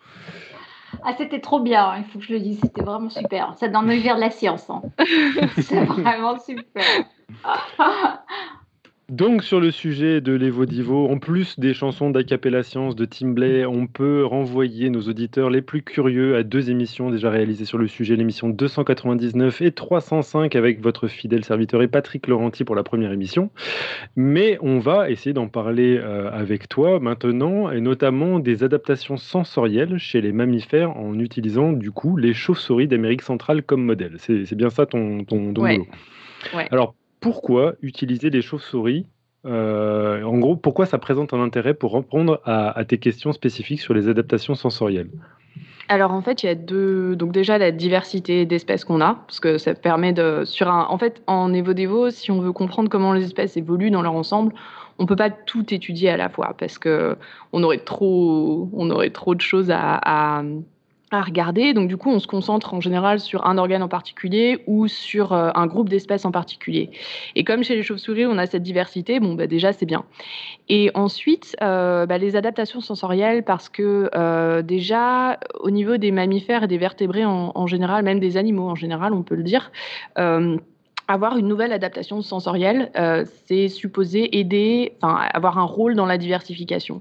Ah, 1.04 1.14
c'était 1.16 1.40
trop 1.40 1.60
bien, 1.60 1.96
il 1.98 2.04
faut 2.04 2.18
que 2.18 2.24
je 2.24 2.32
le 2.32 2.40
dise, 2.40 2.58
c'était 2.60 2.82
vraiment 2.82 3.10
super. 3.10 3.54
Ça 3.58 3.68
donne 3.68 3.84
envie 3.84 3.98
de 3.98 4.02
faire 4.02 4.16
de 4.16 4.20
la 4.20 4.30
science. 4.30 4.68
hein. 4.70 4.82
C'est 5.58 5.84
vraiment 5.84 6.38
super. 6.40 6.84
Donc 9.10 9.42
sur 9.42 9.58
le 9.58 9.70
sujet 9.70 10.20
de 10.20 10.34
l'Evo 10.34 10.66
Divo, 10.66 11.08
en 11.08 11.18
plus 11.18 11.58
des 11.58 11.72
chansons 11.72 12.10
d'Acapella 12.10 12.62
Science 12.62 12.94
de 12.94 13.06
Tim 13.06 13.30
Blay, 13.30 13.64
on 13.64 13.86
peut 13.86 14.26
renvoyer 14.26 14.90
nos 14.90 15.00
auditeurs 15.00 15.48
les 15.48 15.62
plus 15.62 15.80
curieux 15.82 16.36
à 16.36 16.42
deux 16.42 16.68
émissions 16.68 17.08
déjà 17.10 17.30
réalisées 17.30 17.64
sur 17.64 17.78
le 17.78 17.86
sujet, 17.88 18.16
l'émission 18.16 18.50
299 18.50 19.62
et 19.62 19.72
305 19.72 20.54
avec 20.56 20.82
votre 20.82 21.08
fidèle 21.08 21.42
serviteur 21.42 21.80
et 21.80 21.88
Patrick 21.88 22.26
Laurenti 22.26 22.64
pour 22.64 22.74
la 22.76 22.82
première 22.82 23.10
émission. 23.10 23.50
Mais 24.14 24.58
on 24.60 24.78
va 24.78 25.08
essayer 25.10 25.32
d'en 25.32 25.48
parler 25.48 25.98
euh, 25.98 26.30
avec 26.30 26.68
toi 26.68 27.00
maintenant, 27.00 27.70
et 27.70 27.80
notamment 27.80 28.40
des 28.40 28.62
adaptations 28.62 29.16
sensorielles 29.16 29.96
chez 29.96 30.20
les 30.20 30.32
mammifères 30.32 30.94
en 30.98 31.18
utilisant 31.18 31.72
du 31.72 31.92
coup 31.92 32.18
les 32.18 32.34
chauves-souris 32.34 32.88
d'Amérique 32.88 33.22
centrale 33.22 33.62
comme 33.62 33.84
modèle. 33.84 34.16
C'est 34.18 34.44
c'est 34.44 34.54
bien 34.56 34.68
ça 34.68 34.84
ton, 34.84 35.24
ton, 35.24 35.54
ton 35.54 35.62
Ouais. 35.62 35.78
boulot? 35.78 35.88
Ouais. 36.54 36.68
Alors 36.70 36.94
pourquoi 37.20 37.74
utiliser 37.82 38.30
les 38.30 38.42
chauves-souris 38.42 39.06
Euh, 39.46 40.22
En 40.22 40.38
gros, 40.38 40.56
pourquoi 40.56 40.86
ça 40.86 40.98
présente 40.98 41.32
un 41.32 41.40
intérêt 41.40 41.74
pour 41.74 41.94
répondre 41.94 42.40
à, 42.44 42.84
tes 42.84 42.98
questions 42.98 43.32
spécifiques 43.32 43.80
sur 43.80 43.94
les 43.94 44.08
adaptations 44.08 44.54
sensorielles? 44.54 45.10
Alors 45.88 46.12
en 46.12 46.20
fait, 46.20 46.42
il 46.42 46.46
y 46.46 46.48
a 46.50 46.54
deux. 46.54 47.16
Donc 47.16 47.32
déjà 47.32 47.56
la 47.56 47.70
diversité 47.70 48.44
d'espèces 48.44 48.84
qu'on 48.84 49.00
a, 49.00 49.14
parce 49.26 49.40
que 49.40 49.56
ça 49.56 49.74
permet 49.74 50.12
de 50.12 50.42
sur 50.44 50.68
un. 50.68 50.86
En 50.90 50.98
fait, 50.98 51.22
en 51.26 51.54
Evo-Devo, 51.54 52.10
si 52.10 52.30
on 52.30 52.40
veut 52.40 52.52
comprendre 52.52 52.90
comment 52.90 53.14
les 53.14 53.24
espèces 53.24 53.56
évoluent 53.56 53.90
dans 53.90 54.02
leur 54.02 54.12
ensemble, 54.12 54.52
on 54.98 55.06
peut 55.06 55.16
pas 55.16 55.30
tout 55.30 55.72
étudier 55.72 56.10
à 56.10 56.16
la 56.16 56.28
fois 56.28 56.54
parce 56.58 56.78
que 56.78 57.16
on 57.52 57.62
aurait 57.62 57.78
trop, 57.78 58.68
on 58.74 58.90
aurait 58.90 59.10
trop 59.10 59.34
de 59.34 59.40
choses 59.40 59.70
à, 59.70 60.42
à 61.16 61.22
regarder. 61.22 61.74
Donc 61.74 61.88
du 61.88 61.96
coup, 61.96 62.10
on 62.10 62.18
se 62.18 62.26
concentre 62.26 62.74
en 62.74 62.80
général 62.80 63.20
sur 63.20 63.46
un 63.46 63.58
organe 63.58 63.82
en 63.82 63.88
particulier 63.88 64.62
ou 64.66 64.88
sur 64.88 65.32
euh, 65.32 65.50
un 65.54 65.66
groupe 65.66 65.88
d'espèces 65.88 66.24
en 66.24 66.30
particulier. 66.30 66.90
Et 67.34 67.44
comme 67.44 67.64
chez 67.64 67.74
les 67.74 67.82
chauves-souris, 67.82 68.26
on 68.26 68.38
a 68.38 68.46
cette 68.46 68.62
diversité, 68.62 69.20
bon 69.20 69.34
bah 69.34 69.46
déjà 69.46 69.72
c'est 69.72 69.86
bien. 69.86 70.04
Et 70.68 70.90
ensuite, 70.94 71.56
euh, 71.62 72.06
bah, 72.06 72.18
les 72.18 72.36
adaptations 72.36 72.80
sensorielles, 72.80 73.42
parce 73.44 73.68
que 73.68 74.10
euh, 74.14 74.62
déjà, 74.62 75.38
au 75.60 75.70
niveau 75.70 75.96
des 75.96 76.10
mammifères 76.10 76.64
et 76.64 76.68
des 76.68 76.78
vertébrés 76.78 77.24
en, 77.24 77.66
général, 77.66 78.04
même 78.04 78.20
des 78.20 78.36
animaux 78.36 78.68
en 78.68 78.74
général, 78.74 79.12
on 79.12 79.22
peut 79.22 79.34
le 79.34 79.42
dire, 79.42 79.70
avoir 81.10 81.38
une 81.38 81.48
nouvelle 81.48 81.72
adaptation 81.72 82.20
sensorielle, 82.20 82.90
euh, 82.98 83.24
c'est 83.46 83.68
supposé 83.68 84.38
aider, 84.38 84.92
enfin, 85.00 85.18
avoir 85.32 85.56
un 85.58 85.64
rôle 85.64 85.94
dans 85.94 86.04
la 86.04 86.18
diversification. 86.18 87.00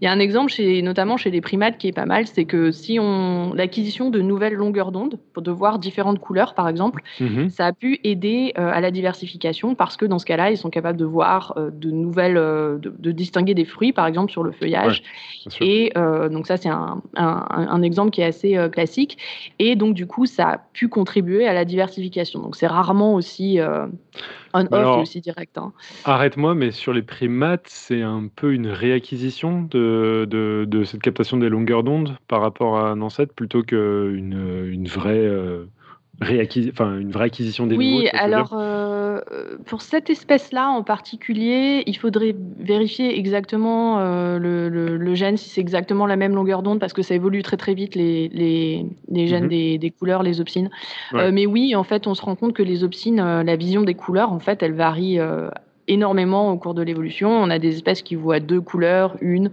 Il 0.00 0.04
y 0.04 0.08
a 0.08 0.12
un 0.12 0.18
exemple, 0.18 0.50
chez, 0.50 0.82
notamment 0.82 1.16
chez 1.16 1.30
les 1.30 1.40
primates, 1.40 1.78
qui 1.78 1.86
est 1.86 1.92
pas 1.92 2.04
mal, 2.04 2.26
c'est 2.26 2.46
que 2.46 2.72
si 2.72 2.98
on 3.00 3.52
l'acquisition 3.54 4.10
de 4.10 4.20
nouvelles 4.20 4.54
longueurs 4.54 4.90
d'onde, 4.90 5.20
pour 5.32 5.42
de 5.42 5.52
voir 5.52 5.78
différentes 5.78 6.18
couleurs, 6.18 6.54
par 6.54 6.68
exemple, 6.68 7.02
Mhm. 7.20 7.48
ça 7.48 7.66
a 7.66 7.72
pu 7.72 8.00
aider 8.02 8.52
euh, 8.58 8.70
à 8.72 8.80
la 8.80 8.90
diversification 8.90 9.76
parce 9.76 9.96
que 9.96 10.04
dans 10.04 10.18
ce 10.18 10.26
cas-là, 10.26 10.50
ils 10.50 10.58
sont 10.58 10.70
capables 10.70 10.98
de 10.98 11.04
voir 11.04 11.54
euh, 11.56 11.70
de 11.72 11.92
nouvelles, 11.92 12.34
de, 12.34 12.92
de 12.98 13.10
distinguer 13.12 13.54
des 13.54 13.64
fruits, 13.64 13.92
par 13.92 14.06
exemple, 14.08 14.32
sur 14.32 14.42
le 14.42 14.50
feuillage. 14.50 15.02
Et 15.60 15.92
donc 16.30 16.46
ça, 16.48 16.56
c'est 16.56 16.68
un, 16.70 17.00
un- 17.16 17.46
un 17.50 17.82
exemple 17.82 18.10
qui 18.10 18.20
est 18.20 18.24
assez 18.24 18.58
classique. 18.72 19.16
Et 19.60 19.76
donc 19.76 19.94
du 19.94 20.06
coup, 20.06 20.26
ça 20.26 20.48
a 20.48 20.58
pu 20.72 20.88
contribuer 20.88 21.46
à 21.46 21.52
la 21.52 21.64
diversification. 21.64 22.40
Donc 22.40 22.56
c'est 22.56 22.66
rarement 22.66 23.14
aussi 23.14 23.43
euh, 23.60 23.86
on-off 24.52 24.98
et 24.98 25.02
aussi 25.02 25.20
direct. 25.20 25.58
hein. 25.58 25.72
Arrête-moi, 26.04 26.54
mais 26.54 26.70
sur 26.70 26.92
les 26.92 27.02
primates, 27.02 27.66
c'est 27.68 28.02
un 28.02 28.28
peu 28.34 28.52
une 28.52 28.68
réacquisition 28.68 29.62
de, 29.62 30.26
de, 30.30 30.64
de 30.68 30.84
cette 30.84 31.02
captation 31.02 31.36
des 31.36 31.48
longueurs 31.48 31.82
d'onde 31.82 32.16
par 32.28 32.40
rapport 32.40 32.78
à 32.78 32.90
un 32.90 33.00
ancêtre 33.00 33.34
plutôt 33.34 33.62
qu'une 33.62 34.68
une 34.72 34.88
vraie, 34.88 35.26
euh, 35.26 35.66
enfin, 36.22 36.98
une 36.98 37.10
vraie 37.10 37.26
acquisition 37.26 37.66
des. 37.66 37.76
Oui, 37.76 38.08
alors 38.12 38.52
euh, 38.54 39.20
euh, 39.32 39.56
pour 39.66 39.82
cette 39.82 40.10
espèce-là 40.10 40.68
en 40.68 40.82
particulier, 40.82 41.82
il 41.86 41.96
faudrait 41.96 42.34
vérifier 42.58 43.18
exactement 43.18 43.98
euh, 43.98 44.38
le, 44.38 44.68
le- 44.68 44.96
le 44.96 45.14
gène, 45.14 45.36
si 45.36 45.48
c'est 45.50 45.60
exactement 45.60 46.06
la 46.06 46.16
même 46.16 46.34
longueur 46.34 46.62
d'onde, 46.62 46.78
parce 46.80 46.92
que 46.92 47.02
ça 47.02 47.14
évolue 47.14 47.42
très 47.42 47.56
très 47.56 47.74
vite 47.74 47.94
les, 47.94 48.28
les, 48.28 48.86
les 49.10 49.26
gènes 49.26 49.44
Mhm. 49.44 49.48
des, 49.50 49.78
des 49.78 49.90
couleurs, 49.90 50.22
les 50.22 50.40
opsines. 50.40 50.70
Ouais. 51.12 51.20
Euh, 51.22 51.30
mais 51.32 51.46
oui, 51.46 51.74
en 51.74 51.84
fait, 51.84 52.06
on 52.06 52.14
se 52.14 52.22
rend 52.22 52.36
compte 52.36 52.52
que 52.54 52.62
les 52.62 52.84
opsines, 52.84 53.16
la 53.42 53.56
vision 53.56 53.82
des 53.82 53.94
couleurs, 53.94 54.32
en 54.32 54.40
fait, 54.40 54.62
elle 54.62 54.74
varie 54.74 55.18
énormément 55.88 56.50
au 56.50 56.56
cours 56.56 56.74
de 56.74 56.82
l'évolution. 56.82 57.30
On 57.30 57.50
a 57.50 57.58
des 57.58 57.74
espèces 57.74 58.02
qui 58.02 58.14
voient 58.14 58.40
deux 58.40 58.60
couleurs, 58.60 59.16
une, 59.20 59.50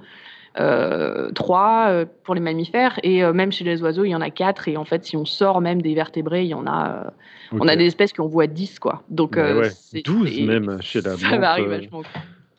trois 1.34 1.88
euh, 1.90 2.06
pour 2.24 2.36
les 2.36 2.42
mammifères, 2.42 3.00
et 3.04 3.24
euh, 3.24 3.34
même 3.34 3.52
chez 3.52 3.64
les 3.64 3.82
oiseaux, 3.82 4.04
il 4.04 4.10
y 4.10 4.16
en 4.16 4.22
a 4.22 4.30
quatre. 4.30 4.68
Et 4.68 4.78
en 4.78 4.86
fait, 4.86 5.06
si 5.06 5.16
on 5.18 5.26
sort 5.26 5.62
même 5.62 5.82
des 5.82 5.94
vertébrés, 5.96 6.44
il 6.44 6.50
y 6.50 6.54
en 6.54 6.68
a. 6.68 7.06
euh, 7.08 7.10
on 7.60 7.68
a 7.68 7.76
des 7.76 7.86
espèces 7.86 8.14
qui 8.14 8.22
en 8.22 8.28
voient 8.28 8.48
10, 8.48 8.80
quoi. 8.80 9.04
Donc, 9.10 9.36
Ouais, 9.36 9.42
euh, 9.44 9.60
ouais, 9.60 9.70
c'est- 9.70 10.06
12 10.06 10.34
c'est- 10.34 10.42
même 10.46 10.78
chez 10.82 11.02
la 11.02 11.18
Ça 11.18 11.38
varie 11.38 11.64
euh, 11.64 11.68
vachement. 11.68 12.02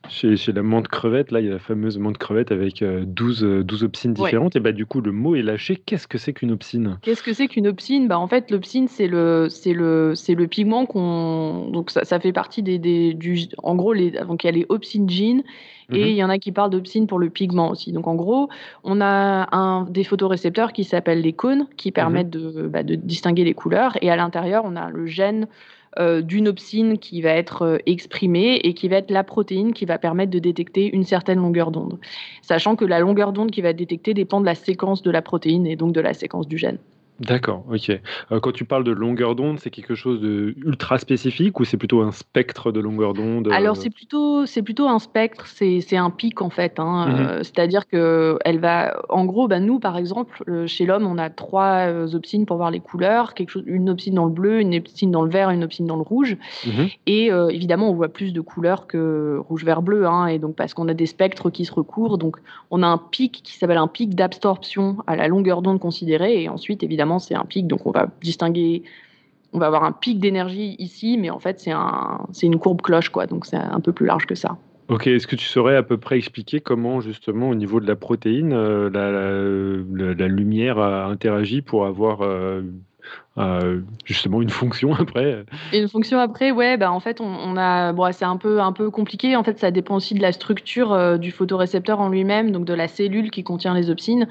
Chez, 0.08 0.36
chez 0.36 0.52
la 0.52 0.62
menthe 0.62 0.88
crevette, 0.88 1.30
là, 1.30 1.40
il 1.40 1.46
y 1.46 1.48
a 1.48 1.52
la 1.52 1.58
fameuse 1.58 1.98
menthe 1.98 2.18
crevette 2.18 2.50
avec 2.52 2.82
12, 2.84 3.44
euh, 3.44 3.62
12 3.62 3.84
opsines 3.84 4.10
Ouais. 4.12 4.24
différentes. 4.24 4.56
Et 4.56 4.60
bah, 4.60 4.72
du 4.72 4.84
coup, 4.84 5.00
le 5.00 5.12
mot 5.12 5.36
est 5.36 5.42
lâché. 5.42 5.76
Qu'est-ce 5.76 6.08
que 6.08 6.18
c'est 6.18 6.32
qu'une 6.32 6.50
opsine 6.50 6.98
Qu'est-ce 7.02 7.22
que 7.22 7.32
c'est 7.32 7.46
qu'une 7.48 7.66
opsine 7.68 8.08
bah, 8.08 8.18
En 8.18 8.26
fait, 8.26 8.50
l'opsine, 8.50 8.88
c'est 8.88 9.06
le, 9.06 9.48
c'est 9.48 9.72
le, 9.72 10.14
c'est 10.14 10.34
le 10.34 10.46
pigment 10.48 10.86
qu'on. 10.86 11.68
Donc, 11.70 11.90
ça, 11.90 12.04
ça 12.04 12.18
fait 12.20 12.32
partie 12.32 12.62
des. 12.62 12.78
des 12.78 13.14
du, 13.14 13.40
en 13.62 13.74
gros, 13.76 13.92
les, 13.92 14.10
donc 14.10 14.44
il 14.44 14.46
y 14.46 14.50
a 14.50 14.52
les 14.52 14.66
opsines 14.68 15.08
jeans 15.08 15.42
et 15.92 15.98
Mhm. 16.04 16.08
il 16.08 16.14
y 16.16 16.24
en 16.24 16.30
a 16.30 16.38
qui 16.38 16.52
parlent 16.52 16.70
d'opsine 16.70 17.06
pour 17.06 17.18
le 17.18 17.28
pigment 17.28 17.70
aussi. 17.70 17.92
Donc, 17.92 18.06
en 18.06 18.14
gros, 18.14 18.48
on 18.82 19.00
a 19.00 19.48
un, 19.54 19.84
des 19.84 20.04
photorécepteurs 20.04 20.72
qui 20.72 20.84
s'appellent 20.84 21.20
les 21.20 21.32
cônes 21.34 21.66
qui 21.76 21.92
permettent 21.92 22.30
de, 22.30 22.66
bah, 22.66 22.82
de 22.82 22.94
distinguer 22.94 23.44
les 23.44 23.54
couleurs. 23.54 23.96
Et 24.00 24.10
à 24.10 24.16
l'intérieur, 24.16 24.62
on 24.64 24.74
a 24.76 24.90
le 24.90 25.06
gène 25.06 25.48
euh, 25.98 26.22
d'une 26.22 26.48
opsine 26.48 26.98
qui 26.98 27.20
va 27.20 27.30
être 27.30 27.62
euh, 27.62 27.78
exprimée 27.84 28.56
et 28.64 28.72
qui 28.72 28.88
va 28.88 28.96
être 28.96 29.10
la 29.10 29.24
protéine 29.24 29.74
qui 29.74 29.84
va 29.84 29.98
permettre 29.98 30.30
de 30.30 30.38
détecter 30.38 30.90
une 30.94 31.04
certaine 31.04 31.38
longueur 31.38 31.70
d'onde. 31.70 31.98
Sachant 32.40 32.76
que 32.76 32.84
la 32.84 32.98
longueur 32.98 33.32
d'onde 33.32 33.50
qui 33.50 33.60
va 33.60 33.70
être 33.70 33.76
détectée 33.76 34.14
dépend 34.14 34.40
de 34.40 34.46
la 34.46 34.54
séquence 34.54 35.02
de 35.02 35.10
la 35.10 35.20
protéine 35.20 35.66
et 35.66 35.76
donc 35.76 35.92
de 35.92 36.00
la 36.00 36.14
séquence 36.14 36.48
du 36.48 36.56
gène. 36.56 36.78
D'accord, 37.26 37.64
ok. 37.70 37.90
Euh, 38.32 38.40
quand 38.40 38.52
tu 38.52 38.64
parles 38.64 38.84
de 38.84 38.90
longueur 38.90 39.34
d'onde, 39.36 39.58
c'est 39.60 39.70
quelque 39.70 39.94
chose 39.94 40.20
de 40.20 40.54
ultra 40.64 40.98
spécifique 40.98 41.60
ou 41.60 41.64
c'est 41.64 41.76
plutôt 41.76 42.02
un 42.02 42.10
spectre 42.10 42.72
de 42.72 42.80
longueur 42.80 43.14
d'onde 43.14 43.48
euh, 43.48 43.52
Alors 43.52 43.76
c'est 43.76 43.90
plutôt 43.90 44.44
c'est 44.46 44.62
plutôt 44.62 44.88
un 44.88 44.98
spectre, 44.98 45.46
c'est 45.46 45.96
un 45.96 46.10
pic 46.10 46.42
en 46.42 46.50
fait. 46.50 46.78
hein, 46.80 47.06
Mhm. 47.08 47.14
euh, 47.20 47.38
C'est-à-dire 47.42 47.86
que 47.86 48.38
elle 48.44 48.58
va, 48.58 49.00
en 49.08 49.24
gros, 49.24 49.46
bah, 49.46 49.60
nous 49.60 49.78
par 49.78 49.96
exemple, 49.96 50.42
chez 50.66 50.84
l'homme, 50.84 51.06
on 51.06 51.16
a 51.18 51.30
trois 51.30 51.86
opsines 52.14 52.44
pour 52.44 52.56
voir 52.56 52.70
les 52.70 52.80
couleurs, 52.80 53.34
quelque 53.34 53.50
chose, 53.50 53.64
une 53.66 53.88
opsine 53.88 54.14
dans 54.14 54.26
le 54.26 54.32
bleu, 54.32 54.60
une 54.60 54.74
opsine 54.74 55.10
dans 55.10 55.22
le 55.22 55.30
vert, 55.30 55.50
une 55.50 55.64
opsine 55.64 55.86
dans 55.86 55.96
le 55.96 56.02
rouge. 56.02 56.36
Mhm. 56.66 56.88
Et 57.06 57.26
évidemment, 57.50 57.88
on 57.90 57.94
voit 57.94 58.08
plus 58.08 58.32
de 58.32 58.40
couleurs 58.40 58.86
que 58.86 59.38
rouge, 59.48 59.64
vert, 59.64 59.82
bleu, 59.82 60.06
hein, 60.06 60.26
et 60.26 60.38
donc 60.38 60.56
parce 60.56 60.74
qu'on 60.74 60.88
a 60.88 60.94
des 60.94 61.06
spectres 61.06 61.50
qui 61.50 61.64
se 61.64 61.72
recourent, 61.72 62.18
donc 62.18 62.36
on 62.70 62.82
a 62.82 62.86
un 62.86 62.98
pic 62.98 63.40
qui 63.44 63.56
s'appelle 63.56 63.78
un 63.78 63.86
pic 63.86 64.14
d'absorption 64.14 64.96
à 65.06 65.14
la 65.16 65.28
longueur 65.28 65.62
d'onde 65.62 65.78
considérée, 65.78 66.42
et 66.42 66.48
ensuite 66.48 66.82
évidemment 66.82 67.11
c'est 67.18 67.34
un 67.34 67.44
pic, 67.44 67.66
donc 67.66 67.86
on 67.86 67.90
va 67.90 68.08
distinguer, 68.22 68.82
on 69.52 69.58
va 69.58 69.66
avoir 69.66 69.84
un 69.84 69.92
pic 69.92 70.18
d'énergie 70.18 70.76
ici, 70.78 71.18
mais 71.18 71.30
en 71.30 71.38
fait 71.38 71.60
c'est 71.60 71.72
un, 71.72 72.26
une 72.42 72.58
courbe 72.58 72.82
cloche 72.82 73.08
quoi, 73.10 73.26
donc 73.26 73.46
c'est 73.46 73.56
un 73.56 73.80
peu 73.80 73.92
plus 73.92 74.06
large 74.06 74.26
que 74.26 74.34
ça. 74.34 74.56
Ok, 74.88 75.06
est-ce 75.06 75.26
que 75.26 75.36
tu 75.36 75.46
saurais 75.46 75.76
à 75.76 75.82
peu 75.82 75.96
près 75.96 76.18
expliquer 76.18 76.60
comment 76.60 77.00
justement 77.00 77.48
au 77.48 77.54
niveau 77.54 77.80
de 77.80 77.86
la 77.86 77.96
protéine, 77.96 78.52
euh, 78.52 78.90
la, 78.90 79.10
la- 79.10 80.14
la- 80.14 80.28
lumière 80.28 80.78
a 80.78 81.06
interagi 81.06 81.62
pour 81.62 81.86
avoir 81.86 82.20
euh, 82.22 82.62
euh, 83.38 83.80
justement 84.04 84.42
une 84.42 84.50
fonction 84.50 84.94
après 84.98 85.44
une 85.72 85.88
fonction 85.88 86.18
après, 86.18 86.50
ouais, 86.50 86.76
bah 86.76 86.92
en 86.92 87.00
fait, 87.00 87.20
on, 87.20 87.24
on 87.26 87.56
a, 87.56 87.92
bon, 87.92 88.12
c'est 88.12 88.24
un 88.24 88.36
peu, 88.36 88.60
un 88.60 88.72
peu 88.72 88.90
compliqué. 88.90 89.36
En 89.36 89.42
fait, 89.44 89.58
ça 89.58 89.70
dépend 89.70 89.96
aussi 89.96 90.14
de 90.14 90.20
la 90.20 90.32
structure 90.32 90.92
euh, 90.92 91.16
du 91.16 91.30
photorécepteur 91.30 92.00
en 92.00 92.08
lui-même, 92.08 92.50
donc 92.50 92.64
de 92.64 92.74
la 92.74 92.88
cellule 92.88 93.30
qui 93.30 93.42
contient 93.42 93.74
les 93.74 93.90
opsines, 93.90 94.28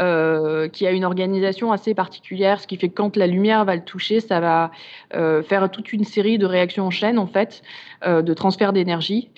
euh, 0.00 0.68
qui 0.68 0.86
a 0.86 0.92
une 0.92 1.04
organisation 1.04 1.72
assez 1.72 1.94
particulière, 1.94 2.60
ce 2.60 2.66
qui 2.66 2.76
fait 2.76 2.88
que 2.88 2.94
quand 2.94 3.16
la 3.16 3.26
lumière 3.26 3.64
va 3.64 3.76
le 3.76 3.84
toucher, 3.84 4.20
ça 4.20 4.40
va 4.40 4.70
faire 5.42 5.70
toute 5.70 5.92
une 5.92 6.04
série 6.04 6.38
de 6.38 6.46
réactions 6.46 6.86
en 6.86 6.90
chaîne, 6.90 7.18
en 7.18 7.26
fait, 7.26 7.62
de 8.06 8.34
transfert 8.34 8.72
d'énergie, 8.72 9.30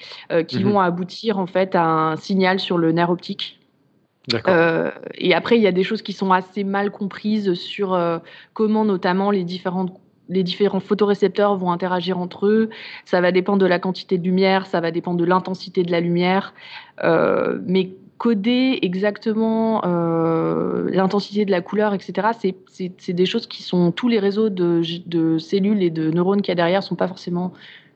qui 0.49 0.63
Mhm. 0.63 0.71
vont 0.71 0.81
aboutir 0.81 1.39
en 1.39 1.47
fait 1.47 1.75
à 1.75 1.85
un 1.85 2.17
signal 2.17 2.61
sur 2.61 2.79
le 2.79 2.93
nerf 2.93 3.11
optique. 3.11 3.60
Euh, 4.49 4.91
et 5.15 5.35
après, 5.35 5.57
il 5.57 5.63
y 5.63 5.67
a 5.67 5.73
des 5.73 5.83
choses 5.85 6.03
qui 6.03 6.13
sont 6.13 6.33
assez 6.33 6.65
mal 6.65 6.91
comprises 6.91 7.55
sur 7.55 7.95
euh, 7.95 8.19
comment 8.55 8.85
notamment 8.85 9.31
les 9.31 9.45
différentes 9.45 9.97
les 10.33 10.45
différents 10.45 10.79
photorécepteurs 10.79 11.57
vont 11.57 11.73
interagir 11.73 12.17
entre 12.19 12.47
eux. 12.47 12.71
Ça 13.05 13.21
va 13.21 13.33
dépendre 13.33 13.59
de 13.59 13.67
la 13.67 13.81
quantité 13.81 14.17
de 14.17 14.23
lumière, 14.23 14.67
ça 14.67 14.81
va 14.81 14.93
dépendre 14.93 15.19
de 15.19 15.25
l'intensité 15.25 15.83
de 15.83 15.91
la 15.91 15.99
lumière. 15.99 16.55
Euh, 17.03 17.59
mais 17.67 17.91
coder 18.17 18.79
exactement 18.83 19.81
l'intensité 20.93 21.45
de 21.47 21.51
la 21.51 21.63
couleur, 21.63 21.95
etc., 21.95 22.29
c'est- 22.39 23.13
des 23.13 23.27
choses 23.27 23.47
qui 23.49 23.63
sont... 23.65 23.91
Tous 23.91 24.09
les 24.09 24.21
réseaux 24.21 24.51
de, 24.51 24.83
de 25.07 25.39
cellules 25.39 25.83
et 25.83 25.91
de 25.91 26.11
neurones 26.11 26.43
qu'il 26.43 26.51
y 26.51 26.53
a 26.53 26.55
derrière 26.55 26.83
sont 26.85 26.97
pas 26.97 27.09
forcément 27.09 27.53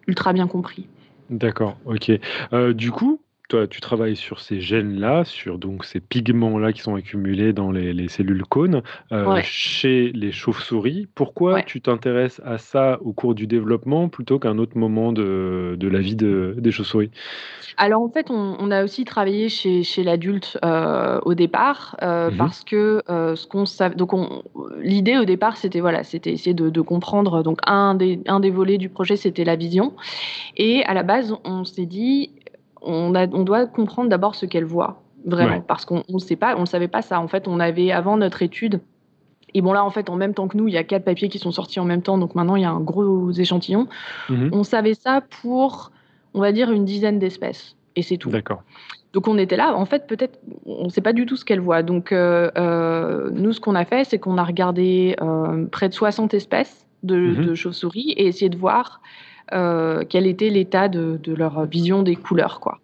ultra 0.08 0.32
bien 0.32 0.48
compris. 0.48 0.88
D'accord, 1.30 1.76
ok. 1.86 2.10
Euh, 2.52 2.72
du 2.72 2.90
coup, 2.90 3.20
toi, 3.48 3.66
tu 3.66 3.80
travailles 3.80 4.16
sur 4.16 4.40
ces 4.40 4.60
gènes-là, 4.60 5.24
sur 5.24 5.58
donc 5.58 5.84
ces 5.84 6.00
pigments-là 6.00 6.72
qui 6.72 6.80
sont 6.80 6.94
accumulés 6.94 7.52
dans 7.52 7.70
les, 7.70 7.92
les 7.92 8.08
cellules 8.08 8.42
cônes 8.44 8.82
euh, 9.12 9.34
Ouais. 9.34 9.42
chez 9.44 10.12
les 10.12 10.32
chauves-souris. 10.32 11.08
Pourquoi 11.14 11.54
Ouais. 11.54 11.64
tu 11.66 11.80
t'intéresses 11.82 12.40
à 12.44 12.56
ça 12.58 12.98
au 13.02 13.12
cours 13.12 13.34
du 13.34 13.46
développement 13.46 14.08
plutôt 14.08 14.38
qu'à 14.38 14.48
un 14.48 14.58
autre 14.58 14.78
moment 14.78 15.12
de, 15.12 15.76
de 15.78 15.88
la 15.88 15.98
vie 16.00 16.16
de- 16.16 16.54
des 16.58 16.70
chauves-souris? 16.72 17.10
Alors 17.76 18.02
en 18.02 18.08
fait, 18.08 18.30
on, 18.30 18.56
on 18.58 18.70
a 18.70 18.82
aussi 18.82 19.04
travaillé 19.04 19.48
chez, 19.48 19.82
chez 19.82 20.04
l'adulte 20.04 20.58
euh, 20.64 21.20
au 21.24 21.34
départ 21.34 21.96
euh, 22.02 22.30
Mhm. 22.30 22.36
parce 22.38 22.64
que 22.64 23.02
ce 23.08 23.46
qu'on 23.46 23.66
savait. 23.66 23.94
Donc 23.94 24.14
on- 24.14 24.42
l'idée 24.80 25.18
au 25.18 25.24
départ, 25.24 25.56
c'était 25.56 25.80
voilà, 25.80 26.02
c'était 26.04 26.32
essayer 26.32 26.54
de, 26.54 26.70
de 26.70 26.80
comprendre. 26.80 27.42
Donc 27.42 27.58
un 27.66 27.94
des 27.94 28.20
un 28.26 28.40
des 28.40 28.50
volets 28.50 28.78
du 28.78 28.88
projet, 28.88 29.16
c'était 29.16 29.44
la 29.44 29.56
vision. 29.56 29.92
Et 30.56 30.84
à 30.84 30.94
la 30.94 31.02
base, 31.02 31.34
on 31.44 31.64
s'est 31.64 31.86
dit, 31.86 32.30
on 32.84 33.14
a, 33.14 33.26
on 33.32 33.42
doit 33.42 33.66
comprendre 33.66 34.08
d'abord 34.08 34.34
ce 34.34 34.46
qu'elle 34.46 34.64
voit 34.64 35.02
vraiment 35.26 35.56
Ouais. 35.56 35.62
parce 35.66 35.84
qu'on 35.84 36.02
on 36.08 36.18
sait 36.18 36.36
pas, 36.36 36.54
on 36.56 36.60
ne 36.62 36.66
savait 36.66 36.88
pas 36.88 37.02
ça. 37.02 37.18
En 37.20 37.28
fait, 37.28 37.48
on 37.48 37.58
avait 37.60 37.90
avant 37.92 38.16
notre 38.16 38.42
étude. 38.42 38.80
Et 39.54 39.62
bon 39.62 39.72
là, 39.72 39.84
en 39.84 39.90
fait, 39.90 40.10
en 40.10 40.16
même 40.16 40.34
temps 40.34 40.48
que 40.48 40.56
nous, 40.56 40.68
il 40.68 40.74
y 40.74 40.76
a 40.76 40.84
quatre 40.84 41.04
papiers 41.04 41.28
qui 41.28 41.38
sont 41.38 41.52
sortis 41.52 41.80
en 41.80 41.84
même 41.84 42.02
temps. 42.02 42.18
Donc 42.18 42.34
maintenant, 42.34 42.56
il 42.56 42.62
y 42.62 42.66
a 42.66 42.70
un 42.70 42.80
gros 42.80 43.30
échantillon. 43.30 43.86
Mhm. 44.28 44.50
On 44.52 44.64
savait 44.64 44.94
ça 44.94 45.22
pour, 45.42 45.92
on 46.34 46.40
va 46.40 46.52
dire, 46.52 46.70
une 46.72 46.84
dizaine 46.84 47.18
d'espèces. 47.18 47.76
Et 47.96 48.02
c'est 48.02 48.16
tout. 48.16 48.30
D'accord. 48.30 48.62
Donc 49.12 49.28
on 49.28 49.38
était 49.38 49.56
là, 49.56 49.76
en 49.76 49.84
fait 49.84 50.08
peut-être 50.08 50.40
on 50.66 50.86
ne 50.86 50.88
sait 50.88 51.00
pas 51.00 51.12
du 51.12 51.24
tout 51.24 51.36
ce 51.36 51.44
qu'elle 51.44 51.60
voit. 51.60 51.84
Donc 51.84 52.10
euh, 52.10 52.50
euh, 52.58 53.30
nous 53.32 53.52
ce 53.52 53.60
qu'on 53.60 53.76
a 53.76 53.84
fait 53.84 54.02
c'est 54.02 54.18
qu'on 54.18 54.36
a 54.38 54.42
regardé 54.42 55.14
euh, 55.22 55.66
près 55.66 55.88
de 55.88 55.94
60 55.94 56.34
espèces 56.34 56.88
de, 57.04 57.14
Mhm. 57.16 57.44
de 57.46 57.54
chauves-souris 57.54 58.10
et 58.16 58.26
essayé 58.26 58.48
de 58.48 58.56
voir 58.56 59.00
euh, 59.52 60.04
quel 60.08 60.26
était 60.26 60.48
l'état 60.48 60.88
de, 60.88 61.18
de 61.22 61.34
leur 61.34 61.64
vision 61.66 62.02
des 62.02 62.16
couleurs 62.16 62.60
quoi. 62.60 62.80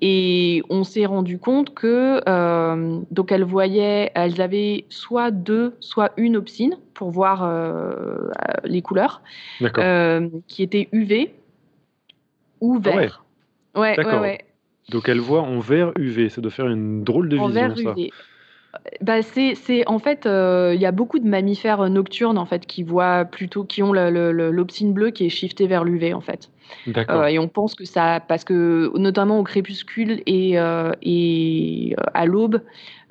Et 0.00 0.62
on 0.68 0.82
s'est 0.84 1.06
rendu 1.06 1.38
compte 1.38 1.72
que 1.74 2.20
euh, 2.28 2.98
donc 3.10 3.30
elles 3.32 3.44
voyaient, 3.44 4.10
elles 4.14 4.40
avaient 4.40 4.84
soit 4.88 5.30
deux, 5.30 5.74
soit 5.80 6.12
une 6.16 6.36
opsine 6.36 6.76
pour 6.94 7.10
voir 7.10 7.44
euh, 7.44 8.28
les 8.64 8.82
couleurs 8.82 9.22
qui 10.48 10.62
étaient 10.62 10.88
UV 10.92 11.32
ou 12.60 12.80
Ah 12.84 12.88
ouais. 12.88 12.96
vert. 12.96 13.24
Ouais, 13.74 13.80
ouais, 13.80 13.96
D'accord. 13.96 14.20
ouais. 14.20 14.38
Donc 14.90 15.08
elle 15.08 15.20
voit 15.20 15.42
en 15.42 15.60
vert 15.60 15.92
UV, 15.96 16.28
ça 16.28 16.40
doit 16.40 16.50
faire 16.50 16.68
une 16.68 17.04
drôle 17.04 17.28
de 17.28 17.38
En 17.38 17.46
vision 17.48 17.68
vert 17.68 17.78
ça. 17.78 17.94
UV. 17.96 18.10
Bah, 19.00 19.22
c'est, 19.22 19.54
c'est 19.54 19.86
en 19.88 19.98
fait, 19.98 20.26
euh, 20.26 20.72
il 20.74 20.80
y 20.80 20.86
a 20.86 20.92
beaucoup 20.92 21.18
de 21.18 21.26
mammifères 21.26 21.80
euh, 21.82 21.88
nocturnes 21.88 22.38
en 22.38 22.46
fait 22.46 22.66
qui 22.66 22.82
voient 22.82 23.24
plutôt, 23.24 23.64
qui 23.64 23.82
ont 23.82 23.92
l'opsine 23.92 24.92
bleue 24.92 25.10
qui 25.10 25.26
est 25.26 25.28
shiftée 25.30 25.66
vers 25.66 25.84
l'UV 25.84 26.14
en 26.14 26.20
fait. 26.20 26.50
Euh, 27.10 27.26
et 27.26 27.38
on 27.38 27.48
pense 27.48 27.74
que 27.74 27.84
ça, 27.84 28.20
parce 28.26 28.44
que 28.44 28.90
notamment 28.96 29.38
au 29.38 29.42
crépuscule 29.42 30.22
et, 30.26 30.58
euh, 30.58 30.92
et 31.02 31.94
euh, 31.98 32.04
à 32.14 32.24
l'aube, 32.26 32.62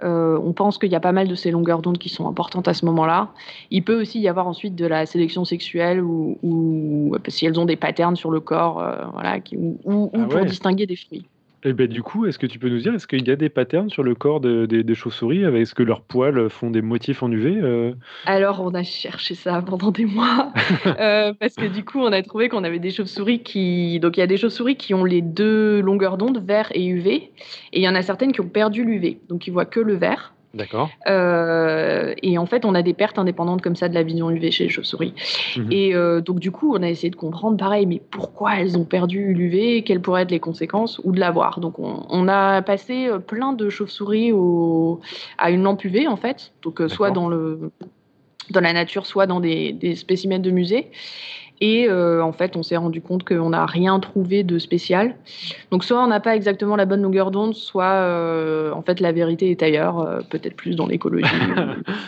euh, 0.04 0.40
on 0.44 0.54
pense 0.54 0.78
qu'il 0.78 0.92
y 0.92 0.96
a 0.96 1.00
pas 1.00 1.12
mal 1.12 1.28
de 1.28 1.36
ces 1.36 1.52
longueurs 1.52 1.82
d'onde 1.82 1.98
qui 1.98 2.10
sont 2.10 2.28
importantes 2.28 2.68
à 2.68 2.74
ce 2.74 2.86
moment-là. 2.86 3.30
Il 3.72 3.84
peut 3.84 4.02
aussi 4.02 4.20
y 4.20 4.28
avoir 4.28 4.48
ensuite 4.48 4.76
de 4.76 4.86
la 4.86 5.06
sélection 5.06 5.46
sexuelle 5.46 6.02
ou, 6.02 7.16
si 7.28 7.46
elles 7.46 7.60
ont 7.60 7.66
des 7.66 7.76
patterns 7.76 8.16
sur 8.16 8.32
le 8.32 8.40
corps, 8.40 8.82
euh, 8.82 9.06
voilà, 9.14 9.40
qui- 9.40 9.56
ou, 9.58 10.10
Ah 10.14 10.26
pour 10.30 10.46
distinguer 10.46 10.86
des 10.88 10.96
fruits. 10.96 11.26
Et 11.66 11.72
ben 11.74 11.88
du 11.88 12.04
coup, 12.04 12.26
est-ce 12.26 12.38
que 12.38 12.46
tu 12.46 12.60
peux 12.60 12.68
nous 12.70 12.80
dire, 12.80 12.94
est-ce 12.94 13.08
qu'il 13.08 13.26
y 13.28 13.32
a 13.32 13.36
des 13.38 13.50
patterns 13.50 13.90
sur 13.90 14.04
le 14.04 14.16
corps 14.16 14.42
de- 14.42 14.66
des- 14.66 14.84
des 14.84 14.96
chauves-souris? 14.96 15.46
Avec 15.46 15.62
Est-ce 15.62 15.74
que 15.76 15.84
leurs 15.84 16.02
poils 16.02 16.50
font 16.50 16.70
des 16.70 16.82
motifs 16.82 17.24
en 17.24 17.32
UV 17.32 17.58
euh? 17.62 17.94
Alors, 18.26 18.62
on 18.62 18.74
a 18.74 18.84
cherché 18.84 19.34
ça 19.34 19.62
pendant 19.66 19.92
des 19.92 20.06
mois, 20.06 20.52
euh, 21.00 21.34
parce 21.40 21.56
que 21.56 21.66
du 21.66 21.86
coup, 21.86 22.00
on 22.00 22.12
a 22.12 22.22
trouvé 22.22 22.50
qu'on 22.50 22.64
avait 22.66 22.80
des 22.80 22.92
chauves-souris 22.92 23.44
qui... 23.44 24.00
Donc, 24.02 24.18
il 24.18 24.20
y 24.20 24.24
a 24.24 24.28
des 24.28 24.38
chauves-souris 24.38 24.76
qui 24.76 24.94
ont 24.94 25.06
les 25.06 25.22
deux 25.22 25.80
longueurs 25.80 26.18
d'onde, 26.18 26.44
vert 26.46 26.70
et 26.74 26.86
UV, 26.86 27.14
et 27.14 27.32
il 27.72 27.82
y 27.82 27.88
en 27.88 27.96
a 27.96 28.02
certaines 28.02 28.34
qui 28.34 28.42
ont 28.42 28.50
perdu 28.50 28.84
l'UV, 28.84 29.20
donc 29.30 29.48
ils 29.48 29.52
voient 29.52 29.66
que 29.66 29.80
le 29.80 29.94
vert. 29.96 30.34
D'accord. 30.54 30.90
Euh, 31.08 32.14
et 32.22 32.38
en 32.38 32.46
fait, 32.46 32.64
on 32.64 32.76
a 32.76 32.84
des 32.84 32.94
pertes 32.94 33.18
indépendantes 33.18 33.64
comme 33.64 33.76
ça 33.76 33.90
de 33.90 33.96
la 33.96 34.04
vision 34.04 34.30
UV 34.30 34.52
chez 34.52 34.66
les 34.66 34.70
chauves-souris. 34.70 35.14
Mhm. 35.58 35.72
Et 35.72 35.96
euh, 35.96 36.22
donc, 36.22 36.40
du 36.40 36.52
coup, 36.52 36.76
on 36.76 36.84
a 36.84 36.90
essayé 36.90 37.10
de 37.10 37.16
comprendre, 37.16 37.58
pareil, 37.58 37.88
mais 37.88 38.00
pourquoi 38.12 38.58
elles 38.60 38.78
ont 38.78 38.86
perdu 38.86 39.34
l'UV, 39.34 39.82
quelles 39.84 40.00
pourraient 40.02 40.22
être 40.22 40.32
les 40.32 40.40
conséquences, 40.40 41.02
ou 41.04 41.12
de 41.12 41.20
l'avoir. 41.20 41.60
Donc, 41.60 41.80
on, 41.80 42.06
on 42.08 42.28
a 42.28 42.62
passé 42.62 43.08
euh, 43.08 43.18
plein 43.18 43.54
de 43.54 43.68
chauves-souris 43.70 44.32
au- 44.32 45.02
à 45.40 45.50
une 45.50 45.64
lampe 45.64 45.84
UV, 45.86 46.08
en 46.08 46.18
fait, 46.18 46.54
donc 46.62 46.82
euh, 46.82 46.88
soit 46.88 47.10
dans, 47.10 47.30
le, 47.30 47.72
dans 48.52 48.62
la 48.62 48.74
nature, 48.74 49.08
soit 49.08 49.26
dans 49.26 49.40
des, 49.40 49.74
des 49.74 49.96
spécimens 49.96 50.38
de 50.40 50.52
musée. 50.52 50.92
Et 51.66 51.90
en 51.90 52.34
fait, 52.34 52.58
on 52.58 52.64
s'est 52.64 52.76
rendu 52.76 53.02
compte 53.02 53.24
qu'on 53.24 53.52
n'a 53.52 53.66
rien 53.66 53.98
trouvé 54.02 54.44
de 54.44 54.60
spécial. 54.60 55.16
Donc, 55.72 55.86
soit 55.86 56.04
on 56.04 56.08
n'a 56.08 56.20
pas 56.20 56.36
exactement 56.36 56.76
la 56.76 56.86
bonne 56.86 57.02
longueur 57.02 57.32
d'onde, 57.32 57.56
soit 57.56 58.74
en 58.74 58.82
fait 58.82 59.00
la 59.00 59.14
vérité 59.14 59.50
est 59.50 59.64
ailleurs, 59.64 60.24
peut-être 60.30 60.58
plus 60.58 60.76
dans 60.76 60.88
l'écologie, 60.88 61.24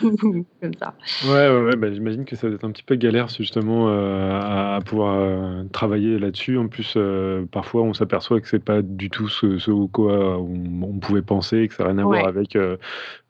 comme 0.00 0.74
ça. 0.78 0.94
Ouais, 1.24 1.48
ouais, 1.48 1.64
ouais 1.64 1.76
bah, 1.76 1.90
j'imagine 1.90 2.26
que 2.26 2.36
ça 2.36 2.48
doit 2.48 2.56
être 2.56 2.64
un 2.64 2.70
petit 2.70 2.82
peu 2.82 2.96
galère 2.96 3.28
justement 3.28 3.88
à, 3.88 4.78
pouvoir 4.84 5.64
travailler 5.72 6.18
là-dessus. 6.18 6.58
En 6.58 6.68
plus, 6.68 6.98
parfois, 7.50 7.82
on 7.82 7.94
s'aperçoit 7.94 8.40
que 8.40 8.48
c'est 8.48 8.62
pas 8.62 8.82
du 8.82 9.08
tout 9.08 9.28
ce, 9.28 9.58
ce 9.58 9.70
quoi 9.86 10.38
on, 10.38 10.98
pouvait 11.00 11.22
penser, 11.22 11.66
que 11.68 11.74
ça 11.74 11.84
n'a 11.84 11.90
rien 11.90 11.98
à 11.98 12.04
voir 12.04 12.26
avec 12.26 12.56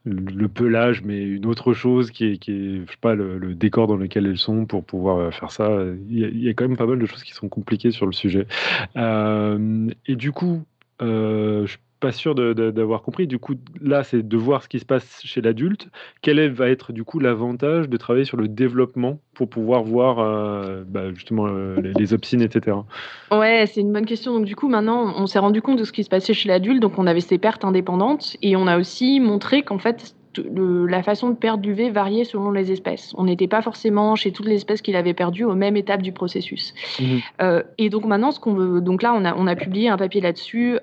le 0.07 0.49
pelage, 0.49 1.03
mais 1.03 1.23
une 1.23 1.47
autre 1.47 1.75
chose 1.75 2.11
qui 2.11 2.27
est, 2.33 2.39
qui 2.39 2.53
est 2.53 2.87
je 2.87 2.91
sais 2.91 2.99
pas, 3.01 3.15
le, 3.15 3.55
décor 3.55 3.87
dans 3.89 3.97
lequel 3.97 4.27
elles 4.27 4.39
sont 4.39 4.65
pour 4.65 4.85
pouvoir 4.85 5.19
euh, 5.19 5.31
faire 5.31 5.51
ça. 5.51 5.69
Il 6.09 6.43
y, 6.43 6.49
a, 6.49 6.55
quand 6.55 6.69
même 6.69 6.77
pas 6.77 6.87
mal 6.87 6.99
de 6.99 7.07
choses 7.07 7.25
qui 7.25 7.33
sont 7.33 7.49
compliquées 7.49 7.91
sur 7.91 8.07
le 8.07 8.13
sujet. 8.13 8.47
Euh, 8.97 9.89
et 10.07 10.15
du 10.15 10.33
coup, 10.33 10.63
euh, 11.03 11.67
je 11.67 11.77
pas 12.01 12.12
sûr 12.12 12.34
d'avoir 12.34 13.03
compris. 13.03 13.26
Du 13.26 13.38
coup, 13.38 13.55
là, 13.80 14.05
c'est 14.05 14.26
de 14.26 14.36
voir 14.36 14.62
ce 14.62 14.68
qui 14.68 14.78
se 14.78 14.84
passe 14.84 15.20
chez 15.24 15.40
l'adulte. 15.40 15.88
Quel 16.22 16.53
va 16.53 16.68
être 16.68 16.92
du 16.92 17.05
coup 17.05 17.18
l'avantage 17.18 17.88
de 17.88 17.97
travailler 17.97 18.24
sur 18.24 18.36
le 18.36 18.49
développement 18.49 19.18
pour 19.34 19.49
pouvoir 19.49 19.82
voir 19.82 20.18
euh, 20.18 20.84
bah, 20.86 21.12
justement 21.12 21.47
euh, 21.47 21.80
les, 21.80 21.92
les, 21.92 22.14
opsines, 22.14 22.42
etc. 22.42 22.76
Ouais, 23.30 23.64
c'est 23.66 23.80
une 23.80 23.92
bonne 23.92 24.07
question. 24.07 24.34
Donc 24.34 24.44
du 24.44 24.57
coup, 24.57 24.68
maintenant, 24.68 25.14
on 25.16 25.26
s'est 25.26 25.38
rendu 25.38 25.62
compte 25.62 25.78
de 25.78 25.84
ce 25.84 25.92
qui 25.92 26.05
se 26.05 26.09
passait 26.09 26.34
chez 26.34 26.49
l'adulte. 26.49 26.80
Donc 26.80 26.99
on 26.99 27.07
avait 27.07 27.20
ces 27.20 27.38
pertes 27.38 27.64
indépendantes 27.64 28.36
et 28.42 28.57
on 28.57 28.66
a 28.66 28.78
aussi 28.78 29.20
montré 29.20 29.62
qu'en 29.62 29.78
fait, 29.78 30.14
la 30.38 31.03
façon 31.03 31.30
de 31.30 31.34
perdre 31.34 31.62
du 31.62 31.72
V 31.72 31.90
variait 31.90 32.24
selon 32.24 32.51
les 32.51 32.72
espèces. 32.72 33.14
On 33.16 33.24
n'était 33.24 33.49
pas 33.49 33.62
forcément 33.62 34.16
chez 34.16 34.32
toutes 34.32 34.47
les 34.47 34.57
espèces 34.57 34.82
qu'il 34.82 34.97
avait 34.97 35.14
perdues 35.14 35.44
aux 35.44 35.55
mêmes 35.55 35.76
étapes 35.76 36.03
du 36.03 36.12
processus. 36.12 36.74
Mmh 37.01 37.05
euh, 37.40 37.62
et 37.78 37.88
donc 37.88 38.05
maintenant, 38.05 38.30
ce 38.30 38.40
qu'on 38.40 38.55
veut, 38.55 38.80
donc 38.80 39.03
là, 39.03 39.14
on 39.14 39.24
a, 39.24 39.34
on 39.34 39.47
a 39.47 39.57
publié 39.57 39.88
un 39.88 39.97
papier 39.97 40.20
là-dessus 40.20 40.78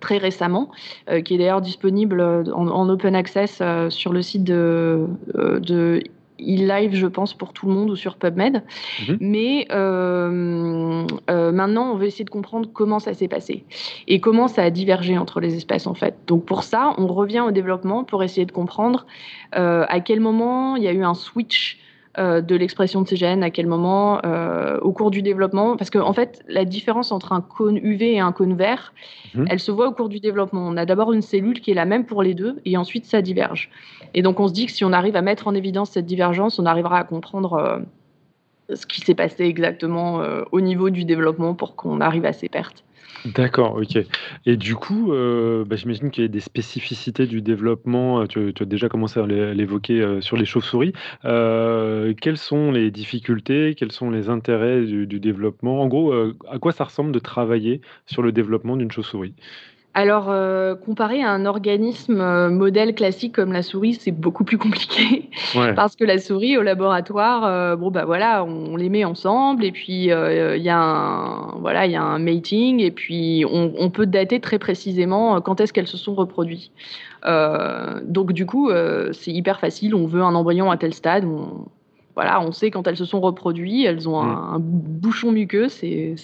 très 0.00 0.18
récemment, 0.18 0.70
euh, 1.10 1.20
qui 1.20 1.34
est 1.34 1.38
d'ailleurs 1.38 1.60
disponible 1.60 2.20
en, 2.20 2.88
open 2.88 3.14
access 3.14 3.58
euh, 3.60 3.90
sur 3.90 4.12
le 4.12 4.22
site 4.22 4.44
de, 4.44 5.06
euh, 5.36 5.60
de 5.60 6.02
e-live, 6.40 6.94
je 6.94 7.06
pense, 7.06 7.34
pour 7.34 7.52
tout 7.52 7.66
le 7.66 7.72
monde 7.72 7.90
ou 7.90 7.96
sur 7.96 8.16
PubMed. 8.16 8.62
Mhm. 9.08 9.18
Mais 9.20 9.66
maintenant, 11.28 11.92
on 11.92 11.96
veut 11.96 12.06
essayer 12.06 12.24
de 12.24 12.30
comprendre 12.30 12.68
comment 12.72 13.00
ça 13.00 13.12
s'est 13.12 13.26
passé 13.26 13.64
et 14.06 14.20
comment 14.20 14.46
ça 14.46 14.62
a 14.62 14.70
divergé 14.70 15.18
entre 15.18 15.40
les 15.40 15.56
espèces, 15.56 15.88
en 15.88 15.94
fait. 15.94 16.14
Donc, 16.28 16.44
pour 16.44 16.62
ça, 16.62 16.94
on 16.96 17.08
revient 17.08 17.40
au 17.40 17.50
développement 17.50 18.04
pour 18.04 18.22
essayer 18.22 18.46
de 18.46 18.52
comprendre 18.52 19.06
à 19.52 20.00
quel 20.00 20.20
moment 20.20 20.76
il 20.76 20.84
y 20.84 20.88
a 20.88 20.92
eu 20.92 21.02
un 21.02 21.14
switch 21.14 21.78
euh, 22.18 22.40
de 22.40 22.56
l'expression 22.56 23.02
de 23.02 23.08
ces 23.08 23.16
gènes, 23.16 23.42
à 23.42 23.50
quel 23.50 23.66
moment, 23.66 24.20
euh, 24.24 24.78
au 24.80 24.92
cours 24.92 25.10
du 25.10 25.22
développement. 25.22 25.76
Parce 25.76 25.90
qu'en 25.90 26.08
en 26.08 26.12
fait, 26.12 26.42
la 26.48 26.64
différence 26.64 27.12
entre 27.12 27.32
un 27.32 27.40
cône 27.40 27.76
UV 27.76 28.14
et 28.14 28.20
un 28.20 28.32
cône 28.32 28.54
vert, 28.54 28.92
mhm. 29.34 29.46
elle 29.48 29.60
se 29.60 29.70
voit 29.70 29.88
au 29.88 29.92
cours 29.92 30.08
du 30.08 30.18
développement. 30.18 30.66
On 30.66 30.76
a 30.76 30.84
d'abord 30.84 31.12
une 31.12 31.22
cellule 31.22 31.60
qui 31.60 31.70
est 31.70 31.74
la 31.74 31.84
même 31.84 32.06
pour 32.06 32.22
les 32.22 32.34
deux, 32.34 32.60
et 32.64 32.76
ensuite 32.76 33.04
ça 33.04 33.22
diverge. 33.22 33.70
Et 34.14 34.22
donc 34.22 34.40
on 34.40 34.48
se 34.48 34.52
dit 34.52 34.66
que 34.66 34.72
si 34.72 34.84
on 34.84 34.92
arrive 34.92 35.16
à 35.16 35.22
mettre 35.22 35.46
en 35.46 35.54
évidence 35.54 35.90
cette 35.90 36.06
divergence, 36.06 36.58
on 36.58 36.66
arrivera 36.66 36.98
à 36.98 37.04
comprendre 37.04 37.54
euh, 37.54 37.78
ce 38.72 38.86
qui 38.86 39.00
s'est 39.00 39.14
passé 39.14 39.44
exactement 39.44 40.22
au 40.52 40.60
niveau 40.60 40.90
du 40.90 41.04
développement 41.04 41.54
pour 41.54 41.76
qu'on 41.76 42.00
arrive 42.00 42.24
à 42.24 42.32
ces 42.32 42.48
pertes. 42.48 42.84
D'accord, 43.24 43.76
ok. 43.76 43.98
Et 44.46 44.56
du 44.56 44.76
coup, 44.76 45.12
euh, 45.12 45.64
bah, 45.64 45.76
j'imagine 45.76 46.10
qu'il 46.10 46.22
y 46.22 46.24
a 46.24 46.28
des 46.28 46.40
spécificités 46.40 47.26
du 47.26 47.42
développement. 47.42 48.22
Euh, 48.22 48.26
tu, 48.26 48.52
as 48.60 48.64
déjà 48.64 48.88
commencé 48.88 49.18
à 49.18 49.26
l'évoquer 49.26 50.00
euh, 50.00 50.20
sur 50.20 50.36
les 50.36 50.44
chauves-souris. 50.44 50.92
quelles 51.22 52.38
sont 52.38 52.70
les 52.70 52.90
difficultés, 52.90 53.74
quels 53.76 53.92
sont 53.92 54.10
les 54.10 54.28
intérêts 54.28 54.82
du 54.82 55.20
développement? 55.20 55.82
En 55.82 55.88
gros, 55.88 56.12
à 56.12 56.58
quoi 56.60 56.72
ça 56.72 56.84
ressemble 56.84 57.12
de 57.12 57.18
travailler 57.18 57.80
sur 58.06 58.22
le 58.22 58.32
développement 58.32 58.76
d'une 58.76 58.90
chauve-souris? 58.90 59.34
Alors, 59.98 60.26
euh, 60.28 60.76
comparé 60.76 61.24
à 61.24 61.32
un 61.32 61.44
organisme 61.44 62.20
euh, 62.20 62.50
modèle 62.50 62.94
classique 62.94 63.34
comme 63.34 63.52
la 63.52 63.64
souris, 63.64 63.94
c'est 63.94 64.12
beaucoup 64.12 64.44
plus 64.44 64.56
compliqué. 64.56 65.28
Parce 65.74 65.96
que 65.96 66.04
la 66.04 66.18
souris, 66.18 66.56
au 66.56 66.62
laboratoire, 66.62 67.44
euh, 67.44 67.74
bon, 67.74 67.90
bah 67.90 68.04
voilà, 68.04 68.44
on, 68.44 68.76
les 68.76 68.90
met 68.90 69.04
ensemble 69.04 69.64
et 69.64 69.72
puis 69.72 70.04
il 70.04 70.62
y, 70.62 70.68
a 70.68 70.78
un, 70.78 71.58
voilà, 71.58 71.86
y 71.88 71.96
a 71.96 72.02
un 72.02 72.20
mating 72.20 72.78
et 72.78 72.92
puis 72.92 73.44
on, 73.50 73.90
peut 73.90 74.06
dater 74.06 74.38
très 74.38 74.60
précisément 74.60 75.40
quand 75.40 75.60
est-ce 75.60 75.72
qu'elles 75.72 75.88
se 75.88 75.96
sont 75.96 76.14
reproduites. 76.14 76.70
donc, 78.04 78.32
du 78.32 78.46
coup, 78.46 78.70
c'est 79.10 79.32
hyper 79.32 79.58
facile. 79.58 79.96
On 79.96 80.06
veut 80.06 80.22
un 80.22 80.36
embryon 80.36 80.70
à 80.70 80.76
tel 80.76 80.94
stade, 80.94 81.24
on, 81.24 81.66
voilà, 82.18 82.40
on 82.40 82.50
sait 82.50 82.72
quand 82.72 82.84
elles 82.88 82.96
se 82.96 83.04
sont 83.04 83.20
reproduites, 83.20 83.86
elles 83.86 84.08
ont 84.08 84.20
un, 84.20 84.58
mm. 84.58 84.62
bouchon 84.62 85.30
muqueux, 85.30 85.68
c'est 85.68 86.16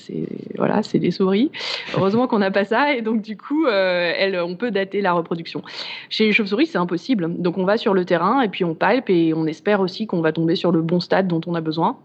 voilà, 0.57 0.83
c'est 0.83 0.99
des 0.99 1.13
souris. 1.13 1.53
Heureusement 1.97 2.27
qu'on 2.27 2.41
n'a 2.41 2.51
pas 2.51 2.65
ça 2.65 2.95
et 2.95 3.01
donc 3.01 3.23
du 3.23 3.37
coup, 3.37 3.65
euh, 3.67 4.43
on 4.45 4.57
peut 4.57 4.73
dater 4.73 5.03
la 5.03 5.13
reproduction. 5.13 5.63
Chez 6.11 6.25
les 6.25 6.33
chauves-souris, 6.33 6.67
c'est 6.67 6.79
impossible. 6.79 7.41
Donc 7.41 7.59
on 7.59 7.65
va 7.65 7.77
sur 7.77 7.95
le 7.95 8.05
terrain 8.05 8.41
et 8.41 8.49
puis 8.49 8.65
on 8.65 8.75
palpe 8.75 9.09
et 9.09 9.35
on 9.35 9.47
espère 9.47 9.81
aussi 9.81 10.09
qu'on 10.09 10.21
va 10.21 10.33
tomber 10.33 10.57
sur 10.57 10.73
le 10.73 10.83
bon 10.83 10.99
stade 10.99 11.29
dont 11.29 11.41
on 11.47 11.55
a 11.55 11.61
besoin 11.61 11.97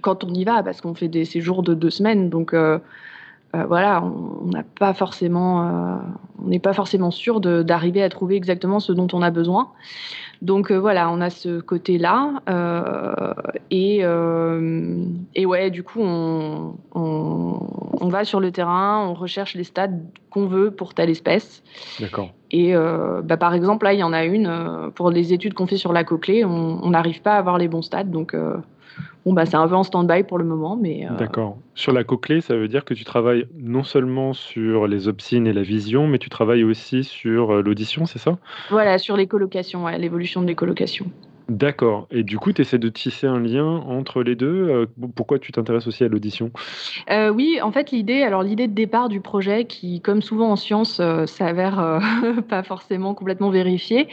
quand 0.00 0.24
on 0.24 0.32
y 0.32 0.44
va, 0.44 0.62
parce 0.62 0.80
qu'on 0.80 0.94
fait 0.94 1.08
des 1.08 1.26
séjours 1.26 1.62
de 1.62 1.74
deux 1.74 1.90
semaines, 1.90 2.30
donc 2.30 2.54
euh, 2.54 2.78
euh, 3.54 3.64
voilà, 3.66 4.02
on 4.02 4.46
n'a 4.46 4.62
pas 4.62 4.94
forcément, 4.94 6.00
on 6.42 6.48
n'est 6.48 6.60
pas 6.60 6.72
forcément 6.72 7.10
sûr 7.10 7.40
d'arriver 7.40 8.02
à 8.02 8.08
trouver 8.08 8.36
exactement 8.36 8.80
ce 8.80 8.92
dont 8.92 9.08
on 9.12 9.20
a 9.20 9.30
besoin. 9.30 9.72
Donc 10.40 10.70
euh, 10.70 10.78
voilà, 10.78 11.10
on 11.10 11.20
a 11.20 11.30
ce 11.30 11.60
côté-là. 11.60 12.42
Euh, 12.48 13.34
et, 13.70 14.00
euh, 14.02 15.04
et, 15.34 15.46
ouais, 15.46 15.70
du 15.70 15.82
coup, 15.82 16.00
on, 16.00 16.76
on, 16.94 18.08
va 18.08 18.24
sur 18.24 18.40
le 18.40 18.52
terrain, 18.52 19.06
on 19.08 19.14
recherche 19.14 19.54
les 19.54 19.64
stades 19.64 20.00
qu'on 20.30 20.46
veut 20.46 20.70
pour 20.70 20.94
telle 20.94 21.10
espèce. 21.10 21.62
D'accord. 22.00 22.30
Et 22.50 22.72
bah, 23.24 23.36
par 23.36 23.52
exemple, 23.52 23.84
là, 23.84 23.92
il 23.92 23.98
y 23.98 24.02
en 24.02 24.14
a 24.14 24.24
une, 24.24 24.90
pour 24.94 25.10
les 25.10 25.34
études 25.34 25.52
qu'on 25.52 25.66
fait 25.66 25.76
sur 25.76 25.92
la 25.92 26.04
cochlée, 26.04 26.44
on 26.44 26.88
n'arrive 26.88 27.20
pas 27.20 27.34
à 27.34 27.38
avoir 27.38 27.58
les 27.58 27.68
bons 27.68 27.82
stades. 27.82 28.10
Donc 28.10 28.34
Bon, 29.24 29.32
bah, 29.32 29.46
c'est 29.46 29.56
un 29.56 29.68
peu 29.68 29.74
en 29.74 29.82
stand-by 29.82 30.24
pour 30.24 30.38
le 30.38 30.44
moment, 30.44 30.76
mais. 30.76 31.06
Euh, 31.06 31.16
D'accord. 31.16 31.58
Sur 31.74 31.92
la 31.92 32.04
cochlée, 32.04 32.40
ça 32.40 32.56
veut 32.56 32.68
dire 32.68 32.84
que 32.84 32.94
tu 32.94 33.04
travailles 33.04 33.46
non 33.58 33.82
seulement 33.82 34.32
sur 34.32 34.86
les 34.86 35.08
opsines 35.08 35.46
et 35.46 35.52
la 35.52 35.62
vision, 35.62 36.06
mais 36.06 36.18
tu 36.18 36.28
travailles 36.28 36.64
aussi 36.64 37.04
sur 37.04 37.54
euh, 37.54 37.62
l'audition, 37.62 38.06
c'est 38.06 38.18
ça? 38.18 38.38
Voilà, 38.70 38.98
sur 38.98 39.16
les 39.16 39.26
colocations, 39.26 39.86
l'évolution 39.88 40.42
de 40.42 40.46
l'écolocation. 40.46 41.06
D'accord. 41.48 42.06
Et 42.10 42.24
du 42.24 42.38
coup, 42.38 42.52
tu 42.52 42.60
essaies 42.60 42.78
de 42.78 42.90
tisser 42.90 43.26
un 43.26 43.40
lien 43.40 43.64
entre 43.64 44.22
les 44.22 44.34
deux. 44.34 44.68
Euh, 44.68 44.86
pourquoi 45.16 45.38
tu 45.38 45.50
t'intéresses 45.50 45.86
aussi 45.86 46.04
à 46.04 46.08
l'audition? 46.08 46.50
Euh, 47.10 47.30
Oui, 47.30 47.58
en 47.62 47.72
fait, 47.72 47.90
l'idée, 47.90 48.22
alors 48.22 48.42
l'idée 48.42 48.68
de 48.68 48.74
départ 48.74 49.08
du 49.08 49.22
projet, 49.22 49.64
qui, 49.64 50.02
comme 50.02 50.20
souvent 50.20 50.50
en 50.50 50.56
science, 50.56 51.00
euh, 51.00 51.24
s'avère 51.24 52.00
pas 52.48 52.62
forcément 52.62 53.14
complètement 53.14 53.48
vérifiée, 53.48 54.08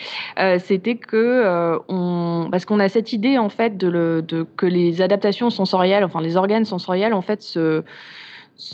c'était 0.59 0.95
que 0.95 1.77
on, 1.89 2.47
parce 2.51 2.63
qu'on 2.63 2.79
a 2.79 2.88
cette 2.88 3.11
idée 3.11 3.38
en 3.38 3.49
fait 3.49 3.77
de, 3.77 3.88
le, 3.89 4.21
de, 4.21 4.45
que 4.55 4.65
les 4.65 5.01
adaptations 5.01 5.49
sensorielles, 5.49 6.05
enfin 6.05 6.21
les 6.21 6.38
organes 6.38 6.65
sensoriels, 6.65 7.13
en 7.13 7.21
fait, 7.21 7.41
se, 7.41 7.83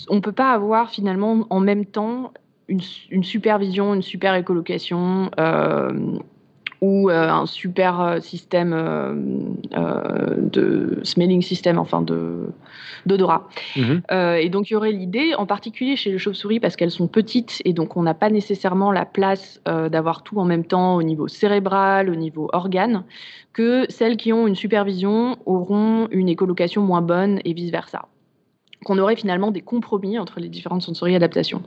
on 0.08 0.22
peut 0.22 0.32
pas 0.32 0.52
avoir 0.52 0.92
finalement 0.92 1.48
en 1.50 1.60
même 1.60 1.86
temps 1.86 2.32
une, 2.68 2.82
une 3.10 3.24
supervision, 3.24 3.96
une 3.96 4.04
super 4.04 4.36
écolocation 4.36 5.32
ou 6.82 7.12
euh, 7.12 7.30
un 7.30 7.46
super 7.46 8.02
euh, 8.02 8.20
système 8.20 8.74
euh, 8.74 9.14
de 10.38 11.00
smelling 11.04 11.44
system, 11.44 11.78
enfin 11.78 12.02
de 12.02 12.48
d'odorat. 13.06 13.48
Mhm. 13.76 14.04
et 14.12 14.50
donc 14.50 14.70
il 14.70 14.74
y 14.74 14.76
aurait 14.76 14.92
l'idée, 14.92 15.34
en 15.36 15.48
particulier 15.48 15.96
chez 15.96 16.12
les 16.12 16.20
chauves-souris, 16.20 16.60
parce 16.60 16.76
qu'elles 16.76 16.92
sont 16.92 17.08
petites 17.08 17.60
et 17.66 17.74
donc 17.74 17.98
on 17.98 18.04
n'a 18.04 18.14
pas 18.14 18.30
nécessairement 18.30 18.92
la 18.92 19.06
place 19.06 19.60
d'avoir 19.66 20.22
tout 20.22 20.40
en 20.40 20.46
même 20.46 20.66
temps 20.66 20.98
au 20.98 21.02
niveau 21.02 21.28
cérébral, 21.28 22.12
au 22.12 22.16
niveau 22.16 22.48
organe, 22.54 23.04
que 23.54 23.86
celles 23.90 24.18
qui 24.18 24.34
ont 24.34 24.46
une 24.46 24.54
supervision 24.54 25.38
auront 25.48 26.10
une 26.12 26.30
écolocation 26.30 26.84
moins 26.84 27.02
bonne 27.02 27.40
et 27.44 27.54
vice 27.54 27.72
versa 27.72 28.08
qu'on 28.84 28.98
aurait 28.98 29.16
finalement 29.16 29.52
des 29.52 29.62
compromis 29.62 30.18
entre 30.18 30.40
les 30.40 30.50
différentes 30.50 30.82
sensories 30.82 31.16
adaptations. 31.16 31.62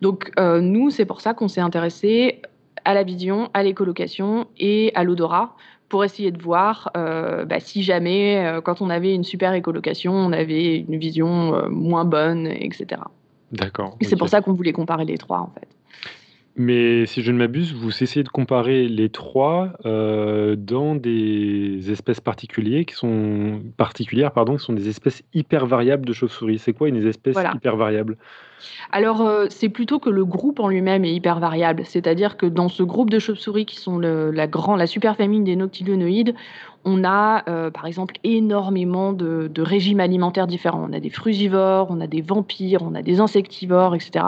Donc 0.00 0.32
nous, 0.38 0.90
c'est 0.90 1.06
pour 1.06 1.20
ça 1.20 1.32
qu'on 1.34 1.48
s'est 1.48 1.60
intéressé 1.60 2.40
à 2.84 2.94
la 2.94 3.02
vision, 3.02 3.50
à 3.54 3.62
l'écolocation 3.62 4.46
et 4.58 4.92
à 4.94 5.04
l'odorat 5.04 5.54
pour 5.92 6.04
essayer 6.04 6.30
de 6.30 6.42
voir 6.42 6.90
euh, 6.96 7.44
bah, 7.44 7.60
si 7.60 7.82
jamais, 7.82 8.46
euh, 8.46 8.62
quand 8.62 8.80
on 8.80 8.88
avait 8.88 9.14
une 9.14 9.24
super 9.24 9.52
écolocation, 9.52 10.14
on 10.14 10.32
avait 10.32 10.78
une 10.78 10.96
vision 10.96 11.54
euh, 11.54 11.68
moins 11.68 12.06
bonne, 12.06 12.46
etc. 12.46 13.02
D'accord. 13.52 13.98
C'est 14.00 14.16
pour 14.16 14.30
ça 14.30 14.40
qu'on 14.40 14.54
voulait 14.54 14.72
comparer 14.72 15.04
les 15.04 15.18
trois, 15.18 15.40
en 15.40 15.52
fait. 15.54 15.68
Mais 16.56 17.04
si 17.04 17.20
je 17.20 17.30
ne 17.30 17.36
m'abuse, 17.36 17.74
vous 17.74 18.02
essayez 18.02 18.22
de 18.22 18.30
comparer 18.30 18.88
les 18.88 19.10
trois 19.10 19.72
dans 19.84 20.94
des 20.94 21.90
espèces 21.90 22.20
particulières 22.20 22.86
qui 22.86 22.94
sont 22.94 23.60
particulières, 23.76 24.32
pardon, 24.32 24.56
qui 24.56 24.64
sont 24.64 24.72
des 24.72 24.88
espèces 24.88 25.22
hyper 25.34 25.66
variables 25.66 26.06
de 26.06 26.12
chauves-souris. 26.14 26.58
C'est 26.58 26.72
quoi 26.72 26.88
une 26.88 27.06
espèce 27.06 27.36
hyper 27.54 27.76
variable? 27.76 28.16
Alors, 28.90 29.22
euh, 29.22 29.46
c'est 29.50 29.68
plutôt 29.68 29.98
que 29.98 30.10
le 30.10 30.24
groupe 30.24 30.60
en 30.60 30.68
lui-même 30.68 31.04
est 31.04 31.12
hyper 31.12 31.40
variable. 31.40 31.82
C'est-à-dire 31.84 32.36
que 32.36 32.46
dans 32.46 32.68
ce 32.68 32.82
groupe 32.82 33.10
de 33.10 33.18
chauves-souris 33.18 33.66
qui 33.66 33.76
sont 33.76 33.98
la, 33.98 34.46
grand, 34.46 34.76
la 34.76 34.86
superfamille 34.86 35.42
des 35.42 35.56
noctilionoïdes, 35.56 36.34
on 36.84 37.04
a 37.04 37.48
euh, 37.48 37.70
par 37.70 37.86
exemple 37.86 38.14
énormément 38.24 39.12
de, 39.12 39.48
de, 39.52 39.62
régimes 39.62 40.00
alimentaires 40.00 40.46
différents. 40.46 40.84
On 40.88 40.92
a 40.92 41.00
des 41.00 41.10
frugivores, 41.10 41.88
on 41.90 42.00
a 42.00 42.06
des 42.06 42.22
vampires, 42.22 42.82
on 42.82 42.94
a 42.94 43.02
des 43.02 43.20
insectivores, 43.20 43.94
etc. 43.94 44.26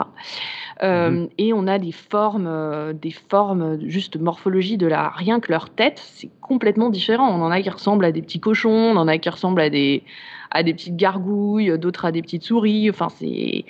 Euh, 0.83 1.09
mhm. 1.09 1.29
Et 1.37 1.53
on 1.53 1.67
a 1.67 1.79
des 1.79 1.91
formes, 1.91 2.47
euh, 2.47 2.93
des 2.93 3.11
formes 3.11 3.79
juste 3.87 4.17
morphologie 4.17 4.77
de 4.77 4.87
la 4.87 5.09
rien 5.09 5.39
que 5.39 5.51
leur 5.51 5.69
tête, 5.69 6.01
c'est 6.03 6.29
complètement 6.41 6.89
différent. 6.89 7.29
On 7.29 7.41
en 7.41 7.51
a 7.51 7.61
qui 7.61 7.69
ressemblent 7.69 8.05
à 8.05 8.11
des 8.11 8.21
petits 8.21 8.39
cochons, 8.39 8.69
on 8.69 8.97
en 8.97 9.07
a 9.07 9.17
qui 9.17 9.29
ressemblent 9.29 9.61
à 9.61 9.69
des 9.69 10.03
à 10.51 10.63
des 10.63 10.73
petites 10.73 10.95
gargouilles, 10.95 11.77
d'autres 11.77 12.05
à 12.05 12.11
des 12.13 12.21
petites 12.21 12.43
souris. 12.43 12.89
Enfin, 12.89 13.07
c'est 13.09 13.65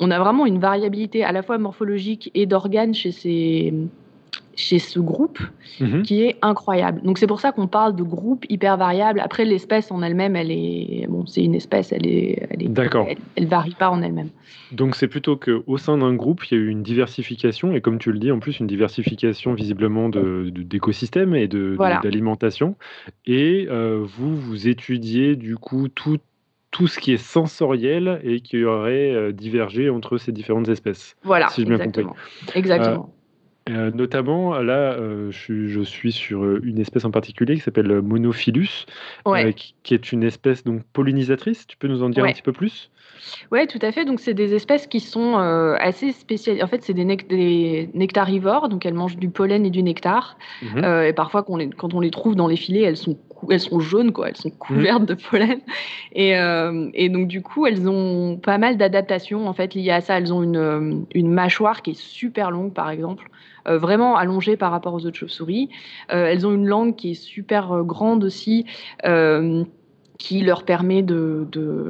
on 0.00 0.10
a 0.10 0.18
vraiment 0.18 0.46
une 0.46 0.58
variabilité 0.58 1.24
à 1.24 1.32
la 1.32 1.42
fois 1.42 1.58
morphologique 1.58 2.30
et 2.34 2.46
d'organes 2.46 2.94
chez 2.94 3.12
ces 3.12 3.72
chez 4.56 4.78
ce 4.78 4.98
groupe 4.98 5.40
mhm. 5.80 6.02
qui 6.02 6.22
est 6.22 6.36
incroyable. 6.42 7.00
Donc 7.02 7.18
c'est 7.18 7.26
pour 7.26 7.40
ça 7.40 7.52
qu'on 7.52 7.66
parle 7.66 7.96
de 7.96 8.02
groupe 8.02 8.44
hyper 8.48 8.76
variable. 8.76 9.20
Après 9.20 9.44
l'espèce 9.44 9.90
en 9.90 10.02
elle-même, 10.02 10.36
elle 10.36 10.50
est 10.50 11.06
bon, 11.08 11.26
c'est 11.26 11.42
une 11.42 11.54
espèce, 11.54 11.92
elle 11.92 12.06
est, 12.06 12.46
elle 12.50 12.62
est 12.62 12.68
d'accord. 12.68 13.08
Elle, 13.36 13.46
varie 13.46 13.74
pas 13.78 13.90
en 13.90 14.02
elle-même. 14.02 14.28
Donc 14.72 14.96
c'est 14.96 15.08
plutôt 15.08 15.36
que 15.36 15.62
au 15.66 15.78
sein 15.78 15.98
d'un 15.98 16.14
groupe, 16.14 16.44
il 16.50 16.58
y 16.58 16.60
a 16.60 16.62
eu 16.62 16.68
une 16.68 16.82
diversification 16.82 17.72
et 17.72 17.80
comme 17.80 17.98
tu 17.98 18.12
le 18.12 18.18
dis, 18.18 18.30
en 18.30 18.38
plus 18.38 18.60
une 18.60 18.66
diversification 18.66 19.54
visiblement 19.54 20.08
de, 20.08 20.50
d'écosystèmes 20.50 21.34
et 21.34 21.48
de, 21.48 21.76
d'alimentation. 22.02 22.76
Et 23.26 23.66
euh, 23.70 24.04
vous 24.04 24.36
vous 24.36 24.68
étudiez 24.68 25.36
du 25.36 25.56
coup 25.56 25.88
tout 25.88 26.18
tout 26.70 26.86
ce 26.86 26.98
qui 26.98 27.12
est 27.12 27.18
sensoriel 27.18 28.20
et 28.22 28.40
qui 28.40 28.64
aurait 28.64 29.12
euh, 29.12 29.32
divergé 29.32 29.90
entre 29.90 30.18
ces 30.18 30.32
différentes 30.32 30.68
espèces. 30.68 31.16
Voilà, 31.24 31.48
si 31.48 31.62
exactement. 31.62 32.16
Exactement. 32.54 33.12
Euh, 33.68 33.90
notamment, 33.92 34.58
là, 34.58 34.94
euh, 34.94 35.30
je, 35.30 35.82
suis 35.82 36.12
sur 36.12 36.42
euh, 36.42 36.60
une 36.64 36.78
espèce 36.78 37.04
en 37.04 37.10
particulier 37.10 37.54
qui 37.54 37.60
s'appelle 37.60 38.00
Monophilus, 38.00 38.86
qui, 39.82 39.94
est 39.94 40.12
une 40.12 40.24
espèce 40.24 40.64
donc 40.64 40.82
pollinisatrice. 40.92 41.66
Tu 41.66 41.76
peux 41.76 41.86
nous 41.86 42.02
en 42.02 42.08
dire 42.08 42.24
un 42.24 42.32
petit 42.32 42.42
peu 42.42 42.52
plus? 42.52 42.90
Oui, 43.52 43.66
tout 43.66 43.78
à 43.82 43.92
fait. 43.92 44.04
Donc, 44.04 44.18
c'est 44.18 44.34
des 44.34 44.54
espèces 44.54 44.86
qui 44.86 44.98
sont 44.98 45.36
assez 45.36 46.12
spéciales. 46.12 46.62
En 46.64 46.66
fait, 46.66 46.82
c'est 46.82 46.94
des, 46.94 47.90
nectarivores, 47.94 48.68
donc 48.68 48.86
elles 48.86 48.94
mangent 48.94 49.18
du 49.18 49.28
pollen 49.28 49.66
et 49.66 49.70
du 49.70 49.82
nectar. 49.82 50.36
Mhm. 50.62 50.84
et 51.04 51.12
parfois, 51.12 51.42
quand 51.42 51.52
on, 51.52 51.56
les, 51.56 51.68
quand 51.68 51.94
on 51.94 52.00
les 52.00 52.10
trouve 52.10 52.34
dans 52.34 52.48
les 52.48 52.56
filets, 52.56 52.82
elles 52.82 52.96
sont 52.96 53.18
elles 53.50 53.60
sont 53.60 53.80
jaunes, 53.80 54.12
quoi. 54.12 54.28
Elles 54.28 54.36
sont 54.36 54.50
couvertes 54.50 55.04
de 55.04 55.14
pollen. 55.14 55.60
Et, 56.12 56.30
et, 56.94 57.08
donc, 57.08 57.28
du 57.28 57.42
coup, 57.42 57.66
elles 57.66 57.88
ont 57.88 58.36
pas 58.36 58.58
mal 58.58 58.76
d'adaptations, 58.76 59.48
en 59.48 59.52
fait, 59.52 59.74
liées 59.74 59.90
à 59.90 60.00
ça. 60.00 60.18
Elles 60.18 60.32
ont 60.32 60.42
une, 60.42 61.06
une 61.14 61.30
mâchoire 61.30 61.82
qui 61.82 61.92
est 61.92 62.00
super 62.00 62.50
longue, 62.50 62.72
par 62.72 62.90
exemple. 62.90 63.30
Euh, 63.68 63.78
vraiment 63.78 64.16
allongées 64.16 64.56
par 64.56 64.70
rapport 64.70 64.94
aux 64.94 65.04
autres 65.06 65.16
chauves-souris. 65.16 65.68
Euh, 66.12 66.26
elles 66.26 66.46
ont 66.46 66.52
une 66.52 66.66
langue 66.66 66.96
qui 66.96 67.10
est 67.12 67.14
super 67.14 67.72
euh, 67.72 67.82
grande 67.82 68.24
aussi 68.24 68.64
qui 70.20 70.42
leur 70.42 70.64
permet 70.64 71.02
de, 71.02 71.48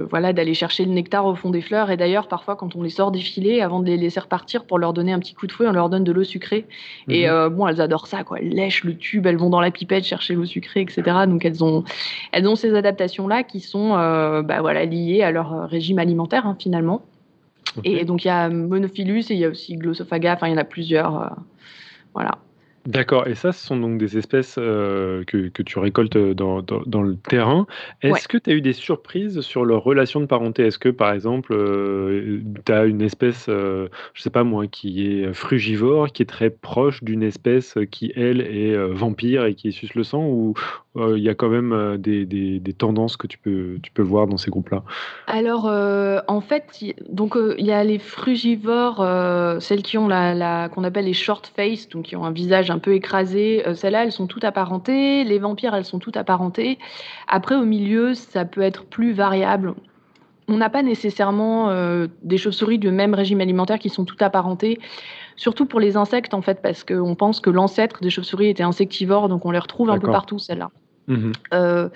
voilà 0.09 0.33
d'aller 0.33 0.55
chercher 0.55 0.85
le 0.85 0.93
nectar 0.93 1.27
au 1.27 1.35
fond 1.35 1.51
des 1.51 1.61
fleurs. 1.61 1.91
Et 1.91 1.97
d'ailleurs, 1.97 2.29
parfois, 2.29 2.55
quand 2.55 2.77
on 2.77 2.83
les 2.83 2.89
sort 2.89 3.11
des 3.11 3.19
filets, 3.19 3.61
avant 3.61 3.81
de 3.81 3.87
les 3.87 3.97
laisser 3.97 4.21
repartir 4.21 4.67
pour 4.67 4.79
leur 4.79 4.93
donner 4.93 5.13
un 5.13 5.19
petit 5.19 5.35
coup 5.35 5.49
de 5.49 5.53
fouet, 5.53 5.67
on 5.67 5.73
leur 5.73 5.91
donne 5.91 6.05
de 6.05 6.13
l'eau 6.13 6.23
sucrée. 6.23 6.65
Et 7.09 7.29
mhm. 7.29 7.49
bon, 7.49 7.67
elles 7.67 7.81
adorent 7.81 8.07
ça, 8.07 8.23
quoi. 8.23 8.39
Elles 8.39 8.51
lèchent 8.51 8.85
le 8.85 8.97
tube, 8.97 9.27
elles 9.27 9.37
vont 9.37 9.51
dans 9.51 9.61
la 9.61 9.73
pipette 9.73 10.05
chercher 10.05 10.35
l'eau 10.35 10.45
sucrée, 10.45 10.81
etc. 10.81 11.03
Donc 11.27 11.45
elles 11.45 11.65
ont, 11.65 11.83
elles 12.31 12.47
ont 12.47 12.55
ces 12.55 12.73
adaptations-là 12.73 13.43
qui 13.43 13.59
sont 13.59 13.91
bah, 13.91 14.61
voilà, 14.61 14.85
liées 14.85 15.23
à 15.23 15.33
leur 15.33 15.69
régime 15.69 15.99
alimentaire, 15.99 16.47
hein, 16.47 16.57
finalement. 16.57 17.03
Et 17.83 18.05
donc 18.05 18.25
il 18.25 18.29
y 18.29 18.31
a 18.31 18.49
Monophilus 18.49 19.25
et 19.31 19.35
il 19.35 19.41
y 19.41 19.45
a 19.45 19.49
aussi 19.49 19.75
Glossophaga, 19.75 20.35
enfin 20.35 20.47
il 20.47 20.53
y 20.53 20.55
en 20.55 20.59
a 20.59 20.65
plusieurs. 20.65 21.37
Voilà. 22.15 22.39
D'accord, 22.87 23.27
et 23.27 23.35
ça, 23.35 23.53
ce 23.53 23.67
sont 23.67 23.77
donc 23.77 23.99
des 23.99 24.17
espèces 24.17 24.57
euh, 24.59 25.23
que, 25.25 25.49
que, 25.49 25.63
tu 25.63 25.79
récoltes 25.79 26.17
dans, 26.17 26.63
dans, 26.63 27.03
le 27.03 27.15
terrain. 27.17 27.67
Est-ce 28.01 28.27
que 28.27 28.39
tu 28.39 28.49
as 28.49 28.55
eu 28.55 28.63
des 28.63 28.73
surprises 28.73 29.43
sur 29.43 29.67
leur 29.67 29.85
relation 29.85 30.19
de 30.19 30.25
parenté? 30.25 30.65
Est-ce 30.65 30.79
que, 30.79 30.89
par 30.89 31.13
exemple, 31.13 31.53
euh, 31.53 32.41
tu 32.65 32.73
as 32.73 32.87
une 32.87 33.03
espèce, 33.03 33.47
euh, 33.51 33.89
je 34.15 34.23
sais 34.23 34.31
pas 34.31 34.45
moi, 34.45 34.67
qui 34.67 35.07
est 35.07 35.33
frugivore, 35.35 36.11
qui 36.11 36.23
est 36.23 36.27
très 36.27 36.49
proche 36.49 37.05
d'une 37.05 37.23
espèce 37.23 37.77
qui, 37.91 38.13
elle, 38.17 38.41
est 38.41 38.75
vampire 38.89 39.45
et 39.45 39.55
qui 39.55 39.73
suce 39.73 39.95
le 39.95 40.03
sang? 40.03 40.25
Ou 40.25 40.55
il 40.97 41.23
y 41.23 41.29
a 41.29 41.35
quand 41.35 41.49
même 41.49 41.97
des, 41.99 42.27
des, 42.27 42.73
tendances 42.73 43.17
que 43.17 43.27
tu 43.27 43.39
peux, 43.39 43.79
voir 43.99 44.27
dans 44.27 44.37
ces 44.37 44.51
groupes-là 44.51 44.83
Alors, 45.27 45.67
en 45.67 46.41
fait, 46.41 46.83
il 46.83 46.95
y 47.59 47.73
a 47.73 47.85
les 47.85 47.99
frugivores, 47.99 48.99
celles 49.61 49.83
qui 49.83 49.99
ont 49.99 50.09
la, 50.09 50.69
qu'on 50.69 50.85
appelle 50.85 51.05
les 51.05 51.13
short 51.13 51.47
face, 51.55 51.89
donc 51.89 52.07
qui 52.07 52.17
ont 52.17 52.25
un 52.25 52.33
visage 52.33 52.71
un 52.71 52.79
peu 52.79 52.95
écrasé. 52.95 53.63
Euh, 53.67 53.75
celles-là, 53.75 54.05
elles 54.05 54.13
sont 54.13 54.27
toutes 54.27 54.45
apparentées. 54.45 55.25
Les 55.25 55.39
vampires, 55.39 55.75
elles 55.75 55.85
sont 55.85 55.99
toutes 55.99 56.17
apparentées. 56.17 56.79
Après, 57.29 57.55
au 57.55 57.65
milieu, 57.65 58.15
ça 58.15 58.45
peut 58.45 58.63
être 58.63 58.85
plus 58.85 59.13
variable. 59.13 59.75
On 60.49 60.57
n'a 60.57 60.71
pas 60.71 60.83
nécessairement 60.83 61.71
euh, 61.71 62.09
des 62.23 62.37
chauves-souris 62.37 62.79
du 62.79 62.91
même 62.91 63.15
régime 63.15 63.41
alimentaire 63.41 63.79
qui 63.79 63.89
sont 63.89 64.05
toutes 64.05 64.23
apparentées, 64.23 64.81
surtout 65.41 65.65
pour 65.65 65.81
les 65.81 65.97
insectes 65.97 66.35
en 66.35 66.43
fait, 66.43 66.61
parce 66.61 66.85
qu'on 66.85 67.15
pense 67.15 67.41
que 67.41 67.49
l'ancêtre 67.49 68.03
des 68.03 68.11
chauves-souris 68.11 68.49
était 68.49 68.63
insectivore, 68.63 69.31
donc 69.31 69.47
on 69.47 69.51
les 69.51 69.59
retrouve 69.59 69.89
un 69.91 69.99
peu 69.99 70.11
partout 70.11 70.39
celles-là. 70.39 70.71
Mmh 71.09 71.33
euh, 71.55 71.89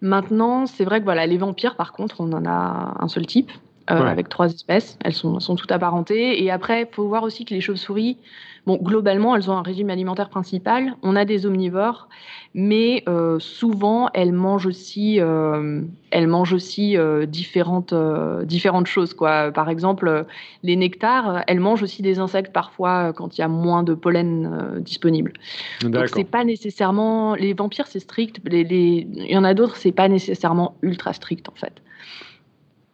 maintenant, 0.00 0.66
c'est 0.66 0.84
vrai 0.84 1.00
que 1.00 1.04
voilà, 1.04 1.26
les 1.26 1.36
vampires, 1.36 1.74
par 1.74 1.92
contre, 1.92 2.20
on 2.20 2.32
en 2.32 2.46
a 2.46 2.96
un 3.00 3.08
seul 3.08 3.26
type. 3.26 3.50
Avec 3.86 4.28
trois 4.28 4.52
espèces. 4.52 4.98
Elles 5.04 5.12
sont, 5.12 5.40
sont 5.40 5.56
toutes 5.56 5.72
apparentées. 5.72 6.42
Et 6.42 6.50
après, 6.50 6.82
il 6.82 6.94
faut 6.94 7.06
voir 7.08 7.22
aussi 7.22 7.44
que 7.44 7.54
les 7.54 7.60
chauves-souris, 7.60 8.18
Bon, 8.66 8.78
globalement, 8.78 9.36
elles 9.36 9.50
ont 9.50 9.56
un 9.58 9.62
régime 9.62 9.90
alimentaire 9.90 10.30
principal. 10.30 10.96
On 11.02 11.16
a 11.16 11.26
des 11.26 11.44
omnivores, 11.44 12.08
mais 12.54 13.02
euh, 13.08 13.38
souvent 13.38 14.08
elles 14.14 14.32
mangent 14.32 14.64
aussi, 14.64 15.20
euh, 15.20 15.82
elles 16.10 16.26
mangent 16.26 16.54
aussi 16.54 16.96
euh, 16.96 17.26
différentes, 17.26 17.92
différentes 18.44 18.86
choses. 18.86 19.12
Quoi. 19.12 19.52
Par 19.52 19.68
exemple, 19.68 20.24
les 20.62 20.76
nectars, 20.76 21.42
elles 21.46 21.60
mangent 21.60 21.82
aussi 21.82 22.00
des 22.00 22.18
insectes 22.18 22.54
parfois 22.54 23.12
quand 23.12 23.36
il 23.36 23.42
y 23.42 23.44
a 23.44 23.48
moins 23.48 23.82
de 23.82 23.92
pollen 23.92 24.80
disponible. 24.80 25.34
Donc 25.82 26.08
c'est 26.08 26.24
pas 26.24 26.44
nécessairement 26.44 27.34
les 27.34 27.52
vampires, 27.52 27.86
c'est 27.86 28.00
strict. 28.00 28.40
Il 28.50 29.30
y 29.30 29.36
en 29.36 29.44
a 29.44 29.52
d'autres, 29.52 29.76
c'est 29.76 29.92
pas 29.92 30.08
nécessairement 30.08 30.76
ultra 30.80 31.12
strict 31.12 31.50
en 31.50 31.54
fait. 31.54 31.82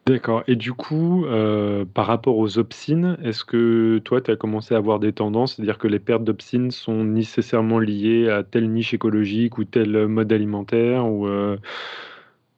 D'accord 0.06 0.42
et 0.48 0.56
du 0.56 0.72
coup, 0.72 1.24
euh, 1.26 1.84
par 1.84 2.06
rapport 2.06 2.36
aux 2.38 2.58
opsines, 2.58 3.16
est-ce 3.22 3.44
que 3.44 3.98
toi, 3.98 4.20
tu 4.22 4.30
as 4.30 4.36
commencé 4.36 4.74
à 4.74 4.78
avoir 4.78 4.98
des 4.98 5.12
tendances? 5.12 5.54
C'est-à-dire 5.54 5.78
que 5.78 5.86
les 5.88 5.98
pertes 6.00 6.24
d'opsines 6.24 6.70
sont 6.70 7.04
nécessairement 7.04 7.78
liées 7.78 8.28
à 8.30 8.42
telle 8.42 8.70
niche 8.72 8.94
écologique 8.94 9.58
ou 9.58 9.64
tel 9.64 10.06
mode 10.08 10.32
alimentaire 10.32 11.06
ou, 11.06 11.26
euh, 11.28 11.58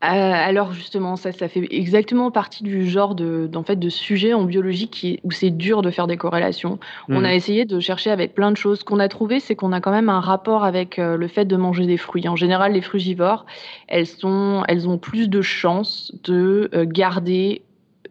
euh, 0.02 0.06
alors 0.08 0.72
justement, 0.72 1.14
ça, 1.14 1.30
ça 1.30 1.48
fait 1.48 1.64
exactement 1.70 2.32
partie 2.32 2.64
du 2.64 2.88
genre 2.88 3.14
de, 3.14 3.46
d'en 3.46 3.62
fait, 3.62 3.76
de 3.76 3.88
sujet 3.88 4.34
en 4.34 4.42
biologie 4.42 4.88
qui, 4.88 5.20
où 5.22 5.30
c'est 5.30 5.50
dur 5.50 5.80
de 5.80 5.92
faire 5.92 6.08
des 6.08 6.16
corrélations. 6.16 6.80
On 7.08 7.20
mmh. 7.20 7.24
a 7.24 7.34
essayé 7.34 7.64
de 7.66 7.78
chercher 7.78 8.10
avec 8.10 8.34
plein 8.34 8.50
de 8.50 8.56
choses. 8.56 8.80
Ce 8.80 8.84
qu'on 8.84 8.98
a 8.98 9.08
trouvé, 9.08 9.38
c'est 9.38 9.54
qu'on 9.54 9.70
a 9.70 9.80
quand 9.80 9.92
même 9.92 10.08
un 10.08 10.18
rapport 10.18 10.64
avec 10.64 10.98
euh, 10.98 11.16
le 11.16 11.28
fait 11.28 11.44
de 11.44 11.56
manger 11.56 11.86
des 11.86 11.98
fruits. 11.98 12.28
En 12.28 12.34
général, 12.34 12.72
les 12.72 12.80
frugivores, 12.80 13.46
elles, 13.86 14.08
sont, 14.08 14.64
elles 14.66 14.88
ont 14.88 14.98
plus 14.98 15.28
de 15.28 15.40
chances 15.40 16.12
de 16.24 16.68
euh, 16.74 16.84
garder 16.84 17.62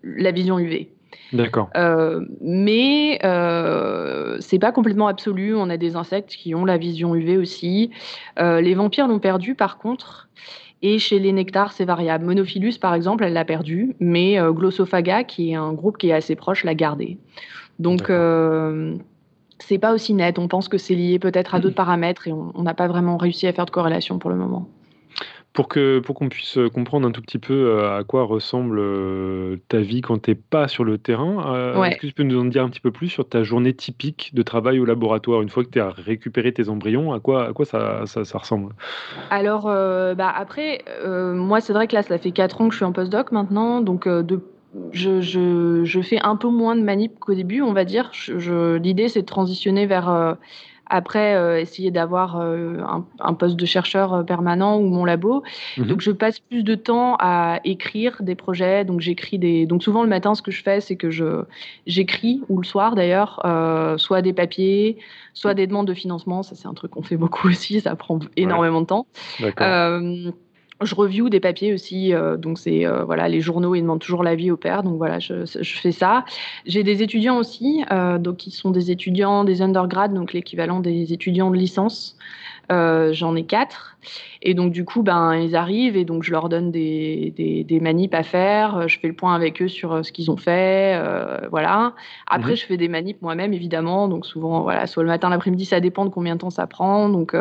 la 0.01 0.31
vision 0.31 0.59
UV. 0.59 0.89
D'accord. 1.33 1.69
Euh, 1.75 2.25
mais 2.39 3.19
euh, 3.25 4.37
c'est 4.39 4.59
pas 4.59 4.71
complètement 4.71 5.07
absolu. 5.07 5.55
On 5.55 5.69
a 5.69 5.75
des 5.75 5.97
insectes 5.97 6.31
qui 6.31 6.55
ont 6.55 6.63
la 6.63 6.77
vision 6.77 7.15
UV 7.15 7.37
aussi. 7.37 7.91
les 8.37 8.73
vampires 8.75 9.09
l'ont 9.09 9.19
perdu 9.19 9.55
par 9.55 9.77
contre. 9.77 10.29
Et 10.83 10.97
chez 10.97 11.19
les 11.19 11.31
nectars, 11.31 11.73
c'est 11.73 11.85
variable. 11.85 12.25
Monophilus, 12.25 12.77
par 12.79 12.93
exemple, 12.95 13.23
elle 13.23 13.33
l'a 13.33 13.45
perdu, 13.45 13.95
mais 13.99 14.39
euh, 14.39 14.51
Glossophaga, 14.51 15.23
qui 15.23 15.51
est 15.51 15.55
un 15.55 15.73
groupe 15.73 15.97
qui 15.97 16.09
est 16.09 16.13
assez 16.13 16.35
proche, 16.35 16.63
l'a 16.63 16.73
gardé. 16.73 17.19
Donc, 17.77 18.09
euh, 18.09 18.95
c'est 19.59 19.77
pas 19.77 19.93
aussi 19.93 20.13
net. 20.13 20.39
On 20.39 20.47
pense 20.47 20.67
que 20.67 20.77
c'est 20.77 20.95
lié 20.95 21.19
peut-être 21.19 21.53
à 21.53 21.59
d'autres 21.59 21.75
paramètres 21.75 22.27
et 22.27 22.31
on 22.31 22.63
n'a 22.63 22.73
pas 22.73 22.87
vraiment 22.87 23.17
réussi 23.17 23.45
à 23.47 23.53
faire 23.53 23.65
de 23.65 23.71
corrélation 23.71 24.17
pour 24.17 24.31
le 24.31 24.35
moment. 24.35 24.67
Pour 25.53 25.67
que 25.67 25.99
pour 25.99 26.15
qu'on 26.15 26.29
puisse 26.29 26.57
euh, 26.57 26.69
comprendre 26.69 27.05
un 27.05 27.11
tout 27.11 27.21
petit 27.21 27.37
peu 27.37 27.53
euh, 27.53 27.97
à 27.97 28.05
quoi 28.05 28.23
ressemble 28.23 28.79
euh, 28.79 29.57
ta 29.67 29.79
vie 29.79 29.99
quand 29.99 30.21
tu 30.21 30.31
n'es 30.31 30.35
pas 30.35 30.69
sur 30.69 30.85
le 30.85 30.97
terrain, 30.97 31.83
est-ce 31.83 31.97
que 31.97 32.07
tu 32.07 32.13
peux 32.13 32.23
nous 32.23 32.39
en 32.39 32.45
dire 32.45 32.63
un 32.63 32.69
petit 32.69 32.79
peu 32.79 32.91
plus 32.91 33.09
sur 33.09 33.27
ta 33.27 33.43
journée 33.43 33.73
typique 33.73 34.33
de 34.33 34.43
travail 34.43 34.79
au 34.79 34.85
laboratoire 34.85 35.41
une 35.41 35.49
fois 35.49 35.65
que 35.65 35.69
tu 35.69 35.81
as 35.81 35.89
récupéré 35.89 36.53
tes 36.53 36.69
embryons, 36.69 37.11
à 37.11 37.19
quoi 37.19 37.49
à 37.49 37.53
quoi 37.53 37.65
ça, 37.65 38.05
ça, 38.05 38.37
ressemble? 38.37 38.73
Alors 39.29 39.63
bah 39.65 40.33
après 40.33 40.85
moi 41.05 41.59
c'est 41.59 41.73
vrai 41.73 41.87
que 41.87 41.95
là 41.95 42.03
ça 42.03 42.17
fait 42.17 42.31
4 42.31 42.61
ans 42.61 42.67
que 42.67 42.73
je 42.73 42.77
suis 42.77 42.85
en 42.85 42.93
postdoc 42.93 43.33
maintenant 43.33 43.81
donc 43.81 44.07
de 44.07 44.41
je, 44.93 45.21
je, 45.83 46.01
fais 46.01 46.19
un 46.23 46.37
peu 46.37 46.47
moins 46.47 46.77
de 46.77 46.81
manip 46.81 47.19
qu'au 47.19 47.33
début, 47.33 47.61
on 47.61 47.73
va 47.73 47.83
dire. 47.83 48.11
L'idée, 48.27 49.09
c'est 49.09 49.21
de 49.21 49.25
transitionner 49.25 49.85
vers 49.85 50.37
après, 50.91 51.35
euh, 51.35 51.57
essayer 51.57 51.89
d'avoir 51.89 52.37
euh, 52.37 52.81
un, 53.19 53.33
poste 53.33 53.55
de 53.55 53.65
chercheur 53.65 54.13
euh, 54.13 54.23
permanent 54.23 54.77
ou 54.77 54.89
mon 54.89 55.05
labo. 55.05 55.41
Mhm. 55.77 55.87
Donc, 55.87 56.01
je 56.01 56.11
passe 56.11 56.39
plus 56.39 56.63
de 56.63 56.75
temps 56.75 57.15
à 57.17 57.61
écrire 57.63 58.17
des 58.21 58.35
projets. 58.35 58.83
Donc, 58.83 58.99
j'écris 58.99 59.39
des. 59.39 59.65
Donc, 59.65 59.83
souvent 59.83 60.03
le 60.03 60.09
matin, 60.09 60.35
ce 60.35 60.41
que 60.41 60.51
je 60.51 60.61
fais, 60.61 60.81
c'est 60.81 60.97
que 60.97 61.09
je 61.09 61.43
j'écris 61.87 62.41
ou 62.49 62.59
le 62.59 62.65
soir 62.65 62.95
d'ailleurs, 62.95 63.39
soit 63.97 64.21
des 64.21 64.33
papiers, 64.33 64.97
soit 65.33 65.53
des 65.53 65.65
demandes 65.65 65.87
de 65.87 65.93
financement. 65.93 66.43
Ça, 66.43 66.55
c'est 66.55 66.67
un 66.67 66.73
truc 66.73 66.91
qu'on 66.91 67.03
fait 67.03 67.17
beaucoup 67.17 67.47
aussi. 67.47 67.79
Ça 67.79 67.95
prend 67.95 68.19
énormément 68.35 68.81
de 68.81 68.87
temps. 68.87 69.07
D'accord 69.39 70.01
je 70.83 70.95
review 70.95 71.29
des 71.29 71.39
papiers 71.39 71.73
aussi, 71.73 72.13
euh, 72.13 72.37
donc 72.37 72.57
c'est 72.57 72.85
euh, 72.85 73.03
voilà 73.03 73.27
les 73.27 73.41
journaux 73.41 73.75
ils 73.75 73.81
demandent 73.81 73.99
toujours 73.99 74.23
l'avis 74.23 74.51
au 74.51 74.57
père, 74.57 74.83
donc 74.83 74.97
voilà 74.97 75.19
je, 75.19 75.45
je 75.45 75.79
fais 75.79 75.91
ça. 75.91 76.25
J'ai 76.65 76.83
des 76.83 77.03
étudiants 77.03 77.37
aussi, 77.37 77.83
euh, 77.91 78.17
donc 78.17 78.37
qui 78.37 78.51
sont 78.51 78.71
des 78.71 78.91
étudiants 78.91 79.43
des 79.43 79.61
undergrad, 79.61 80.13
donc 80.13 80.33
l'équivalent 80.33 80.79
des 80.79 81.13
étudiants 81.13 81.51
de 81.51 81.57
licence. 81.57 82.17
J'en 82.69 83.35
ai 83.35 83.43
quatre 83.43 83.97
et 84.41 84.53
donc 84.53 84.71
du 84.71 84.85
coup 84.85 85.03
ben 85.03 85.35
ils 85.35 85.57
arrivent 85.57 85.97
et 85.97 86.05
donc 86.05 86.23
je 86.23 86.31
leur 86.31 86.47
donne 86.47 86.71
des, 86.71 87.33
des, 87.35 87.65
des 87.65 87.79
manips 87.81 88.13
à 88.13 88.23
faire, 88.23 88.87
je 88.87 88.97
fais 88.97 89.09
le 89.09 89.13
point 89.13 89.35
avec 89.35 89.61
eux 89.61 89.67
sur 89.67 90.05
ce 90.05 90.13
qu'ils 90.13 90.31
ont 90.31 90.37
fait, 90.37 90.97
voilà. 91.49 91.93
Après 92.27 92.51
mhm. 92.51 92.55
je 92.55 92.65
fais 92.65 92.77
des 92.77 92.87
manips 92.87 93.21
moi-même 93.21 93.51
évidemment, 93.51 94.07
donc 94.07 94.25
souvent 94.25 94.61
voilà 94.61 94.87
soit 94.87 95.03
le 95.03 95.09
matin 95.09 95.27
l'après-midi 95.27 95.65
ça 95.65 95.81
dépend 95.81 96.05
de 96.05 96.11
combien 96.11 96.35
de 96.35 96.39
temps 96.39 96.49
ça 96.49 96.65
prend, 96.65 97.09
donc 97.09 97.35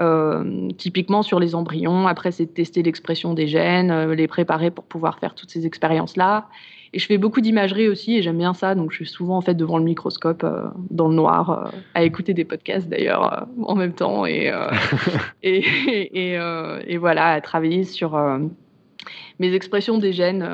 euh, 0.00 0.68
typiquement 0.78 1.22
sur 1.22 1.40
les 1.40 1.54
embryons, 1.54 2.06
après 2.06 2.32
c'est 2.32 2.46
de 2.46 2.50
tester 2.50 2.82
l'expression 2.82 3.34
des 3.34 3.46
gènes, 3.46 3.90
euh, 3.90 4.14
les 4.14 4.28
préparer 4.28 4.70
pour 4.70 4.84
pouvoir 4.84 5.18
faire 5.18 5.34
toutes 5.34 5.50
ces 5.50 5.66
expériences-là. 5.66 6.48
Et 6.92 6.98
je 6.98 7.06
fais 7.06 7.18
beaucoup 7.18 7.40
d'imagerie 7.40 7.88
aussi 7.88 8.16
et 8.16 8.22
j'aime 8.22 8.38
bien 8.38 8.54
ça, 8.54 8.74
donc 8.74 8.90
je 8.90 8.96
suis 8.96 9.06
souvent 9.06 9.36
en 9.36 9.40
fait 9.40 9.54
devant 9.54 9.78
le 9.78 9.84
microscope 9.84 10.42
euh, 10.42 10.68
dans 10.90 11.08
le 11.08 11.14
noir, 11.14 11.72
à 11.94 12.02
écouter 12.02 12.34
des 12.34 12.44
podcasts 12.44 12.88
d'ailleurs 12.88 13.46
en 13.62 13.74
même 13.74 13.92
temps 13.92 14.26
et, 14.26 14.52
et, 15.42 15.64
et, 16.12 16.38
et, 16.86 16.96
voilà, 16.96 17.32
à 17.32 17.40
travailler 17.40 17.84
sur 17.84 18.18
mes 19.38 19.54
expressions 19.54 19.98
des 19.98 20.12
gènes. 20.12 20.48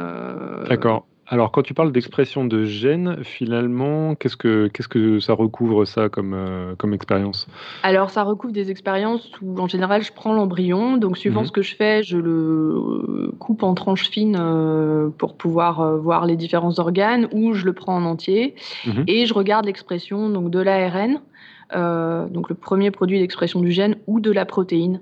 D'accord. 0.69 1.07
Alors, 1.29 1.51
quand 1.51 1.63
tu 1.63 1.75
parles 1.75 1.91
d'expression 1.91 2.45
de 2.45 2.65
gènes, 2.65 3.25
finalement, 3.25 4.15
qu'est-ce 4.15 4.37
que, 4.37 4.69
qu'est-ce 4.69 4.89
que 4.89 5.19
ça 5.19 5.33
recouvre, 5.33 5.85
ça, 5.85 6.09
comme, 6.09 6.35
euh, 6.35 6.75
comme 6.77 6.95
expérience? 6.95 7.49
Alors, 7.83 8.11
ça 8.11 8.23
recouvre 8.23 8.53
des 8.53 8.71
expériences 8.71 9.29
où, 9.43 9.59
en 9.59 9.67
général, 9.67 10.03
je 10.03 10.13
prends 10.13 10.33
l'embryon. 10.33 10.99
Donc, 10.99 11.19
suivant 11.19 11.41
mhm. 11.41 11.47
ce 11.47 11.53
que 11.53 11.63
je 11.63 11.75
fais, 11.75 12.05
je 12.05 12.17
le 12.17 13.33
coupe 13.41 13.65
en 13.65 13.75
tranches 13.75 14.09
fines 14.09 14.37
euh, 14.39 15.09
pour 15.19 15.37
pouvoir 15.37 15.81
euh, 15.81 15.97
voir 15.97 16.27
les 16.27 16.37
différents 16.37 16.79
organes, 16.79 17.29
ou 17.33 17.55
je 17.55 17.65
le 17.65 17.73
prends 17.73 17.97
en 17.97 18.05
entier. 18.05 18.55
Mhm. 18.87 19.05
Et 19.09 19.27
je 19.27 19.35
regarde 19.35 19.67
l'expression 19.67 20.29
donc, 20.29 20.51
de 20.51 20.61
l'ARN. 20.61 21.21
Euh, 21.75 22.29
donc 22.29 22.49
le 22.49 22.55
premier 22.55 22.91
produit 22.91 23.19
d'expression 23.19 23.61
du 23.61 23.73
gène 23.73 23.97
ou 24.07 24.21
de 24.21 24.31
la 24.31 24.45
protéine. 24.45 25.01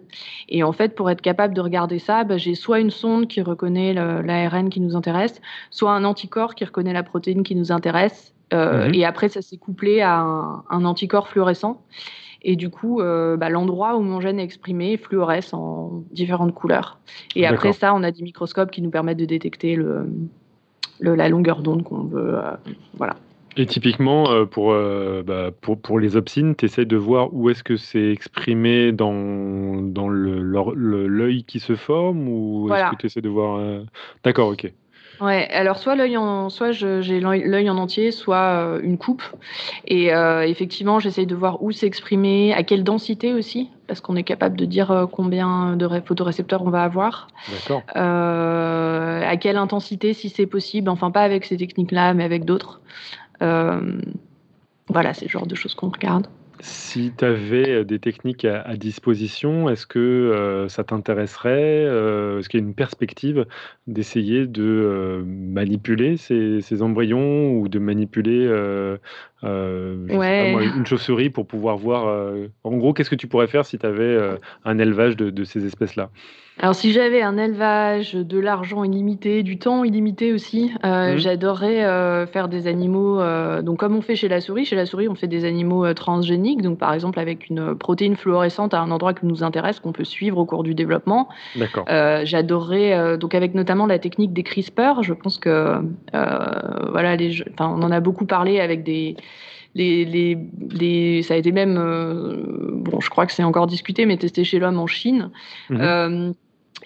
Et 0.48 0.62
en 0.62 0.72
fait, 0.72 0.94
pour 0.94 1.10
être 1.10 1.20
capable 1.20 1.54
de 1.54 1.60
regarder 1.60 1.98
ça, 1.98 2.24
bah, 2.24 2.38
j'ai 2.38 2.54
soit 2.54 2.80
une 2.80 2.90
sonde 2.90 3.28
qui 3.28 3.42
reconnaît 3.42 3.92
l'ARN 3.92 4.70
qui 4.70 4.80
nous 4.80 4.96
intéresse, 4.96 5.40
soit 5.70 5.92
un 5.92 6.04
anticorps 6.04 6.54
qui 6.54 6.64
reconnaît 6.64 6.92
la 6.92 7.02
protéine 7.02 7.42
qui 7.42 7.54
nous 7.54 7.72
intéresse. 7.72 8.34
Euh, 8.52 8.88
mhm. 8.88 8.94
Et 8.94 9.04
après, 9.04 9.28
ça 9.28 9.42
s'est 9.42 9.56
couplé 9.56 10.00
à 10.00 10.20
un, 10.20 10.84
anticorps 10.84 11.28
fluorescent. 11.28 11.82
Et 12.46 12.56
du 12.56 12.68
coup, 12.68 13.00
euh, 13.00 13.36
bah, 13.36 13.48
l'endroit 13.48 13.96
où 13.96 14.00
mon 14.00 14.20
gène 14.20 14.38
est 14.38 14.44
exprimé 14.44 14.96
fluoresce 14.96 15.54
en 15.54 16.02
différentes 16.12 16.54
couleurs. 16.54 16.98
Et 17.36 17.46
après 17.46 17.72
ça, 17.72 17.94
on 17.94 18.02
a 18.02 18.10
des 18.10 18.22
microscopes 18.22 18.70
qui 18.70 18.82
nous 18.82 18.90
permettent 18.90 19.18
de 19.18 19.24
détecter 19.24 19.76
le, 19.76 20.06
la 21.00 21.28
longueur 21.28 21.62
d'onde 21.62 21.82
qu'on 21.82 22.04
veut. 22.04 22.38
voilà. 22.98 23.16
Et 23.56 23.66
typiquement, 23.66 24.30
euh, 24.30 24.46
pour, 24.46 24.72
euh, 24.72 25.22
bah, 25.24 25.50
pour, 25.60 25.78
pour, 25.80 26.00
les 26.00 26.16
opsines, 26.16 26.56
tu 26.56 26.64
essaies 26.64 26.84
de 26.84 26.96
voir 26.96 27.32
où 27.32 27.50
est-ce 27.50 27.62
que 27.62 27.76
c'est 27.76 28.10
exprimé 28.10 28.92
dans, 28.92 29.80
dans 29.80 30.08
l'œil 30.08 31.44
qui 31.44 31.60
se 31.60 31.76
forme 31.76 32.28
ou 32.28 32.72
est-ce 32.74 32.90
que 32.90 32.96
tu 32.96 33.06
essaies 33.06 33.20
de 33.20 33.28
voir. 33.28 33.58
Euh, 33.58 33.84
d'accord, 34.24 34.48
ok. 34.48 34.72
Ouais, 35.20 35.48
alors 35.50 35.78
soit 35.78 35.94
l'œil 35.94 36.16
en, 36.16 36.50
soit 36.50 36.72
j'ai 36.72 37.20
l'œil 37.20 37.70
en 37.70 37.78
entier, 37.78 38.10
soit 38.10 38.80
une 38.82 38.98
coupe. 38.98 39.22
Et 39.86 40.08
effectivement, 40.08 40.98
j'essaye 40.98 41.26
de 41.26 41.36
voir 41.36 41.62
où 41.62 41.70
c'est 41.70 41.86
exprimé, 41.86 42.52
à 42.52 42.64
quelle 42.64 42.82
densité 42.82 43.32
aussi, 43.32 43.70
parce 43.86 44.00
qu'on 44.00 44.16
est 44.16 44.24
capable 44.24 44.56
de 44.56 44.64
dire 44.64 45.06
combien 45.12 45.76
de 45.76 45.88
photorécepteurs 46.04 46.64
on 46.64 46.70
va 46.70 46.82
avoir. 46.82 47.28
D'accord. 47.48 47.82
à 47.94 49.36
quelle 49.36 49.56
intensité, 49.56 50.14
si 50.14 50.30
c'est 50.30 50.46
possible. 50.46 50.88
Enfin, 50.88 51.12
pas 51.12 51.22
avec 51.22 51.44
ces 51.44 51.56
techniques-là, 51.56 52.12
mais 52.12 52.24
avec 52.24 52.44
d'autres. 52.44 52.80
Euh, 53.42 54.00
voilà, 54.88 55.14
c'est 55.14 55.26
le 55.26 55.30
genre 55.30 55.46
de 55.46 55.54
choses 55.54 55.74
qu'on 55.74 55.88
regarde. 55.88 56.26
Si 56.60 57.12
tu 57.18 57.24
avais 57.24 57.70
euh, 57.70 57.84
des 57.84 57.98
techniques 57.98 58.44
à, 58.44 58.76
disposition, 58.76 59.68
est-ce 59.68 59.86
que 59.86 59.98
euh, 59.98 60.68
ça 60.68 60.84
t'intéresserait 60.84 61.82
Est-ce 61.82 62.48
qu'il 62.48 62.60
y 62.60 62.62
a 62.62 62.66
une 62.66 62.74
perspective 62.74 63.46
d'essayer 63.86 64.46
de 64.46 65.22
manipuler 65.26 66.16
ces, 66.16 66.82
embryons 66.82 67.52
ou 67.52 67.68
de 67.68 67.78
manipuler 67.78 68.48
une 69.42 70.86
chauve-souris 70.86 71.30
pour 71.30 71.46
pouvoir 71.46 71.76
voir 71.76 72.26
En 72.62 72.76
gros, 72.76 72.92
qu'est-ce 72.92 73.10
que 73.10 73.14
tu 73.14 73.26
pourrais 73.26 73.46
faire 73.46 73.66
si 73.66 73.78
tu 73.78 73.86
avais 73.86 74.18
un 74.64 74.78
élevage 74.78 75.16
de 75.16 75.44
ces 75.44 75.66
espèces-là? 75.66 76.10
Alors, 76.60 76.76
si 76.76 76.92
j'avais 76.92 77.20
un 77.20 77.36
élevage, 77.36 78.14
de 78.14 78.38
l'argent 78.38 78.84
illimité, 78.84 79.42
du 79.42 79.58
temps 79.58 79.82
illimité 79.82 80.32
aussi, 80.32 80.70
euh, 80.84 81.14
mmh. 81.14 81.18
j'adorerais 81.18 81.84
euh, 81.84 82.26
faire 82.28 82.46
des 82.46 82.68
animaux. 82.68 83.20
Euh, 83.20 83.60
donc, 83.60 83.80
comme 83.80 83.96
on 83.96 84.00
fait 84.00 84.14
chez 84.14 84.28
la 84.28 84.40
souris, 84.40 84.64
chez 84.64 84.76
la 84.76 84.86
souris, 84.86 85.08
on 85.08 85.16
fait 85.16 85.26
des 85.26 85.44
animaux 85.44 85.92
transgéniques. 85.94 86.62
Donc, 86.62 86.78
par 86.78 86.92
exemple, 86.92 87.18
avec 87.18 87.50
une 87.50 87.74
protéine 87.74 88.14
fluorescente 88.14 88.72
à 88.72 88.80
un 88.80 88.92
endroit 88.92 89.14
qui 89.14 89.26
nous 89.26 89.42
intéresse, 89.42 89.80
qu'on 89.80 89.90
peut 89.90 90.04
suivre 90.04 90.38
au 90.38 90.46
cours 90.46 90.62
du 90.62 90.76
développement. 90.76 91.28
D'accord. 91.56 91.86
j'adorerais, 91.88 93.18
donc, 93.18 93.34
avec 93.34 93.54
notamment 93.54 93.86
la 93.86 93.98
technique 93.98 94.32
des 94.32 94.44
CRISPR, 94.44 95.02
je 95.02 95.12
pense 95.12 95.38
que, 95.38 95.80
voilà, 96.12 97.16
les, 97.16 97.42
on 97.58 97.82
en 97.82 97.90
a 97.90 97.98
beaucoup 97.98 98.26
parlé 98.26 98.60
avec 98.60 98.84
des. 98.84 99.16
Les, 99.74 100.04
les, 100.04 100.38
les, 100.70 101.22
ça 101.22 101.34
a 101.34 101.36
été 101.36 101.50
même, 101.52 101.74
bon, 101.74 103.00
je 103.00 103.10
crois 103.10 103.26
que 103.26 103.32
c'est 103.32 103.42
encore 103.44 103.66
discuté, 103.66 104.06
mais 104.06 104.16
testé 104.16 104.44
chez 104.44 104.58
l'homme 104.58 104.78
en 104.78 104.86
Chine. 104.86 105.30
Mmh. 105.70 106.32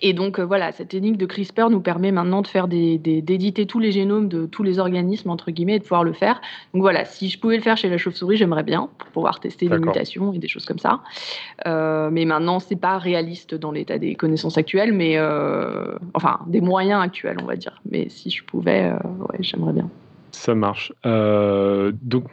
Et 0.01 0.13
donc 0.13 0.39
euh, 0.39 0.45
voilà, 0.45 0.73
cette 0.73 0.89
technique 0.89 1.17
de 1.17 1.27
CRISPR 1.27 1.71
nous 1.71 1.81
permet 1.81 2.13
maintenant 2.13 2.43
de 2.43 2.47
faire 2.47 2.69
d'éditer 2.69 3.67
tous 3.67 3.79
les 3.79 3.93
génomes 3.93 4.29
de 4.29 4.47
tous 4.47 4.63
les 4.63 4.79
organismes 4.79 5.31
entre 5.31 5.51
guillemets 5.51 5.77
et 5.77 5.79
de 5.79 5.85
pouvoir 5.85 6.05
le 6.05 6.13
faire. 6.13 6.41
Donc 6.73 6.83
voilà, 6.83 7.05
si 7.05 7.29
je 7.29 7.39
pouvais 7.39 7.57
le 7.57 7.63
faire 7.63 7.77
chez 7.77 7.89
la 7.89 7.99
chauve-souris, 7.99 8.37
j'aimerais 8.37 8.63
bien 8.63 8.89
pour 8.99 9.11
pouvoir 9.11 9.41
tester 9.41 9.69
les 9.69 9.79
mutations 9.79 10.33
et 10.33 10.39
des 10.39 10.49
choses 10.49 10.67
comme 10.67 10.79
ça. 10.79 11.01
Euh, 11.67 12.11
mais 12.13 12.25
maintenant, 12.25 12.61
c'est 12.61 12.77
pas 12.77 12.99
réaliste 12.99 13.55
dans 13.55 13.73
l'état 13.73 13.99
des 13.99 14.15
connaissances 14.15 14.59
actuelles, 14.59 14.93
mais 14.93 15.17
euh, 15.17 15.97
enfin 16.15 16.41
des 16.47 16.61
moyens 16.61 17.03
actuels, 17.03 17.39
on 17.43 17.47
va 17.47 17.57
dire. 17.57 17.81
Mais 17.91 18.09
si 18.09 18.31
je 18.31 18.45
pouvais, 18.45 18.93
ouais, 18.93 19.39
j'aimerais 19.41 19.73
bien. 19.73 19.89
Ça 20.31 20.55
marche. 20.55 20.93
donc 21.05 22.25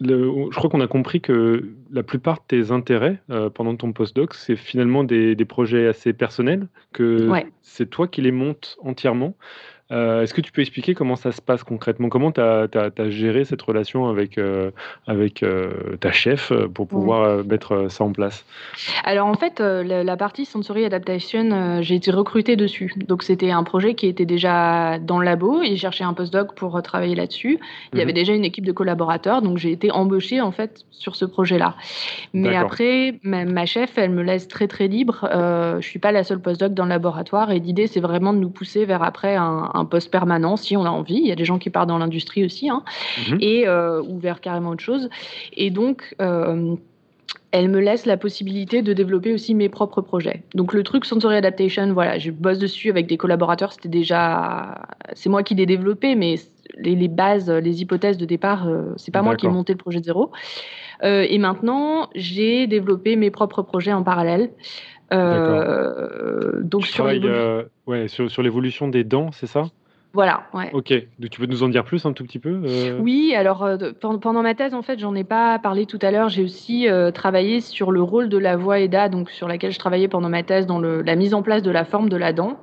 je 0.00 0.54
crois 0.54 0.70
qu'on 0.70 0.80
a 0.80 0.86
compris 0.86 1.20
que 1.20 1.74
la 1.90 2.02
plupart 2.02 2.36
de 2.36 2.42
tes 2.46 2.70
intérêts 2.70 3.20
euh, 3.30 3.50
pendant 3.50 3.74
ton 3.76 3.92
postdoc, 3.92 4.34
c'est 4.34 4.56
finalement 4.56 5.04
des, 5.04 5.36
projets 5.44 5.88
assez 5.88 6.12
personnels, 6.12 6.68
que 6.92 7.30
c'est 7.62 7.90
toi 7.90 8.06
qui 8.06 8.22
les 8.22 8.32
montes 8.32 8.76
entièrement. 8.80 9.34
Euh, 9.90 10.22
est-ce 10.22 10.34
que 10.34 10.42
tu 10.42 10.52
peux 10.52 10.60
expliquer 10.60 10.94
comment 10.94 11.16
ça 11.16 11.32
se 11.32 11.40
passe 11.40 11.62
concrètement? 11.62 12.08
Comment 12.10 12.30
tu 12.30 12.40
as, 12.40 12.68
géré 13.08 13.44
cette 13.44 13.62
relation 13.62 14.06
avec, 14.08 14.36
euh, 14.36 14.70
avec 15.06 15.42
euh, 15.42 15.96
ta 16.00 16.12
chef 16.12 16.52
pour 16.74 16.86
pouvoir 16.88 17.44
mettre 17.44 17.88
ça 17.88 18.04
en 18.04 18.12
place? 18.12 18.44
Alors 19.04 19.26
en 19.26 19.34
fait, 19.34 19.60
la, 19.60 20.16
partie 20.16 20.44
Sensory 20.44 20.84
Adaptation, 20.84 21.80
j'ai 21.80 21.94
été 21.94 22.10
recrutée 22.10 22.56
dessus. 22.56 22.92
Donc 22.96 23.22
c'était 23.22 23.50
un 23.50 23.62
projet 23.62 23.94
qui 23.94 24.06
était 24.06 24.26
déjà 24.26 24.98
dans 24.98 25.18
le 25.18 25.24
labo 25.24 25.62
et 25.62 25.76
cherchait 25.76 26.04
un 26.04 26.12
postdoc 26.12 26.54
pour 26.54 26.80
travailler 26.82 27.14
là-dessus. 27.14 27.58
Il 27.92 27.98
y 27.98 28.02
avait 28.02 28.12
mhm. 28.12 28.16
déjà 28.16 28.32
une 28.34 28.44
équipe 28.44 28.66
de 28.66 28.72
collaborateurs, 28.72 29.42
donc 29.42 29.58
j'ai 29.58 29.72
été 29.72 29.90
embauchée 29.90 30.40
en 30.40 30.52
fait 30.52 30.84
sur 30.90 31.16
ce 31.16 31.24
projet-là. 31.24 31.76
Mais 32.34 32.56
après, 32.56 33.20
ma, 33.22 33.64
chef, 33.64 33.96
elle 33.96 34.10
me 34.10 34.22
laisse 34.22 34.48
très 34.48 34.68
très 34.68 34.88
libre. 34.88 35.28
je 35.32 35.86
suis 35.86 35.98
pas 35.98 36.12
la 36.12 36.24
seule 36.24 36.40
postdoc 36.40 36.74
dans 36.74 36.84
le 36.84 36.90
laboratoire 36.90 37.50
et 37.50 37.58
l'idée 37.58 37.86
c'est 37.86 38.00
vraiment 38.00 38.32
de 38.32 38.38
nous 38.38 38.50
pousser 38.50 38.84
vers 38.84 39.02
après 39.02 39.36
un 39.36 39.70
un 39.77 39.77
poste 39.84 40.10
permanent 40.10 40.56
si 40.56 40.76
on 40.76 40.84
a 40.84 40.90
envie. 40.90 41.16
Il 41.16 41.26
y 41.26 41.32
a 41.32 41.36
des 41.36 41.44
gens 41.44 41.58
qui 41.58 41.70
partent 41.70 41.88
dans 41.88 41.98
l'industrie 41.98 42.44
aussi, 42.44 42.68
hein, 42.68 42.82
mhm. 43.30 43.38
et 43.40 43.68
euh, 43.68 44.02
ou 44.02 44.18
vers 44.18 44.40
carrément 44.40 44.70
autre 44.70 44.82
chose. 44.82 45.08
Et 45.56 45.70
donc 45.70 46.14
euh, 46.20 46.74
elle 47.50 47.68
me 47.68 47.80
laisse 47.80 48.06
la 48.06 48.16
possibilité 48.16 48.82
de 48.82 48.92
développer 48.92 49.32
aussi 49.32 49.54
mes 49.54 49.68
propres 49.68 50.00
projets. 50.00 50.42
Donc 50.54 50.72
le 50.72 50.82
truc 50.82 51.04
Sensory 51.04 51.36
Adaptation, 51.36 51.92
voilà, 51.92 52.18
je 52.18 52.30
bosse 52.30 52.58
dessus 52.58 52.90
avec 52.90 53.06
des 53.06 53.16
collaborateurs, 53.16 53.72
c'était 53.72 53.88
déjà, 53.88 54.82
c'est 55.14 55.28
moi 55.28 55.42
qui 55.42 55.54
l'ai 55.54 55.66
développé, 55.66 56.14
mais 56.14 56.36
les, 56.76 57.08
bases, 57.08 57.50
les 57.50 57.80
hypothèses 57.80 58.18
de 58.18 58.26
départ, 58.26 58.68
euh, 58.68 58.92
c'est 58.96 59.12
pas 59.12 59.22
moi 59.22 59.36
qui 59.36 59.46
ai 59.46 59.48
monté 59.48 59.72
le 59.72 59.78
projet 59.78 60.00
de 60.00 60.04
zéro. 60.04 60.30
et 61.02 61.38
maintenant, 61.38 62.08
j'ai 62.14 62.66
développé 62.66 63.16
mes 63.16 63.30
propres 63.30 63.62
projets 63.62 63.92
en 63.92 64.02
parallèle. 64.02 64.50
Euh, 65.12 66.62
donc 66.62 66.86
sur, 66.86 67.06
ouais, 67.86 68.08
sur, 68.08 68.30
sur 68.30 68.42
l'évolution 68.42 68.88
des 68.88 69.04
dents, 69.04 69.30
c'est 69.32 69.46
ça? 69.46 69.64
Voilà, 70.14 70.44
ouais. 70.54 70.70
Ok, 70.72 70.92
donc 71.18 71.30
tu 71.30 71.40
peux 71.40 71.46
nous 71.46 71.62
en 71.62 71.68
dire 71.68 71.84
plus 71.84 72.06
un 72.06 72.12
tout 72.12 72.24
petit 72.24 72.38
peu 72.38 72.62
euh? 72.64 72.98
Oui, 72.98 73.34
alors 73.36 73.62
euh, 73.62 73.76
pendant, 74.00 74.42
ma 74.42 74.54
thèse, 74.54 74.72
en 74.72 74.82
fait, 74.82 74.98
j'en 74.98 75.14
ai 75.14 75.24
pas 75.24 75.58
parlé 75.58 75.84
tout 75.84 75.98
à 76.00 76.10
l'heure, 76.10 76.28
j'ai 76.28 76.42
aussi 76.42 76.88
euh, 76.88 77.10
travaillé 77.10 77.60
sur 77.60 77.92
le 77.92 78.02
rôle 78.02 78.28
de 78.28 78.38
la 78.38 78.56
voix 78.56 78.80
EDA, 78.80 79.10
donc 79.10 79.30
sur 79.30 79.48
laquelle 79.48 79.70
je 79.70 79.78
travaillais 79.78 80.08
pendant 80.08 80.30
ma 80.30 80.42
thèse 80.42 80.66
dans 80.66 80.78
le, 80.78 81.02
la 81.02 81.14
mise 81.14 81.34
en 81.34 81.42
place 81.42 81.62
de 81.62 81.70
la 81.70 81.84
forme 81.84 82.08
de 82.08 82.16
la 82.16 82.32
dent. 82.32 82.58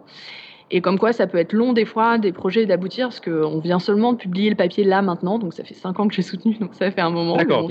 Et 0.71 0.81
comme 0.81 0.97
quoi, 0.97 1.13
ça 1.13 1.27
peut 1.27 1.37
être 1.37 1.53
long 1.53 1.73
des 1.73 1.85
fois, 1.85 2.17
des 2.17 2.31
projets 2.31 2.65
d'aboutir, 2.65 3.07
parce 3.09 3.19
qu'on 3.19 3.59
vient 3.59 3.79
seulement 3.79 4.13
de 4.13 4.17
publier 4.17 4.49
le 4.49 4.55
papier 4.55 4.83
là 4.83 5.03
maintenant, 5.03 5.37
donc 5.37 5.53
ça 5.53 5.63
fait 5.63 5.75
cinq 5.75 5.99
ans 5.99 6.07
que 6.07 6.15
j'ai 6.15 6.23
soutenu, 6.23 6.55
donc 6.55 6.73
ça 6.73 6.89
fait 6.89 7.01
un 7.01 7.11
moment. 7.11 7.37
D'accord, 7.37 7.69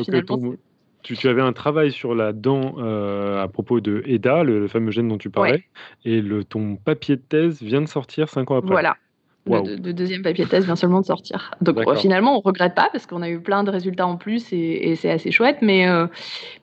tu, 1.04 1.28
avais 1.28 1.42
un 1.42 1.52
travail 1.52 1.92
sur 1.92 2.14
la 2.14 2.32
dent 2.32 2.78
à 2.78 3.46
propos 3.48 3.80
de 3.80 4.02
EDA, 4.06 4.42
le, 4.42 4.66
fameux 4.66 4.90
gène 4.90 5.08
dont 5.08 5.18
tu 5.18 5.30
parlais, 5.30 5.64
et 6.04 6.20
le, 6.20 6.44
ton 6.44 6.76
papier 6.76 7.16
de 7.16 7.22
thèse 7.22 7.62
vient 7.62 7.82
de 7.82 7.88
sortir 7.88 8.28
cinq 8.28 8.50
ans 8.50 8.56
après. 8.56 8.72
Voilà, 8.72 8.96
le, 9.46 9.92
deuxième 9.92 10.22
papier 10.22 10.44
de 10.44 10.50
thèse 10.50 10.64
vient 10.64 10.76
seulement 10.76 11.00
de 11.00 11.06
sortir. 11.06 11.50
Donc 11.60 11.76
finalement, 11.96 12.36
on 12.36 12.40
regrette 12.40 12.74
pas 12.74 12.88
parce 12.90 13.06
qu'on 13.06 13.20
a 13.20 13.28
eu 13.28 13.40
plein 13.40 13.62
de 13.62 13.70
résultats 13.70 14.06
en 14.06 14.16
plus 14.16 14.52
et, 14.52 14.94
c'est 14.96 15.10
assez 15.10 15.30
chouette. 15.30 15.58
Mais, 15.60 15.86
euh, 15.86 16.06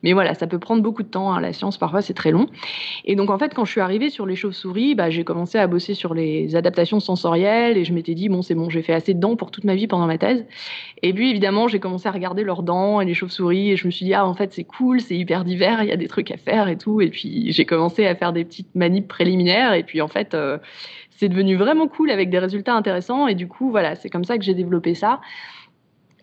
mais 0.02 0.12
voilà, 0.12 0.34
ça 0.34 0.46
peut 0.46 0.58
prendre 0.58 0.82
beaucoup 0.82 1.02
de 1.02 1.08
temps. 1.08 1.32
Hein. 1.32 1.40
La 1.40 1.52
science, 1.52 1.78
parfois, 1.78 2.02
c'est 2.02 2.14
très 2.14 2.32
long. 2.32 2.46
Et 3.04 3.14
donc 3.14 3.30
en 3.30 3.38
fait, 3.38 3.54
quand 3.54 3.64
je 3.64 3.70
suis 3.70 3.80
arrivée 3.80 4.10
sur 4.10 4.26
les 4.26 4.34
chauves-souris, 4.34 4.94
bah, 4.94 5.10
j'ai 5.10 5.22
commencé 5.22 5.58
à 5.58 5.66
bosser 5.66 5.94
sur 5.94 6.14
les 6.14 6.56
adaptations 6.56 6.98
sensorielles 6.98 7.76
et 7.76 7.84
je 7.84 7.92
m'étais 7.92 8.14
dit, 8.14 8.28
bon, 8.28 8.42
c'est 8.42 8.54
bon, 8.54 8.68
j'ai 8.68 8.82
fait 8.82 8.94
assez 8.94 9.14
de 9.14 9.20
dents 9.20 9.36
pour 9.36 9.50
toute 9.50 9.64
ma 9.64 9.74
vie 9.74 9.86
pendant 9.86 10.06
ma 10.06 10.18
thèse. 10.18 10.44
Et 11.02 11.12
puis 11.12 11.30
évidemment, 11.30 11.68
j'ai 11.68 11.78
commencé 11.78 12.08
à 12.08 12.12
regarder 12.12 12.42
leurs 12.42 12.62
dents 12.62 13.00
et 13.00 13.04
les 13.04 13.14
chauves-souris 13.14 13.70
et 13.70 13.76
je 13.76 13.86
me 13.86 13.92
suis 13.92 14.06
dit, 14.06 14.14
ah, 14.14 14.26
en 14.26 14.34
fait, 14.34 14.52
c'est 14.52 14.64
cool, 14.64 15.00
c'est 15.00 15.16
hyper 15.16 15.44
divers, 15.44 15.82
il 15.82 15.88
y 15.88 15.92
a 15.92 15.96
des 15.96 16.08
trucs 16.08 16.30
à 16.32 16.36
faire 16.36 16.68
et 16.68 16.76
tout. 16.76 17.00
Et 17.00 17.10
puis 17.10 17.52
j'ai 17.52 17.64
commencé 17.64 18.06
à 18.06 18.14
faire 18.16 18.32
des 18.32 18.44
petites 18.44 18.74
manips 18.74 19.06
préliminaires 19.06 19.74
et 19.74 19.84
puis 19.84 20.00
en 20.00 20.08
fait, 20.08 20.34
euh, 20.34 20.58
c'est 21.22 21.28
devenu 21.28 21.54
vraiment 21.54 21.86
cool 21.86 22.10
avec 22.10 22.30
des 22.30 22.40
résultats 22.40 22.74
intéressants. 22.74 23.28
Et 23.28 23.36
du 23.36 23.46
coup, 23.46 23.70
voilà, 23.70 23.94
c'est 23.94 24.10
comme 24.10 24.24
ça 24.24 24.38
que 24.38 24.42
j'ai 24.42 24.54
développé 24.54 24.96
ça. 24.96 25.20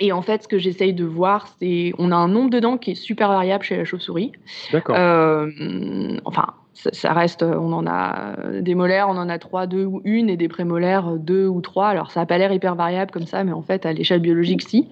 Et 0.02 0.12
en 0.12 0.22
fait, 0.22 0.44
ce 0.44 0.48
que 0.50 0.58
j'essaye 0.58 0.94
de 0.94 1.06
voir, 1.06 1.48
c'est 1.58 1.94
on 1.98 2.12
a 2.12 2.18
un 2.18 2.28
nombre 2.28 2.50
de 2.50 2.60
dents 2.60 2.78
qui 2.78 2.92
est 2.92 2.96
super 2.96 3.30
variable 3.30 3.64
chez 3.64 3.78
la 3.78 3.86
chauve-souris. 3.86 4.34
D'accord. 4.74 4.98
Euh, 4.98 5.50
enfin, 6.26 6.48
ça, 6.94 7.14
reste, 7.14 7.44
on 7.44 7.74
en 7.74 7.86
a 7.88 8.36
des 8.62 8.74
molaires, 8.76 9.08
on 9.10 9.18
en 9.18 9.28
a 9.28 9.38
trois, 9.38 9.68
deux 9.68 9.86
ou 9.86 10.02
une, 10.06 10.30
et 10.30 10.38
des 10.38 10.48
prémolaires, 10.48 11.12
deux 11.18 11.48
ou 11.48 11.62
trois. 11.62 11.88
Alors, 11.88 12.12
ça 12.12 12.22
n'a 12.22 12.26
pas 12.26 12.38
l'air 12.38 12.54
hyper 12.54 12.76
variable 12.76 13.12
comme 13.12 13.26
ça, 13.26 13.44
mais 13.44 13.52
en 13.52 13.62
fait, 13.62 13.86
à 13.86 13.94
l'échelle 13.94 14.22
biologique, 14.22 14.62
si. 14.62 14.88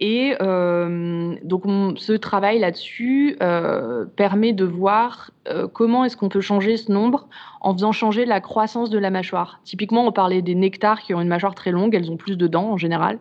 Et 0.00 0.34
euh, 0.42 1.34
donc, 1.42 1.64
ce 1.96 2.12
travail 2.12 2.58
là-dessus 2.58 3.36
euh, 3.42 4.04
permet 4.16 4.52
de 4.52 4.64
voir 4.64 5.30
euh, 5.48 5.66
comment 5.66 6.04
est-ce 6.04 6.16
qu'on 6.16 6.28
peut 6.28 6.40
changer 6.40 6.76
ce 6.76 6.92
nombre 6.92 7.28
en 7.60 7.72
faisant 7.72 7.92
changer 7.92 8.26
la 8.26 8.40
croissance 8.40 8.90
de 8.90 8.98
la 8.98 9.10
mâchoire. 9.10 9.60
Typiquement, 9.64 10.06
on 10.06 10.12
parlait 10.12 10.42
des 10.42 10.54
nectars 10.54 11.00
qui 11.00 11.14
ont 11.14 11.20
une 11.22 11.28
mâchoire 11.28 11.54
très 11.54 11.70
longue, 11.70 11.94
elles 11.94 12.10
ont 12.10 12.18
plus 12.18 12.36
de 12.36 12.46
dents 12.46 12.70
en 12.72 12.76
général, 12.76 13.18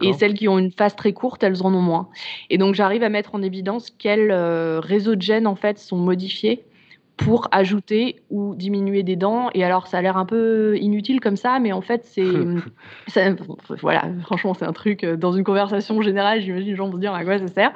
et 0.00 0.12
celles 0.12 0.34
qui 0.34 0.46
ont 0.46 0.60
une 0.60 0.70
face 0.70 0.94
très 0.94 1.12
courte, 1.12 1.42
elles 1.42 1.64
en 1.64 1.74
ont 1.74 1.82
moins. 1.82 2.08
Et 2.50 2.58
donc, 2.58 2.76
j'arrive 2.76 3.02
à 3.02 3.08
mettre 3.08 3.34
en 3.34 3.42
évidence 3.42 3.90
quels 3.90 4.32
réseaux 4.32 5.16
de 5.16 5.22
gènes 5.22 5.48
en 5.48 5.56
fait 5.56 5.80
sont 5.80 5.96
modifiés 5.96 6.64
pour 7.20 7.48
ajouter 7.52 8.16
ou 8.30 8.54
diminuer 8.54 9.02
des 9.02 9.16
dents. 9.16 9.50
Et 9.52 9.62
alors, 9.62 9.86
ça 9.86 9.98
a 9.98 10.02
l'air 10.02 10.16
un 10.16 10.24
peu 10.24 10.78
inutile 10.78 11.20
comme 11.20 11.36
ça, 11.36 11.58
mais 11.58 11.72
en 11.72 11.82
fait, 11.82 12.02
c'est. 12.04 12.24
voilà, 13.82 14.08
franchement, 14.22 14.54
c'est 14.54 14.64
un 14.64 14.72
truc. 14.72 15.04
Euh, 15.04 15.16
dans 15.16 15.32
une 15.32 15.44
conversation 15.44 16.00
générale, 16.00 16.40
j'imagine 16.40 16.68
les 16.68 16.76
gens 16.76 16.86
vont 16.86 16.94
se 16.94 16.98
dire 16.98 17.12
à 17.12 17.22
quoi 17.22 17.38
ça 17.38 17.48
sert? 17.48 17.72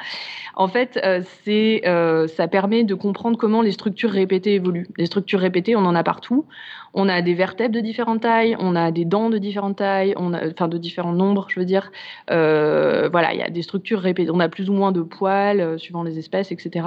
En 0.57 0.67
fait, 0.69 0.99
euh, 1.05 1.21
c'est, 1.43 1.83
euh, 1.87 2.27
ça 2.27 2.49
permet 2.49 2.85
de 2.85 2.95
comprendre 2.95 3.37
comment 3.37 3.61
les 3.61 3.73
structures 3.73 4.11
répétées 4.11 4.55
évoluent. 4.55 4.89
Les 4.97 5.07
structures 5.07 5.41
répétées, 5.41 5.77
on 5.77 5.85
en 5.85 5.95
a 5.95 6.03
partout. 6.03 6.47
On 6.95 7.09
a 7.09 7.21
des 7.21 7.35
vertèbres 7.35 7.75
de 7.75 7.81
différentes 7.81 8.23
tailles, 8.23 8.57
on 8.61 8.77
a 8.77 8.93
des 8.93 9.05
dents 9.05 9.29
de 9.29 9.37
différentes 9.37 9.77
tailles, 9.77 10.15
on 10.17 10.33
a, 10.33 10.47
enfin 10.49 10.69
de 10.69 10.79
différents 10.79 11.13
nombres, 11.13 11.49
je 11.49 11.59
veux 11.59 11.67
dire. 11.67 11.91
voilà, 12.29 13.35
il 13.35 13.39
y 13.39 13.43
a 13.43 13.51
des 13.51 13.63
structures 13.63 14.01
répétées. 14.01 14.31
On 14.33 14.41
a 14.41 14.49
plus 14.49 14.71
ou 14.71 14.73
moins 14.73 14.93
de 14.93 15.03
poils 15.03 15.79
suivant 15.79 16.05
les 16.05 16.19
espèces, 16.19 16.53
etc. 16.53 16.87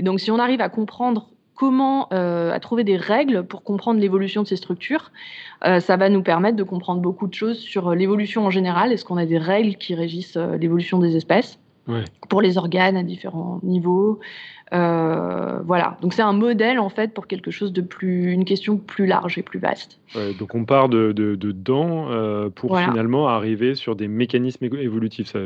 Et 0.00 0.02
donc, 0.02 0.20
si 0.20 0.30
on 0.30 0.38
arrive 0.38 0.62
à 0.62 0.70
comprendre 0.70 1.28
comment 1.62 2.08
euh, 2.12 2.50
à 2.50 2.58
trouver 2.58 2.82
des 2.82 2.96
règles 2.96 3.44
pour 3.44 3.62
comprendre 3.62 4.00
l'évolution 4.00 4.42
de 4.42 4.48
ces 4.48 4.56
structures. 4.56 5.12
Euh, 5.64 5.78
ça 5.78 5.96
va 5.96 6.08
nous 6.08 6.24
permettre 6.24 6.56
de 6.56 6.64
comprendre 6.64 7.00
beaucoup 7.00 7.28
de 7.28 7.34
choses 7.34 7.60
sur 7.60 7.94
l'évolution 7.94 8.44
en 8.44 8.50
général. 8.50 8.90
Est-ce 8.90 9.04
qu'on 9.04 9.16
a 9.16 9.26
des 9.26 9.38
règles 9.38 9.76
qui 9.76 9.94
régissent 9.94 10.36
euh, 10.36 10.56
l'évolution 10.56 10.98
des 10.98 11.14
espèces? 11.14 11.60
Pour 12.28 12.42
les 12.42 12.58
organes 12.58 12.96
à 12.96 13.04
différents 13.04 13.60
niveaux 13.62 14.18
euh, 14.72 15.58
voilà, 15.66 15.98
donc 16.00 16.14
c'est 16.14 16.22
un 16.22 16.32
modèle 16.32 16.78
en 16.78 16.88
fait 16.88 17.12
pour 17.12 17.26
quelque 17.26 17.50
chose 17.50 17.72
de 17.72 17.82
plus, 17.82 18.32
une 18.32 18.46
question 18.46 18.78
plus 18.78 19.06
large 19.06 19.36
et 19.36 19.42
plus 19.42 19.58
vaste. 19.58 20.00
donc 20.38 20.54
on 20.54 20.64
part 20.64 20.88
de, 20.88 21.12
de, 21.12 21.52
dents 21.52 22.10
euh, 22.10 22.48
pour 22.48 22.78
finalement 22.78 23.28
arriver 23.28 23.74
sur 23.74 23.96
des 23.96 24.08
mécanismes 24.08 24.64
évolutifs. 24.64 25.28
Ça, 25.28 25.40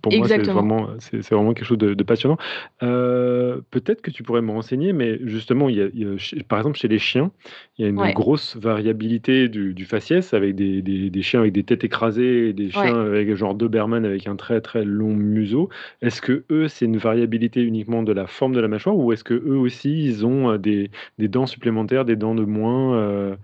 pour 0.00 0.12
moi, 0.12 0.26
c'est 0.26 0.42
vraiment, 0.42 0.88
vraiment 1.30 1.54
quelque 1.54 1.64
chose 1.64 1.78
de, 1.78 2.02
passionnant. 2.02 2.38
Euh, 2.82 3.60
peut-être 3.70 4.02
que 4.02 4.10
tu 4.10 4.24
pourrais 4.24 4.42
me 4.42 4.50
renseigner, 4.50 4.92
mais 4.92 5.20
justement, 5.22 5.68
il 5.68 5.76
y 5.76 6.04
a, 6.04 6.42
par 6.48 6.58
exemple 6.58 6.76
chez 6.76 6.88
les 6.88 6.98
chiens, 6.98 7.30
il 7.78 7.82
y 7.82 7.86
a 7.86 7.90
une 7.90 8.12
grosse 8.12 8.56
variabilité 8.56 9.48
du, 9.48 9.74
du, 9.74 9.84
faciès 9.84 10.34
avec 10.34 10.56
des, 10.56 10.82
des, 10.82 11.08
des, 11.08 11.22
chiens 11.22 11.40
avec 11.40 11.52
des 11.52 11.62
têtes 11.62 11.84
écrasées 11.84 12.48
et 12.48 12.52
des 12.52 12.70
chiens 12.70 13.00
avec 13.00 13.32
genre 13.36 13.54
Doberman 13.54 14.04
avec 14.04 14.26
un 14.26 14.34
très 14.34 14.60
très 14.60 14.84
long 14.84 15.14
museau. 15.14 15.68
Est-ce 16.00 16.20
que 16.20 16.44
eux, 16.50 16.66
c'est 16.66 16.86
une 16.86 16.96
variabilité 16.96 17.62
uniquement 17.62 18.02
de 18.02 18.12
la 18.12 18.26
forme 18.26 18.54
de 18.54 18.60
la 18.60 18.71
mâchoire 18.72 18.96
ou 18.96 19.12
est-ce 19.12 19.24
que 19.24 19.34
eux 19.34 19.56
aussi 19.56 20.04
ils 20.04 20.26
ont 20.26 20.50
euh, 20.50 20.58
des, 20.58 20.90
des, 21.18 21.28
dents 21.28 21.46
supplémentaires, 21.46 22.04
des 22.04 22.16
dents 22.16 22.34
de 22.34 22.44
moins 22.44 22.96
euh? 22.96 23.36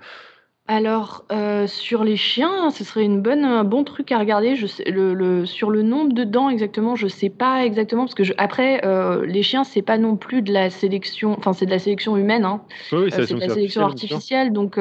Alors, 0.71 1.25
euh, 1.33 1.67
sur 1.67 2.05
les 2.05 2.17
chiens, 2.17 2.71
ce 2.71 2.85
serait 2.85 3.05
une 3.05 3.23
bonne, 3.23 3.43
un 3.43 3.65
bon 3.65 3.85
truc 3.85 4.13
à 4.13 4.19
regarder. 4.19 4.55
Je 4.55 4.67
sais, 4.67 4.85
le, 4.91 5.47
sur 5.47 5.71
le 5.71 5.81
nombre 5.81 6.13
de 6.13 6.25
dents 6.25 6.51
exactement, 6.51 6.95
je 6.95 7.05
ne 7.05 7.11
sais 7.11 7.31
pas 7.31 7.65
exactement 7.65 8.03
parce 8.03 8.15
que 8.15 8.25
je, 8.25 8.35
après, 8.37 8.83
les 9.27 9.43
chiens, 9.43 9.65
c'est 9.65 9.81
pas 9.81 9.97
non 9.97 10.17
plus 10.17 10.43
de 10.43 10.53
la 10.53 10.69
sélection, 10.69 11.35
enfin 11.39 11.55
c'est 11.55 11.65
de 11.65 11.71
la 11.71 11.79
sélection 11.79 12.19
humaine, 12.19 12.45
hein. 12.45 12.61
oui, 12.93 13.11
c'est 13.11 13.33
de 13.33 13.41
la 13.41 13.49
sélection 13.49 13.81
artificielle, 13.81 14.53
donc 14.53 14.79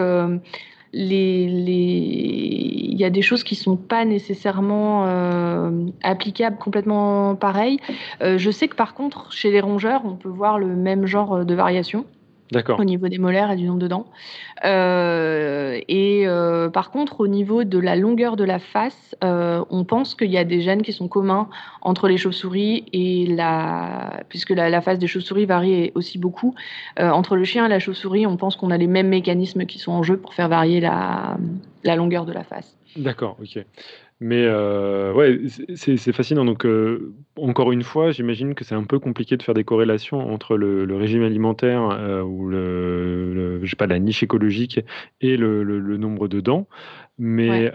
il 0.94 1.70
y 3.00 3.04
a 3.04 3.10
des 3.10 3.22
choses 3.22 3.44
qui 3.44 3.56
ne 3.56 3.60
sont 3.60 3.78
pas 3.78 4.06
nécessairement 4.06 5.06
euh, 5.08 5.72
applicables 6.04 6.58
complètement 6.58 7.36
pareilles. 7.36 7.80
Euh, 8.22 8.38
je 8.38 8.52
sais 8.52 8.68
que 8.68 8.76
par 8.76 8.94
contre, 8.94 9.32
chez 9.32 9.52
les 9.52 9.62
rongeurs, 9.62 10.02
on 10.06 10.16
peut 10.16 10.30
voir 10.30 10.60
le 10.60 10.68
même 10.68 11.06
genre 11.06 11.46
de 11.46 11.56
variation. 11.56 12.06
Au 12.80 12.84
niveau 12.84 13.08
des 13.10 13.18
molaires 13.18 13.52
et 13.52 13.56
du 13.56 13.66
nombre 13.66 13.80
de 13.80 13.88
dents. 13.88 14.08
Euh, 14.64 15.80
et 15.88 16.28
euh, 16.28 16.70
par 16.70 16.92
contre, 16.92 17.20
au 17.20 17.28
niveau 17.28 17.64
de 17.64 17.78
la 17.78 17.96
longueur 17.96 18.36
de 18.38 18.44
la 18.44 18.60
face, 18.60 19.16
euh, 19.24 19.64
on 19.70 19.84
pense 19.84 20.16
qu'il 20.16 20.32
y 20.32 20.38
a 20.38 20.44
des 20.44 20.62
gènes 20.62 20.82
qui 20.82 20.94
sont 20.94 21.08
communs 21.08 21.50
entre 21.82 22.08
les 22.08 22.18
chauves-souris 22.18 22.86
et 22.94 23.26
la. 23.28 24.24
Puisque 24.30 24.52
la, 24.52 24.82
face 24.82 25.00
des 25.00 25.08
chauves-souris 25.08 25.46
varie 25.46 25.92
aussi 25.96 26.18
beaucoup. 26.18 26.56
entre 26.98 27.36
le 27.36 27.44
chien 27.44 27.66
et 27.66 27.70
la 27.70 27.80
chauve-souris, 27.80 28.26
on 28.26 28.38
pense 28.38 28.56
qu'on 28.56 28.72
a 28.72 28.78
les 28.78 28.88
mêmes 28.88 29.10
mécanismes 29.10 29.66
qui 29.66 29.80
sont 29.80 29.92
en 29.92 30.04
jeu 30.04 30.18
pour 30.18 30.34
faire 30.34 30.48
varier 30.48 30.80
la, 30.80 31.38
la 31.84 31.96
longueur 31.96 32.26
de 32.26 32.32
la 32.32 32.44
face. 32.44 32.78
D'accord, 32.96 33.38
ok. 33.42 33.64
Mais 34.20 34.46
euh, 34.46 35.14
ouais, 35.14 35.40
c'est 35.76 36.12
fascinant. 36.12 36.44
Donc, 36.44 36.66
euh, 36.66 37.14
encore 37.36 37.72
une 37.72 37.84
fois, 37.84 38.12
j'imagine 38.12 38.56
que 38.56 38.64
c'est 38.64 38.74
un 38.74 38.84
peu 38.84 39.00
compliqué 39.00 39.38
de 39.38 39.44
faire 39.44 39.54
des 39.54 39.64
corrélations 39.64 40.20
entre 40.34 40.58
le, 40.58 40.96
régime 40.96 41.22
alimentaire 41.22 41.90
euh, 41.92 42.24
ou 42.24 42.48
le, 42.50 43.62
la 43.88 44.00
niche 44.00 44.24
écologique 44.24 44.80
et 45.22 45.38
le 45.38 45.98
nombre 45.98 46.28
de 46.28 46.42
dents. 46.42 46.68
Mais 47.20 47.72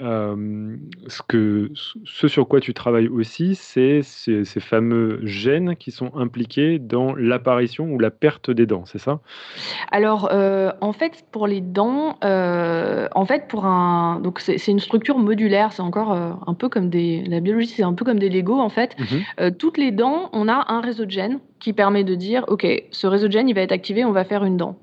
ce, 1.09 1.23
que, 1.27 1.71
ce 2.05 2.29
sur 2.29 2.47
quoi 2.47 2.61
tu 2.61 2.75
travailles 2.75 3.09
aussi, 3.09 3.55
c'est 3.57 4.03
ces, 4.03 4.45
fameux 4.61 5.21
gènes 5.25 5.75
qui 5.75 5.91
sont 5.91 6.15
impliqués 6.15 6.79
dans 6.79 7.15
l'apparition 7.15 7.87
ou 7.87 7.99
la 7.99 8.11
perte 8.11 8.51
des 8.51 8.67
dents, 8.67 8.85
c'est 8.87 8.99
ça? 8.99 9.21
Alors, 9.91 10.31
en 10.81 10.93
fait, 10.93 11.25
pour 11.33 11.47
les 11.47 11.61
dents, 11.61 12.17
en 12.23 13.25
fait, 13.27 13.49
pour 13.49 13.65
un, 13.67 14.21
donc 14.21 14.39
c'est 14.41 14.69
une 14.69 14.81
structure 14.81 15.19
modulaire. 15.19 15.73
C'est 15.73 15.83
encore 15.83 16.13
un 16.13 16.55
peu 16.55 16.69
comme 16.69 16.89
des, 16.89 17.25
la 17.27 17.41
biologie, 17.41 17.69
c'est 17.69 17.83
un 17.83 17.95
peu 17.95 18.05
comme 18.05 18.19
des 18.19 18.29
Lego 18.29 18.59
en 18.59 18.69
fait. 18.69 18.97
Mmh 18.99 19.51
toutes 19.59 19.79
les 19.79 19.91
dents, 19.91 20.31
on 20.33 20.49
a 20.49 20.65
un 20.69 20.81
réseau 20.81 21.05
de 21.05 21.11
gènes 21.11 21.39
qui 21.59 21.73
permet 21.73 22.05
de 22.05 22.15
dire, 22.15 22.45
ok, 22.49 22.67
ce 22.91 23.07
réseau 23.07 23.29
de 23.29 23.33
gènes, 23.33 23.49
il 23.49 23.55
va 23.55 23.61
être 23.61 23.73
activé, 23.73 24.05
on 24.05 24.13
va 24.13 24.25
faire 24.25 24.45
une 24.45 24.57
dent. 24.57 24.77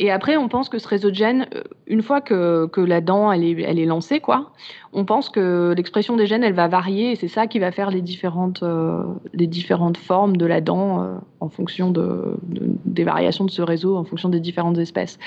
Et 0.00 0.12
après, 0.12 0.36
on 0.36 0.48
pense 0.48 0.68
que 0.68 0.78
ce 0.78 0.86
réseau 0.86 1.10
de 1.10 1.16
gènes, 1.16 1.48
euh, 1.54 1.62
une 1.88 2.02
fois 2.02 2.20
que, 2.20 2.66
que 2.66 2.80
la 2.80 3.00
dent 3.00 3.32
elle 3.32 3.42
est, 3.42 3.60
elle 3.62 3.80
est 3.80 3.84
lancée, 3.84 4.20
quoi, 4.20 4.52
on 4.92 5.04
pense 5.04 5.28
que 5.28 5.74
l'expression 5.76 6.16
des 6.16 6.26
gènes, 6.26 6.44
elle 6.44 6.54
va 6.54 6.68
varier 6.68 7.10
et 7.10 7.16
c'est 7.16 7.26
ça 7.26 7.48
qui 7.48 7.58
va 7.58 7.72
faire 7.72 7.90
les 7.90 8.00
différentes, 8.00 8.62
euh, 8.62 9.02
les 9.34 9.48
différentes 9.48 9.96
formes 9.96 10.36
de 10.36 10.46
la 10.46 10.60
dent 10.60 11.02
euh, 11.02 11.16
en 11.40 11.48
fonction 11.48 11.90
de, 11.90 12.36
des 12.84 13.02
variations 13.02 13.44
de 13.44 13.50
ce 13.50 13.60
réseau, 13.60 13.96
en 13.96 14.04
fonction 14.04 14.28
des 14.28 14.38
différentes 14.38 14.78
espèces. 14.78 15.18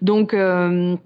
Donc, 0.00 0.34
on 0.34 0.98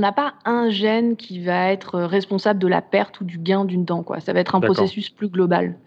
n'a 0.00 0.12
pas 0.12 0.34
un 0.44 0.68
gène 0.68 1.14
qui 1.14 1.38
va 1.38 1.70
être 1.70 2.00
responsable 2.00 2.58
de 2.58 2.66
la 2.66 2.82
perte 2.82 3.20
ou 3.20 3.24
du 3.24 3.38
gain 3.38 3.64
d'une 3.64 3.84
dent. 3.84 4.02
Quoi. 4.02 4.18
Ça 4.18 4.32
va 4.32 4.40
être 4.40 4.56
un 4.56 4.60
processus 4.60 5.10
plus 5.10 5.28
global. 5.28 5.78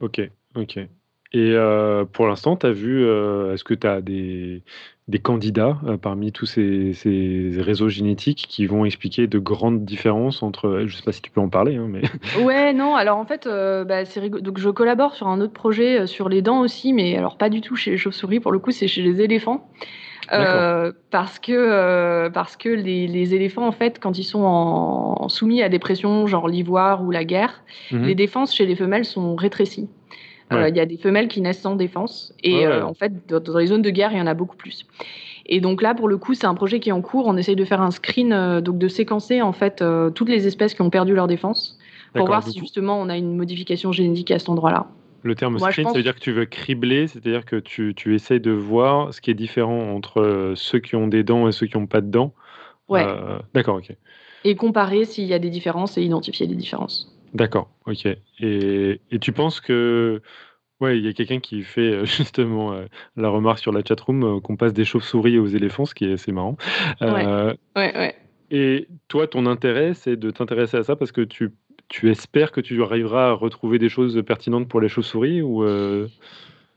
Ok, 0.00 0.20
ok. 0.56 0.78
Et 1.34 1.50
euh, 1.52 2.04
pour 2.04 2.28
l'instant, 2.28 2.56
tu 2.56 2.64
as 2.64 2.70
vu, 2.70 3.04
euh, 3.04 3.54
est-ce 3.54 3.64
que 3.64 3.74
tu 3.74 3.88
as 3.88 4.00
des, 4.00 4.62
des 5.06 5.18
candidats 5.18 5.78
parmi 6.00 6.32
tous 6.32 6.46
ces, 6.46 7.50
réseaux 7.58 7.88
génétiques 7.88 8.46
qui 8.48 8.66
vont 8.66 8.84
expliquer 8.84 9.26
de 9.26 9.38
grandes 9.38 9.84
différences 9.84 10.42
entre. 10.42 10.78
Je 10.80 10.84
ne 10.84 10.88
sais 10.88 11.02
pas 11.02 11.12
si 11.12 11.20
tu 11.20 11.30
peux 11.30 11.40
en 11.40 11.48
parler, 11.48 11.76
hein, 11.76 11.86
mais. 11.88 12.02
Ouais, 12.42 12.72
non. 12.72 12.94
Alors 12.94 13.18
en 13.18 13.26
fait, 13.26 13.46
bah, 13.46 14.04
c'est 14.04 14.28
Donc 14.28 14.58
je 14.58 14.70
collabore 14.70 15.14
sur 15.14 15.28
un 15.28 15.40
autre 15.40 15.52
projet 15.52 16.06
sur 16.06 16.28
les 16.28 16.42
dents 16.42 16.60
aussi, 16.60 16.92
mais 16.92 17.16
alors 17.16 17.36
pas 17.36 17.50
du 17.50 17.60
tout 17.60 17.76
chez 17.76 17.90
les 17.90 17.98
chauves-souris. 17.98 18.40
Pour 18.40 18.52
le 18.52 18.58
coup, 18.58 18.70
c'est 18.70 18.88
chez 18.88 19.02
les 19.02 19.20
éléphants. 19.20 19.68
Euh, 20.32 20.92
parce 21.10 21.38
que, 21.38 21.52
euh, 21.52 22.30
parce 22.30 22.56
que 22.56 22.68
les, 22.68 23.06
les, 23.06 23.34
éléphants, 23.34 23.66
en 23.66 23.72
fait, 23.72 23.98
quand 24.00 24.18
ils 24.18 24.24
sont 24.24 24.42
en, 24.42 25.28
soumis 25.28 25.62
à 25.62 25.68
des 25.68 25.78
pressions, 25.78 26.26
genre 26.26 26.48
l'ivoire 26.48 27.02
ou 27.02 27.10
la 27.10 27.24
guerre, 27.24 27.62
mhm. 27.90 28.04
les 28.04 28.14
défenses 28.14 28.54
chez 28.54 28.66
les 28.66 28.76
femelles 28.76 29.04
sont 29.04 29.36
rétrécies. 29.36 29.88
Euh, 30.52 30.68
il 30.68 30.76
y 30.76 30.80
a 30.80 30.86
des 30.86 30.98
femelles 30.98 31.28
qui 31.28 31.40
naissent 31.40 31.62
sans 31.62 31.74
défense. 31.74 32.34
Et 32.42 32.66
en 32.66 32.94
fait, 32.94 33.12
dans, 33.28 33.58
les 33.58 33.66
zones 33.66 33.82
de 33.82 33.90
guerre, 33.90 34.12
il 34.12 34.18
y 34.18 34.20
en 34.20 34.26
a 34.26 34.34
beaucoup 34.34 34.56
plus. 34.56 34.86
Et 35.46 35.60
donc 35.60 35.82
là, 35.82 35.94
pour 35.94 36.08
le 36.08 36.16
coup, 36.16 36.34
c'est 36.34 36.46
un 36.46 36.54
projet 36.54 36.80
qui 36.80 36.90
est 36.90 36.92
en 36.92 37.02
cours. 37.02 37.26
On 37.26 37.36
essaye 37.36 37.56
de 37.56 37.64
faire 37.64 37.80
un 37.80 37.90
screen, 37.90 38.60
donc 38.60 38.78
de 38.78 38.88
séquencer 38.88 39.42
en 39.42 39.52
fait 39.52 39.82
toutes 40.14 40.28
les 40.28 40.46
espèces 40.46 40.74
qui 40.74 40.82
ont 40.82 40.90
perdu 40.90 41.14
leur 41.14 41.26
défense 41.26 41.78
pour 42.14 42.26
voir 42.26 42.42
si 42.42 42.58
justement 42.58 43.00
on 43.00 43.08
a 43.08 43.16
une 43.16 43.36
modification 43.36 43.92
génétique 43.92 44.30
à 44.30 44.38
cet 44.38 44.48
endroit-là. 44.48 44.86
Le 45.24 45.34
terme 45.34 45.58
screen, 45.58 45.88
ça 45.88 45.94
veut 45.94 46.02
dire 46.02 46.14
que 46.14 46.20
tu 46.20 46.32
veux 46.32 46.44
cribler, 46.44 47.08
c'est-à-dire 47.08 47.46
que 47.46 47.56
tu, 47.56 47.94
tu 47.96 48.14
essayes 48.14 48.40
de 48.40 48.50
voir 48.50 49.12
ce 49.14 49.22
qui 49.22 49.30
est 49.30 49.34
différent 49.34 49.94
entre 49.94 50.20
euh, 50.20 50.52
ceux 50.54 50.80
qui 50.80 50.96
ont 50.96 51.08
des 51.08 51.24
dents 51.24 51.48
et 51.48 51.52
ceux 51.52 51.66
qui 51.66 51.78
n'ont 51.78 51.86
pas 51.86 52.02
de 52.02 52.10
dents. 52.10 52.34
Ouais. 52.88 53.06
Euh, 53.06 53.38
d'accord, 53.54 53.76
ok. 53.76 53.96
Et 54.44 54.54
comparer 54.54 55.06
s'il 55.06 55.24
y 55.24 55.32
a 55.32 55.38
des 55.38 55.48
différences 55.48 55.96
et 55.96 56.02
identifier 56.02 56.46
les 56.46 56.54
différences. 56.54 57.13
D'accord, 57.34 57.70
ok. 57.86 58.06
Et, 58.40 59.00
et, 59.10 59.18
tu 59.18 59.32
penses 59.32 59.60
que. 59.60 60.22
Ouais, 60.80 60.98
il 60.98 61.04
y 61.04 61.08
a 61.08 61.12
quelqu'un 61.12 61.40
qui 61.40 61.62
fait 61.62 61.92
euh, 61.92 62.04
justement 62.04 62.76
la 63.16 63.28
remarque 63.28 63.58
sur 63.58 63.72
la 63.72 63.82
chatroom 63.84 64.40
qu'on 64.40 64.56
passe 64.56 64.72
des 64.72 64.84
chauves-souris 64.84 65.38
aux 65.38 65.46
éléphants, 65.46 65.84
ce 65.84 65.94
qui 65.94 66.04
est 66.04 66.14
assez 66.14 66.32
marrant. 66.32 66.56
Ouais, 67.00 67.26
ouais, 67.76 67.96
ouais. 67.96 68.14
Et 68.50 68.88
toi, 69.08 69.26
ton 69.26 69.46
intérêt, 69.46 69.94
c'est 69.94 70.16
de 70.16 70.30
t'intéresser 70.30 70.76
à 70.76 70.82
ça 70.82 70.96
parce 70.96 71.12
que 71.12 71.22
tu 71.22 71.52
tu 71.88 72.10
espères 72.10 72.50
que 72.50 72.60
tu 72.60 72.82
arriveras 72.82 73.28
à 73.28 73.32
retrouver 73.32 73.78
des 73.78 73.88
choses 73.88 74.22
pertinentes 74.26 74.68
pour 74.68 74.80
les 74.80 74.88
chauves-souris 74.88 75.42
ou 75.42 75.64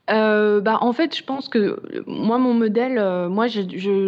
euh? 0.10 0.38
Euh, 0.38 0.62
bah, 0.62 0.78
en 0.82 0.94
fait, 0.94 1.16
je 1.16 1.24
pense 1.24 1.50
que 1.50 1.80
moi, 2.06 2.38
mon 2.38 2.54
modèle, 2.54 2.98
euh, 2.98 3.30
moi, 3.30 3.48
je, 3.48 3.62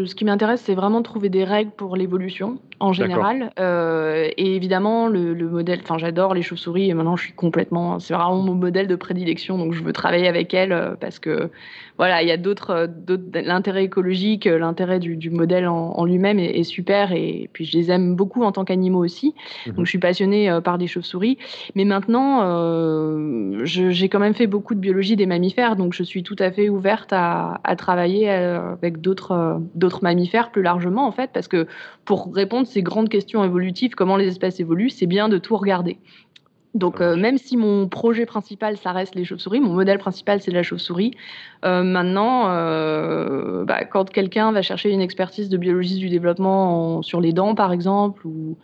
ce 0.06 0.16
qui 0.16 0.26
m'intéresse, 0.26 0.62
c'est 0.62 0.76
vraiment 0.76 1.00
de 1.00 1.04
trouver 1.04 1.30
des 1.30 1.44
règles 1.44 1.72
pour 1.72 1.96
l'évolution 1.96 2.60
en 2.80 2.94
général. 2.94 3.52
et 3.58 4.56
évidemment, 4.56 5.08
le, 5.08 5.34
le 5.34 5.50
modèle, 5.50 5.80
enfin, 5.84 5.98
j'adore 5.98 6.34
les 6.34 6.42
chauves-souris 6.42 6.90
et 6.90 6.94
maintenant, 6.94 7.16
je 7.16 7.26
suis 7.26 7.34
complètement, 7.34 8.00
c'est 8.00 8.14
vraiment 8.14 8.42
mon 8.42 8.56
modèle 8.56 8.88
de 8.88 8.96
prédilection, 8.96 9.58
donc 9.58 9.74
je 9.74 9.84
veux 9.84 9.94
travailler 9.94 10.28
avec 10.28 10.54
elles 10.54 10.96
parce 11.02 11.20
que 11.20 11.50
voilà, 12.00 12.24
il 12.24 12.30
y 12.30 12.32
a 12.32 12.38
d'autres, 12.38 12.88
euh, 13.10 13.18
l'intérêt 13.44 13.84
écologique, 13.84 14.48
euh, 14.48 14.58
l'intérêt 14.58 15.00
du, 15.00 15.30
modèle 15.30 15.68
en, 15.68 16.06
lui-même 16.06 16.40
est, 16.40 16.64
super. 16.64 17.12
Et 17.12 17.50
puis 17.52 17.66
je 17.66 17.78
les 17.78 17.92
aime 17.92 18.16
beaucoup 18.16 18.44
en 18.44 18.54
tant 18.54 18.64
qu'animaux 18.64 19.04
aussi. 19.04 19.36
Mhm. 19.68 19.74
Donc 19.74 19.86
je 19.86 19.90
suis 19.90 20.00
passionnée 20.00 20.50
euh, 20.50 20.62
par 20.62 20.78
des 20.78 20.88
chauves-souris. 20.88 21.38
Mais 21.76 21.84
maintenant, 21.84 22.40
j'ai 23.66 24.08
quand 24.08 24.20
même 24.20 24.34
fait 24.34 24.48
beaucoup 24.48 24.76
de 24.76 24.80
biologie 24.80 25.18
des 25.18 25.26
mammifères, 25.26 25.76
donc 25.76 25.94
je 25.94 26.04
suis 26.04 26.24
tout 26.24 26.38
à 26.40 26.52
fait 26.52 26.70
ouverte 26.70 27.12
à, 27.12 27.60
travailler 27.78 28.30
avec 28.30 29.02
d'autres, 29.02 29.62
d'autres 29.76 30.02
mammifères 30.02 30.52
plus 30.52 30.62
largement 30.62 31.06
en 31.06 31.12
fait, 31.12 31.32
parce 31.34 31.50
que 31.50 31.68
pour 32.06 32.34
répondre 32.34 32.64
à 32.64 32.72
ces 32.72 32.82
grandes 32.82 33.10
questions 33.10 33.44
évolutives, 33.44 33.96
comment 33.96 34.16
les 34.16 34.28
espèces 34.28 34.60
évoluent, 34.62 34.90
c'est 34.90 35.06
bien 35.06 35.28
de 35.28 35.38
tout 35.38 35.58
regarder. 35.58 35.98
Donc, 36.76 37.02
euh, 37.02 37.16
même 37.16 37.38
si 37.38 37.58
mon 37.58 37.88
projet 37.88 38.26
principal, 38.28 38.78
ça 38.78 38.92
reste 38.92 39.16
les 39.16 39.26
chauves-souris, 39.26 39.60
mon 39.60 39.74
modèle 39.74 39.98
principal, 39.98 40.40
c'est 40.40 40.52
la 40.52 40.62
chauve-souris. 40.62 41.16
Euh, 41.66 41.82
maintenant, 41.82 42.50
euh, 42.50 43.66
bah, 43.66 43.86
quand 43.86 44.12
quelqu'un 44.12 44.52
va 44.52 44.62
chercher 44.62 44.92
une 44.92 45.02
expertise 45.02 45.50
de 45.50 45.58
biologie 45.58 45.98
du 45.98 46.10
développement 46.10 47.02
sur 47.02 47.22
les 47.22 47.34
dents, 47.34 47.56
par 47.56 47.74
exemple, 47.74 48.26
ou, 48.28 48.56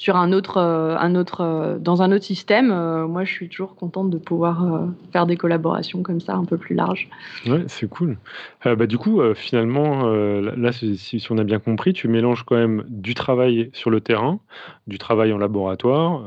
sur 0.00 0.16
un 0.16 0.32
autre, 0.32 0.56
euh, 0.56 0.96
un 0.96 1.14
autre, 1.14 1.42
euh, 1.42 1.78
dans 1.78 2.00
un 2.00 2.10
autre 2.10 2.24
système, 2.24 2.70
euh, 2.72 3.06
moi 3.06 3.24
je 3.24 3.32
suis 3.32 3.50
toujours 3.50 3.76
contente 3.76 4.08
de 4.08 4.16
pouvoir 4.16 4.88
faire 5.12 5.26
des 5.26 5.36
collaborations 5.36 6.02
comme 6.02 6.20
ça 6.20 6.34
un 6.36 6.46
peu 6.46 6.56
plus 6.56 6.74
larges. 6.74 7.10
Ouais, 7.46 7.64
c'est 7.66 7.86
cool. 7.86 8.16
bah, 8.64 8.86
du 8.86 8.96
coup, 8.96 9.20
finalement, 9.34 10.08
là, 10.08 10.72
si, 10.72 11.26
on 11.28 11.36
a 11.36 11.44
bien 11.44 11.58
compris, 11.58 11.92
tu 11.92 12.08
mélanges 12.08 12.44
quand 12.44 12.56
même 12.56 12.84
du 12.88 13.14
travail 13.14 13.70
sur 13.74 13.90
le 13.90 14.00
terrain, 14.00 14.40
du 14.86 14.96
travail 14.96 15.32
en 15.34 15.38
laboratoire, 15.38 16.24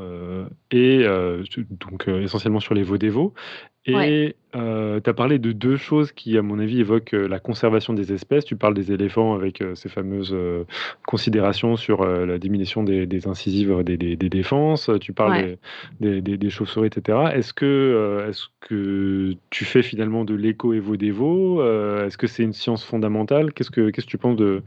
et 0.70 1.04
donc 1.80 2.08
essentiellement 2.08 2.60
sur 2.60 2.74
les 2.74 2.82
veaux 2.82 2.98
et 3.86 4.34
euh, 4.56 5.00
tu 5.02 5.10
as 5.10 5.12
parlé 5.12 5.38
de 5.38 5.52
deux 5.52 5.76
choses 5.76 6.12
qui, 6.12 6.38
à 6.38 6.42
mon 6.42 6.58
avis, 6.58 6.80
évoquent 6.80 7.14
euh, 7.14 7.28
la 7.28 7.38
conservation 7.38 7.92
des 7.92 8.12
espèces. 8.12 8.44
Tu 8.44 8.56
parles 8.56 8.74
des 8.74 8.92
éléphants 8.92 9.34
avec 9.34 9.60
euh, 9.60 9.74
ces 9.74 9.88
fameuses 9.88 10.34
considérations 11.06 11.76
sur 11.76 12.04
la 12.04 12.38
diminution 12.38 12.82
des, 12.82 13.28
incisives 13.28 13.82
des, 13.82 14.16
défenses. 14.16 14.90
Tu 15.00 15.12
parles 15.12 15.56
des, 16.00 16.20
des, 16.20 16.50
chauves-souris, 16.50 16.88
etc. 16.88 17.18
Est-ce 17.34 17.52
que, 17.52 18.28
est 18.30 18.50
que 18.60 19.34
tu 19.50 19.64
fais 19.64 19.82
finalement 19.82 20.24
de 20.24 20.34
l'éco-évo-dévo 20.34 21.62
Est-ce 21.62 22.16
que 22.16 22.26
c'est 22.26 22.42
une 22.42 22.52
science 22.52 22.84
fondamentale? 22.84 23.52
Qu'est-ce 23.52 23.70
que 23.70 23.90
Qu'est-ce 23.90 24.06
que 24.06 24.10
tu 24.10 24.18
penses 24.18 24.36
de, 24.36 24.62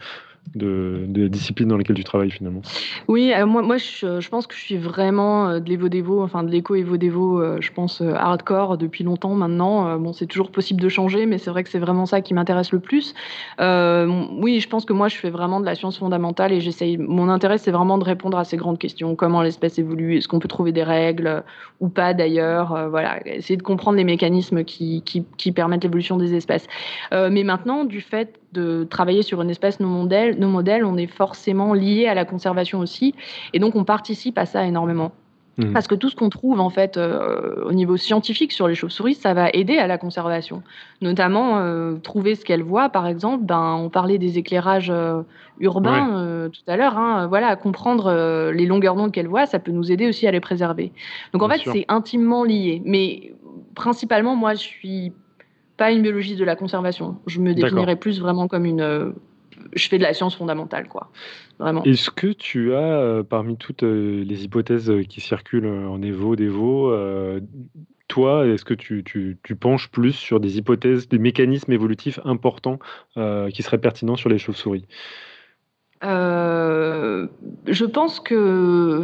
de, 0.55 1.05
de 1.07 1.27
discipline 1.27 1.67
dans 1.67 1.77
lesquelles 1.77 1.95
tu 1.95 2.03
travailles 2.03 2.31
finalement 2.31 2.61
Oui, 3.07 3.33
euh, 3.33 3.45
moi, 3.45 3.77
je, 3.77 4.29
pense 4.29 4.47
que 4.47 4.55
je 4.55 4.59
suis 4.59 4.77
vraiment 4.77 5.49
euh, 5.49 5.59
de 5.59 5.69
l'évo-dévo, 5.69 6.21
enfin 6.23 6.43
de 6.43 6.51
l'éco-évo-dévo, 6.51 7.41
euh, 7.41 7.57
je 7.59 7.71
pense 7.71 8.01
hardcore 8.01 8.77
depuis 8.77 9.03
longtemps 9.03 9.35
maintenant. 9.35 9.97
bon, 9.99 10.13
c'est 10.13 10.25
toujours 10.25 10.51
possible 10.51 10.81
de 10.81 10.89
changer, 10.89 11.25
mais 11.25 11.37
c'est 11.37 11.49
vrai 11.49 11.63
que 11.63 11.69
c'est 11.69 11.79
vraiment 11.79 12.05
ça 12.05 12.21
qui 12.21 12.33
m'intéresse 12.33 12.71
le 12.71 12.79
plus. 12.79 13.13
oui, 13.59 14.59
je 14.59 14.69
pense 14.69 14.85
que 14.85 14.93
moi, 14.93 15.07
je 15.07 15.17
fais 15.17 15.29
vraiment 15.29 15.59
de 15.59 15.65
la 15.65 15.75
science 15.75 15.97
fondamentale 15.97 16.51
et 16.53 16.61
j'essaye. 16.61 16.97
Mon 16.97 17.29
intérêt, 17.29 17.57
c'est 17.57 17.71
vraiment 17.71 17.97
de 17.97 18.03
répondre 18.03 18.37
à 18.37 18.43
ces 18.43 18.57
grandes 18.57 18.79
questions 18.79 19.15
comment 19.15 19.41
l'espèce 19.41 19.79
évolue, 19.79 20.17
est-ce 20.17 20.27
qu'on 20.27 20.39
peut 20.39 20.47
trouver 20.47 20.71
des 20.71 20.83
règles 20.83 21.43
ou 21.79 21.89
pas 21.89 22.13
d'ailleurs? 22.13 22.89
voilà, 22.89 23.25
essayer 23.27 23.57
de 23.57 23.63
comprendre 23.63 23.97
les 23.97 24.03
mécanismes 24.03 24.63
qui, 24.63 25.03
qui 25.03 25.51
permettent 25.51 25.83
l'évolution 25.83 26.17
des 26.17 26.35
espèces. 26.35 26.67
mais 27.11 27.43
maintenant, 27.43 27.83
du 27.83 28.01
fait 28.01 28.39
de 28.53 28.85
travailler 28.89 29.23
sur 29.23 29.41
une 29.41 29.49
espèce 29.49 29.79
non 29.79 29.87
modèle, 29.87 30.39
nos 30.39 30.49
modèles, 30.49 30.85
on 30.85 30.97
est 30.97 31.07
forcément 31.07 31.73
lié 31.73 32.07
à 32.07 32.13
la 32.13 32.25
conservation 32.25 32.79
aussi, 32.79 33.13
et 33.53 33.59
donc 33.59 33.75
on 33.75 33.83
participe 33.83 34.37
à 34.37 34.45
ça 34.45 34.65
énormément. 34.65 35.11
Mmh. 35.57 35.73
Parce 35.73 35.87
que 35.87 35.95
tout 35.95 36.09
ce 36.09 36.15
qu'on 36.15 36.29
trouve 36.29 36.59
en 36.59 36.69
fait 36.69 36.97
euh, 36.97 37.63
au 37.65 37.73
niveau 37.73 37.97
scientifique 37.97 38.51
sur 38.51 38.67
les 38.67 38.75
chauves-souris, 38.75 39.15
ça 39.15 39.33
va 39.33 39.49
aider 39.49 39.77
à 39.77 39.87
la 39.87 39.97
conservation. 39.97 40.61
Notamment 41.01 41.57
euh, 41.57 41.95
trouver 41.95 42.35
ce 42.35 42.45
qu'elles 42.45 42.61
voient, 42.61 42.89
par 42.89 43.07
exemple. 43.07 43.43
Ben, 43.43 43.73
on 43.73 43.89
parlait 43.89 44.19
des 44.19 44.37
éclairages 44.37 44.91
euh, 44.91 45.23
urbains 45.59 46.49
tout 46.53 46.71
à 46.71 46.77
l'heure. 46.77 46.97
Hein, 46.97 47.25
voilà, 47.27 47.55
comprendre 47.55 48.51
les 48.53 48.67
longueurs 48.67 48.95
d'onde 48.95 49.11
qu'elles 49.11 49.27
voient, 49.27 49.47
ça 49.47 49.57
peut 49.57 49.71
nous 49.71 49.91
aider 49.91 50.07
aussi 50.07 50.27
à 50.27 50.31
les 50.31 50.39
préserver. 50.39 50.91
Donc 51.33 51.41
en 51.41 51.49
fait, 51.49 51.61
c'est 51.65 51.85
intimement 51.87 52.43
lié. 52.43 52.83
Mais 52.85 53.33
principalement, 53.73 54.35
moi, 54.35 54.53
je 54.53 54.59
suis 54.59 55.13
pas 55.77 55.91
une 55.91 56.01
biologiste 56.01 56.39
de 56.39 56.45
la 56.45 56.55
conservation. 56.55 57.17
Je 57.27 57.39
me 57.39 57.53
définirais 57.53 57.95
plus 57.95 58.19
vraiment 58.19 58.47
comme 58.47 58.65
une. 58.65 58.81
Euh, 58.81 59.11
je 59.73 59.87
fais 59.87 59.97
de 59.97 60.03
la 60.03 60.13
science 60.13 60.35
fondamentale, 60.35 60.87
quoi. 60.87 61.11
Vraiment. 61.59 61.83
Est-ce 61.83 62.09
que 62.09 62.27
tu 62.27 62.73
as, 62.73 62.99
euh, 62.99 63.23
parmi 63.23 63.57
toutes 63.57 63.83
euh, 63.83 64.23
les 64.23 64.43
hypothèses 64.43 64.91
qui 65.07 65.21
circulent 65.21 65.67
en 65.67 66.01
Evo, 66.01 66.35
Devo, 66.35 66.93
toi, 68.07 68.47
est-ce 68.47 68.63
que 68.63 68.73
tu, 68.73 69.03
tu, 69.03 69.37
tu, 69.43 69.55
penches 69.55 69.89
plus 69.89 70.13
sur 70.13 70.39
des 70.39 70.57
hypothèses, 70.57 71.09
des 71.09 71.19
mécanismes 71.19 71.73
évolutifs 71.73 72.21
importants 72.23 72.79
qui 73.15 73.63
seraient 73.63 73.79
pertinents 73.79 74.15
sur 74.15 74.29
les 74.29 74.37
chauves-souris? 74.37 74.85
Je 76.01 77.85
pense 77.85 78.21
que 78.21 79.03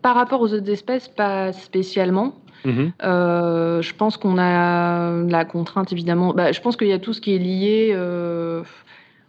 par 0.00 0.14
rapport 0.14 0.40
aux 0.40 0.54
autres 0.54 0.70
espèces, 0.70 1.08
pas 1.08 1.52
spécialement. 1.52 2.43
Mhm. 2.64 2.92
Euh, 3.02 3.82
je 3.82 3.94
pense 3.94 4.16
qu'on 4.16 4.38
a 4.38 5.22
la 5.22 5.44
contrainte 5.44 5.92
évidemment. 5.92 6.32
Bah, 6.32 6.52
je 6.52 6.60
pense 6.60 6.76
qu'il 6.76 6.88
y 6.88 6.92
a 6.92 6.98
tout 6.98 7.12
ce 7.12 7.20
qui 7.20 7.34
est 7.34 7.38
lié. 7.38 7.90
Euh, 7.92 8.62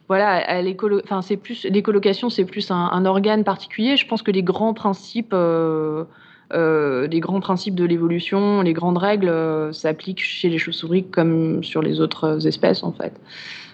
voilà, 0.08 0.36
à 0.36 0.62
l'écolo... 0.62 1.02
enfin, 1.04 1.22
c'est 1.22 1.38
plus 1.38 1.66
l'écolocation, 1.66 2.30
c'est 2.30 2.46
plus 2.46 2.72
un, 2.72 3.06
organe 3.06 3.44
particulier. 3.44 3.98
Je 3.98 4.08
pense 4.08 4.22
que 4.22 4.32
les 4.32 4.44
grands 4.44 4.74
principes, 4.74 5.34
euh, 5.34 6.06
les 6.52 7.20
grands 7.20 7.40
principes 7.40 7.76
de 7.76 7.86
l'évolution, 7.86 8.62
les 8.62 8.74
grandes 8.74 9.00
règles, 9.00 9.74
s'appliquent 9.74 10.24
chez 10.24 10.50
les 10.50 10.58
chauves-souris 10.58 11.06
comme 11.06 11.64
sur 11.64 11.82
les 11.82 12.00
autres 12.00 12.46
espèces 12.48 12.84
en 12.84 12.92
fait. 12.92 13.20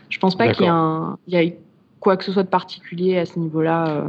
Je 0.10 0.20
pense 0.20 0.36
pas 0.36 0.52
qu'il 0.54 0.66
y, 0.66 1.32
y, 1.32 1.38
ait 1.38 1.58
quoi 2.00 2.18
que 2.18 2.24
ce 2.24 2.32
soit 2.32 2.44
de 2.44 2.50
particulier 2.50 3.18
à 3.18 3.26
ce 3.26 3.38
niveau-là. 3.38 4.06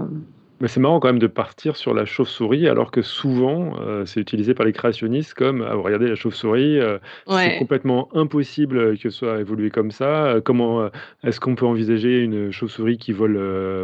Mais 0.63 0.69
c'est 0.69 0.79
marrant 0.79 1.01
quand 1.01 1.09
même 1.09 1.19
de 1.19 1.27
partir 1.27 1.75
sur 1.75 1.93
la 1.93 2.05
chauve-souris, 2.05 2.69
alors 2.69 2.93
que 2.93 3.03
souvent, 3.03 3.73
euh, 3.81 4.07
c'est 4.07 4.21
utilisé 4.21 4.55
par 4.55 4.65
les 4.65 4.73
créationnistes 4.73 5.35
comme 5.35 5.67
ah, 5.69 5.75
regardez 5.75 6.07
la 6.07 6.15
chauve-souris, 6.15 6.79
euh, 6.79 6.99
c'est 7.27 7.59
complètement 7.59 8.09
impossible 8.15 8.97
que 8.97 9.11
ce 9.11 9.11
soit 9.11 9.41
évolué 9.41 9.71
comme 9.71 9.91
ça. 9.91 10.27
Euh, 10.27 10.41
comment 10.41 10.89
est-ce 11.25 11.41
qu'on 11.41 11.57
peut 11.57 11.67
envisager 11.67 12.23
une 12.23 12.53
chauve-souris 12.53 12.97
qui 12.97 13.11
vole 13.11 13.41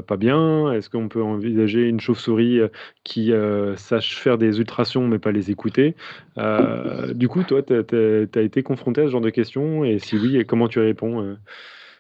pas 0.07 0.17
bien? 0.17 0.73
Est-ce 0.73 0.89
qu'on 0.89 1.09
peut 1.09 1.21
envisager 1.21 1.89
une 1.89 1.99
chauve-souris 1.99 2.61
qui 3.03 3.33
sache 3.75 4.17
faire 4.17 4.39
des 4.39 4.61
ultrasons 4.61 5.09
mais 5.09 5.19
pas 5.19 5.33
les 5.33 5.51
écouter? 5.51 5.97
Du 7.13 7.27
coup, 7.27 7.43
toi, 7.43 7.61
tu 7.61 7.75
as, 7.75 8.41
été 8.41 8.63
confronté 8.63 9.01
à 9.01 9.07
ce 9.07 9.11
genre 9.11 9.21
de 9.21 9.31
questions, 9.31 9.85
et 9.85 9.99
si 9.99 10.17
oui, 10.17 10.45
comment 10.47 10.69
tu 10.69 10.79
réponds 10.79 11.37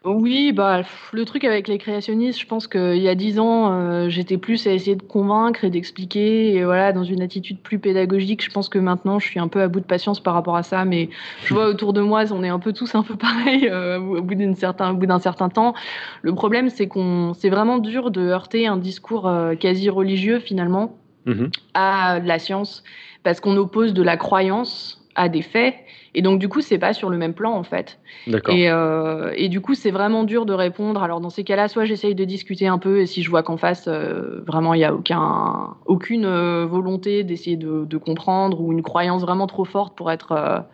Oui, 0.05 0.53
bah, 0.53 0.83
le 1.13 1.25
truc 1.25 1.43
avec 1.43 1.67
les 1.67 1.77
créationnistes, 1.77 2.41
je 2.41 2.47
pense 2.47 2.69
qu'il 2.69 2.99
y 2.99 3.09
a 3.09 3.17
dix 3.17 3.41
ans, 3.41 3.73
euh, 3.73 4.09
j'étais 4.09 4.39
plus 4.39 4.65
à 4.69 4.73
essayer 4.73 4.95
de 4.95 5.03
convaincre 5.03 5.65
et 5.65 5.71
d'expliquer, 5.71 6.55
et 6.55 6.65
voilà, 6.65 6.93
dans 6.93 7.03
une 7.03 7.21
attitude 7.21 7.61
plus 7.61 7.81
pédagogique. 7.81 8.45
Je 8.45 8.51
pense 8.51 8.69
que 8.69 8.79
maintenant, 8.79 9.19
je 9.19 9.27
suis 9.27 9.41
un 9.41 9.49
peu 9.49 9.61
à 9.61 9.67
bout 9.67 9.81
de 9.81 9.85
patience 9.85 10.21
par 10.21 10.35
rapport 10.35 10.57
à 10.57 10.63
ça, 10.63 10.85
mais 10.85 11.11
je 11.45 11.53
vois 11.53 11.67
autour 11.67 11.93
de 11.93 12.01
moi, 12.01 12.23
on 12.33 12.45
est 12.45 12.49
un 12.49 12.61
peu 12.61 12.73
tous 12.73 12.95
un 12.95 13.03
peu 13.03 13.17
pareil 13.17 13.69
euh, 13.69 13.99
au 13.99 14.23
bout 14.23 14.37
d'un 14.37 14.55
certain, 14.55 14.97
certain 15.19 15.49
temps. 15.49 15.75
Le 16.23 16.33
problème, 16.33 16.69
c'est 16.69 16.87
qu'on, 16.87 17.35
c'est 17.35 17.51
vraiment 17.51 17.79
dur 17.79 18.13
de 18.13 18.21
heurter 18.21 18.69
un 18.69 18.77
discours 18.77 19.27
euh, 19.27 19.57
quasi 19.57 19.91
religieux 19.91 20.39
finalement 20.39 20.97
mmh 21.27 21.47
à 21.75 22.21
la 22.21 22.39
science, 22.39 22.83
parce 23.23 23.41
qu'on 23.41 23.57
oppose 23.57 23.93
de 23.93 24.03
la 24.03 24.17
croyance 24.17 24.98
à 25.19 25.29
des 25.29 25.43
faits 25.43 25.75
et 26.15 26.23
donc, 26.23 26.39
du 26.39 26.49
coup, 26.49 26.61
c'est 26.61 26.79
pas 26.79 26.93
sur 26.93 27.11
le 27.11 27.17
même 27.17 27.35
plan, 27.35 27.53
en 27.53 27.63
fait. 27.63 28.01
Et, 28.49 28.71
euh, 28.71 29.33
et, 29.37 29.49
du 29.49 29.61
coup, 29.61 29.75
c'est 29.75 29.91
vraiment 29.91 30.25
dur 30.25 30.47
de 30.47 30.53
répondre. 30.53 31.03
Alors, 31.03 31.21
dans 31.21 31.31
ces 31.31 31.45
cas-là, 31.45 31.69
soit 31.69 31.85
j'essaye 31.85 32.15
de 32.15 32.25
discuter 32.25 32.67
un 32.67 32.79
peu, 32.79 33.01
et 33.01 33.07
si 33.07 33.23
je 33.23 33.31
vois 33.31 33.43
qu'en 33.43 33.57
face, 33.57 33.87
euh, 33.89 34.43
vraiment, 34.47 34.75
il 34.75 34.79
n'y 34.79 34.85
a 34.85 34.95
aucun, 34.95 35.77
aucune 35.87 36.25
euh, 36.25 36.67
volonté 36.67 37.25
d'essayer 37.25 37.57
de, 37.57 37.85
de, 37.85 37.97
comprendre 37.99 38.61
ou 38.61 38.73
une 38.73 38.83
croyance 38.83 39.23
vraiment 39.23 39.47
trop 39.47 39.65
forte 39.65 39.97
pour 39.97 40.11
être 40.11 40.65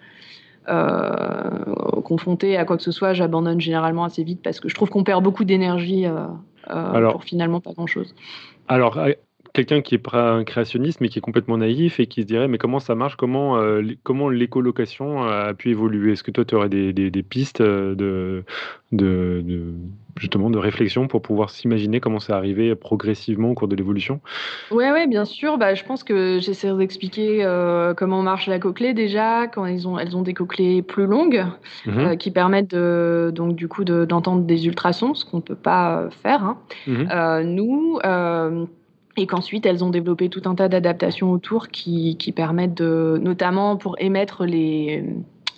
confronté 2.04 2.56
à 2.56 2.64
quoi 2.64 2.78
que 2.78 2.82
ce 2.82 2.90
soit, 2.90 3.12
j'abandonne 3.12 3.60
généralement 3.60 4.04
assez 4.04 4.24
vite 4.24 4.40
parce 4.42 4.60
que 4.60 4.70
je 4.70 4.74
trouve 4.74 4.88
qu'on 4.88 5.04
perd 5.04 5.22
beaucoup 5.22 5.44
d'énergie 5.44 6.06
pour 6.66 7.24
finalement 7.24 7.60
pas 7.60 7.72
grand-chose. 7.72 8.14
Alors, 8.68 8.98
quelqu'un 9.54 9.80
qui 9.80 9.94
est 9.94 10.14
un 10.14 10.44
créationniste 10.44 11.00
mais 11.00 11.08
qui 11.08 11.20
est 11.20 11.22
complètement 11.22 11.56
naïf 11.56 12.00
et 12.00 12.06
qui 12.06 12.22
se 12.22 12.26
dirait 12.26 12.48
mais 12.48 12.58
comment 12.58 12.80
ça 12.80 12.94
marche? 12.94 13.16
Comment 13.16 13.56
euh, 13.56 13.82
comment 14.02 14.28
l'écolocation 14.28 15.22
a 15.22 15.54
pu 15.54 15.70
évoluer? 15.70 16.12
Est-ce 16.12 16.22
que 16.22 16.32
toi 16.32 16.44
tu 16.44 16.54
aurais 16.56 16.68
des, 16.68 16.92
des, 16.92 17.22
pistes 17.22 17.60
euh, 17.60 17.94
de, 17.94 18.44
de, 18.90 19.72
justement 20.16 20.50
de 20.50 20.58
réflexion 20.58 21.06
pour 21.06 21.22
pouvoir 21.22 21.50
s'imaginer 21.50 22.00
comment 22.00 22.18
c'est 22.18 22.32
arrivé 22.32 22.74
progressivement 22.74 23.50
au 23.50 23.54
cours 23.54 23.68
de 23.68 23.76
l'évolution? 23.76 24.20
Oui, 24.72 24.84
ouais, 24.90 25.06
bien 25.06 25.24
sûr. 25.24 25.56
Bah, 25.56 25.74
je 25.74 25.84
pense 25.84 26.02
que 26.02 26.40
j'essaie 26.40 26.74
d'expliquer 26.74 27.44
euh, 27.44 27.94
comment 27.94 28.22
marche 28.22 28.48
la 28.48 28.58
cochlée 28.58 28.92
déjà, 28.92 29.46
quand 29.46 29.66
ils 29.66 29.86
ont, 29.86 29.98
elles 30.00 30.16
ont 30.16 30.22
des 30.22 30.34
cochlées 30.34 30.82
plus 30.82 31.06
longues 31.06 31.46
mmh 31.86 32.16
qui 32.18 32.30
permettent 32.30 32.70
de, 32.70 33.30
donc 33.34 33.54
du 33.54 33.68
coup 33.68 33.84
d'entendre 33.84 34.42
des 34.42 34.66
ultrasons, 34.66 35.14
ce 35.14 35.24
qu'on 35.24 35.38
ne 35.38 35.42
peut 35.42 35.54
pas 35.54 36.08
faire. 36.22 36.42
Hein. 36.42 36.58
Mmh 36.86 37.42
nous, 37.44 37.98
et 39.16 39.26
qu'ensuite 39.26 39.66
elles 39.66 39.84
ont 39.84 39.90
développé 39.90 40.28
tout 40.28 40.42
un 40.46 40.54
tas 40.54 40.68
d'adaptations 40.68 41.30
autour 41.30 41.68
qui, 41.68 42.16
qui, 42.16 42.32
permettent 42.32 42.74
de, 42.74 43.18
notamment 43.22 43.76
pour 43.76 43.96
émettre 43.98 44.44
les 44.44 45.04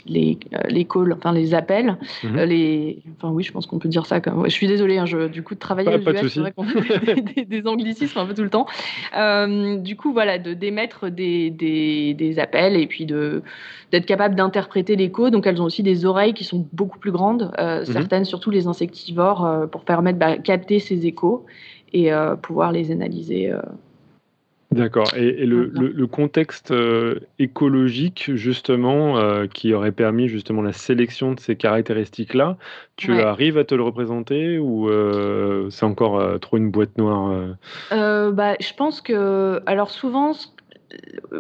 les, 0.09 0.39
euh, 0.55 0.59
les 0.69 0.85
calls, 0.85 1.13
enfin 1.13 1.33
les 1.33 1.55
appels, 1.55 1.97
mhm. 2.23 2.39
euh, 2.39 2.47
les, 2.47 2.99
enfin 3.17 3.33
oui, 3.33 3.43
je 3.43 3.53
pense 3.53 3.67
qu'on 3.67 3.79
peut 3.79 3.89
dire 3.89 4.07
ça. 4.07 4.21
Comme... 4.21 4.45
je 4.45 4.51
suis 4.51 4.67
désolée, 4.67 4.99
hein, 4.99 5.07
je, 5.07 5.29
du 5.29 5.43
coup 5.43 5.55
de 5.55 5.61
travailler 5.61 5.89
aux 5.89 6.11
US, 6.11 6.33
c'est 6.33 6.41
vrai 6.41 6.53
qu'on 6.53 6.67
a 6.67 7.45
des, 7.45 7.67
anglicismes 7.67 8.19
un 8.19 8.27
peu 8.27 8.35
tout 8.35 8.43
le 8.43 8.51
temps. 8.51 8.67
Euh, 9.17 9.77
du 9.77 9.97
coup, 9.97 10.13
voilà, 10.13 10.39
de 10.39 10.55
d'émettre 10.55 11.11
des, 11.11 11.51
des, 11.51 12.15
des, 12.15 12.39
appels 12.39 12.77
et 12.77 12.87
puis 12.87 13.07
de 13.07 13.43
d'être 13.93 14.07
capable 14.07 14.35
d'interpréter 14.35 14.97
l'écho. 14.97 15.31
Donc 15.31 15.47
elles 15.47 15.61
ont 15.61 15.65
aussi 15.65 15.83
des 15.83 16.05
oreilles 16.05 16.35
qui 16.35 16.45
sont 16.45 16.67
beaucoup 16.73 16.99
plus 16.99 17.13
grandes, 17.13 17.53
mhm. 17.59 17.85
certaines, 17.85 18.25
surtout 18.25 18.51
les 18.51 18.67
insectivores, 18.67 19.69
pour 19.71 19.85
permettre 19.85 20.19
de 20.19 20.25
bah, 20.25 20.37
capter 20.39 20.79
ces 20.79 21.07
échos 21.07 21.45
et 21.93 22.13
euh, 22.13 22.37
pouvoir 22.37 22.73
les 22.73 22.91
analyser. 22.91 23.51
Euh. 23.53 23.61
D'accord. 24.73 25.15
Et, 25.17 25.47
le, 25.47 26.07
contexte 26.07 26.71
euh, 26.71 27.21
écologique, 27.39 28.33
justement, 28.35 29.47
qui 29.47 29.73
aurait 29.73 29.93
permis 29.93 30.29
justement 30.29 30.61
la 30.61 30.73
sélection 30.73 31.33
de 31.33 31.41
ces 31.41 31.57
caractéristiques-là, 31.57 32.59
tu 32.97 33.19
arrives 33.21 33.59
à 33.59 33.65
te 33.65 33.75
le 33.75 33.83
représenter 33.85 34.59
ou 34.59 34.91
c'est 35.71 35.87
encore 35.87 36.41
trop 36.41 36.57
une 36.59 36.71
boîte 36.71 36.99
noire 36.99 37.57
bah, 37.91 38.57
Je 38.61 38.75
pense 38.75 39.01
que, 39.01 39.63
alors 39.67 39.91
souvent, 39.91 40.33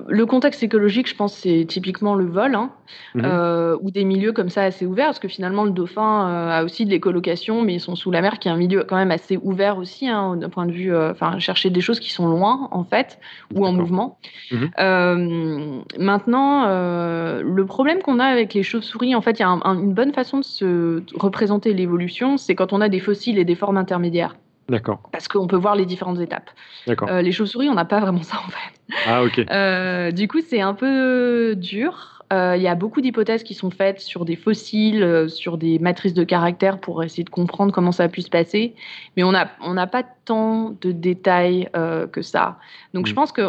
le 0.08 0.26
contexte 0.26 0.62
écologique, 0.62 1.08
je 1.08 1.14
pense, 1.14 1.34
c'est 1.34 1.64
typiquement 1.68 2.14
le 2.14 2.24
vol, 2.24 2.54
hein, 2.54 2.70
mhm. 3.14 3.22
euh, 3.24 3.76
ou 3.80 3.90
des 3.90 4.04
milieux 4.04 4.32
comme 4.32 4.48
ça 4.48 4.62
assez 4.62 4.86
ouverts, 4.86 5.06
parce 5.06 5.18
que 5.18 5.28
finalement, 5.28 5.64
le 5.64 5.70
dauphin 5.70 6.28
euh, 6.28 6.60
a 6.60 6.64
aussi 6.64 6.84
de 6.84 6.90
l'écolocation, 6.90 7.62
mais 7.62 7.74
ils 7.74 7.80
sont 7.80 7.94
sous 7.94 8.10
la 8.10 8.22
mer, 8.22 8.38
qui 8.38 8.48
est 8.48 8.50
un 8.50 8.56
milieu 8.56 8.84
quand 8.84 8.96
même 8.96 9.10
assez 9.10 9.38
ouvert 9.42 9.78
aussi, 9.78 10.08
hein, 10.08 10.36
d'un 10.36 10.48
point 10.48 10.66
de 10.66 10.72
vue, 10.72 10.94
euh, 10.94 11.12
chercher 11.38 11.70
des 11.70 11.80
choses 11.80 12.00
qui 12.00 12.12
sont 12.12 12.28
loin, 12.28 12.68
en 12.72 12.84
fait, 12.84 13.18
ou 13.54 13.66
en 13.66 13.72
mouvement. 13.72 14.18
Mhm. 14.50 15.82
maintenant, 15.98 16.66
le 16.66 17.64
problème 17.64 18.02
qu'on 18.02 18.18
a 18.18 18.24
avec 18.24 18.54
les 18.54 18.62
chauves-souris, 18.62 19.14
en 19.14 19.20
fait, 19.20 19.38
il 19.38 19.42
y 19.42 19.44
a 19.44 19.48
une 19.48 19.94
bonne 19.94 20.12
façon 20.12 20.38
de 20.38 20.44
se 20.44 21.02
représenter 21.14 21.72
l'évolution, 21.72 22.36
c'est 22.36 22.54
quand 22.54 22.72
on 22.72 22.80
a 22.80 22.88
des 22.88 23.00
fossiles 23.00 23.38
et 23.38 23.44
des 23.44 23.54
formes 23.54 23.76
intermédiaires. 23.76 24.36
D'accord. 24.68 25.00
Parce 25.12 25.28
qu'on 25.28 25.46
peut 25.46 25.56
voir 25.56 25.76
les 25.76 25.86
différentes 25.86 26.20
étapes. 26.20 26.50
D'accord. 26.86 27.08
les 27.10 27.32
chauves-souris, 27.32 27.68
on 27.68 27.74
n'a 27.74 27.84
pas 27.84 28.00
vraiment 28.00 28.22
ça 28.22 28.38
en 28.44 28.50
fait. 28.50 28.76
Ah, 29.06 29.22
ok. 29.22 29.40
Euh, 29.50 30.10
du 30.10 30.28
coup, 30.28 30.40
c'est 30.40 30.60
un 30.60 30.74
peu 30.74 31.54
dur. 31.56 32.24
Euh, 32.32 32.56
il 32.56 32.62
y 32.62 32.68
a 32.68 32.74
beaucoup 32.74 33.00
d'hypothèses 33.00 33.44
qui 33.44 33.54
sont 33.54 33.70
faites 33.70 34.00
sur 34.00 34.24
des 34.24 34.34
fossiles, 34.34 35.02
euh, 35.02 35.28
sur 35.28 35.58
des 35.58 35.78
matrices 35.78 36.14
de 36.14 36.24
caractères 36.24 36.80
pour 36.80 37.04
essayer 37.04 37.22
de 37.22 37.30
comprendre 37.30 37.72
comment 37.72 37.92
ça 37.92 38.04
a 38.04 38.08
pu 38.08 38.22
se 38.22 38.30
passer. 38.30 38.74
Mais 39.16 39.22
on 39.22 39.32
n'a 39.32 39.52
on 39.60 39.74
pas 39.86 40.02
tant 40.24 40.76
de 40.80 40.92
détails 40.92 41.68
que 42.12 42.22
ça. 42.22 42.58
Donc, 42.94 43.06
je 43.06 43.12
mm. 43.12 43.14
pense 43.14 43.32
que 43.32 43.42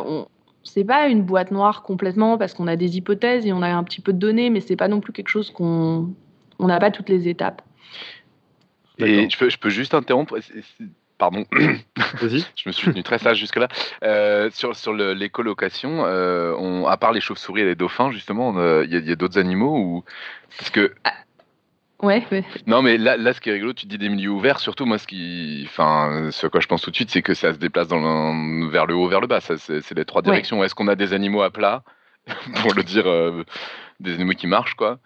ce 0.64 0.80
n'est 0.80 0.86
pas 0.86 1.08
une 1.08 1.24
boîte 1.24 1.52
noire 1.52 1.82
complètement 1.82 2.38
parce 2.38 2.54
qu'on 2.54 2.68
a 2.68 2.76
des 2.76 2.98
hypothèses 2.98 3.46
et 3.46 3.54
on 3.54 3.62
a 3.62 3.70
un 3.70 3.84
petit 3.84 4.02
peu 4.02 4.14
de 4.14 4.20
données, 4.20 4.50
mais 4.50 4.60
c'est 4.60 4.76
pas 4.76 4.88
non 4.88 5.00
plus 5.00 5.14
quelque 5.14 5.30
chose 5.30 5.50
qu'on 5.50 6.14
on 6.60 6.68
n'a 6.68 6.80
pas 6.80 6.92
toutes 6.92 7.10
les 7.10 7.28
étapes. 7.28 7.62
Et 9.00 9.30
je 9.30 9.38
peux, 9.38 9.50
je 9.50 9.58
peux 9.60 9.70
juste 9.70 9.94
interrompre. 9.94 10.38
Pardon. 11.18 11.46
je 11.52 12.68
me 12.68 12.72
suis 12.72 12.92
tenu 12.92 13.04
très 13.04 13.18
sage 13.18 13.38
jusque-là. 13.38 13.68
Euh, 14.04 14.50
sur 14.52 14.76
sur 14.76 14.94
l'écolocation, 14.94 16.06
euh, 16.06 16.54
on, 16.58 16.86
à 16.86 16.98
part 16.98 17.12
les 17.12 17.22
chauves-souris 17.22 17.62
et 17.62 17.66
les 17.66 17.76
dauphins, 17.76 18.12
justement, 18.12 18.54
il 18.84 18.92
y 18.92 19.12
a, 19.12 19.16
d'autres 19.16 19.40
animaux 19.40 19.78
ou 19.78 20.04
parce 20.58 20.70
que. 20.70 20.94
Ah, 21.04 21.14
ouais, 22.04 22.24
Non, 22.68 22.82
mais 22.84 22.98
là, 22.98 23.18
là, 23.18 23.34
ce 23.34 23.42
qui 23.42 23.50
est 23.50 23.54
rigolo, 23.54 23.74
tu 23.74 23.88
dis 23.88 23.98
des 23.98 24.10
milieux 24.10 24.30
ouverts. 24.30 24.60
Surtout, 24.60 24.86
moi, 24.86 25.00
ce 25.00 25.08
qui, 25.08 25.64
enfin, 25.68 26.30
ce 26.32 26.46
à 26.46 26.50
quoi 26.50 26.60
je 26.60 26.68
pense 26.68 26.82
tout 26.82 26.92
de 26.92 26.96
suite, 26.96 27.10
c'est 27.10 27.24
que 27.24 27.34
ça 27.34 27.54
se 27.54 27.58
déplace 27.58 27.88
dans 27.88 28.70
vers 28.70 28.86
le 28.86 28.94
haut, 28.94 29.08
vers 29.08 29.22
le 29.22 29.28
bas. 29.28 29.42
Ça, 29.42 29.58
c'est 29.58 29.94
les 29.94 30.06
trois 30.06 30.22
directions. 30.22 30.64
Est-ce 30.64 30.76
qu'on 30.76 30.88
a 30.88 30.96
des 30.96 31.14
animaux 31.14 31.42
à 31.42 31.50
plat, 31.50 31.84
pour 32.62 32.74
le 32.74 32.84
dire, 32.84 33.08
euh, 33.08 33.44
des 34.00 34.14
animaux 34.14 34.34
qui 34.34 34.48
marchent, 34.48 34.76
quoi 34.76 35.00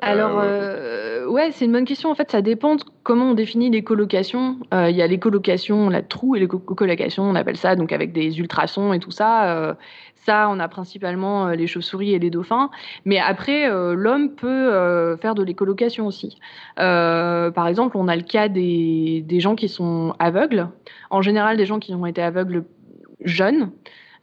alors, 0.00 0.40
euh, 0.40 1.26
ouais, 1.26 1.50
c'est 1.50 1.64
une 1.64 1.72
bonne 1.72 1.84
question. 1.84 2.10
En 2.10 2.14
fait, 2.14 2.30
ça 2.30 2.40
dépend 2.40 2.76
de 2.76 2.84
comment 3.02 3.30
on 3.30 3.34
définit 3.34 3.70
les 3.70 3.82
colocations. 3.82 4.58
Euh, 4.72 4.90
il 4.90 4.96
y 4.96 5.02
a 5.02 5.06
les 5.06 5.18
colocations, 5.18 5.88
la 5.88 6.02
trou 6.02 6.36
et 6.36 6.40
les 6.40 6.46
colocations, 6.46 7.24
on 7.24 7.34
appelle 7.34 7.56
ça, 7.56 7.74
donc 7.74 7.92
avec 7.92 8.12
des 8.12 8.38
ultrasons 8.38 8.92
et 8.92 9.00
tout 9.00 9.10
ça. 9.10 9.56
Euh, 9.56 9.74
ça, 10.14 10.48
on 10.50 10.60
a 10.60 10.68
principalement 10.68 11.48
les 11.48 11.66
chauves-souris 11.66 12.12
et 12.12 12.18
les 12.18 12.30
dauphins. 12.30 12.70
Mais 13.06 13.18
après, 13.18 13.66
l'homme 13.94 14.34
peut 14.34 15.16
faire 15.16 15.34
de 15.34 15.42
l'écolocation 15.42 16.06
aussi. 16.06 16.38
par 16.76 17.66
exemple, 17.66 17.96
on 17.96 18.08
a 18.08 18.16
le 18.16 18.22
cas 18.22 18.48
des, 18.48 19.24
des 19.26 19.40
gens 19.40 19.54
qui 19.54 19.70
sont 19.70 20.14
aveugles. 20.18 20.68
En 21.08 21.22
général, 21.22 21.56
des 21.56 21.64
gens 21.64 21.78
qui 21.78 21.94
ont 21.94 22.04
été 22.04 22.20
aveugles 22.20 22.64
jeunes. 23.24 23.70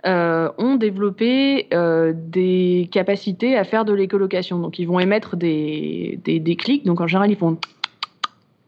Euh, 0.07 0.51
ont 0.59 0.75
développé 0.75 1.67
euh, 1.73 2.13
des 2.15 2.87
capacités 2.91 3.57
à 3.57 3.63
faire 3.63 3.85
de 3.85 3.93
l'écolocation. 3.93 4.59
Donc, 4.59 4.77
ils 4.77 4.85
vont 4.85 4.99
émettre 4.99 5.35
des, 5.35 6.19
des, 6.23 6.55
clics. 6.55 6.85
Donc, 6.85 7.01
en 7.01 7.07
général, 7.07 7.31
ils 7.31 7.35
font 7.35 7.57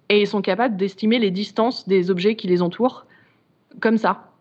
et 0.09 0.21
ils 0.21 0.27
sont 0.27 0.41
capables 0.41 0.77
d'estimer 0.77 1.19
les 1.19 1.29
distances 1.29 1.87
des 1.87 2.09
objets 2.09 2.35
qui 2.35 2.47
les 2.47 2.63
entourent 2.63 3.05
comme 3.79 3.97
ça. 3.97 4.31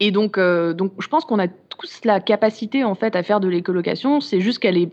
Et 0.00 0.10
donc, 0.10 0.36
euh, 0.36 0.72
donc 0.72 0.92
je 0.98 1.06
pense 1.06 1.24
qu'on 1.24 1.38
a 1.38 1.46
tous 1.46 2.00
la 2.04 2.18
capacité 2.18 2.82
en 2.82 2.96
fait 2.96 3.14
à 3.14 3.22
faire 3.22 3.38
de 3.38 3.46
l'écolocation. 3.46 4.20
C'est 4.20 4.40
juste 4.40 4.58
qu'elle 4.58 4.76
est 4.76 4.90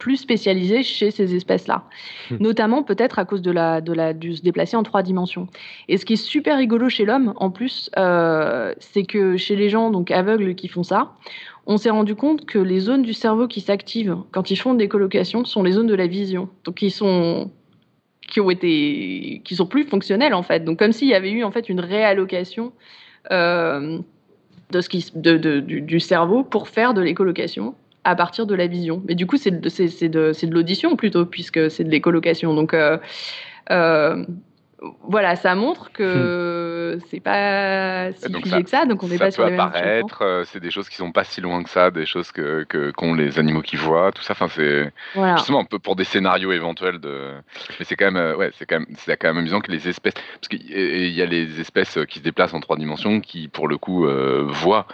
plus 0.00 0.16
spécialisés 0.16 0.82
chez 0.82 1.12
ces 1.12 1.36
espèces-là, 1.36 1.84
hmm. 2.30 2.38
notamment 2.40 2.82
peut-être 2.82 3.20
à 3.20 3.24
cause 3.24 3.42
de 3.42 3.52
la, 3.52 3.80
de 3.80 3.92
la, 3.92 4.12
du 4.12 4.34
se 4.34 4.42
déplacer 4.42 4.76
en 4.76 4.82
trois 4.82 5.02
dimensions. 5.04 5.46
Et 5.88 5.98
ce 5.98 6.04
qui 6.04 6.14
est 6.14 6.24
super 6.34 6.58
rigolo 6.58 6.88
chez 6.88 7.04
l'homme, 7.04 7.34
en 7.36 7.50
plus, 7.50 7.90
euh, 7.96 8.74
c'est 8.80 9.04
que 9.04 9.36
chez 9.36 9.54
les 9.54 9.68
gens 9.68 9.90
donc 9.90 10.10
aveugles 10.10 10.56
qui 10.56 10.66
font 10.66 10.82
ça, 10.82 11.12
on 11.66 11.76
s'est 11.76 11.90
rendu 11.90 12.16
compte 12.16 12.46
que 12.46 12.58
les 12.58 12.80
zones 12.80 13.02
du 13.02 13.12
cerveau 13.12 13.46
qui 13.46 13.60
s'activent 13.60 14.16
quand 14.32 14.50
ils 14.50 14.56
font 14.56 14.74
des 14.74 14.88
colocations 14.88 15.44
sont 15.44 15.62
les 15.62 15.72
zones 15.72 15.86
de 15.86 15.94
la 15.94 16.08
vision, 16.08 16.48
donc 16.64 16.76
qui 16.76 16.90
sont 16.90 17.50
qui 18.26 18.40
ont 18.40 18.50
été 18.50 19.42
qui 19.44 19.54
sont 19.54 19.66
plus 19.66 19.84
fonctionnelles 19.84 20.34
en 20.34 20.42
fait. 20.42 20.64
Donc 20.64 20.78
comme 20.78 20.92
s'il 20.92 21.08
y 21.08 21.14
avait 21.14 21.30
eu 21.30 21.44
en 21.44 21.50
fait 21.50 21.68
une 21.68 21.80
réallocation 21.80 22.72
euh, 23.30 23.98
de 24.70 24.80
ce 24.80 24.88
qui, 24.88 25.04
de, 25.14 25.36
de, 25.36 25.60
du, 25.60 25.82
du 25.82 26.00
cerveau 26.00 26.42
pour 26.42 26.68
faire 26.68 26.94
de 26.94 27.02
l'écolocation 27.02 27.74
à 28.04 28.14
partir 28.16 28.46
de 28.46 28.54
la 28.54 28.66
vision. 28.66 29.02
Mais 29.06 29.14
du 29.14 29.26
coup, 29.26 29.36
c'est 29.36 29.60
de, 29.60 29.68
c'est, 29.68 30.08
de, 30.08 30.32
de 30.32 30.54
l'audition 30.54 30.96
plutôt, 30.96 31.26
puisque 31.26 31.70
c'est 31.70 31.84
de 31.84 31.90
l'écolocation. 31.90 32.54
Donc, 32.54 32.74
euh, 32.74 32.98
euh, 33.70 34.24
voilà, 35.02 35.36
ça 35.36 35.54
montre 35.54 35.92
que 35.92 36.98
c'est 37.10 37.20
pas 37.20 38.10
si 38.12 38.32
figé 38.32 38.62
que 38.62 38.70
ça, 38.70 38.86
donc 38.86 39.02
on 39.02 39.08
n'est 39.08 39.18
pas 39.18 39.30
sur 39.30 39.44
les 39.44 39.50
mêmes 39.50 39.60
apparaître, 39.60 40.44
c'est 40.46 40.60
des 40.60 40.70
choses 40.70 40.88
qui 40.88 40.96
sont 40.96 41.12
pas 41.12 41.24
si 41.24 41.42
loin 41.42 41.62
que 41.62 41.68
ça, 41.68 41.90
des 41.90 42.06
choses 42.06 42.32
que 42.32 42.64
qu'ont 42.92 43.12
les 43.12 43.38
animaux 43.38 43.60
qui 43.60 43.76
voient, 43.76 44.10
tout 44.10 44.22
ça. 44.22 44.32
Enfin, 44.32 44.48
c'est 44.48 44.90
justement 45.36 45.60
un 45.60 45.64
peu 45.64 45.78
pour 45.78 45.96
des 45.96 46.04
scénarios 46.04 46.52
éventuels 46.52 46.98
de. 46.98 47.32
Mais 47.78 47.84
c'est 47.84 47.96
quand 47.96 48.10
même, 48.10 48.36
ouais, 48.36 48.52
c'est 48.54 48.64
quand 48.64 48.78
même, 48.78 48.88
c'est 48.96 49.14
quand 49.18 49.28
même 49.28 49.36
amusant 49.36 49.60
que 49.60 49.70
les 49.70 49.86
espèces, 49.86 50.14
parce 50.14 50.48
qu'il 50.48 51.10
y 51.10 51.20
a 51.20 51.26
les 51.26 51.60
espèces 51.60 51.98
qui 52.08 52.20
se 52.20 52.24
déplacent 52.24 52.54
en 52.54 52.60
trois 52.60 52.78
dimensions, 52.78 53.20
qui 53.20 53.48
pour 53.48 53.68
le 53.68 53.76
coup 53.76 54.06
voient 54.46 54.86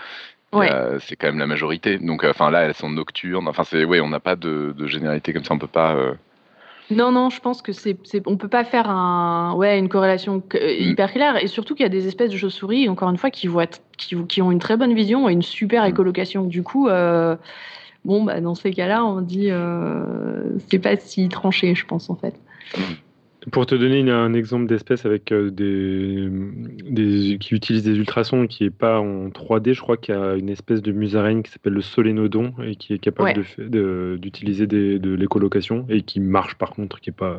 c'est 0.53 1.17
quand 1.17 1.27
même 1.27 1.39
la 1.39 1.47
majorité. 1.47 1.99
Donc, 1.99 2.25
euh, 2.25 2.31
enfin 2.31 2.51
là, 2.51 2.63
elles 2.63 2.75
sont 2.75 2.91
nocturnes. 2.91 3.49
Enfin, 3.49 3.65
c'est, 3.65 3.85
ouais, 3.85 4.01
on 4.01 4.09
n'a 4.09 4.21
pas 4.21 4.37
de, 4.37 4.75
généralité 4.87 5.33
comme 5.33 5.45
ça. 5.45 5.55
On 5.55 5.59
peut 5.59 5.67
pas. 5.67 5.95
Euh, 5.95 6.15
non, 6.91 7.11
non, 7.11 7.31
je 7.31 7.41
pense 7.41 7.63
que 7.63 7.73
c'est, 7.73 7.99
on 8.27 8.37
peut 8.37 8.49
pas 8.49 8.65
faire 8.65 8.89
un, 8.89 9.55
ouais, 9.55 9.79
une 9.79 9.89
corrélation 9.89 10.43
euh, 10.55 10.59
mm. 10.59 10.91
hyper 10.91 11.13
claire. 11.13 11.43
Et 11.43 11.49
surtout 11.49 11.75
qu'il 11.75 11.83
y 11.83 11.87
a 11.87 11.91
des 11.91 12.07
espèces 12.07 12.31
de 12.31 12.37
chauves-souris, 12.37 12.89
encore 12.89 13.11
une 13.11 13.19
fois, 13.19 13.31
qui 13.31 13.49
voient, 13.49 13.67
qui, 13.97 14.17
qui, 14.27 14.43
ont 14.43 14.53
une 14.53 14.61
très 14.61 14.77
bonne 14.77 14.95
vision 14.95 15.29
et 15.29 15.33
une 15.33 15.43
super 15.43 15.85
mm. 15.85 15.89
écolocation. 15.89 16.45
Du 16.45 16.63
coup, 16.63 16.89
bon, 18.05 18.25
bah, 18.25 18.41
dans 18.41 18.55
ces 18.55 18.73
cas-là, 18.73 19.05
on 19.05 19.21
dit, 19.21 19.51
c'est 20.69 20.79
pas 20.79 20.97
si 20.97 21.29
tranché, 21.29 21.75
je 21.75 21.87
pense 21.87 22.09
en 22.09 22.17
fait. 22.17 22.35
Pour 23.53 23.65
te 23.67 23.77
donner 23.77 24.11
un 24.11 24.35
exemple 24.35 24.67
d'espèce 24.67 25.07
avec 25.07 25.31
euh, 25.31 25.51
des, 25.51 26.29
des, 26.91 27.39
qui 27.39 27.55
utilise 27.55 27.85
des 27.85 27.97
ultrasons 27.97 28.49
qui 28.49 28.65
est 28.65 28.71
pas 28.71 28.99
en 28.99 29.29
3D, 29.29 29.73
je 29.73 29.81
crois 29.81 29.97
qu'il 29.97 30.15
y 30.15 30.19
a 30.19 30.35
une 30.35 30.49
espèce 30.49 30.83
de 30.83 30.91
musaraigne 30.91 31.43
qui 31.43 31.53
s'appelle 31.53 31.75
le 31.75 31.81
solénodon 31.81 32.55
et 32.65 32.75
qui 32.75 32.93
est 32.93 32.99
capable 32.99 33.45
d'utiliser 34.19 34.67
de, 34.67 35.15
l'écolocation 35.15 35.87
et 35.89 36.03
qui 36.03 36.19
marche 36.19 36.57
par 36.57 36.71
contre, 36.71 37.01
qui 37.01 37.11
est 37.11 37.13
pas. 37.13 37.39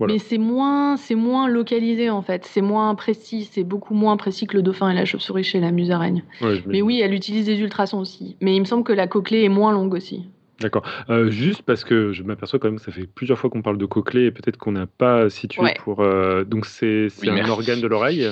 Mais 0.00 0.18
c'est 0.18 0.38
moins, 0.38 0.96
c'est 0.96 1.14
moins 1.14 1.46
localisé 1.46 2.08
en 2.08 2.22
fait, 2.22 2.46
c'est 2.46 2.62
moins 2.62 2.94
précis, 2.94 3.46
c'est 3.50 3.64
beaucoup 3.64 3.92
moins 3.92 4.16
précis 4.16 4.46
que 4.46 4.56
le 4.56 4.62
dauphin 4.62 4.90
et 4.90 4.94
la 4.94 5.04
chauve-souris 5.04 5.44
chez 5.44 5.60
la 5.60 5.70
musaraigne. 5.70 6.24
mais 6.66 6.80
oui, 6.80 7.00
elle 7.00 7.12
utilise 7.12 7.44
des 7.44 7.60
ultrasons 7.60 8.00
aussi. 8.00 8.36
Mais 8.40 8.56
il 8.56 8.60
me 8.60 8.64
semble 8.64 8.84
que 8.84 8.94
la 8.94 9.06
cochlée 9.06 9.44
est 9.44 9.50
moins 9.50 9.72
longue 9.72 9.92
aussi. 9.92 10.30
D'accord. 10.60 10.82
Euh, 11.08 11.30
juste 11.30 11.62
parce 11.62 11.84
que 11.84 12.12
je 12.12 12.22
m'aperçois 12.22 12.58
quand 12.58 12.68
même 12.68 12.78
que 12.78 12.84
ça 12.84 12.92
fait 12.92 13.06
plusieurs 13.06 13.38
fois 13.38 13.48
qu'on 13.48 13.62
parle 13.62 13.78
de 13.78 13.86
cochlée 13.86 14.24
et 14.24 14.30
peut-être 14.30 14.58
qu'on 14.58 14.72
n'a 14.72 14.86
pas 14.86 15.30
situé 15.30 15.72
pour. 15.82 16.00
Euh, 16.00 16.44
donc 16.44 16.66
c'est 16.66 17.08
un 17.26 17.48
organe 17.48 17.80
de 17.80 17.86
l'oreille. 17.86 18.28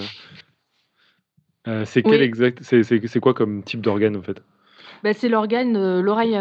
Euh, 1.66 1.84
c'est 1.86 2.02
quel 2.02 2.22
exact 2.22 2.58
C'est 2.62 3.20
quoi 3.20 3.32
comme 3.32 3.62
type 3.62 3.80
d'organe 3.80 4.16
en 4.16 4.22
fait? 4.22 4.42
Bah, 5.02 5.14
c'est 5.14 5.28
l'organe, 5.28 6.00
l'oreille, 6.00 6.36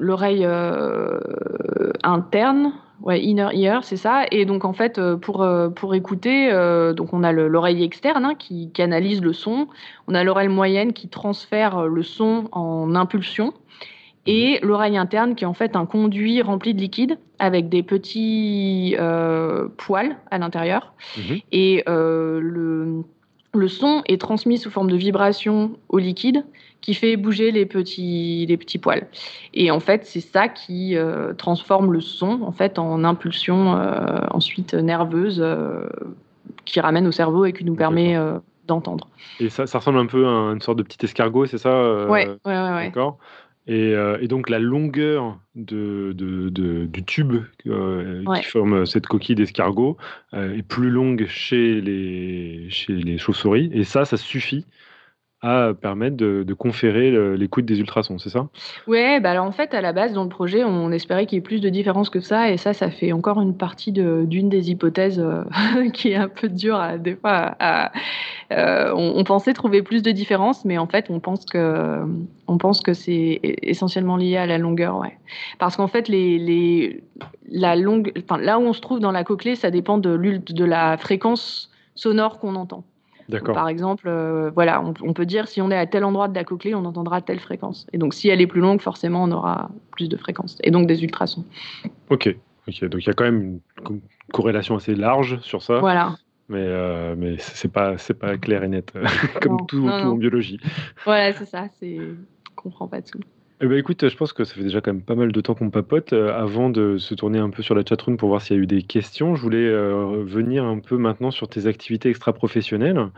l'oreille 0.00 0.46
interne, 2.02 2.72
ouais, 3.02 3.22
inner 3.22 3.50
ear, 3.52 3.84
c'est 3.84 3.98
ça. 3.98 4.24
Et 4.32 4.44
donc 4.44 4.64
en 4.64 4.72
fait, 4.72 5.00
pour 5.20 5.46
pour 5.76 5.94
écouter, 5.94 6.50
donc 6.96 7.12
on 7.12 7.22
a 7.22 7.30
l'oreille 7.32 7.84
externe 7.84 8.24
hein, 8.24 8.34
qui 8.34 8.72
canalise 8.72 9.20
le 9.20 9.34
son, 9.34 9.68
on 10.08 10.14
a 10.14 10.24
l'oreille 10.24 10.48
moyenne 10.48 10.92
qui 10.94 11.08
transfère 11.08 11.86
le 11.86 12.02
son 12.02 12.48
en 12.50 12.96
impulsion 12.96 13.52
et 14.26 14.60
l'oreille 14.62 14.96
interne 14.96 15.34
qui 15.34 15.44
est 15.44 15.46
en 15.46 15.54
fait 15.54 15.74
un 15.74 15.86
conduit 15.86 16.42
rempli 16.42 16.74
de 16.74 16.80
liquide 16.80 17.18
avec 17.38 17.68
des 17.68 17.82
petits 17.82 18.94
euh, 18.98 19.68
poils 19.76 20.16
à 20.30 20.38
l'intérieur. 20.38 20.94
Mhm. 21.16 21.38
Et 21.50 21.82
euh, 21.88 22.40
le, 22.40 23.02
le, 23.52 23.68
son 23.68 24.02
est 24.06 24.20
transmis 24.20 24.58
sous 24.58 24.70
forme 24.70 24.90
de 24.90 24.96
vibration 24.96 25.72
au 25.88 25.98
liquide 25.98 26.44
qui 26.80 26.94
fait 26.94 27.16
bouger 27.16 27.50
les 27.50 27.66
petits, 27.66 28.46
les 28.46 28.56
petits 28.56 28.78
poils. 28.78 29.08
Et 29.54 29.70
en 29.70 29.80
fait, 29.80 30.04
c'est 30.04 30.20
ça 30.20 30.48
qui 30.48 30.96
euh, 30.96 31.32
transforme 31.34 31.92
le 31.92 32.00
son 32.00 32.42
en 32.42 32.52
fait 32.52 32.78
en 32.78 33.04
impulsion 33.04 33.72
ensuite 34.30 34.74
nerveuse 34.74 35.44
qui 36.64 36.80
ramène 36.80 37.08
au 37.08 37.12
cerveau 37.12 37.44
et 37.44 37.52
qui 37.52 37.64
nous 37.64 37.74
permet 37.74 38.16
d'entendre. 38.68 39.08
Et 39.40 39.48
ça, 39.48 39.66
ça, 39.66 39.78
ressemble 39.78 39.98
un 39.98 40.06
peu 40.06 40.26
à 40.26 40.52
une 40.52 40.60
sorte 40.60 40.78
de 40.78 40.84
petit 40.84 41.04
escargot, 41.04 41.46
c'est 41.46 41.58
ça 41.58 42.06
Ouais, 42.06 42.28
ouais, 42.28 42.36
ouais. 42.44 42.70
ouais. 42.74 42.92
Euh, 43.68 44.18
et, 44.20 44.26
donc 44.26 44.50
la 44.50 44.58
longueur 44.58 45.38
de, 45.54 46.12
du 46.12 47.04
tube 47.04 47.44
euh, 47.66 48.24
qui 48.36 48.42
forme 48.44 48.86
cette 48.86 49.06
coquille 49.06 49.36
d'escargot 49.36 49.96
euh, 50.34 50.56
est 50.56 50.62
plus 50.62 50.90
longue 50.90 51.26
chez 51.28 51.80
les, 51.80 52.66
chez 52.70 52.94
les 52.94 53.18
chauves-souris. 53.18 53.70
Et 53.72 53.84
ça, 53.84 54.04
ça 54.04 54.16
suffit 54.16 54.66
à 55.42 55.72
permettre 55.74 56.16
de, 56.16 56.54
conférer 56.54 57.10
l'écoute 57.36 57.64
des 57.64 57.80
ultrasons, 57.80 58.18
c'est 58.18 58.30
ça? 58.30 58.46
Ouais, 58.86 59.18
bah 59.18 59.42
en 59.42 59.50
fait, 59.50 59.74
à 59.74 59.80
la 59.80 59.92
base, 59.92 60.12
dans 60.12 60.22
le 60.22 60.28
projet, 60.28 60.62
on 60.62 60.92
espérait 60.92 61.26
qu'il 61.26 61.36
y 61.36 61.38
ait 61.38 61.42
plus 61.42 61.60
de 61.60 61.68
différences 61.68 62.10
que 62.10 62.20
ça, 62.20 62.50
et 62.50 62.56
ça, 62.56 62.72
ça 62.72 62.90
fait 62.90 63.12
encore 63.12 63.40
une 63.40 63.56
partie 63.56 63.90
d'une 63.90 64.48
des 64.48 64.70
hypothèses 64.70 65.18
euh, 65.18 65.42
qui 65.92 66.10
est 66.12 66.16
un 66.16 66.28
peu 66.28 66.48
dure 66.48 66.76
à, 66.76 66.96
des 66.96 67.16
fois. 67.16 67.56
Euh, 68.52 68.92
on, 68.94 69.24
pensait 69.24 69.52
trouver 69.52 69.82
plus 69.82 70.02
de 70.02 70.12
différences, 70.12 70.64
mais 70.64 70.78
en 70.78 70.86
fait, 70.86 71.06
on 71.10 71.18
pense 71.18 71.44
que, 71.44 72.04
que 72.84 72.92
c'est 72.92 73.40
essentiellement 73.42 74.16
lié 74.16 74.36
à 74.36 74.46
la 74.46 74.58
longueur, 74.58 74.98
ouais. 74.98 75.18
Parce 75.58 75.76
qu'en 75.76 75.88
fait, 75.88 76.06
les, 76.08 77.02
la 77.50 77.74
longue, 77.74 78.12
là 78.38 78.60
où 78.60 78.62
on 78.62 78.72
se 78.72 78.80
trouve 78.80 79.00
dans 79.00 79.12
la 79.12 79.24
cochlée, 79.24 79.56
ça 79.56 79.70
dépend 79.70 79.98
de, 79.98 80.16
de 80.16 80.64
la 80.64 80.96
fréquence 80.98 81.70
sonore 81.94 82.38
qu'on 82.38 82.54
entend. 82.54 82.84
Par 83.44 83.68
exemple, 83.68 84.04
euh, 84.08 84.50
voilà, 84.50 84.82
on, 85.02 85.12
peut 85.12 85.26
dire 85.26 85.48
si 85.48 85.60
on 85.60 85.70
est 85.70 85.76
à 85.76 85.86
tel 85.86 86.04
endroit 86.04 86.28
de 86.28 86.34
la 86.34 86.44
cochlée, 86.44 86.74
on 86.74 86.84
entendra 86.84 87.20
telle 87.20 87.40
fréquence. 87.40 87.86
Et 87.92 87.98
donc, 87.98 88.14
si 88.14 88.28
elle 88.28 88.40
est 88.40 88.46
plus 88.46 88.60
longue, 88.60 88.80
forcément, 88.80 89.24
on 89.24 89.30
aura 89.30 89.70
plus 89.92 90.08
de 90.08 90.16
fréquences 90.16 90.58
et 90.62 90.70
donc 90.70 90.86
des 90.86 91.02
ultrasons. 91.02 91.44
Ok, 92.10 92.34
ok. 92.68 92.84
Donc, 92.86 93.02
il 93.02 93.06
y 93.06 93.10
a 93.10 93.14
quand 93.14 93.24
même 93.24 93.60
une 93.90 94.00
corrélation 94.32 94.76
assez 94.76 94.94
large 94.94 95.40
sur 95.40 95.62
ça. 95.62 95.78
Voilà. 95.80 96.16
Mais, 96.48 96.64
euh, 96.64 97.14
mais 97.16 97.36
c'est 97.38 97.72
pas, 97.72 97.96
c'est 97.98 98.14
pas 98.14 98.36
clair 98.36 98.64
et 98.64 98.68
net, 98.68 98.92
comme 99.40 99.66
tout, 99.66 99.88
en 99.88 100.16
biologie. 100.16 100.60
Voilà, 101.04 101.32
c'est 101.32 101.46
ça. 101.46 101.68
C'est, 101.78 101.98
comprend 102.56 102.88
pas 102.88 103.02
tout. 103.02 103.20
Eh 103.64 103.68
ben, 103.68 103.78
écoute, 103.78 104.08
je 104.08 104.16
pense 104.16 104.32
que 104.32 104.42
ça 104.42 104.54
fait 104.54 104.64
déjà 104.64 104.80
quand 104.80 104.92
même 104.92 105.04
pas 105.04 105.14
mal 105.14 105.30
de 105.30 105.40
temps 105.40 105.54
qu'on 105.54 105.70
papote. 105.70 106.12
Euh, 106.12 106.34
avant 106.34 106.68
de 106.68 106.98
se 106.98 107.14
tourner 107.14 107.38
un 107.38 107.48
peu 107.48 107.62
sur 107.62 107.76
la 107.76 107.84
chatroom 107.88 108.16
pour 108.16 108.28
voir 108.28 108.42
s'il 108.42 108.56
y 108.56 108.58
a 108.58 108.62
eu 108.62 108.66
des 108.66 108.82
questions, 108.82 109.36
je 109.36 109.40
voulais 109.40 109.68
euh, 109.68 110.24
venir 110.24 110.64
un 110.64 110.80
peu 110.80 110.96
maintenant 110.96 111.30
sur 111.30 111.48
tes 111.48 111.68
activités 111.68 112.08
extra-professionnelles. 112.08 113.10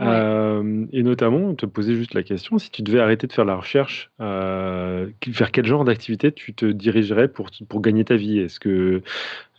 Euh, 0.00 0.86
et 0.92 1.04
notamment, 1.04 1.54
te 1.54 1.66
poser 1.66 1.94
juste 1.94 2.14
la 2.14 2.24
question, 2.24 2.58
si 2.58 2.72
tu 2.72 2.82
devais 2.82 2.98
arrêter 2.98 3.28
de 3.28 3.32
faire 3.32 3.44
la 3.44 3.54
recherche, 3.54 4.10
vers 4.18 5.52
quel 5.52 5.66
genre 5.66 5.84
d'activité 5.84 6.32
tu 6.32 6.52
te 6.52 6.66
dirigerais 6.66 7.28
pour, 7.28 7.50
pour 7.68 7.80
gagner 7.80 8.04
ta 8.04 8.16
vie? 8.16 8.40
Est-ce 8.40 8.58
que, 8.58 9.02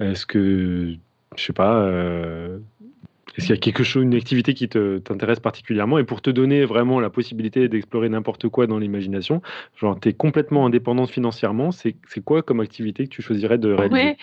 est-ce 0.01 0.25
que, 0.25 0.93
je 1.37 1.41
sais 1.41 1.53
pas, 1.53 1.89
est-ce 3.35 3.47
qu'il 3.47 3.55
y 3.55 3.57
a 3.57 3.61
quelque 3.61 3.83
chose, 3.83 4.03
une 4.03 4.13
activité 4.13 4.53
qui 4.53 4.69
t'intéresse 4.69 5.39
particulièrement? 5.39 5.97
Et 5.97 6.03
pour 6.03 6.21
te 6.21 6.29
donner 6.29 6.65
vraiment 6.65 6.99
la 6.99 7.09
possibilité 7.09 7.67
d'explorer 7.67 8.07
n'importe 8.09 8.47
quoi 8.47 8.67
dans 8.67 8.77
l'imagination, 8.77 9.41
genre 9.75 9.99
tu 9.99 10.09
es 10.09 10.13
complètement 10.13 10.65
indépendante 10.67 11.09
financièrement, 11.09 11.71
c'est 11.71 11.95
quoi 12.23 12.43
comme 12.43 12.59
activité 12.59 13.05
que 13.05 13.09
tu 13.09 13.21
choisirais 13.21 13.57
de 13.57 13.73
réaliser? 13.73 14.01
Ouais. 14.01 14.17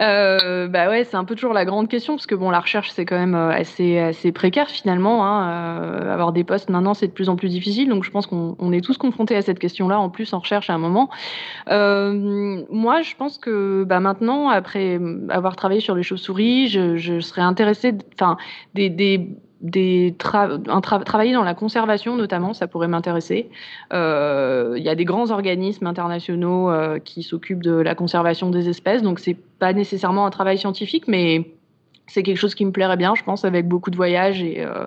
Euh, 0.00 0.68
bah 0.68 0.88
ouais, 0.90 1.04
c'est 1.04 1.16
un 1.16 1.24
peu 1.24 1.34
toujours 1.34 1.54
la 1.54 1.64
grande 1.64 1.88
question, 1.88 2.16
parce 2.16 2.26
que 2.26 2.34
bon, 2.34 2.50
la 2.50 2.60
recherche 2.60 2.90
c'est 2.90 3.06
quand 3.06 3.18
même 3.18 3.34
euh, 3.34 3.50
assez, 3.50 3.98
assez 3.98 4.32
précaire 4.32 4.68
finalement. 4.68 5.24
Hein. 5.26 5.48
Euh, 5.48 6.12
avoir 6.12 6.32
des 6.32 6.44
postes 6.44 6.68
maintenant 6.68 6.94
c'est 6.94 7.08
de 7.08 7.12
plus 7.12 7.30
en 7.30 7.36
plus 7.36 7.48
difficile, 7.48 7.88
donc 7.88 8.04
je 8.04 8.10
pense 8.10 8.26
qu'on 8.26 8.72
est 8.72 8.82
tous 8.82 8.98
confrontés 8.98 9.36
à 9.36 9.42
cette 9.42 9.58
question-là, 9.58 9.98
en 9.98 10.10
plus 10.10 10.32
en 10.34 10.40
recherche 10.40 10.68
à 10.68 10.74
un 10.74 10.78
moment. 10.78 11.08
moi 11.68 13.02
je 13.02 13.14
pense 13.16 13.38
que 13.38 13.84
bah, 13.84 14.00
maintenant, 14.00 14.48
après 14.48 15.00
avoir 15.30 15.56
travaillé 15.56 15.80
sur 15.80 15.94
les 15.94 16.02
chauves-souris, 16.02 16.68
je, 16.68 16.96
je 16.96 17.20
serais 17.20 17.42
intéressée, 17.42 17.94
enfin, 18.14 18.36
des, 18.74 18.90
des, 18.90 20.14
travailler 20.18 21.32
dans 21.32 21.44
la 21.44 21.54
conservation 21.54 22.16
notamment, 22.16 22.52
ça 22.52 22.66
pourrait 22.66 22.88
m'intéresser. 22.88 23.50
Euh, 23.92 24.74
il 24.76 24.82
y 24.82 24.88
a 24.88 24.94
des 24.94 25.04
grands 25.04 25.30
organismes 25.30 25.86
internationaux 25.86 26.70
euh, 26.70 26.98
qui 26.98 27.22
s'occupent 27.22 27.62
de 27.62 27.74
la 27.74 27.94
conservation 27.94 28.50
des 28.50 28.68
espèces, 28.68 29.02
donc 29.02 29.18
c'est 29.18 29.36
pas 29.58 29.72
nécessairement 29.72 30.26
un 30.26 30.30
travail 30.30 30.58
scientifique, 30.58 31.06
mais 31.06 31.52
c'est 32.06 32.22
quelque 32.22 32.38
chose 32.38 32.54
qui 32.54 32.64
me 32.64 32.72
plairait 32.72 32.96
bien, 32.96 33.14
je 33.14 33.22
pense, 33.22 33.44
avec 33.44 33.68
beaucoup 33.68 33.90
de 33.90 33.96
voyages 33.96 34.42
et 34.42 34.64
euh, 34.64 34.84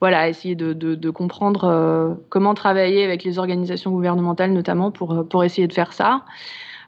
voilà, 0.00 0.28
essayer 0.28 0.54
de, 0.54 0.72
de 0.72 1.10
comprendre 1.10 2.18
comment 2.28 2.52
travailler 2.52 3.04
avec 3.04 3.24
les 3.24 3.38
organisations 3.38 3.90
gouvernementales 3.90 4.52
notamment 4.52 4.90
pour, 4.90 5.26
pour 5.28 5.44
essayer 5.44 5.66
de 5.66 5.72
faire 5.72 5.92
ça. 5.94 6.24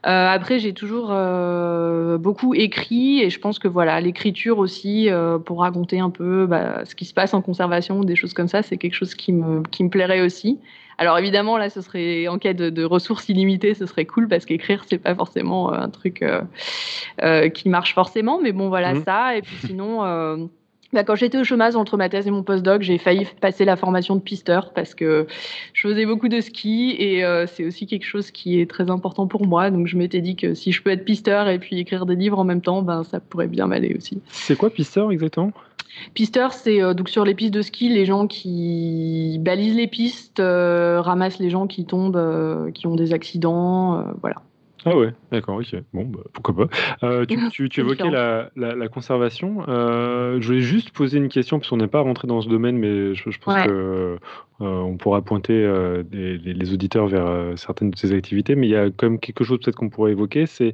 Euh, 0.07 0.27
après, 0.27 0.59
j'ai 0.59 0.73
toujours 0.73 1.09
euh, 1.11 2.17
beaucoup 2.17 2.53
écrit 2.53 3.21
et 3.21 3.29
je 3.29 3.39
pense 3.39 3.59
que 3.59 3.67
voilà, 3.67 3.99
l'écriture 3.99 4.57
aussi 4.57 5.09
euh, 5.09 5.37
pour 5.37 5.59
raconter 5.59 5.99
un 5.99 6.09
peu 6.09 6.45
bah, 6.45 6.85
ce 6.85 6.95
qui 6.95 7.03
se 7.03 7.13
passe 7.13 7.33
en 7.33 7.41
conservation, 7.41 7.99
des 8.01 8.15
choses 8.15 8.33
comme 8.33 8.47
ça, 8.47 8.63
c'est 8.63 8.77
quelque 8.77 8.93
chose 8.93 9.15
qui 9.15 9.33
me, 9.33 9.63
qui 9.63 9.83
me 9.83 9.89
plairait 9.89 10.21
aussi. 10.21 10.59
Alors 10.97 11.17
évidemment, 11.19 11.57
là, 11.57 11.69
ce 11.69 11.81
serait 11.81 12.29
en 12.29 12.37
cas 12.37 12.53
de, 12.53 12.83
ressources 12.85 13.27
illimitées, 13.27 13.73
ce 13.73 13.85
serait 13.85 14.05
cool 14.05 14.29
parce 14.29 14.45
qu'écrire, 14.45 14.85
c'est 14.87 14.97
pas 14.97 15.13
forcément 15.13 15.73
un 15.73 15.89
truc 15.89 16.23
qui 17.53 17.69
marche 17.69 17.93
forcément, 17.93 18.39
mais 18.41 18.53
bon, 18.53 18.69
voilà 18.69 18.93
mmh. 18.93 19.03
ça. 19.03 19.35
Et 19.35 19.41
puis 19.41 19.57
sinon. 19.67 20.49
Bah, 20.93 21.03
quand 21.03 21.15
j'étais 21.15 21.37
au 21.37 21.43
chômage 21.43 21.75
entre 21.75 21.97
ma 21.97 22.07
thèse 22.07 22.27
et 22.27 22.31
mon 22.31 22.43
postdoc, 22.43 22.81
j'ai 22.81 22.97
failli 22.97 23.27
passer 23.41 23.65
la 23.65 23.75
formation 23.75 24.15
de 24.15 24.21
pisteur 24.21 24.71
parce 24.73 24.95
que 24.95 25.27
je 25.73 25.87
faisais 25.87 26.05
beaucoup 26.05 26.29
de 26.29 26.39
ski 26.39 26.95
et 26.97 27.25
euh, 27.25 27.45
c'est 27.45 27.65
aussi 27.65 27.87
quelque 27.87 28.05
chose 28.05 28.31
qui 28.31 28.59
est 28.59 28.69
très 28.69 28.89
important 28.89 29.27
pour 29.27 29.45
moi. 29.45 29.69
Donc 29.69 29.87
je 29.87 29.97
m'étais 29.97 30.21
dit 30.21 30.35
que 30.35 30.53
si 30.53 30.71
je 30.71 30.81
peux 30.81 30.89
être 30.89 31.03
pisteur 31.03 31.49
et 31.49 31.59
puis 31.59 31.77
écrire 31.79 32.05
des 32.05 32.15
livres 32.15 32.39
en 32.39 32.45
même 32.45 32.61
temps, 32.61 32.81
ben 32.81 33.03
ça 33.03 33.19
pourrait 33.19 33.47
bien 33.47 33.67
m'aller 33.67 33.95
aussi. 33.97 34.21
C'est 34.29 34.57
quoi 34.57 34.69
pisteur 34.69 35.11
exactement? 35.11 35.51
Pisteur, 36.13 36.53
c'est 36.53 36.79
donc 36.93 37.09
sur 37.09 37.25
les 37.25 37.33
pistes 37.33 37.53
de 37.53 37.61
ski, 37.61 37.89
les 37.89 38.05
gens 38.05 38.27
qui 38.27 39.37
balisent 39.41 39.75
les 39.75 39.87
pistes, 39.87 40.39
ramassent 40.39 41.39
les 41.39 41.49
gens 41.49 41.65
qui 41.65 41.85
tombent, 41.85 42.71
qui 42.73 42.85
ont 42.85 42.95
des 42.95 43.13
accidents, 43.13 44.05
voilà. 44.21 44.37
Ah 44.89 44.97
ouais, 44.97 45.13
d'accord, 45.31 45.57
ok. 45.57 45.75
Bon, 45.93 46.05
bah, 46.05 46.19
pourquoi 46.33 46.55
pas. 46.55 46.77
Euh, 47.03 47.25
tu, 47.25 47.69
évoquais 47.79 48.09
la, 48.09 48.87
conservation. 48.87 49.63
Euh, 49.67 50.39
je 50.39 50.47
voulais 50.47 50.61
juste 50.61 50.91
poser 50.91 51.17
une 51.17 51.29
question, 51.29 51.59
parce 51.59 51.69
qu'on 51.69 51.77
n'est 51.77 51.87
pas 51.87 52.01
rentré 52.01 52.27
dans 52.27 52.41
ce 52.41 52.47
domaine, 52.47 52.77
mais 52.77 53.13
je, 53.13 53.23
pense 53.39 53.55
qu'on 53.55 53.67
que 53.67 54.17
euh, 54.61 54.95
pourra 54.97 55.21
pointer 55.21 55.53
les, 56.11 56.73
auditeurs 56.73 57.07
vers 57.07 57.57
certaines 57.57 57.91
de 57.91 57.97
ces 57.97 58.13
activités. 58.13 58.55
Mais 58.55 58.67
il 58.67 58.71
y 58.71 58.77
a 58.77 58.85
quand 58.89 59.09
même 59.09 59.19
quelque 59.19 59.43
chose 59.43 59.59
peut-être 59.59 59.75
qu'on 59.75 59.89
pourrait 59.89 60.11
évoquer, 60.11 60.45
c'est 60.45 60.73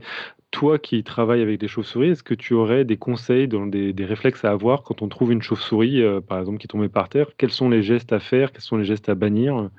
toi 0.51 0.77
qui 0.77 1.03
travailles 1.03 1.41
avec 1.41 1.59
des 1.59 1.67
chauves-souris, 1.67 2.09
est-ce 2.09 2.21
que 2.21 2.35
tu 2.35 2.53
aurais 2.53 2.85
des 2.85 2.97
conseils, 2.97 3.47
dans 3.47 3.65
des, 3.65 3.91
des, 3.91 4.05
réflexes 4.05 4.45
à 4.45 4.51
avoir 4.51 4.83
quand 4.83 5.01
on 5.01 5.07
trouve 5.07 5.31
une 5.31 5.41
chauve-souris, 5.41 6.03
par 6.27 6.39
exemple, 6.39 6.59
qui 6.59 6.65
est 6.65 6.67
tombée 6.67 6.89
par 6.89 7.09
terre? 7.09 7.27
Quels 7.37 7.51
sont 7.51 7.69
les 7.69 7.81
gestes 7.81 8.13
à 8.13 8.19
faire? 8.19 8.51
Quels 8.51 8.61
sont 8.61 8.77
les 8.77 8.85
gestes 8.85 9.09
à 9.09 9.15
bannir? 9.15 9.69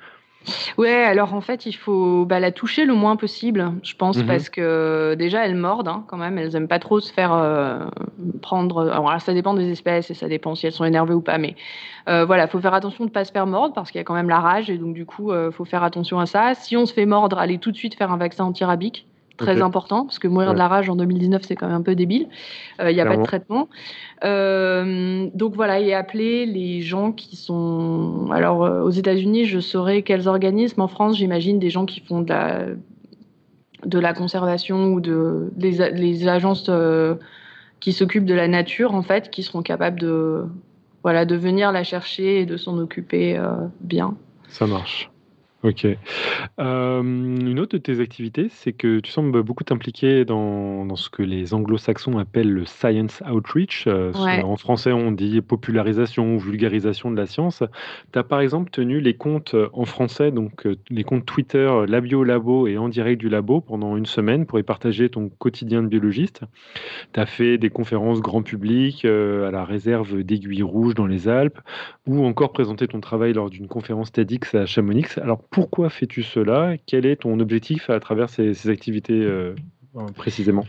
Ouais, 0.77 1.03
alors 1.05 1.35
en 1.35 1.41
fait, 1.41 1.67
il 1.67 1.73
faut 1.73 2.25
bah, 2.25 2.41
la 2.41 2.53
toucher 2.53 2.85
le 2.85 2.95
moins 2.95 3.17
possible, 3.17 3.73
je 3.83 3.95
pense, 3.95 4.19
mhm. 4.19 4.27
parce 4.27 4.49
que 4.49 5.15
déjà, 5.15 5.47
elles 5.47 5.55
mordent 5.55 5.89
hein, 5.89 6.05
quand 6.09 6.17
même. 6.17 6.39
Elles 6.39 6.53
n'aiment 6.53 6.69
pas 6.69 6.79
trop 6.79 7.01
se 7.01 7.13
faire 7.13 7.33
euh, 7.33 7.81
prendre. 8.43 8.91
Alors, 8.91 9.21
ça 9.21 9.33
dépend 9.33 9.55
des 9.55 9.71
espèces 9.71 10.11
et 10.11 10.15
ça 10.15 10.29
dépend 10.29 10.55
si 10.55 10.67
elles 10.67 10.73
sont 10.73 10.85
énervées 10.85 11.15
ou 11.15 11.21
pas. 11.21 11.39
Mais 11.39 11.57
euh, 12.09 12.25
voilà, 12.25 12.45
il 12.45 12.51
faut 12.51 12.61
faire 12.61 12.75
attention 12.75 13.05
de 13.05 13.11
ne 13.11 13.15
pas 13.15 13.25
se 13.25 13.33
faire 13.33 13.47
mordre 13.47 13.75
parce 13.75 13.91
qu'il 13.91 13.99
y 13.99 14.03
a 14.03 14.05
quand 14.05 14.15
même 14.15 14.29
la 14.29 14.41
rage 14.41 14.71
et 14.71 14.79
donc, 14.79 14.95
du 14.95 15.07
coup, 15.07 15.33
il 15.33 15.37
euh, 15.37 15.51
faut 15.51 15.65
faire 15.65 15.83
attention 15.83 16.19
à 16.19 16.27
ça. 16.27 16.55
Si 16.55 16.77
on 16.77 16.87
se 16.87 16.93
fait 16.93 17.07
mordre, 17.07 17.39
allez 17.39 17.59
tout 17.59 17.73
de 17.73 17.77
suite 17.77 17.95
faire 17.95 18.13
un 18.13 18.19
vaccin 18.19 18.45
antirabique 18.45 19.07
très 19.37 19.63
important, 19.63 20.05
parce 20.05 20.19
que 20.19 20.29
mourir 20.29 20.53
de 20.53 20.59
la 20.59 20.69
rage 20.69 20.89
en 20.89 20.97
2019, 20.97 21.43
c'est 21.47 21.57
quand 21.57 21.67
même 21.67 21.77
un 21.77 21.83
peu 21.83 21.95
débile. 21.95 22.29
Il 22.81 22.95
n'y 22.95 23.01
a 23.01 23.07
pas 23.07 23.17
de 23.17 23.23
traitement. 23.23 23.69
Euh, 24.25 25.29
donc 25.35 25.55
voilà, 25.55 25.81
et 25.81 25.93
appeler 25.93 26.47
les 26.47 26.81
gens 26.81 27.13
qui 27.13 27.37
sont. 27.37 28.29
Alors, 28.33 28.61
aux 28.61 28.91
États-Unis, 28.91 29.47
je 29.47 29.61
saurais 29.61 30.03
quels 30.03 30.29
organismes. 30.29 30.81
En 30.81 30.89
France, 30.89 31.17
j'imagine 31.17 31.59
des 31.59 31.71
gens 31.71 31.85
qui 31.85 32.01
font 32.01 32.21
de 32.21 32.29
la, 32.29 32.67
de 33.87 33.99
la 33.99 34.15
conservation 34.15 34.93
ou 34.93 35.01
de, 35.01 35.51
les, 35.59 35.91
les 35.93 36.29
agences 36.29 36.67
euh, 36.69 37.15
qui 37.81 37.93
s'occupent 37.93 38.25
de 38.25 38.35
la 38.35 38.49
nature, 38.49 38.95
en 38.95 39.03
fait, 39.03 39.31
qui 39.31 39.43
seront 39.43 39.63
capables 39.63 40.01
de, 40.01 40.45
voilà, 41.03 41.25
de 41.25 41.37
venir 41.37 41.73
la 41.73 41.85
chercher 41.85 42.41
et 42.41 42.47
de 42.47 42.57
s'en 42.57 42.79
occuper 42.79 43.37
euh, 43.37 43.53
bien. 43.81 44.17
Ça 44.49 44.67
marche. 44.67 45.11
Ok. 45.65 45.87
Euh, 46.61 47.03
une 47.03 47.59
autre 47.59 47.79
de 47.79 47.83
tes 47.83 48.01
activités, 48.01 48.49
c'est 48.51 48.75
que 48.75 49.01
tu 49.01 49.11
sembles 49.11 49.43
beaucoup 49.43 49.65
t'impliquer 49.65 50.27
dans, 50.27 50.85
dans 50.85 50.95
ce 50.95 51.09
que 51.09 51.23
les 51.23 51.55
anglo-saxons 51.55 52.19
appellent 52.19 52.53
le 52.53 52.67
science 52.67 53.23
outreach. 53.33 53.85
Euh, 53.87 54.13
en 54.13 54.59
français, 54.59 54.93
on 54.93 55.11
dit 55.11 55.41
popularisation 55.41 56.35
ou 56.35 56.39
vulgarisation 56.39 57.11
de 57.11 57.17
la 57.17 57.25
science. 57.25 57.63
Tu 58.13 58.19
as 58.19 58.23
par 58.25 58.41
exemple 58.41 58.71
tenu 58.71 59.01
les 59.01 59.15
comptes 59.15 59.55
euh, 59.55 59.71
en 59.73 59.87
français, 59.87 60.31
donc 60.31 60.69
les 60.91 61.03
comptes 61.03 61.25
Twitter 61.25 61.73
Labio 61.89 62.25
Labo 62.25 62.67
et 62.67 62.77
En 62.77 62.91
direct 62.91 63.19
du 63.19 63.31
labo 63.31 63.63
pendant 63.63 63.97
une 63.97 64.05
semaine 64.05 64.45
pour 64.45 64.59
y 64.59 64.63
partager 64.63 65.09
ton 65.09 65.31
quotidien 65.31 65.83
de 65.83 65.89
biologiste. 65.89 66.43
Tu 67.15 67.21
as 67.21 67.27
fait 67.27 67.57
des 67.57 67.71
conférences 67.71 68.21
grand 68.21 68.43
public 68.43 69.07
à 69.07 69.51
la 69.51 69.65
réserve 69.65 70.23
d'Aiguilles 70.23 70.63
Rouges 70.63 70.95
dans 70.95 71.07
les 71.07 71.27
Alpes 71.27 71.59
ou 72.07 72.23
encore 72.27 72.53
présenté 72.53 72.87
ton 72.87 73.01
travail 73.01 73.33
lors 73.33 73.49
d'une 73.49 73.67
conférence 73.67 74.13
TEDx 74.13 74.55
à 74.55 74.67
Chamonix. 74.67 75.07
Alors 75.23 75.43
pourquoi 75.55 75.89
fais-tu 75.89 76.23
cela? 76.23 76.75
Quel 76.87 77.07
est 77.07 77.17
ton 77.17 77.39
objectif 77.39 77.89
à 77.89 78.01
travers 78.01 78.29
ces, 78.29 78.69
activités 78.69 79.21
euh, 79.23 79.55
précisément? 80.17 80.65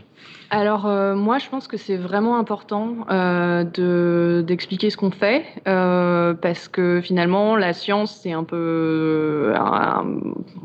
Alors 0.50 0.86
euh, 0.86 1.16
moi 1.16 1.38
je 1.38 1.48
pense 1.48 1.66
que 1.66 1.76
c'est 1.76 1.96
vraiment 1.96 2.38
important 2.38 3.06
euh, 3.10 4.42
d'expliquer 4.42 4.90
ce 4.90 4.96
qu'on 4.96 5.10
fait 5.10 5.44
parce 5.64 6.68
que 6.68 7.00
finalement 7.02 7.56
la 7.56 7.72
science 7.72 8.20
c'est 8.22 8.32
un 8.32 8.44
peu 8.44 9.52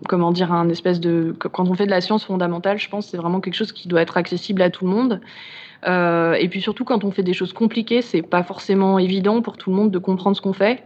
comment 0.07 0.31
dire 0.31 0.51
un 0.53 0.69
espèce 0.69 0.99
de 0.99 1.35
quand 1.37 1.67
on 1.67 1.73
fait 1.73 1.85
de 1.85 1.91
la 1.91 2.01
science 2.01 2.25
fondamentale 2.25 2.77
je 2.77 2.89
pense 2.89 3.07
c'est 3.07 3.17
vraiment 3.17 3.41
quelque 3.41 3.55
chose 3.55 3.71
qui 3.71 3.87
doit 3.87 4.01
être 4.01 4.17
accessible 4.17 4.61
à 4.61 4.69
tout 4.69 4.85
le 4.85 4.91
monde 4.91 5.21
euh, 5.87 6.33
et 6.33 6.47
puis 6.47 6.61
surtout, 6.61 6.85
quand 6.85 7.03
on 7.03 7.11
fait 7.11 7.23
des 7.23 7.33
choses 7.33 7.53
compliquées, 7.53 8.01
c'est 8.01 8.21
pas 8.21 8.43
forcément 8.43 8.99
évident 8.99 9.41
pour 9.41 9.57
tout 9.57 9.69
le 9.71 9.75
monde 9.75 9.91
de 9.91 9.97
comprendre 9.97 10.35
ce 10.35 10.41
qu'on 10.41 10.53
fait. 10.53 10.83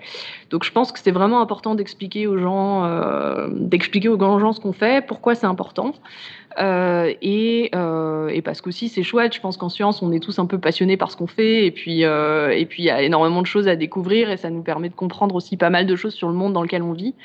Donc 0.49 0.63
je 0.63 0.71
pense 0.71 0.91
que 0.91 0.99
c'est 0.99 1.11
vraiment 1.11 1.41
important 1.41 1.75
d'expliquer 1.75 2.27
aux 2.27 2.37
gens, 2.37 2.85
euh, 2.85 3.47
d'expliquer 3.51 4.09
aux 4.09 4.39
gens 4.39 4.53
ce 4.53 4.59
qu'on 4.59 4.73
fait, 4.73 5.05
pourquoi 5.05 5.35
c'est 5.35 5.47
important. 5.47 5.93
Euh, 6.57 7.13
et, 7.21 7.71
et, 8.29 8.41
parce 8.41 8.61
qu'aussi 8.61 8.87
c'est 8.87 9.03
chouette. 9.03 9.33
Je 9.35 9.41
pense 9.41 9.57
qu'en 9.57 9.69
science, 9.69 10.01
on 10.01 10.11
est 10.13 10.21
tous 10.21 10.39
un 10.39 10.45
peu 10.45 10.59
passionnés 10.59 10.97
par 10.97 11.11
ce 11.11 11.17
qu'on 11.17 11.27
fait, 11.27 11.65
et 11.65 11.71
puis 11.71 12.03
et 12.03 12.67
il 12.77 12.83
y 12.83 12.89
a 12.89 13.01
énormément 13.01 13.41
de 13.41 13.47
choses 13.47 13.67
à 13.67 13.75
découvrir, 13.75 14.29
et 14.29 14.37
ça 14.37 14.49
nous 14.49 14.61
permet 14.61 14.89
de 14.89 14.95
comprendre 14.95 15.35
aussi 15.35 15.57
pas 15.57 15.69
mal 15.69 15.85
de 15.85 15.95
choses 15.95 16.13
sur 16.13 16.29
le 16.29 16.35
monde 16.35 16.53
dans 16.53 16.61
lequel 16.61 16.83
on 16.83 16.93
vit. 16.93 17.15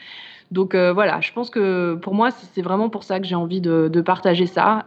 Donc 0.51 0.75
voilà, 0.75 1.21
je 1.21 1.33
pense 1.33 1.51
que 1.51 1.95
pour 1.95 2.15
moi, 2.15 2.31
c'est 2.33 2.63
vraiment 2.63 2.89
pour 2.89 3.05
ça 3.05 3.21
que 3.21 3.27
j'ai 3.27 3.37
envie 3.37 3.61
de 3.61 4.01
partager 4.01 4.47
ça. 4.47 4.85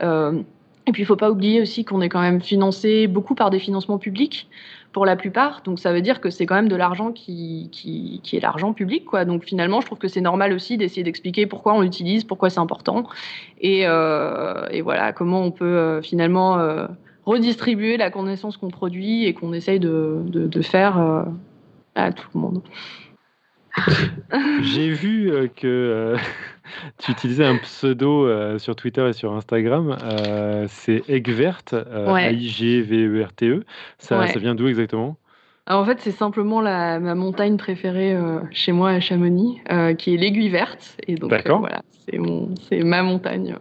Et 0.85 0.91
puis, 0.91 1.01
il 1.01 1.05
ne 1.05 1.07
faut 1.07 1.15
pas 1.15 1.31
oublier 1.31 1.61
aussi 1.61 1.85
qu'on 1.85 2.01
est 2.01 2.09
quand 2.09 2.21
même 2.21 2.41
financé 2.41 3.07
beaucoup 3.07 3.35
par 3.35 3.49
des 3.49 3.59
financements 3.59 3.97
publics 3.97 4.49
pour 4.91 5.05
la 5.05 5.15
plupart. 5.15 5.61
Donc, 5.63 5.79
ça 5.79 5.93
veut 5.93 6.01
dire 6.01 6.19
que 6.19 6.29
c'est 6.29 6.45
quand 6.45 6.55
même 6.55 6.67
de 6.67 6.75
l'argent 6.75 7.11
qui, 7.11 7.69
qui, 7.71 8.21
est 8.35 8.39
l'argent 8.41 8.73
public. 8.73 9.05
Quoi. 9.05 9.23
Donc, 9.23 9.45
finalement, 9.45 9.79
je 9.79 9.85
trouve 9.85 9.97
que 9.97 10.09
c'est 10.09 10.21
normal 10.21 10.51
aussi 10.51 10.77
d'essayer 10.77 11.03
d'expliquer 11.03 11.45
pourquoi 11.47 11.73
on 11.73 11.81
l'utilise, 11.81 12.25
pourquoi 12.25 12.49
c'est 12.49 12.59
important. 12.59 13.07
Et, 13.61 13.87
euh, 13.87 14.67
et, 14.71 14.81
voilà, 14.81 15.13
comment 15.13 15.41
on 15.41 15.51
peut 15.51 15.65
euh, 15.65 16.01
finalement 16.01 16.59
euh, 16.59 16.85
redistribuer 17.25 17.95
la 17.95 18.11
connaissance 18.11 18.57
qu'on 18.57 18.69
produit 18.69 19.25
et 19.25 19.33
qu'on 19.33 19.53
essaye 19.53 19.79
de, 19.79 20.21
de, 20.25 20.61
faire 20.61 21.25
à 21.95 22.11
tout 22.11 22.27
le 22.35 22.39
monde. 22.41 22.61
J'ai 24.61 24.89
vu 24.89 25.49
que 25.55 26.17
tu 26.97 27.11
utilisais 27.11 27.45
un 27.45 27.57
pseudo 27.57 28.25
euh, 28.25 28.57
sur 28.59 28.75
Twitter 28.75 29.07
et 29.07 29.13
sur 29.13 29.33
Instagram. 29.33 29.97
c'est 30.67 31.03
Eggvert, 31.09 31.61
A-I-G-V-E-R-T-E. 31.71 33.59
E. 33.59 33.63
Ça, 33.97 34.27
ça 34.27 34.39
vient 34.39 34.55
d'où 34.55 34.67
exactement? 34.67 35.17
En 35.65 35.85
fait, 35.85 35.99
c'est 36.01 36.11
simplement 36.11 36.59
la, 36.59 36.99
ma 36.99 37.15
montagne 37.15 37.55
préférée 37.57 38.17
chez 38.51 38.73
moi 38.73 38.89
à 38.89 38.99
Chamonix, 38.99 39.61
qui 39.97 40.13
est 40.13 40.17
l'aiguille 40.17 40.49
verte. 40.49 40.97
Et 41.07 41.15
donc, 41.15 41.31
voilà, 41.45 41.81
c'est 42.07 42.83
ma 42.83 43.03
montagne. 43.03 43.55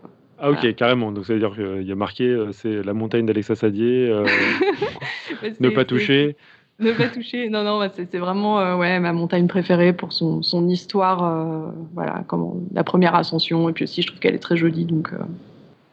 Ah 0.44 0.50
ok, 0.50 0.74
carrément. 0.74 1.12
Donc 1.12 1.26
ça 1.26 1.34
veut 1.34 1.38
dire 1.38 1.54
qu'il 1.54 1.86
y 1.86 1.92
a 1.92 1.94
marqué, 1.94 2.36
c'est 2.50 2.82
la 2.82 2.92
montagne 2.94 3.26
d'Alexa 3.26 3.54
Sadier, 3.54 4.12
ne 5.60 5.68
pas 5.68 5.84
toucher 5.84 6.36
ne 6.78 6.92
pas 6.92 7.08
toucher. 7.08 7.48
Non, 7.48 7.64
non, 7.64 7.88
c'est 7.94 8.18
vraiment 8.18 8.60
euh, 8.60 8.76
ouais, 8.76 8.98
ma 9.00 9.12
montagne 9.12 9.46
préférée 9.46 9.92
pour 9.92 10.12
son, 10.12 10.42
son 10.42 10.68
histoire, 10.68 11.24
euh, 11.24 11.70
voilà, 11.94 12.24
comment, 12.26 12.56
la 12.72 12.84
première 12.84 13.14
ascension. 13.14 13.68
Et 13.68 13.72
puis 13.72 13.84
aussi, 13.84 14.02
je 14.02 14.08
trouve 14.08 14.20
qu'elle 14.20 14.34
est 14.34 14.38
très 14.38 14.56
jolie. 14.56 14.84
Donc, 14.84 15.12
euh, 15.12 15.18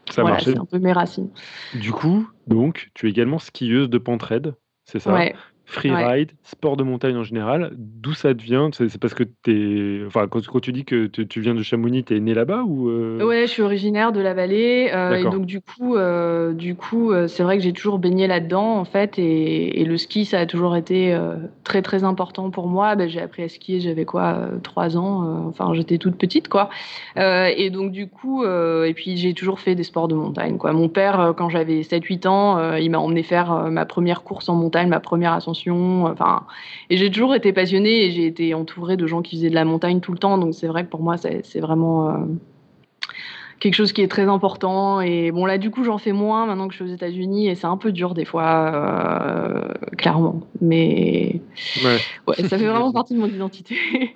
ça 0.09 0.21
voilà, 0.21 0.39
c'est 0.39 0.57
un 0.57 0.65
peu 0.65 0.79
mes 0.79 0.93
racines. 0.93 1.29
Du 1.75 1.91
coup, 1.91 2.27
donc, 2.47 2.89
tu 2.93 3.07
es 3.07 3.09
également 3.09 3.39
skieuse 3.39 3.89
de 3.89 3.97
pentraide, 3.97 4.55
c'est 4.85 4.99
ça? 4.99 5.13
Ouais 5.13 5.35
freeride, 5.69 6.31
sport 6.43 6.77
de 6.77 6.83
montagne 6.83 7.15
en 7.15 7.23
général. 7.23 7.71
D'où 7.77 8.13
ça 8.13 8.33
te 8.33 8.41
vient? 8.41 8.69
C'est 8.73 8.97
parce 8.97 9.13
que 9.13 9.23
es... 9.47 10.05
enfin, 10.07 10.27
quand, 10.27 10.45
quand, 10.45 10.59
tu 10.59 10.71
dis 10.71 10.83
que 10.83 11.05
tu 11.05 11.41
viens 11.41 11.53
de 11.53 11.61
Chamonix, 11.61 12.03
tu 12.03 12.15
es 12.15 12.19
né 12.19 12.33
là-bas 12.33 12.63
ou 12.63 12.89
euh? 12.89 13.23
Ouais, 13.23 13.41
je 13.45 13.51
suis 13.51 13.61
originaire 13.61 14.11
de 14.11 14.19
la 14.19 14.33
vallée. 14.33 14.89
Euh, 14.93 15.15
et 15.15 15.23
donc, 15.23 15.45
du 15.45 15.61
coup, 15.61 15.95
euh, 15.95 16.53
du 16.53 16.75
coup 16.75 17.13
c'est 17.27 17.43
vrai 17.43 17.57
que 17.57 17.63
j'ai 17.63 17.73
toujours 17.73 17.99
baigné 17.99 18.27
là-dedans, 18.27 18.77
en 18.77 18.85
fait. 18.85 19.19
Et, 19.19 19.85
le 19.85 19.97
ski, 19.97 20.25
ça 20.25 20.39
a 20.39 20.45
toujours 20.45 20.75
été 20.75 21.17
très, 21.63 21.81
très 21.81 22.03
important 22.03 22.49
pour 22.49 22.67
moi. 22.67 22.95
Ben, 22.95 23.07
j'ai 23.07 23.21
appris 23.21 23.43
à 23.43 23.49
skier, 23.49 23.79
j'avais 23.79 24.05
quoi, 24.05 24.49
trois 24.63 24.97
ans. 24.97 25.47
enfin, 25.47 25.73
j'étais 25.73 25.97
toute 25.97 26.15
petite, 26.15 26.47
quoi. 26.47 26.69
et 27.15 27.69
donc, 27.69 27.91
du 27.91 28.07
coup, 28.07 28.43
et 28.43 28.93
puis 28.95 29.17
j'ai 29.17 29.33
toujours 29.33 29.59
fait 29.59 29.75
des 29.75 29.83
sports 29.83 30.07
de 30.07 30.15
montagne, 30.15 30.57
quoi. 30.57 30.73
Mon 30.73 30.89
père, 30.89 31.33
quand 31.37 31.49
j'avais 31.49 31.81
7-8 31.81 32.27
ans, 32.27 32.73
il 32.73 32.89
m'a 32.89 32.99
emmené 32.99 33.21
faire 33.21 33.69
ma 33.69 33.85
première 33.85 34.23
course 34.23 34.49
en 34.49 34.55
montagne, 34.55 34.89
ma 34.89 34.99
première 34.99 35.33
ascension 35.33 35.58
Enfin, 35.67 36.43
et 36.89 36.97
j'ai 36.97 37.09
toujours 37.11 37.35
été 37.35 37.53
passionnée 37.53 38.05
et 38.05 38.11
j'ai 38.11 38.25
été 38.25 38.53
entourée 38.53 38.97
de 38.97 39.07
gens 39.07 39.21
qui 39.21 39.37
faisaient 39.37 39.49
de 39.49 39.55
la 39.55 39.65
montagne 39.65 39.99
tout 39.99 40.11
le 40.11 40.17
temps. 40.17 40.37
Donc 40.37 40.53
c'est 40.53 40.67
vrai 40.67 40.83
que 40.85 40.89
pour 40.89 41.01
moi, 41.01 41.17
c'est 41.17 41.59
vraiment 41.59 42.09
euh, 42.09 42.17
quelque 43.59 43.75
chose 43.75 43.93
qui 43.93 44.01
est 44.01 44.07
très 44.07 44.23
important. 44.23 45.01
Et 45.01 45.31
bon, 45.31 45.45
là, 45.45 45.57
du 45.57 45.71
coup, 45.71 45.83
j'en 45.83 45.97
fais 45.97 46.13
moins 46.13 46.45
maintenant 46.45 46.67
que 46.67 46.73
je 46.73 46.83
suis 46.83 46.91
aux 46.91 46.95
États-Unis 46.95 47.47
et 47.47 47.55
c'est 47.55 47.67
un 47.67 47.77
peu 47.77 47.91
dur 47.91 48.13
des 48.13 48.25
fois, 48.25 48.71
euh, 48.73 49.73
clairement. 49.97 50.41
Mais 50.61 51.41
ouais. 51.83 52.35
ça 52.47 52.57
fait 52.57 52.57
vraiment 52.67 52.91
partie 52.91 53.13
de 53.13 53.19
mon 53.19 53.27
identité. 53.27 53.75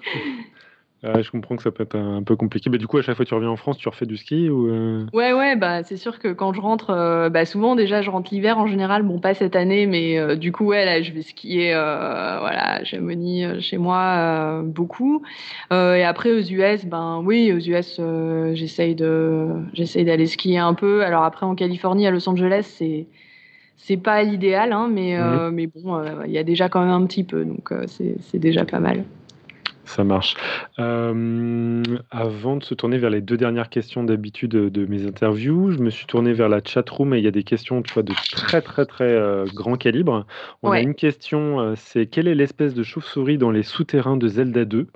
je 1.04 1.32
comprends 1.32 1.58
que 1.58 1.64
ça 1.64 1.72
peut 1.72 1.84
être 1.84 1.98
un, 1.98 2.24
peu 2.24 2.36
compliqué. 2.36 2.70
Mais 2.70 2.78
du 2.78 2.88
coup, 2.88 2.98
à 2.98 3.02
chaque 3.02 3.16
fois 3.16 3.26
que 3.26 3.30
tu 3.30 3.36
reviens 3.36 3.50
en 3.50 3.58
France, 3.58 3.78
tu 3.78 3.90
refais 3.90 4.06
du 4.06 4.16
ski 4.16 4.50
ou 4.50 4.70
euh? 4.70 5.06
Ouais, 5.14 5.34
ouais, 5.34 5.56
bah, 5.56 5.84
c'est 5.84 5.98
sûr 5.98 6.20
que 6.20 6.32
quand 6.32 6.54
je 6.54 6.62
rentre, 6.62 6.92
euh, 6.92 7.30
bah, 7.30 7.46
souvent 7.46 7.76
déjà, 7.76 8.02
je 8.02 8.10
rentre 8.10 8.34
l'hiver 8.34 8.58
en 8.58 8.68
général. 8.68 9.04
Bon, 9.04 9.20
pas 9.20 9.34
cette 9.34 9.56
année, 9.56 9.86
mais 9.86 10.18
euh, 10.18 10.36
du 10.36 10.52
coup, 10.52 10.66
ouais, 10.66 10.86
là, 10.86 11.02
je 11.02 11.12
vais 11.12 11.22
skier 11.22 11.74
voilà, 11.74 12.84
Chamonix, 12.84 13.62
chez 13.62 13.78
moi, 13.78 14.62
beaucoup. 14.64 15.24
et 15.72 16.04
après, 16.04 16.32
aux 16.32 16.42
US, 16.42 16.86
ben 16.86 17.22
oui, 17.24 17.52
aux 17.52 17.60
US, 17.60 18.00
j'essaye 18.54 18.96
d'aller 18.96 20.28
skier 20.28 20.60
un 20.60 20.74
peu. 20.74 21.04
Alors 21.04 21.24
après, 21.24 21.46
en 21.46 21.56
Californie, 21.56 22.08
à 22.08 22.12
Los 22.12 22.28
Angeles, 22.30 22.64
c'est 22.78 23.08
c'est 23.76 23.98
pas 23.98 24.24
l'idéal, 24.24 24.72
hein, 24.72 24.88
mais, 24.90 25.18
mmh. 25.18 25.50
mais 25.50 25.68
bon, 25.68 26.02
il 26.26 26.32
y 26.32 26.38
a 26.38 26.44
déjà 26.44 26.70
quand 26.70 26.80
même 26.80 26.92
un 26.92 27.06
petit 27.06 27.26
peu, 27.26 27.44
donc 27.44 27.74
c'est 27.88 28.40
déjà 28.40 28.64
pas 28.64 28.80
mal. 28.80 29.04
Ça 29.86 30.04
marche. 30.04 30.36
Euh, 30.80 31.84
avant 32.10 32.56
de 32.56 32.64
se 32.64 32.74
tourner 32.74 32.98
vers 32.98 33.10
les 33.10 33.22
deux 33.22 33.38
dernières 33.38 33.70
questions 33.70 34.04
d'habitude 34.04 34.52
de, 34.52 34.86
mes 34.86 35.06
interviews, 35.06 35.72
je 35.72 35.80
me 35.80 35.90
suis 35.90 36.06
tourné 36.06 36.34
vers 36.34 36.50
la 36.50 36.62
chat 36.64 36.90
room 36.90 37.14
et 37.14 37.18
il 37.18 37.24
y 37.24 37.28
a 37.28 37.32
des 37.32 37.44
questions 37.44 37.82
tu 37.82 37.94
vois, 37.94 38.04
de 38.04 38.14
très 38.32 38.62
très 38.62 38.86
très 38.86 39.12
euh, 39.12 39.46
grand 39.54 39.76
calibre. 39.76 40.26
On 40.62 40.72
a 40.72 40.80
une 40.80 40.96
question, 40.96 41.60
euh, 41.60 41.74
c'est 41.76 42.06
quelle 42.06 42.28
est 42.28 42.36
l'espèce 42.36 42.74
de 42.74 42.84
chauve-souris 42.84 43.38
dans 43.38 43.52
les 43.52 43.64
souterrains 43.64 44.18
de 44.18 44.28
Zelda 44.28 44.66
2 44.66 44.88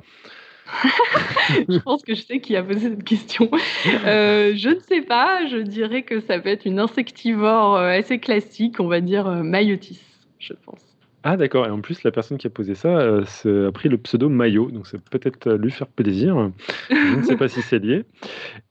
je 1.70 1.78
pense 1.80 2.04
que 2.04 2.14
je 2.14 2.22
sais 2.22 2.42
qui 2.42 2.58
a 2.58 2.62
posé 2.62 2.90
cette 2.90 3.06
question. 3.06 3.50
je 3.86 4.68
ne 4.68 4.80
sais 4.82 5.02
pas, 5.02 5.48
je 5.48 5.60
dirais 5.60 6.04
que 6.04 6.20
ça 6.20 6.40
peut 6.40 6.50
être 6.50 6.66
une 6.66 6.80
insectivore 6.80 7.78
assez 7.78 8.20
classique, 8.20 8.82
on 8.82 8.88
va 8.88 9.00
dire 9.00 9.30
Mayotis, 9.30 10.02
je 10.40 10.52
pense. 10.66 10.87
Ah 11.30 11.36
d'accord, 11.36 11.68
et 11.68 11.70
en 11.70 11.82
plus 11.82 12.04
la 12.04 12.12
personne 12.12 12.38
qui 12.38 12.48
a 12.48 12.50
posé 12.50 12.74
ça 12.74 12.88
euh, 12.88 13.68
a 13.68 13.72
pris 13.74 13.90
le 13.90 13.98
pseudo 13.98 14.30
Mayo, 14.30 14.72
donc 14.72 14.88
c'est 14.88 15.02
peut-être 15.10 15.56
lui 15.56 15.72
faire 15.72 15.88
plaisir. 15.88 16.52
Je 16.90 17.18
ne 17.18 17.22
sais 17.24 17.36
pas 17.36 17.50
si 17.50 17.62
c'est 17.62 17.80
lié. 17.80 18.06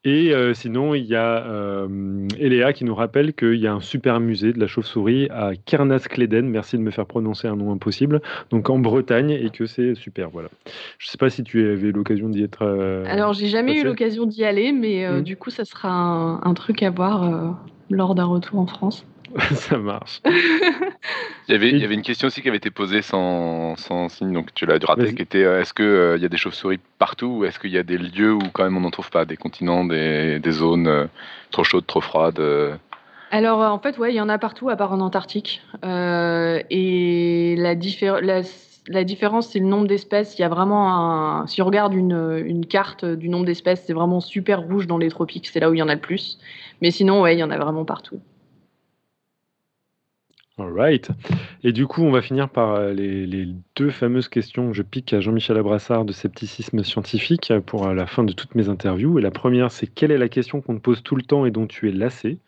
Et 0.05 0.33
euh, 0.33 0.55
sinon, 0.55 0.95
il 0.95 1.05
y 1.05 1.15
a 1.15 1.45
euh, 1.45 2.27
Eléa 2.39 2.73
qui 2.73 2.87
nous 2.87 2.95
rappelle 2.95 3.35
qu'il 3.35 3.57
y 3.57 3.67
a 3.67 3.75
un 3.75 3.81
super 3.81 4.21
musée 4.21 4.55
de 4.55 4.59
la 4.59 4.67
chauve-souris 4.67 5.29
à 5.29 5.51
Kernaskleden, 5.67 6.49
merci 6.49 6.79
de 6.79 6.83
me 6.83 6.91
faire 6.91 7.05
prononcer 7.05 7.47
un 7.47 7.57
nom 7.57 7.73
impossible, 7.73 8.23
donc 8.49 8.71
en 8.71 8.79
Bretagne, 8.79 9.33
et 9.33 9.51
que 9.51 9.67
c'est 9.67 9.95
super. 9.95 10.31
Voilà. 10.31 10.49
Je 10.97 11.09
ne 11.09 11.11
sais 11.11 11.19
pas 11.19 11.29
si 11.29 11.45
tu 11.45 11.63
avais 11.71 11.93
l'occasion 11.93 12.31
d'y 12.31 12.43
être. 12.43 12.65
Alors 13.07 13.35
j'ai 13.35 13.49
jamais 13.49 13.79
eu 13.79 13.85
l'occasion 13.85 14.25
d'y 14.25 14.45
aller, 14.45 14.73
mais 14.73 15.07
mmh. 15.07 15.21
du 15.21 15.37
coup 15.37 15.51
ça 15.51 15.67
sera 15.67 16.41
un 16.43 16.55
truc 16.55 16.83
à 16.83 16.89
voir 16.89 17.59
lors 17.91 18.15
d'un 18.15 18.25
retour 18.25 18.61
en 18.61 18.67
France. 18.67 19.07
ça 19.53 19.79
marche. 19.79 20.23
il, 21.49 21.53
y 21.53 21.55
avait, 21.55 21.71
il 21.71 21.79
y 21.79 21.85
avait 21.85 21.95
une 21.95 22.03
question 22.03 22.27
aussi 22.27 22.43
qui 22.43 22.49
avait 22.49 22.57
été 22.57 22.71
posée 22.71 23.03
sans, 23.03 23.77
sans 23.77 24.09
signe, 24.09 24.33
donc 24.33 24.53
tu 24.55 24.67
l'as 24.67 24.79
dû 24.79 24.87
rater, 24.87 25.15
qui 25.15 25.23
était 25.23 25.45
euh, 25.45 25.61
est-ce 25.61 25.75
qu'il 25.75 25.85
euh, 25.85 26.19
y 26.19 26.25
a 26.25 26.29
des 26.29 26.37
chauves-souris 26.37 26.81
partout 26.99 27.27
ou 27.27 27.45
est-ce 27.45 27.59
qu'il 27.59 27.71
y 27.71 27.79
a 27.79 27.83
des 27.83 27.99
lieux 27.99 28.33
où 28.33 28.41
quand 28.53 28.65
même 28.65 28.77
on 28.77 28.81
n'en 28.81 28.91
trouve 28.91 29.11
pas, 29.11 29.25
des 29.25 29.37
continents, 29.37 29.85
des, 29.85 30.39
des 30.41 30.51
zones 30.51 30.87
euh, 30.87 31.07
trop 31.51 31.65
chaudes, 31.65 31.87
trop 31.87 32.01
froides 32.01 32.41
alors 33.33 33.59
en 33.59 33.81
fait, 33.81 33.99
ouais, 33.99 34.13
il 34.13 34.17
y 34.17 34.21
en 34.21 34.29
a 34.29 34.39
partout 34.39 34.71
à 34.71 34.77
part 34.77 34.93
en 34.93 35.01
Antarctique. 35.01 35.61
et 35.83 37.55
la, 37.59 37.75
la, 38.21 38.43
la 38.89 39.05
différence, 39.05 39.49
c'est 39.49 39.59
le 39.59 39.67
nombre 39.67 39.89
d'espèces. 39.89 40.39
Il 40.39 40.43
y 40.43 40.45
a 40.45 40.49
vraiment 40.49 40.95
un. 40.95 41.47
Si 41.49 41.61
on 41.61 41.65
regarde 41.65 41.93
une, 41.93 42.41
une 42.47 42.67
carte 42.67 43.05
du 43.05 43.29
nombre 43.29 43.45
d'espèces, 43.45 43.83
c'est 43.85 43.93
vraiment 43.93 44.21
super 44.21 44.63
rouge 44.63 44.87
dans 44.87 44.97
les 44.97 45.09
tropiques. 45.09 45.49
C'est 45.49 45.59
là 45.59 45.69
où 45.69 45.75
il 45.75 45.79
y 45.79 45.83
en 45.83 45.89
a 45.89 45.95
le 45.95 46.01
plus. 46.01 46.39
Mais 46.83 46.93
sinon, 46.93 47.23
ouais, 47.23 47.35
il 47.35 47.41
y 47.41 47.43
en 47.43 47.51
a 47.51 47.59
vraiment 47.59 47.85
partout. 47.85 48.21
Alright. 50.59 51.11
Et 51.63 51.73
du 51.73 51.87
coup, 51.87 52.03
on 52.03 52.11
va 52.11 52.23
finir 52.23 52.49
par 52.49 52.77
euh, 52.77 52.95
les, 52.95 53.47
deux 53.77 53.91
fameuses 53.91 54.29
questions 54.29 54.69
que 54.69 54.73
je 54.75 54.83
pique 54.83 55.13
à 55.13 55.21
Jean-Michel 55.21 55.59
Abrassard 55.59 56.07
de 56.07 56.15
scepticisme 56.15 56.83
scientifique 56.83 57.53
pour 57.67 57.87
euh, 57.87 57.93
la 57.93 58.07
fin 58.07 58.25
de 58.25 58.33
toutes 58.33 58.55
mes 58.55 58.71
interviews. 58.71 59.19
Et 59.19 59.23
la 59.23 59.31
première, 59.31 59.71
c'est 59.71 59.87
quelle 59.87 60.11
est 60.11 60.19
la 60.19 60.31
question 60.31 60.63
qu'on 60.63 60.77
te 60.77 60.81
pose 60.81 61.03
tout 61.03 61.15
le 61.15 61.23
temps 61.23 61.45
et 61.45 61.51
dont 61.51 61.67
tu 61.67 61.91
es 61.91 61.93
lassé? 61.93 62.39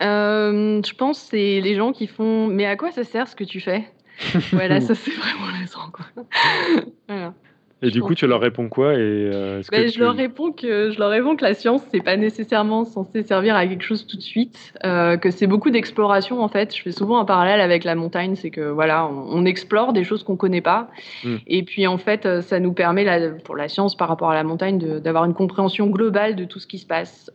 Euh, 0.00 0.80
Je 0.82 0.94
pense 0.94 1.18
c'est 1.18 1.60
les 1.60 1.76
gens 1.76 1.92
qui 1.92 2.06
font 2.06 2.46
Mais 2.46 2.64
à 2.64 2.76
quoi 2.76 2.90
ça 2.90 3.04
sert 3.04 3.28
ce 3.28 3.36
que 3.36 3.44
tu 3.44 3.60
fais? 3.60 3.84
Voilà, 4.52 4.80
ça 4.80 4.94
c'est 4.94 5.10
vraiment 5.10 5.50
lassant. 5.60 5.90
Quoi. 5.92 6.06
voilà. 7.08 7.34
Et 7.82 7.90
du 7.90 8.02
coup, 8.02 8.14
tu 8.14 8.26
leur 8.26 8.40
réponds 8.40 8.68
quoi 8.68 8.94
et 8.94 8.98
euh, 8.98 9.62
ben, 9.70 9.88
je 9.88 9.98
leur 9.98 10.14
réponds 10.14 10.52
que 10.52 10.90
je 10.90 10.98
leur 10.98 11.08
réponds 11.08 11.34
que 11.36 11.44
la 11.44 11.54
science 11.54 11.82
c'est 11.90 12.02
pas 12.02 12.16
nécessairement 12.16 12.84
censé 12.84 13.22
servir 13.22 13.56
à 13.56 13.66
quelque 13.66 13.82
chose 13.82 14.06
tout 14.06 14.16
de 14.16 14.22
suite, 14.22 14.74
euh, 14.84 15.16
que 15.16 15.30
c'est 15.30 15.46
beaucoup 15.46 15.70
d'exploration 15.70 16.42
en 16.42 16.48
fait. 16.48 16.76
Je 16.76 16.82
fais 16.82 16.92
souvent 16.92 17.18
un 17.18 17.24
parallèle 17.24 17.60
avec 17.60 17.84
la 17.84 17.94
montagne, 17.94 18.34
c'est 18.34 18.50
que 18.50 18.68
voilà, 18.68 19.08
on, 19.08 19.40
explore 19.50 19.94
des 19.94 20.04
choses 20.04 20.22
qu'on 20.22 20.36
connaît 20.36 20.60
pas, 20.60 20.90
hmm. 21.24 21.36
et 21.46 21.62
puis 21.62 21.86
en 21.86 21.96
fait, 21.96 22.26
euh, 22.26 22.42
ça 22.42 22.60
nous 22.60 22.74
permet 22.74 23.30
pour 23.42 23.56
la 23.56 23.68
science 23.68 23.96
par 23.96 24.08
rapport 24.08 24.30
à 24.30 24.34
la 24.34 24.44
montagne 24.44 25.00
d'avoir 25.00 25.24
une 25.24 25.34
compréhension 25.34 25.86
globale 25.86 26.36
de 26.36 26.44
tout 26.44 26.58
ce 26.58 26.66
qui 26.66 26.78
se 26.78 26.86
passe. 26.86 27.30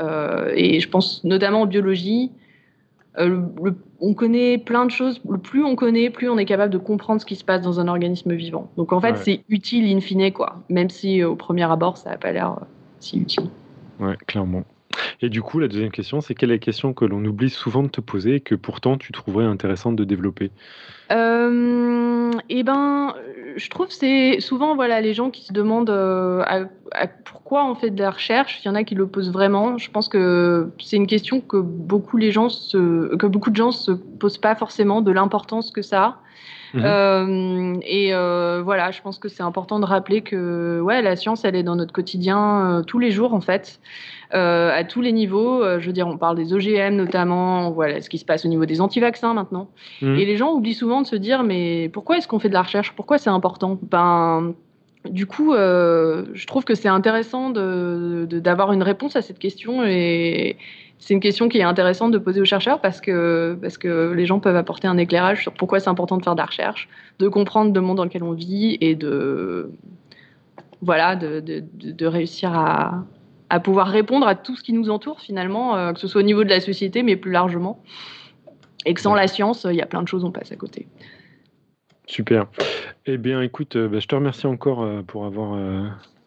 et 0.55 0.79
je 0.79 0.89
pense 0.89 1.23
notamment 1.23 1.61
en 1.61 1.65
biologie. 1.65 2.31
Euh, 3.17 3.41
on 3.99 4.13
connaît 4.13 4.57
plein 4.57 4.85
de 4.85 4.91
choses. 4.91 5.21
Plus 5.43 5.63
on 5.63 5.75
connaît, 5.75 6.09
plus 6.09 6.29
on 6.29 6.37
est 6.37 6.45
capable 6.45 6.71
de 6.71 6.77
comprendre 6.77 7.21
ce 7.21 7.25
qui 7.25 7.35
se 7.35 7.43
passe 7.43 7.61
dans 7.61 7.79
un 7.79 7.87
organisme 7.87 8.33
vivant. 8.33 8.69
Donc 8.77 8.93
en 8.93 8.99
fait, 8.99 9.17
c'est 9.17 9.43
utile 9.49 9.95
in 9.95 10.01
fine, 10.01 10.31
quoi. 10.31 10.63
Même 10.69 10.89
si 10.89 11.21
euh, 11.21 11.29
au 11.29 11.35
premier 11.35 11.63
abord, 11.63 11.97
ça 11.97 12.11
n'a 12.11 12.17
pas 12.17 12.31
l'air 12.31 12.51
euh, 12.51 12.65
si 12.99 13.19
utile. 13.19 13.49
Ouais, 13.99 14.17
clairement. 14.27 14.63
Et 15.21 15.29
du 15.29 15.41
coup, 15.41 15.59
la 15.59 15.67
deuxième 15.67 15.91
question, 15.91 16.21
c'est 16.21 16.35
quelle 16.35 16.51
est 16.51 16.55
la 16.55 16.59
question 16.59 16.93
que 16.93 17.05
l'on 17.05 17.23
oublie 17.25 17.49
souvent 17.49 17.83
de 17.83 17.89
te 17.89 18.01
poser 18.01 18.35
et 18.35 18.39
que 18.39 18.55
pourtant 18.55 18.97
tu 18.97 19.11
trouverais 19.11 19.45
intéressante 19.45 19.95
de 19.95 20.03
développer? 20.03 20.51
Euh, 21.11 22.31
Eh 22.49 22.63
ben, 22.63 23.13
je 23.55 23.69
trouve 23.69 23.87
c'est 23.89 24.39
souvent 24.39 24.75
voilà 24.75 25.01
les 25.01 25.13
gens 25.13 25.29
qui 25.29 25.45
se 25.45 25.53
demandent 25.53 25.89
euh, 25.89 26.43
pourquoi 27.23 27.69
on 27.69 27.75
fait 27.75 27.89
de 27.89 28.01
la 28.01 28.11
recherche. 28.11 28.61
Il 28.63 28.67
y 28.67 28.71
en 28.71 28.75
a 28.75 28.83
qui 28.83 28.95
le 28.95 29.07
posent 29.07 29.31
vraiment. 29.31 29.77
Je 29.77 29.89
pense 29.91 30.07
que 30.07 30.69
c'est 30.79 30.97
une 30.97 31.07
question 31.07 31.41
que 31.41 31.57
beaucoup 31.57 32.17
les 32.17 32.31
gens 32.31 32.49
se, 32.49 33.15
que 33.15 33.27
beaucoup 33.27 33.49
de 33.51 33.55
gens 33.55 33.71
se 33.71 33.91
posent 33.91 34.37
pas 34.37 34.55
forcément 34.55 35.01
de 35.01 35.11
l'importance 35.11 35.71
que 35.71 35.81
ça 35.81 36.03
a. 36.03 36.19
Mhm. 36.73 36.83
Euh, 36.83 37.73
et 37.83 38.13
euh, 38.13 38.61
voilà, 38.63 38.91
je 38.91 39.01
pense 39.01 39.17
que 39.17 39.29
c'est 39.29 39.43
important 39.43 39.79
de 39.79 39.85
rappeler 39.85 40.21
que 40.21 40.81
ouais, 40.81 41.01
la 41.01 41.15
science, 41.15 41.45
elle 41.45 41.55
est 41.55 41.63
dans 41.63 41.75
notre 41.75 41.93
quotidien 41.93 42.39
euh, 42.39 42.83
tous 42.83 42.99
les 42.99 43.11
jours 43.11 43.33
en 43.33 43.41
fait, 43.41 43.79
à 44.31 44.83
tous 44.83 45.01
les 45.01 45.11
niveaux. 45.11 45.63
je 45.79 45.85
veux 45.85 45.93
dire, 45.93 46.07
on 46.07 46.17
parle 46.17 46.35
des 46.35 46.53
OGM 46.53 46.95
notamment, 46.95 47.71
voilà 47.71 48.01
ce 48.01 48.09
qui 48.09 48.17
se 48.17 48.25
passe 48.25 48.45
au 48.45 48.47
niveau 48.47 48.65
des 48.65 48.81
anti-vaccins 48.81 49.33
maintenant. 49.33 49.69
Mhm. 50.01 50.15
Et 50.15 50.25
les 50.25 50.37
gens 50.37 50.53
oublient 50.53 50.73
souvent 50.73 51.01
de 51.01 51.07
se 51.07 51.15
dire 51.15 51.43
mais 51.43 51.89
pourquoi 51.89 52.17
est-ce 52.17 52.27
qu'on 52.27 52.39
fait 52.39 52.49
de 52.49 52.53
la 52.53 52.63
recherche? 52.63 52.93
Pourquoi 52.95 53.17
c'est 53.17 53.29
important? 53.29 53.79
Ben 53.83 54.53
du 55.09 55.27
coup, 55.27 55.53
je 55.53 56.47
trouve 56.47 56.63
que 56.63 56.73
c'est 56.73 56.89
intéressant 56.89 57.51
d'avoir 57.51 58.73
une 58.73 58.83
réponse 58.83 59.15
à 59.15 59.21
cette 59.21 59.39
question 59.39 59.83
et, 59.85 60.57
c'est 60.97 61.13
une 61.13 61.19
question 61.19 61.49
qui 61.49 61.59
est 61.59 61.63
intéressante 61.63 62.11
de 62.11 62.17
poser 62.17 62.41
aux 62.41 62.45
chercheurs 62.45 62.79
parce 62.81 63.01
que, 63.01 63.57
parce 63.61 63.77
que 63.77 64.13
les 64.13 64.25
gens 64.25 64.39
peuvent 64.39 64.55
apporter 64.55 64.87
un 64.87 64.97
éclairage 64.97 65.41
sur 65.41 65.53
pourquoi 65.53 65.79
c'est 65.79 65.89
important 65.89 66.17
de 66.17 66.23
faire 66.23 66.35
de 66.35 66.39
la 66.39 66.45
recherche, 66.45 66.89
de 67.19 67.27
comprendre 67.27 67.73
le 67.73 67.81
monde 67.81 67.97
dans 67.97 68.05
lequel 68.05 68.23
on 68.23 68.31
vit 68.31 68.77
et 68.81 68.95
de, 68.95 69.69
voilà, 70.81 71.15
de, 71.15 71.41
de, 71.41 71.63
de 71.91 72.05
réussir 72.05 72.57
à, 72.57 73.03
à, 73.49 73.59
pouvoir 73.59 73.87
répondre 73.87 74.27
à 74.27 74.35
tout 74.35 74.55
ce 74.55 74.63
qui 74.63 74.73
nous 74.73 74.89
entoure 74.89 75.19
finalement, 75.21 75.75
euh, 75.75 75.93
que 75.93 75.99
ce 75.99 76.07
soit 76.07 76.21
au 76.21 76.25
niveau 76.25 76.43
de 76.43 76.49
la 76.49 76.59
société, 76.59 77.03
mais 77.03 77.15
plus 77.15 77.31
largement. 77.31 77.81
Et 78.85 78.93
que 78.93 79.01
sans 79.01 79.15
la 79.15 79.27
science, 79.27 79.65
il 79.69 79.75
y 79.75 79.81
a 79.81 79.85
plein 79.85 80.03
de 80.03 80.07
choses, 80.07 80.23
on 80.23 80.31
passe 80.31 80.51
à 80.51 80.55
côté. 80.55 80.87
Super. 82.05 82.45
Eh 83.07 83.17
bien, 83.17 83.41
écoute, 83.41 83.75
euh, 83.75 83.87
bah, 83.87 83.99
je 83.99 84.07
te 84.07 84.13
remercie 84.13 84.45
encore 84.45 84.83
euh, 84.83 85.01
pour 85.01 85.25
avoir 85.25 85.55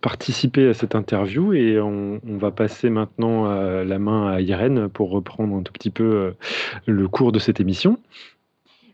participer 0.01 0.69
à 0.69 0.75
cette 0.75 0.95
interview 0.95 1.53
et 1.53 1.81
on, 1.81 2.21
va 2.25 2.51
passer 2.51 2.91
maintenant 2.91 3.47
euh, 3.47 3.85
la 3.85 3.99
main 3.99 4.29
à 4.29 4.41
Irène 4.41 4.89
pour 4.89 5.11
reprendre 5.11 5.57
un 5.57 5.63
tout 5.63 5.73
petit 5.73 5.91
peu 5.91 6.05
euh, 6.05 6.33
le 6.87 7.09
cours 7.09 7.33
de 7.33 7.39
cette 7.39 7.61
émission. 7.61 7.99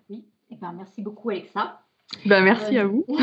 Oui, 0.08 0.24
eh 0.50 0.56
ben, 0.56 0.72
merci 0.72 1.02
beaucoup 1.02 1.30
Alexa. 1.30 1.82
Ben, 2.24 2.42
merci 2.42 2.78
à 2.78 2.86
vous. 2.86 3.04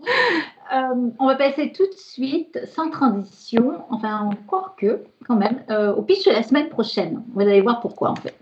Euh, 0.74 1.10
on 1.18 1.26
va 1.26 1.36
passer 1.36 1.72
tout 1.72 1.86
de 1.86 1.96
suite, 1.96 2.58
sans 2.66 2.90
transition, 2.90 3.84
enfin 3.90 4.18
encore 4.18 4.74
que, 4.76 5.04
quand 5.26 5.36
même, 5.36 5.64
au 5.96 6.02
pitch 6.02 6.24
de 6.24 6.32
la 6.32 6.42
semaine 6.42 6.68
prochaine. 6.68 7.24
Vous 7.32 7.40
allez 7.40 7.60
voir 7.60 7.80
pourquoi 7.80 8.10
en 8.10 8.16
fait. 8.16 8.36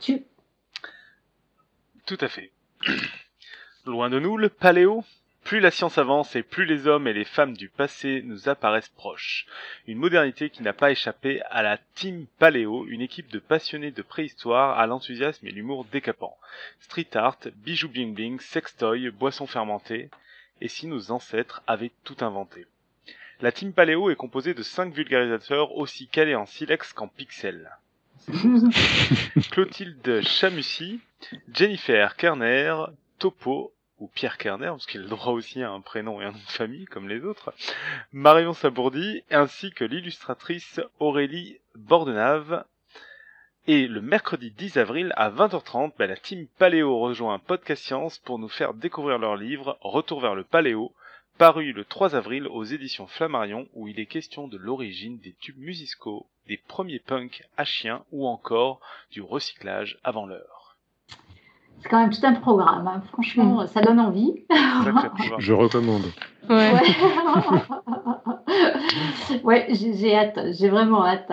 Tu. 0.00 0.24
Tout 2.04 2.18
à 2.20 2.28
fait. 2.28 2.50
Loin 3.86 4.10
de 4.10 4.18
nous, 4.18 4.36
le 4.36 4.48
paléo 4.48 5.04
plus 5.46 5.60
la 5.60 5.70
science 5.70 5.96
avance 5.96 6.34
et 6.34 6.42
plus 6.42 6.64
les 6.64 6.88
hommes 6.88 7.06
et 7.06 7.12
les 7.12 7.24
femmes 7.24 7.56
du 7.56 7.68
passé 7.68 8.20
nous 8.24 8.48
apparaissent 8.48 8.88
proches. 8.88 9.46
Une 9.86 9.98
modernité 9.98 10.50
qui 10.50 10.64
n'a 10.64 10.72
pas 10.72 10.90
échappé 10.90 11.40
à 11.50 11.62
la 11.62 11.78
Team 11.94 12.26
Paléo, 12.40 12.84
une 12.88 13.00
équipe 13.00 13.30
de 13.30 13.38
passionnés 13.38 13.92
de 13.92 14.02
préhistoire 14.02 14.76
à 14.76 14.88
l'enthousiasme 14.88 15.46
et 15.46 15.52
l'humour 15.52 15.84
décapant. 15.84 16.36
Street 16.80 17.06
art, 17.14 17.38
bijoux 17.54 17.88
bling 17.88 18.12
bling, 18.12 18.40
sextoy, 18.40 19.08
boissons 19.10 19.46
fermentées. 19.46 20.10
Et 20.60 20.68
si 20.68 20.86
nos 20.86 21.10
ancêtres 21.10 21.62
avaient 21.66 21.92
tout 22.04 22.16
inventé 22.20 22.66
La 23.40 23.52
Team 23.52 23.72
Paléo 23.72 24.10
est 24.10 24.16
composée 24.16 24.54
de 24.54 24.62
cinq 24.62 24.94
vulgarisateurs 24.94 25.76
aussi 25.76 26.08
calés 26.08 26.34
en 26.34 26.46
silex 26.46 26.92
qu'en 26.92 27.08
pixels. 27.08 27.70
Clotilde 29.50 30.22
Chamussy, 30.22 31.00
Jennifer 31.52 32.16
Kerner, 32.16 32.74
Topo, 33.18 33.72
ou 33.98 34.08
Pierre 34.08 34.36
Kerner, 34.38 34.66
parce 34.68 34.86
qu'il 34.86 35.00
a 35.00 35.04
le 35.04 35.08
droit 35.08 35.32
aussi 35.32 35.62
à 35.62 35.70
un 35.70 35.80
prénom 35.80 36.20
et 36.20 36.24
un 36.24 36.32
nom 36.32 36.38
de 36.38 36.52
famille, 36.52 36.84
comme 36.86 37.08
les 37.08 37.24
autres, 37.24 37.54
Marion 38.12 38.52
Sabourdi, 38.52 39.22
ainsi 39.30 39.70
que 39.70 39.84
l'illustratrice 39.84 40.80
Aurélie 40.98 41.58
Bordenave. 41.74 42.64
Et 43.68 43.88
le 43.88 44.00
mercredi 44.00 44.52
10 44.52 44.76
avril 44.76 45.12
à 45.16 45.28
20h30, 45.28 45.90
bah, 45.98 46.06
la 46.06 46.14
team 46.14 46.46
Paléo 46.56 47.00
rejoint 47.00 47.40
Podcast 47.40 47.82
Science 47.82 48.20
pour 48.20 48.38
nous 48.38 48.48
faire 48.48 48.74
découvrir 48.74 49.18
leur 49.18 49.34
livre 49.34 49.76
Retour 49.80 50.20
vers 50.20 50.36
le 50.36 50.44
Paléo, 50.44 50.92
paru 51.36 51.72
le 51.72 51.84
3 51.84 52.14
avril 52.14 52.46
aux 52.46 52.62
éditions 52.62 53.08
Flammarion, 53.08 53.66
où 53.74 53.88
il 53.88 53.98
est 53.98 54.06
question 54.06 54.46
de 54.46 54.56
l'origine 54.56 55.18
des 55.18 55.34
tubes 55.40 55.58
musicaux, 55.58 56.26
des 56.46 56.58
premiers 56.68 57.00
punks 57.00 57.42
à 57.56 57.64
chiens 57.64 58.04
ou 58.12 58.28
encore 58.28 58.78
du 59.10 59.20
recyclage 59.20 59.98
avant 60.04 60.26
l'heure. 60.26 60.76
C'est 61.80 61.88
quand 61.88 62.00
même 62.00 62.12
tout 62.12 62.24
un 62.24 62.34
programme, 62.34 62.86
hein. 62.86 63.02
franchement, 63.12 63.66
ça 63.66 63.80
donne 63.80 63.98
envie. 63.98 64.44
Je 65.40 65.52
recommande. 65.52 66.04
Ouais, 66.48 66.72
ouais 69.42 69.66
j'ai 69.74 70.16
hâte, 70.16 70.38
j'ai 70.52 70.68
vraiment 70.68 71.04
hâte. 71.04 71.32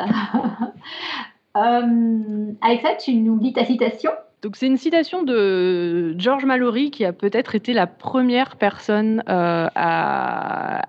Euh, 1.56 2.52
Alexa, 2.62 2.96
tu 2.96 3.14
nous 3.16 3.38
lis 3.40 3.54
ta 3.54 3.66
citation? 3.66 4.12
Donc 4.42 4.58
c'est 4.58 4.68
une 4.68 4.78
citation 4.78 5.24
de 5.24 6.16
George 6.18 6.44
Mallory 6.44 6.92
qui 6.92 7.06
a 7.06 7.14
peut-être 7.14 7.56
été 7.56 7.72
la 7.72 7.88
première 7.88 8.58
personne 8.58 9.24
euh, 9.30 9.68
à, 9.74 10.82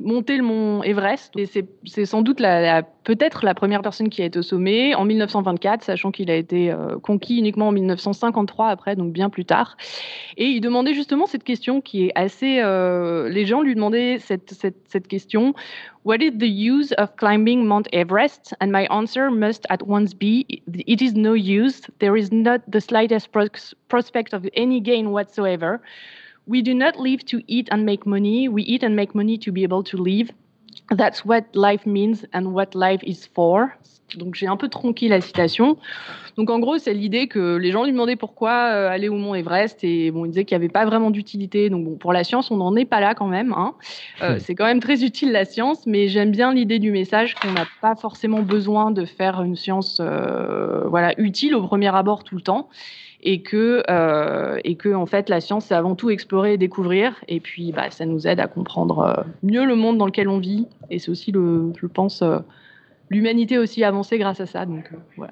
monter 0.00 0.36
le 0.36 0.42
mont 0.42 0.82
Everest. 0.82 1.32
Et 1.36 1.46
c'est 1.46 2.04
sans 2.04 2.22
doute 2.22 2.40
la, 2.40 2.82
peut-être 3.04 3.44
la 3.44 3.54
première 3.54 3.82
personne 3.82 4.08
qui 4.08 4.22
a 4.22 4.24
été 4.24 4.38
au 4.38 4.42
sommet 4.42 4.94
en 4.94 5.04
1924, 5.04 5.84
sachant 5.84 6.10
qu'il 6.10 6.30
a 6.30 6.34
été 6.34 6.70
euh, 6.70 6.98
conquis 6.98 7.38
uniquement 7.38 7.68
en 7.68 7.72
1953 7.72 8.68
après, 8.68 8.96
donc 8.96 9.12
bien 9.12 9.30
plus 9.30 9.44
tard. 9.44 9.76
Et 10.36 10.46
il 10.46 10.60
demandait 10.60 10.94
justement 10.94 11.26
cette 11.26 11.44
question 11.44 11.80
qui 11.80 12.06
est 12.06 12.12
assez... 12.14 12.60
Euh, 12.60 13.28
les 13.28 13.44
gens 13.44 13.60
lui 13.60 13.74
demandaient 13.74 14.18
cette, 14.18 14.50
cette, 14.52 14.76
cette 14.88 15.06
question 15.06 15.54
What 16.04 16.16
is 16.16 16.32
the 16.32 16.48
use 16.48 16.92
of 16.98 17.16
climbing 17.16 17.64
Mount 17.64 17.88
Everest? 17.92 18.54
And 18.60 18.70
my 18.70 18.86
answer 18.90 19.30
must 19.30 19.64
at 19.70 19.78
once 19.86 20.12
be 20.12 20.44
it 20.66 21.00
is 21.00 21.14
no 21.14 21.34
use. 21.34 21.82
There 21.98 22.18
is 22.18 22.30
not 22.30 22.60
the 22.70 22.80
slightest 22.80 23.30
prospect 23.88 24.34
of 24.34 24.46
any 24.54 24.80
gain 24.80 25.12
whatsoever. 25.12 25.80
We 26.46 26.60
do 26.60 26.74
not 26.74 26.98
live 26.98 27.24
to 27.26 27.40
eat 27.46 27.68
and 27.70 27.86
make 27.86 28.04
money. 28.04 28.48
We 28.50 28.64
eat 28.64 28.82
and 28.82 28.94
make 28.94 29.14
money 29.14 29.38
to 29.38 29.50
be 29.50 29.62
able 29.62 29.82
to 29.84 29.96
live. 29.96 30.30
That's 30.90 31.24
what 31.24 31.44
life 31.54 31.86
means 31.86 32.26
and 32.32 32.46
what 32.46 32.74
life 32.74 33.00
is 33.04 33.28
for. 33.34 33.68
Donc 34.16 34.34
j'ai 34.34 34.46
un 34.46 34.56
peu 34.56 34.68
tronqué 34.68 35.08
la 35.08 35.20
citation. 35.20 35.76
Donc 36.36 36.50
en 36.50 36.58
gros, 36.58 36.78
c'est 36.78 36.92
l'idée 36.92 37.26
que 37.26 37.56
les 37.56 37.70
gens 37.70 37.84
lui 37.84 37.92
demandaient 37.92 38.16
pourquoi 38.16 38.70
euh, 38.72 38.88
aller 38.88 39.08
au 39.08 39.14
mont 39.14 39.34
Everest 39.34 39.82
et 39.82 40.10
bon, 40.10 40.24
il 40.24 40.28
disait 40.28 40.44
qu'il 40.44 40.56
n'y 40.56 40.64
avait 40.64 40.72
pas 40.72 40.84
vraiment 40.84 41.10
d'utilité. 41.10 41.70
Donc 41.70 41.84
bon, 41.84 41.96
pour 41.96 42.12
la 42.12 42.24
science, 42.24 42.50
on 42.50 42.56
n'en 42.56 42.76
est 42.76 42.84
pas 42.84 43.00
là 43.00 43.14
quand 43.14 43.26
même. 43.26 43.52
Hein. 43.52 43.74
Euh, 44.22 44.38
c'est 44.40 44.54
quand 44.54 44.66
même 44.66 44.80
très 44.80 45.04
utile 45.04 45.32
la 45.32 45.44
science, 45.44 45.86
mais 45.86 46.08
j'aime 46.08 46.30
bien 46.30 46.52
l'idée 46.52 46.78
du 46.78 46.90
message 46.90 47.34
qu'on 47.34 47.52
n'a 47.52 47.66
pas 47.80 47.94
forcément 47.96 48.42
besoin 48.42 48.90
de 48.90 49.04
faire 49.04 49.42
une 49.42 49.56
science 49.56 49.98
euh, 50.00 50.82
voilà 50.86 51.18
utile 51.18 51.54
au 51.54 51.62
premier 51.62 51.94
abord 51.94 52.24
tout 52.24 52.34
le 52.34 52.42
temps 52.42 52.68
et 53.24 53.42
que, 53.42 53.82
et 54.64 54.76
que 54.76 54.94
en 54.94 55.06
fait 55.06 55.28
la 55.28 55.40
science 55.40 55.66
c'est 55.66 55.74
avant 55.74 55.94
tout 55.94 56.10
explorer 56.10 56.54
et 56.54 56.58
découvrir. 56.58 57.14
Et 57.28 57.40
puis 57.40 57.72
bah, 57.72 57.90
ça 57.90 58.06
nous 58.06 58.26
aide 58.26 58.40
à 58.40 58.46
comprendre 58.46 59.24
mieux 59.42 59.64
le 59.64 59.76
monde 59.76 59.98
dans 59.98 60.06
lequel 60.06 60.28
on 60.28 60.38
vit. 60.38 60.66
Et 60.90 60.98
c'est 60.98 61.10
aussi 61.10 61.32
le 61.32 61.72
je 61.80 61.86
pense 61.86 62.22
l'humanité 63.10 63.58
aussi 63.58 63.84
avancé 63.84 64.18
grâce 64.18 64.40
à 64.40 64.46
ça. 64.46 64.66
Donc, 64.66 64.90
euh, 65.18 65.26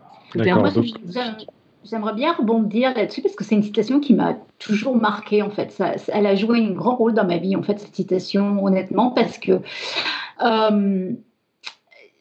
J'aimerais 1.84 2.14
bien 2.14 2.32
rebondir 2.32 2.94
là-dessus 2.94 3.22
parce 3.22 3.34
que 3.34 3.42
c'est 3.42 3.56
une 3.56 3.62
citation 3.64 3.98
qui 3.98 4.14
m'a 4.14 4.36
toujours 4.60 4.96
marqué 4.96 5.42
en 5.42 5.50
fait. 5.50 5.72
Ça, 5.72 5.94
elle 6.12 6.26
a 6.26 6.36
joué 6.36 6.60
un 6.60 6.70
grand 6.70 6.94
rôle 6.94 7.12
dans 7.12 7.26
ma 7.26 7.38
vie 7.38 7.56
en 7.56 7.62
fait 7.64 7.80
cette 7.80 7.96
citation 7.96 8.64
honnêtement 8.64 9.10
parce 9.10 9.36
que 9.38 9.60
euh, 10.44 11.10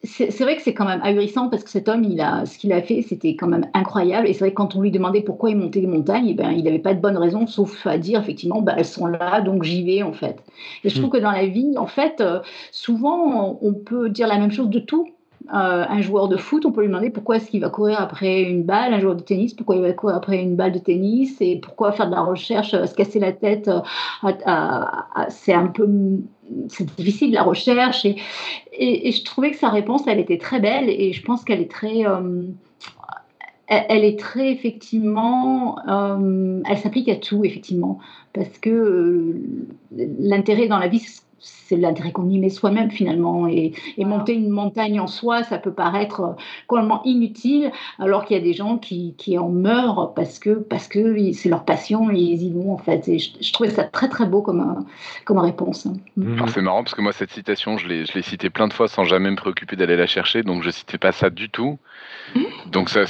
c'est 0.04 0.40
vrai 0.40 0.56
que 0.56 0.62
c'est 0.62 0.74
quand 0.74 0.84
même 0.84 1.00
ahurissant 1.02 1.48
parce 1.48 1.62
que 1.62 1.70
cet 1.70 1.88
homme, 1.88 2.02
il 2.02 2.20
a, 2.20 2.44
ce 2.44 2.58
qu'il 2.58 2.72
a 2.72 2.82
fait, 2.82 3.02
c'était 3.02 3.36
quand 3.36 3.46
même 3.46 3.68
incroyable. 3.72 4.26
Et 4.26 4.32
c'est 4.32 4.40
vrai 4.40 4.50
que 4.50 4.56
quand 4.56 4.74
on 4.74 4.80
lui 4.80 4.90
demandait 4.90 5.20
pourquoi 5.22 5.50
il 5.50 5.56
montait 5.56 5.80
les 5.80 5.86
montagnes, 5.86 6.26
eh 6.28 6.34
ben, 6.34 6.50
il 6.50 6.64
n'avait 6.64 6.80
pas 6.80 6.92
de 6.92 7.00
bonne 7.00 7.16
raison, 7.16 7.46
sauf 7.46 7.86
à 7.86 7.98
dire 7.98 8.20
effectivement, 8.20 8.62
bah, 8.62 8.74
elles 8.76 8.84
sont 8.84 9.06
là, 9.06 9.40
donc 9.40 9.62
j'y 9.62 9.84
vais 9.84 10.02
en 10.02 10.12
fait. 10.12 10.42
Et 10.82 10.88
je 10.88 10.96
trouve 10.96 11.08
mm. 11.08 11.12
que 11.12 11.18
dans 11.18 11.30
la 11.30 11.46
vie, 11.46 11.78
en 11.78 11.86
fait, 11.86 12.20
euh, 12.20 12.40
souvent, 12.72 13.58
on 13.62 13.74
peut 13.74 14.08
dire 14.08 14.26
la 14.26 14.38
même 14.38 14.50
chose 14.50 14.70
de 14.70 14.80
tout. 14.80 15.08
Euh, 15.48 15.84
un 15.88 16.00
joueur 16.00 16.28
de 16.28 16.36
foot, 16.36 16.64
on 16.66 16.72
peut 16.72 16.82
lui 16.82 16.88
demander 16.88 17.10
pourquoi 17.10 17.36
est-ce 17.36 17.50
qu'il 17.50 17.60
va 17.60 17.68
courir 17.68 18.00
après 18.00 18.42
une 18.42 18.62
balle, 18.62 18.94
un 18.94 19.00
joueur 19.00 19.16
de 19.16 19.22
tennis, 19.22 19.54
pourquoi 19.54 19.76
il 19.76 19.82
va 19.82 19.92
courir 19.92 20.16
après 20.16 20.40
une 20.40 20.56
balle 20.56 20.72
de 20.72 20.78
tennis, 20.78 21.36
et 21.40 21.56
pourquoi 21.56 21.92
faire 21.92 22.06
de 22.06 22.14
la 22.14 22.22
recherche, 22.22 22.74
euh, 22.74 22.86
se 22.86 22.94
casser 22.94 23.18
la 23.18 23.32
tête, 23.32 23.68
euh, 23.68 24.84
c'est 25.28 25.52
un 25.52 25.66
peu 25.66 25.88
c'est 26.68 26.94
difficile 26.96 27.32
la 27.32 27.42
recherche. 27.42 28.04
Et, 28.04 29.10
je 29.10 29.24
trouvais 29.24 29.50
que 29.50 29.56
sa 29.56 29.70
réponse, 29.70 30.02
elle 30.06 30.20
était 30.20 30.38
très 30.38 30.60
belle, 30.60 30.88
et 30.88 31.12
je 31.12 31.22
pense 31.22 31.44
qu'elle 31.44 31.60
est 31.60 31.70
très... 31.70 32.02
elle 33.68 34.04
est 34.04 34.18
très 34.18 34.50
effectivement, 34.50 35.78
elle 35.86 36.78
s'applique 36.78 37.08
à 37.08 37.16
tout 37.16 37.44
effectivement, 37.44 37.98
parce 38.32 38.58
que 38.58 39.34
l'intérêt 40.18 40.68
dans 40.68 40.78
la 40.78 40.88
vie, 40.88 41.02
c'est 41.72 41.78
l'intérêt 41.78 42.12
qu'on 42.12 42.28
y 42.28 42.38
met 42.38 42.50
soi-même 42.50 42.90
finalement. 42.90 43.46
Et, 43.46 43.72
monter 43.98 44.34
une 44.34 44.50
montagne 44.50 45.00
en 45.00 45.06
soi, 45.06 45.42
ça 45.42 45.56
peut 45.56 45.72
paraître 45.72 46.20
euh, 46.20 46.32
complètement 46.66 47.02
inutile, 47.04 47.70
alors 47.98 48.26
qu'il 48.26 48.36
y 48.36 48.40
a 48.40 48.42
des 48.42 48.52
gens 48.52 48.76
qui, 48.76 49.14
en 49.38 49.48
meurent 49.48 50.12
parce 50.14 50.38
que 50.38 50.50
parce 50.50 50.86
que 50.86 51.32
c'est 51.32 51.48
leur 51.48 51.64
passion 51.64 52.10
et 52.10 52.18
ils 52.18 52.42
y 52.42 52.52
vont 52.52 52.74
en 52.74 52.78
fait. 52.78 53.08
Et 53.08 53.18
je, 53.18 53.52
trouvais 53.52 53.70
ça 53.70 53.84
très 53.84 54.08
très 54.08 54.26
beau 54.26 54.42
comme, 54.42 54.84
comme 55.24 55.38
réponse. 55.38 55.86
Hein. 55.86 55.94
Mm. 56.16 56.44
C'est 56.48 56.60
marrant 56.60 56.82
parce 56.82 56.94
que 56.94 57.00
moi 57.00 57.12
cette 57.12 57.30
citation, 57.30 57.78
je 57.78 57.88
l'ai 57.88 58.22
citée 58.22 58.50
plein 58.50 58.68
de 58.68 58.74
fois 58.74 58.88
sans 58.88 59.04
jamais 59.04 59.30
me 59.30 59.36
préoccuper 59.36 59.76
d'aller 59.76 59.96
la 59.96 60.06
chercher, 60.06 60.42
donc 60.42 60.62
je 60.62 60.70
citais 60.70 60.98
pas 60.98 61.12
ça 61.12 61.30
du 61.30 61.48
tout. 61.48 61.78
Donc 62.66 62.88
ça, 62.88 63.04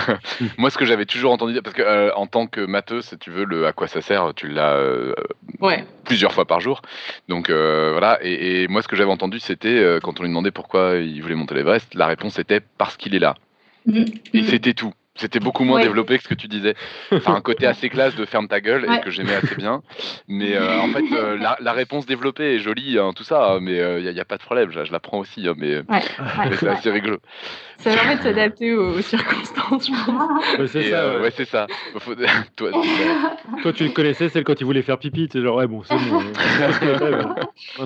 moi 0.58 0.70
ce 0.70 0.78
que 0.78 0.84
j'avais 0.84 1.06
toujours 1.06 1.32
entendu 1.32 1.60
parce 1.62 1.74
que 1.74 1.82
euh, 1.82 2.14
en 2.14 2.26
tant 2.26 2.46
que 2.46 2.60
matheux, 2.60 3.00
si 3.00 3.18
tu 3.18 3.30
veux 3.30 3.44
le 3.44 3.66
à 3.66 3.72
quoi 3.72 3.86
ça 3.86 4.00
sert, 4.00 4.32
tu 4.34 4.48
l'as 4.48 4.74
euh, 4.74 5.14
plusieurs 6.04 6.32
fois 6.32 6.46
par 6.46 6.60
jour. 6.60 6.82
Donc 7.28 7.50
voilà. 8.02 8.18
Et, 8.22 8.66
moi 8.68 8.82
ce 8.82 8.88
que 8.88 8.96
j'avais 8.96 9.10
entendu, 9.10 9.38
c'était 9.38 9.98
quand 10.02 10.18
on 10.18 10.22
lui 10.22 10.28
demandait 10.28 10.50
pourquoi 10.50 10.96
il 10.96 11.22
voulait 11.22 11.34
monter 11.34 11.54
l'Everest, 11.54 11.94
la 11.94 12.06
réponse 12.06 12.38
était 12.38 12.60
parce 12.78 12.96
qu'il 12.96 13.14
est 13.14 13.20
là. 13.20 13.36
Mm. 13.86 14.04
Et 14.34 14.42
c'était 14.42 14.74
tout. 14.74 14.92
C'était 15.14 15.40
beaucoup 15.40 15.64
moins 15.64 15.80
développé 15.80 16.16
que 16.16 16.24
ce 16.24 16.28
que 16.28 16.34
tu 16.34 16.48
disais. 16.48 16.74
Enfin, 17.12 17.34
un 17.34 17.42
côté 17.42 17.66
assez 17.66 17.90
classe 17.90 18.16
de 18.16 18.24
ferme 18.24 18.48
ta 18.48 18.62
gueule 18.62 18.86
et 18.90 19.00
que 19.00 19.10
j'aimais 19.10 19.34
assez 19.34 19.56
bien. 19.56 19.82
Mais 20.26 20.54
euh, 20.54 20.80
en 20.80 20.88
fait, 20.88 21.04
euh, 21.12 21.36
la, 21.36 21.72
réponse 21.72 22.06
développée 22.06 22.54
est 22.54 22.58
jolie, 22.60 22.98
hein, 22.98 23.10
tout 23.14 23.22
ça, 23.22 23.58
mais 23.60 23.72
il 23.72 23.80
euh, 23.80 24.12
n'y 24.12 24.20
a, 24.20 24.24
pas 24.24 24.38
de 24.38 24.42
problème. 24.42 24.70
Je, 24.70 24.90
la 24.90 25.00
prends 25.00 25.18
aussi, 25.18 25.46
hein, 25.46 25.54
mais, 25.56 25.82
c'est 26.58 26.68
assez 26.68 26.90
rigolo. 26.90 27.18
Ça 27.76 27.92
permet 27.92 28.16
de 28.16 28.22
s'adapter 28.22 28.74
aux, 28.74 29.00
circonstances, 29.00 29.88
je 29.88 30.06
pense. 30.06 30.70
c'est 30.70 30.90
ça. 30.90 31.20
Ouais, 31.20 31.30
c'est 31.32 31.44
ça. 31.44 31.66
toi, 32.56 32.70
toi, 33.62 33.72
tu 33.72 33.84
le 33.84 33.90
connaissais, 33.90 34.28
celle 34.28 34.44
quand 34.44 34.60
il 34.60 34.64
voulait 34.64 34.82
faire 34.82 34.98
pipi. 34.98 35.28
Tu 35.28 35.42
genre, 35.42 35.56
ouais, 35.56 35.66
bon, 35.66 35.82
c'est 35.82 35.96
bon. 35.96 36.22
c'est 37.76 37.84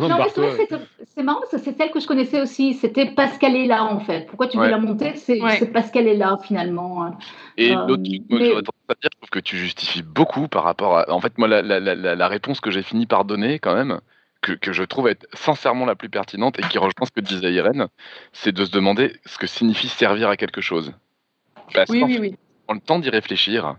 marrant 1.23 1.41
parce 1.41 1.51
que 1.51 1.59
c'est 1.59 1.77
celle 1.77 1.91
que 1.91 2.01
je 2.01 2.07
connaissais 2.07 2.41
aussi. 2.41 2.75
C'était 2.75 3.07
Pascal 3.07 3.57
est 3.57 3.67
là, 3.67 3.85
en 3.85 4.01
fait. 4.01 4.27
Pourquoi 4.27 4.47
tu 4.49 4.59
veux 4.59 4.69
la 4.69 4.79
monter? 4.79 5.15
C'est 5.17 5.73
Pascal 5.73 6.07
est 6.07 6.17
là, 6.17 6.39
finalement. 6.43 7.16
Et 7.57 7.73
euh, 7.73 7.87
l'autre 7.87 8.03
truc, 8.03 8.25
moi, 8.31 8.97
dire, 9.01 9.11
je 9.13 9.19
trouve 9.19 9.31
que 9.31 9.39
tu 9.39 9.57
justifies 9.57 10.03
beaucoup 10.03 10.49
par 10.49 10.65
rapport 10.65 10.99
à. 10.99 11.11
En 11.11 11.21
fait, 11.21 11.37
moi, 11.39 11.49
la, 11.49 11.63
la, 11.63 11.81
la, 11.81 12.15
la 12.15 12.29
réponse 12.29 12.61
que 12.61 12.71
j'ai 12.71 12.83
fini 12.83 13.07
par 13.07 13.25
donner, 13.25 13.59
quand 13.59 13.75
même, 13.75 14.01
que, 14.43 14.53
que, 14.53 14.73
je 14.73 14.83
trouve 14.83 15.09
être 15.09 15.27
sincèrement 15.35 15.87
la 15.87 15.95
plus 15.95 16.09
pertinente 16.09 16.59
et 16.59 16.63
qui 16.63 16.79
rejoint 16.79 17.05
ce 17.05 17.11
que 17.11 17.21
disait 17.21 17.53
Irène, 17.53 17.89
c'est 18.33 18.53
de 18.53 18.65
se 18.65 18.71
demander 18.71 19.17
ce 19.25 19.39
que 19.39 19.47
signifie 19.47 19.89
servir 19.89 20.29
à 20.29 20.37
quelque 20.37 20.61
chose. 20.61 20.93
Parce 21.75 21.91
oui, 21.91 22.03
oui, 22.05 22.19
oui. 22.21 22.37
Prend 22.67 22.75
le 22.75 22.81
temps 22.81 22.99
d'y 22.99 23.11
réfléchir, 23.11 23.77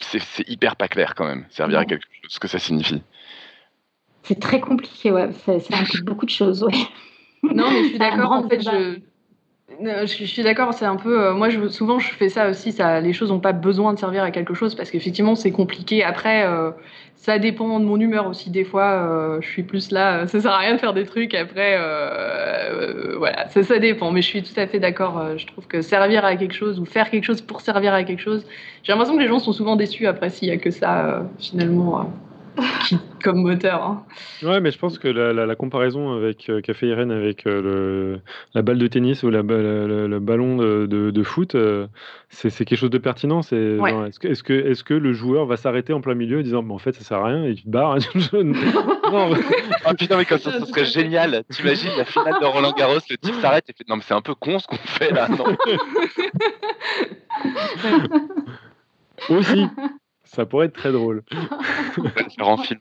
c'est 0.00 0.48
hyper 0.48 0.76
pas 0.76 0.88
clair 0.88 1.14
quand 1.14 1.26
même, 1.26 1.44
servir 1.50 1.80
à 1.80 1.84
quelque 1.84 2.04
chose, 2.04 2.32
ce 2.32 2.40
que 2.40 2.48
ça 2.48 2.58
signifie. 2.58 3.02
C'est 4.22 4.38
très 4.38 4.60
compliqué, 4.60 5.10
ouais. 5.10 5.32
Ça, 5.32 5.52
implique 5.52 6.04
beaucoup 6.04 6.26
de 6.26 6.30
choses, 6.30 6.62
ouais. 6.62 6.74
Non, 7.42 7.70
mais 7.70 7.84
je 7.84 7.88
suis 7.88 7.98
d'accord. 7.98 8.32
En 8.32 8.48
fait, 8.48 8.60
je, 8.60 9.00
je, 9.80 10.24
suis 10.24 10.42
d'accord, 10.42 10.74
c'est 10.74 10.84
un 10.84 10.96
peu. 10.96 11.26
Euh, 11.26 11.34
moi, 11.34 11.48
je, 11.48 11.68
souvent, 11.68 11.98
je 11.98 12.10
fais 12.10 12.28
ça 12.28 12.50
aussi. 12.50 12.74
Les 13.02 13.12
choses 13.12 13.30
n'ont 13.30 13.40
pas 13.40 13.52
besoin 13.52 13.94
de 13.94 13.98
servir 13.98 14.22
à 14.22 14.30
quelque 14.30 14.54
chose 14.54 14.74
parce 14.74 14.90
qu'effectivement, 14.90 15.34
c'est 15.34 15.52
compliqué. 15.52 16.02
Après, 16.04 16.46
euh, 16.46 16.70
ça 17.16 17.38
dépend 17.38 17.80
de 17.80 17.84
mon 17.84 17.98
humeur 17.98 18.26
aussi. 18.26 18.50
Des 18.50 18.64
fois, 18.64 18.92
euh, 18.92 19.40
je 19.40 19.48
suis 19.48 19.62
plus 19.62 19.90
là. 19.90 20.26
Ça 20.26 20.40
sert 20.40 20.52
à 20.52 20.58
rien 20.58 20.74
de 20.74 20.78
faire 20.78 20.92
des 20.92 21.04
trucs. 21.04 21.34
Après, 21.34 21.78
voilà, 23.16 23.48
ça, 23.48 23.78
dépend. 23.78 24.10
Mais 24.10 24.22
je 24.22 24.26
suis 24.26 24.42
tout 24.42 24.58
à 24.58 24.66
fait 24.66 24.78
d'accord. 24.78 25.36
je 25.36 25.46
trouve 25.46 25.66
que 25.66 25.82
servir 25.82 26.24
à 26.24 26.36
quelque 26.36 26.54
chose 26.54 26.80
ou 26.80 26.84
faire 26.84 27.10
quelque 27.10 27.24
chose 27.24 27.40
pour 27.40 27.60
servir 27.60 27.94
à 27.94 28.04
quelque 28.04 28.22
chose, 28.22 28.46
j'ai 28.82 28.92
l'impression 28.92 29.16
que 29.16 29.22
les 29.22 29.28
gens 29.28 29.38
sont 29.38 29.52
souvent 29.52 29.76
déçus 29.76 30.06
après 30.06 30.30
s'il 30.30 30.48
y 30.48 30.52
a 30.52 30.56
que 30.56 30.70
ça 30.70 31.26
finalement 31.38 32.10
comme 33.22 33.42
moteur. 33.42 33.82
Hein. 33.82 34.04
Ouais, 34.42 34.60
mais 34.60 34.70
je 34.70 34.78
pense 34.78 34.98
que 34.98 35.08
la, 35.08 35.54
comparaison 35.54 36.12
avec 36.16 36.48
euh, 36.48 36.60
qu'a 36.60 36.74
fait 36.74 36.88
Irène 36.88 37.10
avec 37.10 37.46
euh, 37.46 37.62
le, 37.62 38.20
la 38.54 38.62
balle 38.62 38.78
de 38.78 38.86
tennis 38.86 39.22
ou 39.22 39.30
la, 39.30 39.42
le, 39.42 40.18
ballon 40.18 40.56
de, 40.56 40.86
de, 40.86 41.22
foot, 41.22 41.54
euh, 41.54 41.86
c'est 42.28 42.50
quelque 42.64 42.78
chose 42.78 42.90
de 42.90 42.98
pertinent. 42.98 43.42
C'est 43.42 43.56
est-ce 43.56 44.18
que, 44.18 44.28
est 44.28 44.42
que, 44.42 44.52
est 44.52 44.82
que 44.82 44.94
le 44.94 45.12
joueur 45.12 45.46
va 45.46 45.56
s'arrêter 45.56 45.92
en 45.92 46.00
plein 46.00 46.14
milieu 46.14 46.38
en 46.38 46.42
disant 46.42 46.68
en 46.68 46.78
fait 46.78 46.92
ça 46.92 47.04
sert 47.04 47.18
à 47.18 47.26
rien 47.26 47.44
et 47.44 47.54
tu 47.54 47.64
te 47.64 47.68
barres 47.68 47.98
non, 48.32 49.32
ah, 49.84 49.94
putain, 49.94 50.16
mais 50.16 50.24
comme 50.24 50.38
ça, 50.38 50.52
ça 50.52 50.64
serait 50.66 50.84
génial. 50.84 51.42
T'imagines 51.50 51.90
la 51.96 52.04
finale 52.04 52.34
de 52.40 52.46
Roland 52.46 52.72
Garros, 52.72 53.00
le 53.08 53.16
type 53.16 53.34
s'arrête 53.40 53.64
et 53.68 53.72
fait 53.72 53.88
non 53.88 53.96
mais 53.96 54.02
c'est 54.04 54.14
un 54.14 54.22
peu 54.22 54.34
con 54.34 54.58
ce 54.58 54.66
qu'on 54.66 54.76
fait 54.76 55.10
là. 55.10 55.28
Non. 55.28 55.44
Aussi. 59.28 59.66
Ça 60.32 60.46
pourrait 60.46 60.66
être 60.66 60.74
très 60.74 60.92
drôle. 60.92 61.24
Faire 61.32 62.48
en 62.48 62.56
film. 62.56 62.78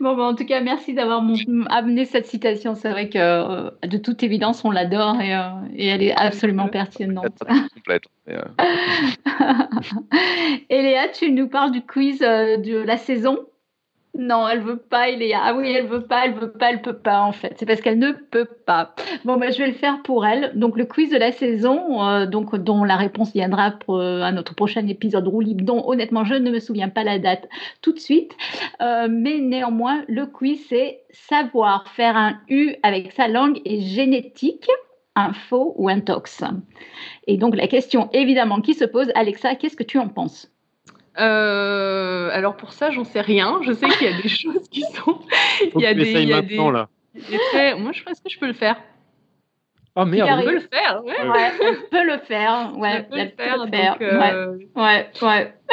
bon, 0.00 0.16
bah, 0.16 0.22
en 0.22 0.36
tout 0.36 0.46
cas, 0.46 0.60
merci 0.60 0.94
d'avoir 0.94 1.20
amené 1.68 2.04
cette 2.04 2.26
citation. 2.26 2.76
C'est 2.76 2.92
vrai 2.92 3.08
que 3.08 3.18
euh, 3.18 3.70
de 3.82 3.98
toute 3.98 4.22
évidence, 4.22 4.64
on 4.64 4.70
l'adore 4.70 5.20
et, 5.20 5.34
euh, 5.34 5.48
et, 5.74 5.88
elle 5.88 6.00
est 6.00 6.14
absolument 6.14 6.68
pertinente. 6.68 7.42
Complète. 7.74 8.04
et 10.70 10.82
Léa, 10.82 11.08
tu 11.08 11.32
nous 11.32 11.48
parles 11.48 11.72
du 11.72 11.82
quiz 11.82 12.20
de 12.20 12.78
la 12.84 12.98
saison? 12.98 13.40
Non, 14.14 14.46
elle 14.46 14.60
veut 14.60 14.76
pas, 14.76 15.08
il 15.08 15.22
est 15.22 15.32
ah 15.32 15.54
oui, 15.56 15.72
elle 15.72 15.86
veut 15.86 16.06
pas, 16.06 16.26
elle 16.26 16.34
veut 16.34 16.52
pas, 16.52 16.70
elle 16.70 16.82
peut 16.82 16.98
pas 16.98 17.22
en 17.22 17.32
fait. 17.32 17.54
C'est 17.58 17.64
parce 17.64 17.80
qu'elle 17.80 17.98
ne 17.98 18.12
peut 18.12 18.48
pas. 18.66 18.94
Bon, 19.24 19.38
ben, 19.38 19.50
je 19.50 19.58
vais 19.58 19.68
le 19.68 19.72
faire 19.72 20.02
pour 20.02 20.26
elle. 20.26 20.52
Donc 20.54 20.76
le 20.76 20.84
quiz 20.84 21.10
de 21.10 21.16
la 21.16 21.32
saison, 21.32 22.06
euh, 22.06 22.26
donc 22.26 22.54
dont 22.56 22.84
la 22.84 22.96
réponse 22.96 23.32
viendra 23.32 23.70
pour, 23.70 23.96
euh, 23.96 24.20
à 24.20 24.30
notre 24.30 24.54
prochain 24.54 24.86
épisode 24.86 25.26
roue 25.26 25.40
libre, 25.40 25.64
dont 25.64 25.82
honnêtement 25.88 26.24
je 26.24 26.34
ne 26.34 26.50
me 26.50 26.60
souviens 26.60 26.90
pas 26.90 27.04
la 27.04 27.18
date 27.18 27.48
tout 27.80 27.92
de 27.92 27.98
suite, 27.98 28.36
euh, 28.82 29.08
mais 29.10 29.38
néanmoins 29.38 30.02
le 30.08 30.26
quiz 30.26 30.62
c'est 30.68 31.00
savoir 31.10 31.88
faire 31.88 32.14
un 32.14 32.38
U 32.50 32.74
avec 32.82 33.12
sa 33.12 33.28
langue 33.28 33.62
et 33.64 33.80
génétique 33.80 34.68
un 35.16 35.32
faux 35.32 35.74
ou 35.78 35.88
un 35.88 36.00
tox. 36.00 36.44
Et 37.26 37.38
donc 37.38 37.56
la 37.56 37.66
question 37.66 38.10
évidemment 38.12 38.60
qui 38.60 38.74
se 38.74 38.84
pose, 38.84 39.10
Alexa, 39.14 39.54
qu'est-ce 39.54 39.76
que 39.76 39.84
tu 39.84 39.98
en 39.98 40.08
penses? 40.08 40.51
Euh, 41.18 42.30
alors 42.32 42.56
pour 42.56 42.72
ça, 42.72 42.90
j'en 42.90 43.04
sais 43.04 43.20
rien. 43.20 43.60
Je 43.62 43.72
sais 43.72 43.88
qu'il 43.88 44.10
y 44.10 44.12
a 44.12 44.20
des 44.20 44.28
choses 44.28 44.68
qui 44.70 44.82
sont. 44.82 45.20
il 45.74 45.80
y 45.80 45.86
a 45.86 45.94
des. 45.94 46.10
Il 46.10 46.28
y 46.28 46.32
a 46.32 46.42
des... 46.42 46.56
Là. 46.56 46.88
Moi, 47.76 47.92
je 47.92 48.02
pense 48.02 48.20
que 48.20 48.30
je 48.30 48.38
peux 48.38 48.46
le 48.46 48.54
faire. 48.54 48.76
Oh 49.94 50.06
merde, 50.06 50.30
on 50.32 50.42
peut 50.42 50.54
le 50.54 50.60
faire. 50.60 51.02
Ouais, 51.04 51.28
ouais. 51.28 51.52
on 51.60 51.90
peut 51.90 52.04
le 52.04 52.18
faire. 52.18 52.72
Ouais, 52.78 53.02
peut 53.02 53.18
le 53.18 53.30
faire. 53.36 53.58
Donc, 53.58 54.00
euh... 54.00 54.56
ouais, 54.74 55.10
ouais. 55.20 55.54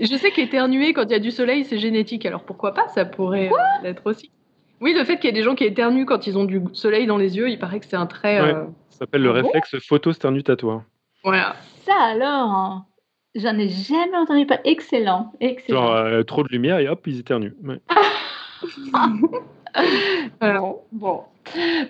Je 0.00 0.16
sais 0.16 0.30
qu'éternuer 0.30 0.94
quand 0.94 1.02
il 1.02 1.10
y 1.10 1.14
a 1.14 1.18
du 1.18 1.30
soleil, 1.30 1.64
c'est 1.64 1.78
génétique. 1.78 2.24
Alors 2.24 2.44
pourquoi 2.44 2.72
pas 2.72 2.88
Ça 2.88 3.04
pourrait 3.04 3.50
l'être 3.82 4.06
aussi. 4.06 4.30
Oui, 4.80 4.94
le 4.94 5.04
fait 5.04 5.18
qu'il 5.18 5.26
y 5.26 5.28
ait 5.28 5.34
des 5.34 5.42
gens 5.42 5.54
qui 5.54 5.64
éternuent 5.64 6.06
quand 6.06 6.26
ils 6.26 6.38
ont 6.38 6.44
du 6.44 6.62
soleil 6.72 7.06
dans 7.06 7.18
les 7.18 7.36
yeux, 7.36 7.50
il 7.50 7.58
paraît 7.58 7.80
que 7.80 7.86
c'est 7.86 7.96
un 7.96 8.06
trait. 8.06 8.40
Euh... 8.40 8.64
Ça 8.88 9.00
s'appelle 9.00 9.20
le 9.20 9.28
ah 9.28 9.34
réflexe 9.34 9.76
photosternuatoire. 9.86 10.84
Voilà. 11.22 11.54
Ça 11.84 11.94
alors? 12.00 12.84
J'en 13.36 13.56
ai 13.58 13.68
jamais 13.68 14.16
entendu 14.16 14.44
pas. 14.44 14.58
Excellent, 14.64 15.32
excellent. 15.40 15.82
Genre 15.82 15.94
euh, 15.94 16.22
trop 16.24 16.42
de 16.42 16.48
lumière 16.48 16.80
et 16.80 16.88
hop, 16.88 17.06
ils 17.06 17.20
éternuent. 17.20 17.54
Ouais. 17.62 17.80
bon, 20.40 20.80
bon. 20.90 21.20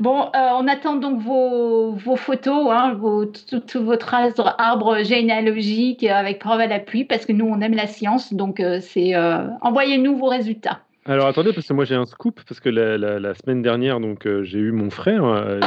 Bon, 0.00 0.22
euh, 0.22 0.26
on 0.34 0.68
attend 0.68 0.96
donc 0.96 1.20
vos, 1.20 1.92
vos 1.92 2.16
photos, 2.16 2.68
hein, 2.70 2.94
vos, 2.94 3.26
tout, 3.26 3.82
votre 3.82 4.14
arbre 4.58 5.02
généalogique 5.02 6.04
avec 6.04 6.38
preuve 6.38 6.60
à 6.60 6.66
l'appui, 6.66 7.04
parce 7.04 7.24
que 7.24 7.32
nous, 7.32 7.46
on 7.46 7.60
aime 7.60 7.74
la 7.74 7.86
science. 7.86 8.34
Donc, 8.34 8.60
euh, 8.60 8.80
c'est 8.80 9.14
envoyez-nous 9.62 10.16
vos 10.16 10.28
résultats. 10.28 10.80
Alors 11.06 11.26
attendez, 11.26 11.54
parce 11.54 11.66
que 11.66 11.72
moi 11.72 11.86
j'ai 11.86 11.94
un 11.94 12.04
scoop, 12.04 12.40
parce 12.46 12.60
que 12.60 12.68
la, 12.68 12.98
la, 12.98 13.34
semaine 13.34 13.62
dernière, 13.62 14.00
donc 14.00 14.28
j'ai 14.42 14.58
eu 14.58 14.70
mon 14.70 14.90
frère 14.90 15.58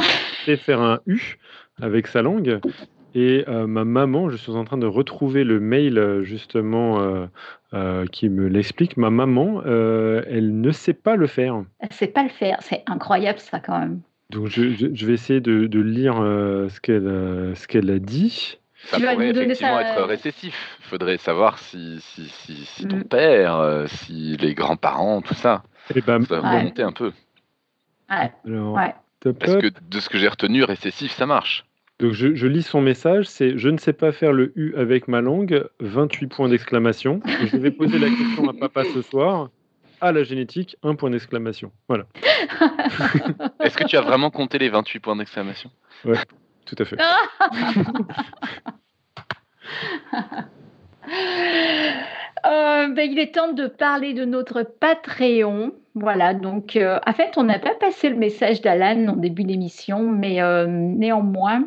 qui 0.44 0.56
faire 0.56 0.80
un 0.80 1.00
U 1.06 1.38
avec 1.82 2.06
sa 2.06 2.22
langue. 2.22 2.60
Et 3.14 3.44
euh, 3.46 3.66
ma 3.66 3.84
maman, 3.84 4.28
je 4.28 4.36
suis 4.36 4.52
en 4.52 4.64
train 4.64 4.76
de 4.76 4.86
retrouver 4.86 5.44
le 5.44 5.60
mail 5.60 5.98
euh, 5.98 6.24
justement 6.24 7.28
euh, 7.72 8.06
qui 8.06 8.28
me 8.28 8.48
l'explique. 8.48 8.96
Ma 8.96 9.10
maman, 9.10 9.62
elle 9.64 10.60
ne 10.60 10.70
sait 10.72 10.94
pas 10.94 11.16
le 11.16 11.26
faire. 11.26 11.62
Elle 11.78 11.88
ne 11.90 11.94
sait 11.94 12.08
pas 12.08 12.24
le 12.24 12.28
faire. 12.28 12.58
C'est 12.60 12.82
incroyable 12.86 13.38
ça 13.38 13.60
quand 13.60 13.78
même. 13.78 14.00
Donc 14.30 14.48
je, 14.48 14.70
je, 14.92 15.06
vais 15.06 15.12
essayer 15.12 15.40
de, 15.40 15.66
de 15.66 15.80
lire 15.80 16.16
ce 16.16 16.80
qu'elle 16.80 17.54
ce 17.56 17.68
qu'elle 17.68 17.90
a 17.90 17.98
dit. 17.98 18.58
Ça 18.86 18.98
pourrait 18.98 19.30
effectivement 19.30 19.80
être 19.80 20.02
récessif. 20.02 20.78
Il 20.80 20.86
faudrait 20.86 21.16
savoir 21.16 21.58
si, 21.58 21.98
si, 22.00 22.28
si, 22.28 22.54
si 22.64 22.86
ton 22.86 22.98
mm. 22.98 23.04
père, 23.04 23.84
si 23.86 24.36
les 24.36 24.54
grands-parents, 24.54 25.22
tout 25.22 25.34
ça. 25.34 25.62
Et 25.90 25.98
eh 25.98 26.00
ben, 26.00 26.22
ça 26.24 26.40
va 26.40 26.58
remonter 26.58 26.82
un 26.82 26.92
peu. 26.92 27.12
Ouais. 28.10 28.32
Alors, 28.46 28.74
ouais. 28.74 28.94
Parce 29.32 29.56
que 29.56 29.68
de 29.68 30.00
ce 30.00 30.08
que 30.08 30.18
j'ai 30.18 30.28
retenu, 30.28 30.64
récessif, 30.64 31.12
ça 31.12 31.26
marche. 31.26 31.64
Donc 32.00 32.12
je, 32.12 32.46
lis 32.46 32.62
son 32.62 32.80
message, 32.80 33.26
c'est 33.26 33.56
je 33.56 33.68
ne 33.68 33.78
sais 33.78 33.92
pas 33.92 34.10
faire 34.10 34.32
le 34.32 34.52
U 34.56 34.74
avec 34.76 35.06
ma 35.06 35.20
langue, 35.20 35.64
28 35.80 36.26
points 36.26 36.48
d'exclamation. 36.48 37.20
Je 37.46 37.56
vais 37.56 37.70
poser 37.70 37.98
la 37.98 38.08
question 38.08 38.48
à 38.48 38.52
papa 38.52 38.82
ce 38.92 39.02
soir. 39.02 39.50
À 40.00 40.10
la 40.10 40.24
génétique, 40.24 40.76
un 40.82 40.96
point 40.96 41.10
d'exclamation. 41.10 41.70
Voilà. 41.88 42.06
Est-ce 43.60 43.76
que 43.76 43.84
tu 43.84 43.96
as 43.96 44.00
vraiment 44.00 44.30
compté 44.30 44.58
les 44.58 44.68
28 44.68 45.00
points 45.00 45.16
d'exclamation? 45.16 45.70
Oui, 46.04 46.16
tout 46.66 46.76
à 46.78 46.84
fait. 46.84 46.96
Euh, 52.46 52.88
ben, 52.88 53.10
il 53.10 53.18
est 53.18 53.34
temps 53.34 53.52
de 53.52 53.66
parler 53.66 54.12
de 54.12 54.26
notre 54.26 54.62
Patreon. 54.62 55.72
Voilà, 55.94 56.34
donc 56.34 56.76
euh, 56.76 56.98
en 57.06 57.12
fait, 57.14 57.32
on 57.36 57.44
n'a 57.44 57.58
pas 57.58 57.74
passé 57.74 58.10
le 58.10 58.16
message 58.16 58.60
d'Alan 58.60 59.08
en 59.08 59.16
début 59.16 59.44
d'émission, 59.44 60.02
mais 60.02 60.42
euh, 60.42 60.66
néanmoins, 60.66 61.62
euh, 61.62 61.66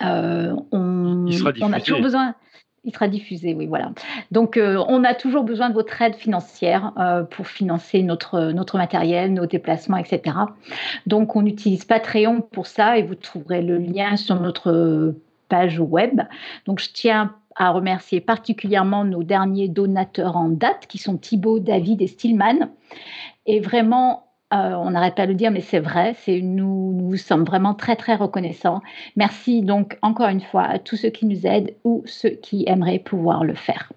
on, 0.00 1.26
il 1.26 1.38
sera 1.38 1.52
on, 1.60 1.72
a 1.72 1.80
toujours 1.80 2.00
besoin. 2.00 2.34
Il 2.84 2.92
sera 2.92 3.08
diffusé, 3.08 3.54
oui, 3.54 3.66
voilà. 3.66 3.92
Donc, 4.30 4.58
euh, 4.58 4.84
on 4.88 5.04
a 5.04 5.14
toujours 5.14 5.42
besoin 5.42 5.70
de 5.70 5.74
votre 5.74 6.02
aide 6.02 6.16
financière 6.16 6.92
euh, 6.98 7.22
pour 7.22 7.46
financer 7.46 8.02
notre, 8.02 8.52
notre 8.52 8.76
matériel, 8.76 9.32
nos 9.32 9.46
déplacements, 9.46 9.96
etc. 9.96 10.36
Donc, 11.06 11.34
on 11.34 11.46
utilise 11.46 11.86
Patreon 11.86 12.42
pour 12.42 12.66
ça 12.66 12.98
et 12.98 13.02
vous 13.02 13.14
trouverez 13.14 13.62
le 13.62 13.78
lien 13.78 14.16
sur 14.16 14.38
notre 14.38 15.14
page 15.48 15.80
web. 15.80 16.20
Donc, 16.66 16.78
je 16.78 16.90
tiens 16.92 17.34
à 17.56 17.70
remercier 17.70 18.20
particulièrement 18.20 19.04
nos 19.04 19.22
derniers 19.22 19.68
donateurs 19.68 20.36
en 20.36 20.50
date, 20.50 20.86
qui 20.86 20.98
sont 20.98 21.16
Thibaut, 21.16 21.60
David 21.60 22.02
et 22.02 22.06
Stillman. 22.06 22.68
Et 23.46 23.60
vraiment, 23.60 24.23
euh, 24.54 24.74
on 24.76 24.90
n'arrête 24.90 25.14
pas 25.14 25.26
de 25.26 25.32
le 25.32 25.36
dire, 25.36 25.50
mais 25.50 25.60
c'est 25.60 25.80
vrai, 25.80 26.14
nous, 26.28 26.92
nous 26.92 27.16
sommes 27.16 27.44
vraiment 27.44 27.74
très, 27.74 27.96
très 27.96 28.14
reconnaissants. 28.14 28.82
Merci 29.16 29.62
donc 29.62 29.98
encore 30.02 30.28
une 30.28 30.40
fois 30.40 30.62
à 30.62 30.78
tous 30.78 30.96
ceux 30.96 31.10
qui 31.10 31.26
nous 31.26 31.46
aident 31.46 31.74
ou 31.82 32.02
ceux 32.06 32.30
qui 32.30 32.64
aimeraient 32.66 32.98
pouvoir 32.98 33.44
le 33.44 33.54
faire. 33.54 33.92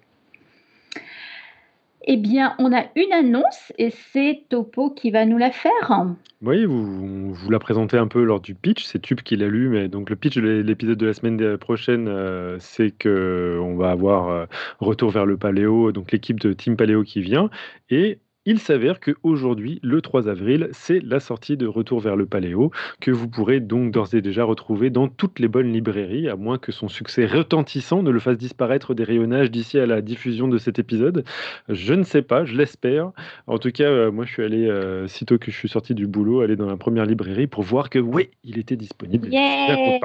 Eh 2.10 2.16
bien, 2.16 2.54
on 2.58 2.72
a 2.72 2.84
une 2.96 3.12
annonce 3.12 3.70
et 3.76 3.90
c'est 3.90 4.44
Topo 4.48 4.88
qui 4.88 5.10
va 5.10 5.26
nous 5.26 5.36
la 5.36 5.50
faire. 5.50 6.06
Oui, 6.40 6.64
vous, 6.64 7.34
vous 7.34 7.50
la 7.50 7.58
présentez 7.58 7.98
un 7.98 8.06
peu 8.06 8.24
lors 8.24 8.40
du 8.40 8.54
pitch. 8.54 8.84
C'est 8.84 9.00
Tube 9.00 9.20
qui 9.20 9.36
l'a 9.36 9.48
lu, 9.48 9.68
mais 9.68 9.88
donc 9.88 10.08
le 10.08 10.16
pitch 10.16 10.36
de 10.36 10.40
l'épisode 10.40 10.96
de 10.96 11.06
la 11.06 11.12
semaine 11.12 11.58
prochaine, 11.58 12.08
euh, 12.08 12.56
c'est 12.60 12.92
que 12.92 13.60
on 13.62 13.76
va 13.76 13.90
avoir 13.90 14.28
euh, 14.28 14.46
retour 14.80 15.10
vers 15.10 15.26
le 15.26 15.36
Paléo, 15.36 15.92
donc 15.92 16.10
l'équipe 16.10 16.40
de 16.40 16.54
Team 16.54 16.76
Paléo 16.76 17.02
qui 17.02 17.20
vient, 17.20 17.50
et 17.90 18.20
il 18.48 18.60
s'avère 18.60 18.98
qu'aujourd'hui, 18.98 19.78
le 19.82 20.00
3 20.00 20.26
avril, 20.26 20.70
c'est 20.72 21.00
la 21.04 21.20
sortie 21.20 21.58
de 21.58 21.66
Retour 21.66 22.00
vers 22.00 22.16
le 22.16 22.24
Paléo, 22.24 22.70
que 22.98 23.10
vous 23.10 23.28
pourrez 23.28 23.60
donc 23.60 23.90
d'ores 23.90 24.14
et 24.14 24.22
déjà 24.22 24.42
retrouver 24.42 24.88
dans 24.88 25.06
toutes 25.06 25.38
les 25.38 25.48
bonnes 25.48 25.70
librairies, 25.70 26.30
à 26.30 26.36
moins 26.36 26.56
que 26.56 26.72
son 26.72 26.88
succès 26.88 27.26
retentissant 27.26 28.02
ne 28.02 28.10
le 28.10 28.18
fasse 28.18 28.38
disparaître 28.38 28.94
des 28.94 29.04
rayonnages 29.04 29.50
d'ici 29.50 29.78
à 29.78 29.84
la 29.84 30.00
diffusion 30.00 30.48
de 30.48 30.56
cet 30.56 30.78
épisode. 30.78 31.26
Je 31.68 31.92
ne 31.92 32.04
sais 32.04 32.22
pas, 32.22 32.46
je 32.46 32.56
l'espère. 32.56 33.12
En 33.48 33.58
tout 33.58 33.70
cas, 33.70 33.84
euh, 33.84 34.10
moi, 34.10 34.24
je 34.24 34.32
suis 34.32 34.42
allé, 34.42 34.66
euh, 34.66 35.06
sitôt 35.08 35.36
que 35.36 35.50
je 35.50 35.56
suis 35.56 35.68
sorti 35.68 35.94
du 35.94 36.06
boulot, 36.06 36.40
aller 36.40 36.56
dans 36.56 36.70
la 36.70 36.78
première 36.78 37.04
librairie 37.04 37.48
pour 37.48 37.64
voir 37.64 37.90
que 37.90 37.98
oui, 37.98 38.30
il 38.44 38.58
était 38.58 38.76
disponible. 38.76 39.28
Yeah 39.30 39.98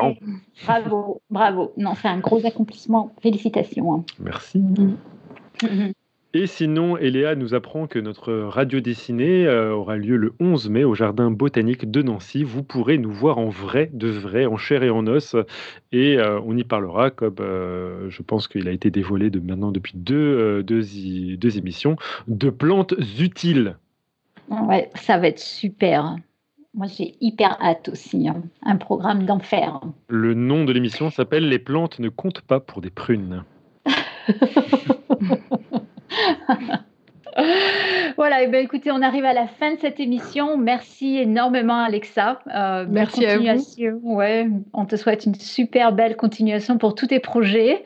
bravo, 0.66 1.22
bravo. 1.30 1.72
Non, 1.78 1.94
c'est 1.96 2.10
un 2.10 2.20
gros 2.20 2.46
accomplissement. 2.46 3.14
Félicitations. 3.22 3.94
Hein. 3.94 4.06
Merci. 4.20 4.60
Mm-hmm. 5.62 5.94
Et 6.36 6.48
sinon, 6.48 6.98
Eléa 6.98 7.36
nous 7.36 7.54
apprend 7.54 7.86
que 7.86 8.00
notre 8.00 8.34
radio 8.34 8.80
dessinée 8.80 9.46
euh, 9.46 9.72
aura 9.72 9.98
lieu 9.98 10.18
le 10.18 10.34
11 10.40 10.68
mai 10.68 10.84
au 10.84 10.96
Jardin 10.96 11.30
botanique 11.30 11.92
de 11.92 12.02
Nancy. 12.02 12.44
Vous 12.44 12.64
pourrez 12.64 12.98
nous 12.98 13.12
voir 13.12 13.38
en 13.38 13.50
vrai, 13.50 13.92
de 13.94 14.08
vrai, 14.08 14.48
en 14.48 14.58
chair 14.58 14.82
et 14.82 14.90
en 14.90 15.06
os. 15.06 15.36
Et 15.92 16.18
euh, 16.18 16.42
on 16.44 16.58
y 16.58 16.64
parlera, 16.64 17.12
comme 17.12 17.36
euh, 17.40 18.10
je 18.10 18.24
pense 18.24 18.48
qu'il 18.48 18.68
a 18.68 18.72
été 18.72 18.90
dévoilé 18.90 19.30
de 19.30 19.40
maintenant 19.40 19.72
depuis 19.72 19.94
deux, 19.96 20.64
deux, 20.64 21.58
émissions, 21.58 21.98
de 22.28 22.50
plantes 22.50 22.96
utiles. 23.20 23.78
Ouais, 24.50 24.90
ça 24.96 25.20
va 25.20 25.28
être 25.28 25.40
super. 25.40 26.16
Moi, 26.74 26.88
j'ai 26.88 27.14
hyper 27.22 27.62
hâte 27.62 27.90
aussi. 27.90 28.28
Hein. 28.28 28.42
Un 28.64 28.78
programme 28.78 29.28
d'enfer. 29.28 29.82
Le 30.08 30.34
nom 30.34 30.66
de 30.66 30.74
l'émission 30.74 31.12
s'appelle 31.12 31.48
Les 31.48 31.60
plantes 31.60 32.00
ne 32.00 32.10
comptent 32.10 32.42
pas 32.42 32.60
pour 32.60 32.82
des 32.82 32.90
prunes. 32.90 33.44
voilà, 38.18 38.44
et 38.44 38.48
ben 38.48 38.64
écoutez, 38.64 38.92
on 38.92 39.02
arrive 39.02 39.26
à 39.26 39.34
la 39.34 39.48
fin 39.48 39.74
de 39.74 39.80
cette 39.80 40.00
émission. 40.00 40.58
Merci 40.58 41.18
énormément, 41.18 41.80
Alexa. 41.80 42.40
Euh, 42.54 42.86
Merci 42.90 43.26
à 43.26 43.38
vous. 43.38 44.00
Ouais, 44.04 44.48
on 44.74 44.86
te 44.86 44.96
souhaite 44.96 45.26
une 45.26 45.36
super 45.36 45.92
belle 45.94 46.16
continuation 46.16 46.78
pour 46.78 46.96
tous 46.96 47.08
tes 47.08 47.20
projets. 47.20 47.84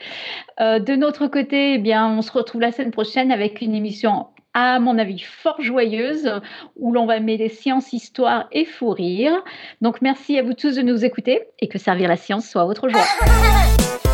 Euh, 0.60 0.80
de 0.80 0.96
notre 0.96 1.28
côté, 1.28 1.76
eh 1.76 1.78
bien, 1.78 2.08
on 2.08 2.22
se 2.22 2.32
retrouve 2.32 2.62
la 2.62 2.72
semaine 2.72 2.92
prochaine 2.92 3.32
avec 3.32 3.62
une 3.62 3.76
émission 3.76 4.28
à 4.54 4.80
mon 4.80 4.98
avis 4.98 5.20
fort 5.20 5.62
joyeuse, 5.62 6.32
où 6.78 6.92
l'on 6.92 7.06
va 7.06 7.20
mêler 7.20 7.48
science, 7.48 7.94
histoire 7.94 8.48
et 8.52 8.66
fou 8.66 8.90
rire. 8.90 9.44
Donc 9.82 10.02
merci 10.02 10.40
à 10.40 10.42
vous 10.42 10.54
tous 10.54 10.76
de 10.76 10.82
nous 10.82 11.06
écouter 11.06 11.44
et 11.60 11.68
que 11.68 11.78
servir 11.78 12.10
la 12.10 12.18
science 12.18 12.50
soit 12.50 12.66
votre 12.66 12.90
joie. 12.90 13.06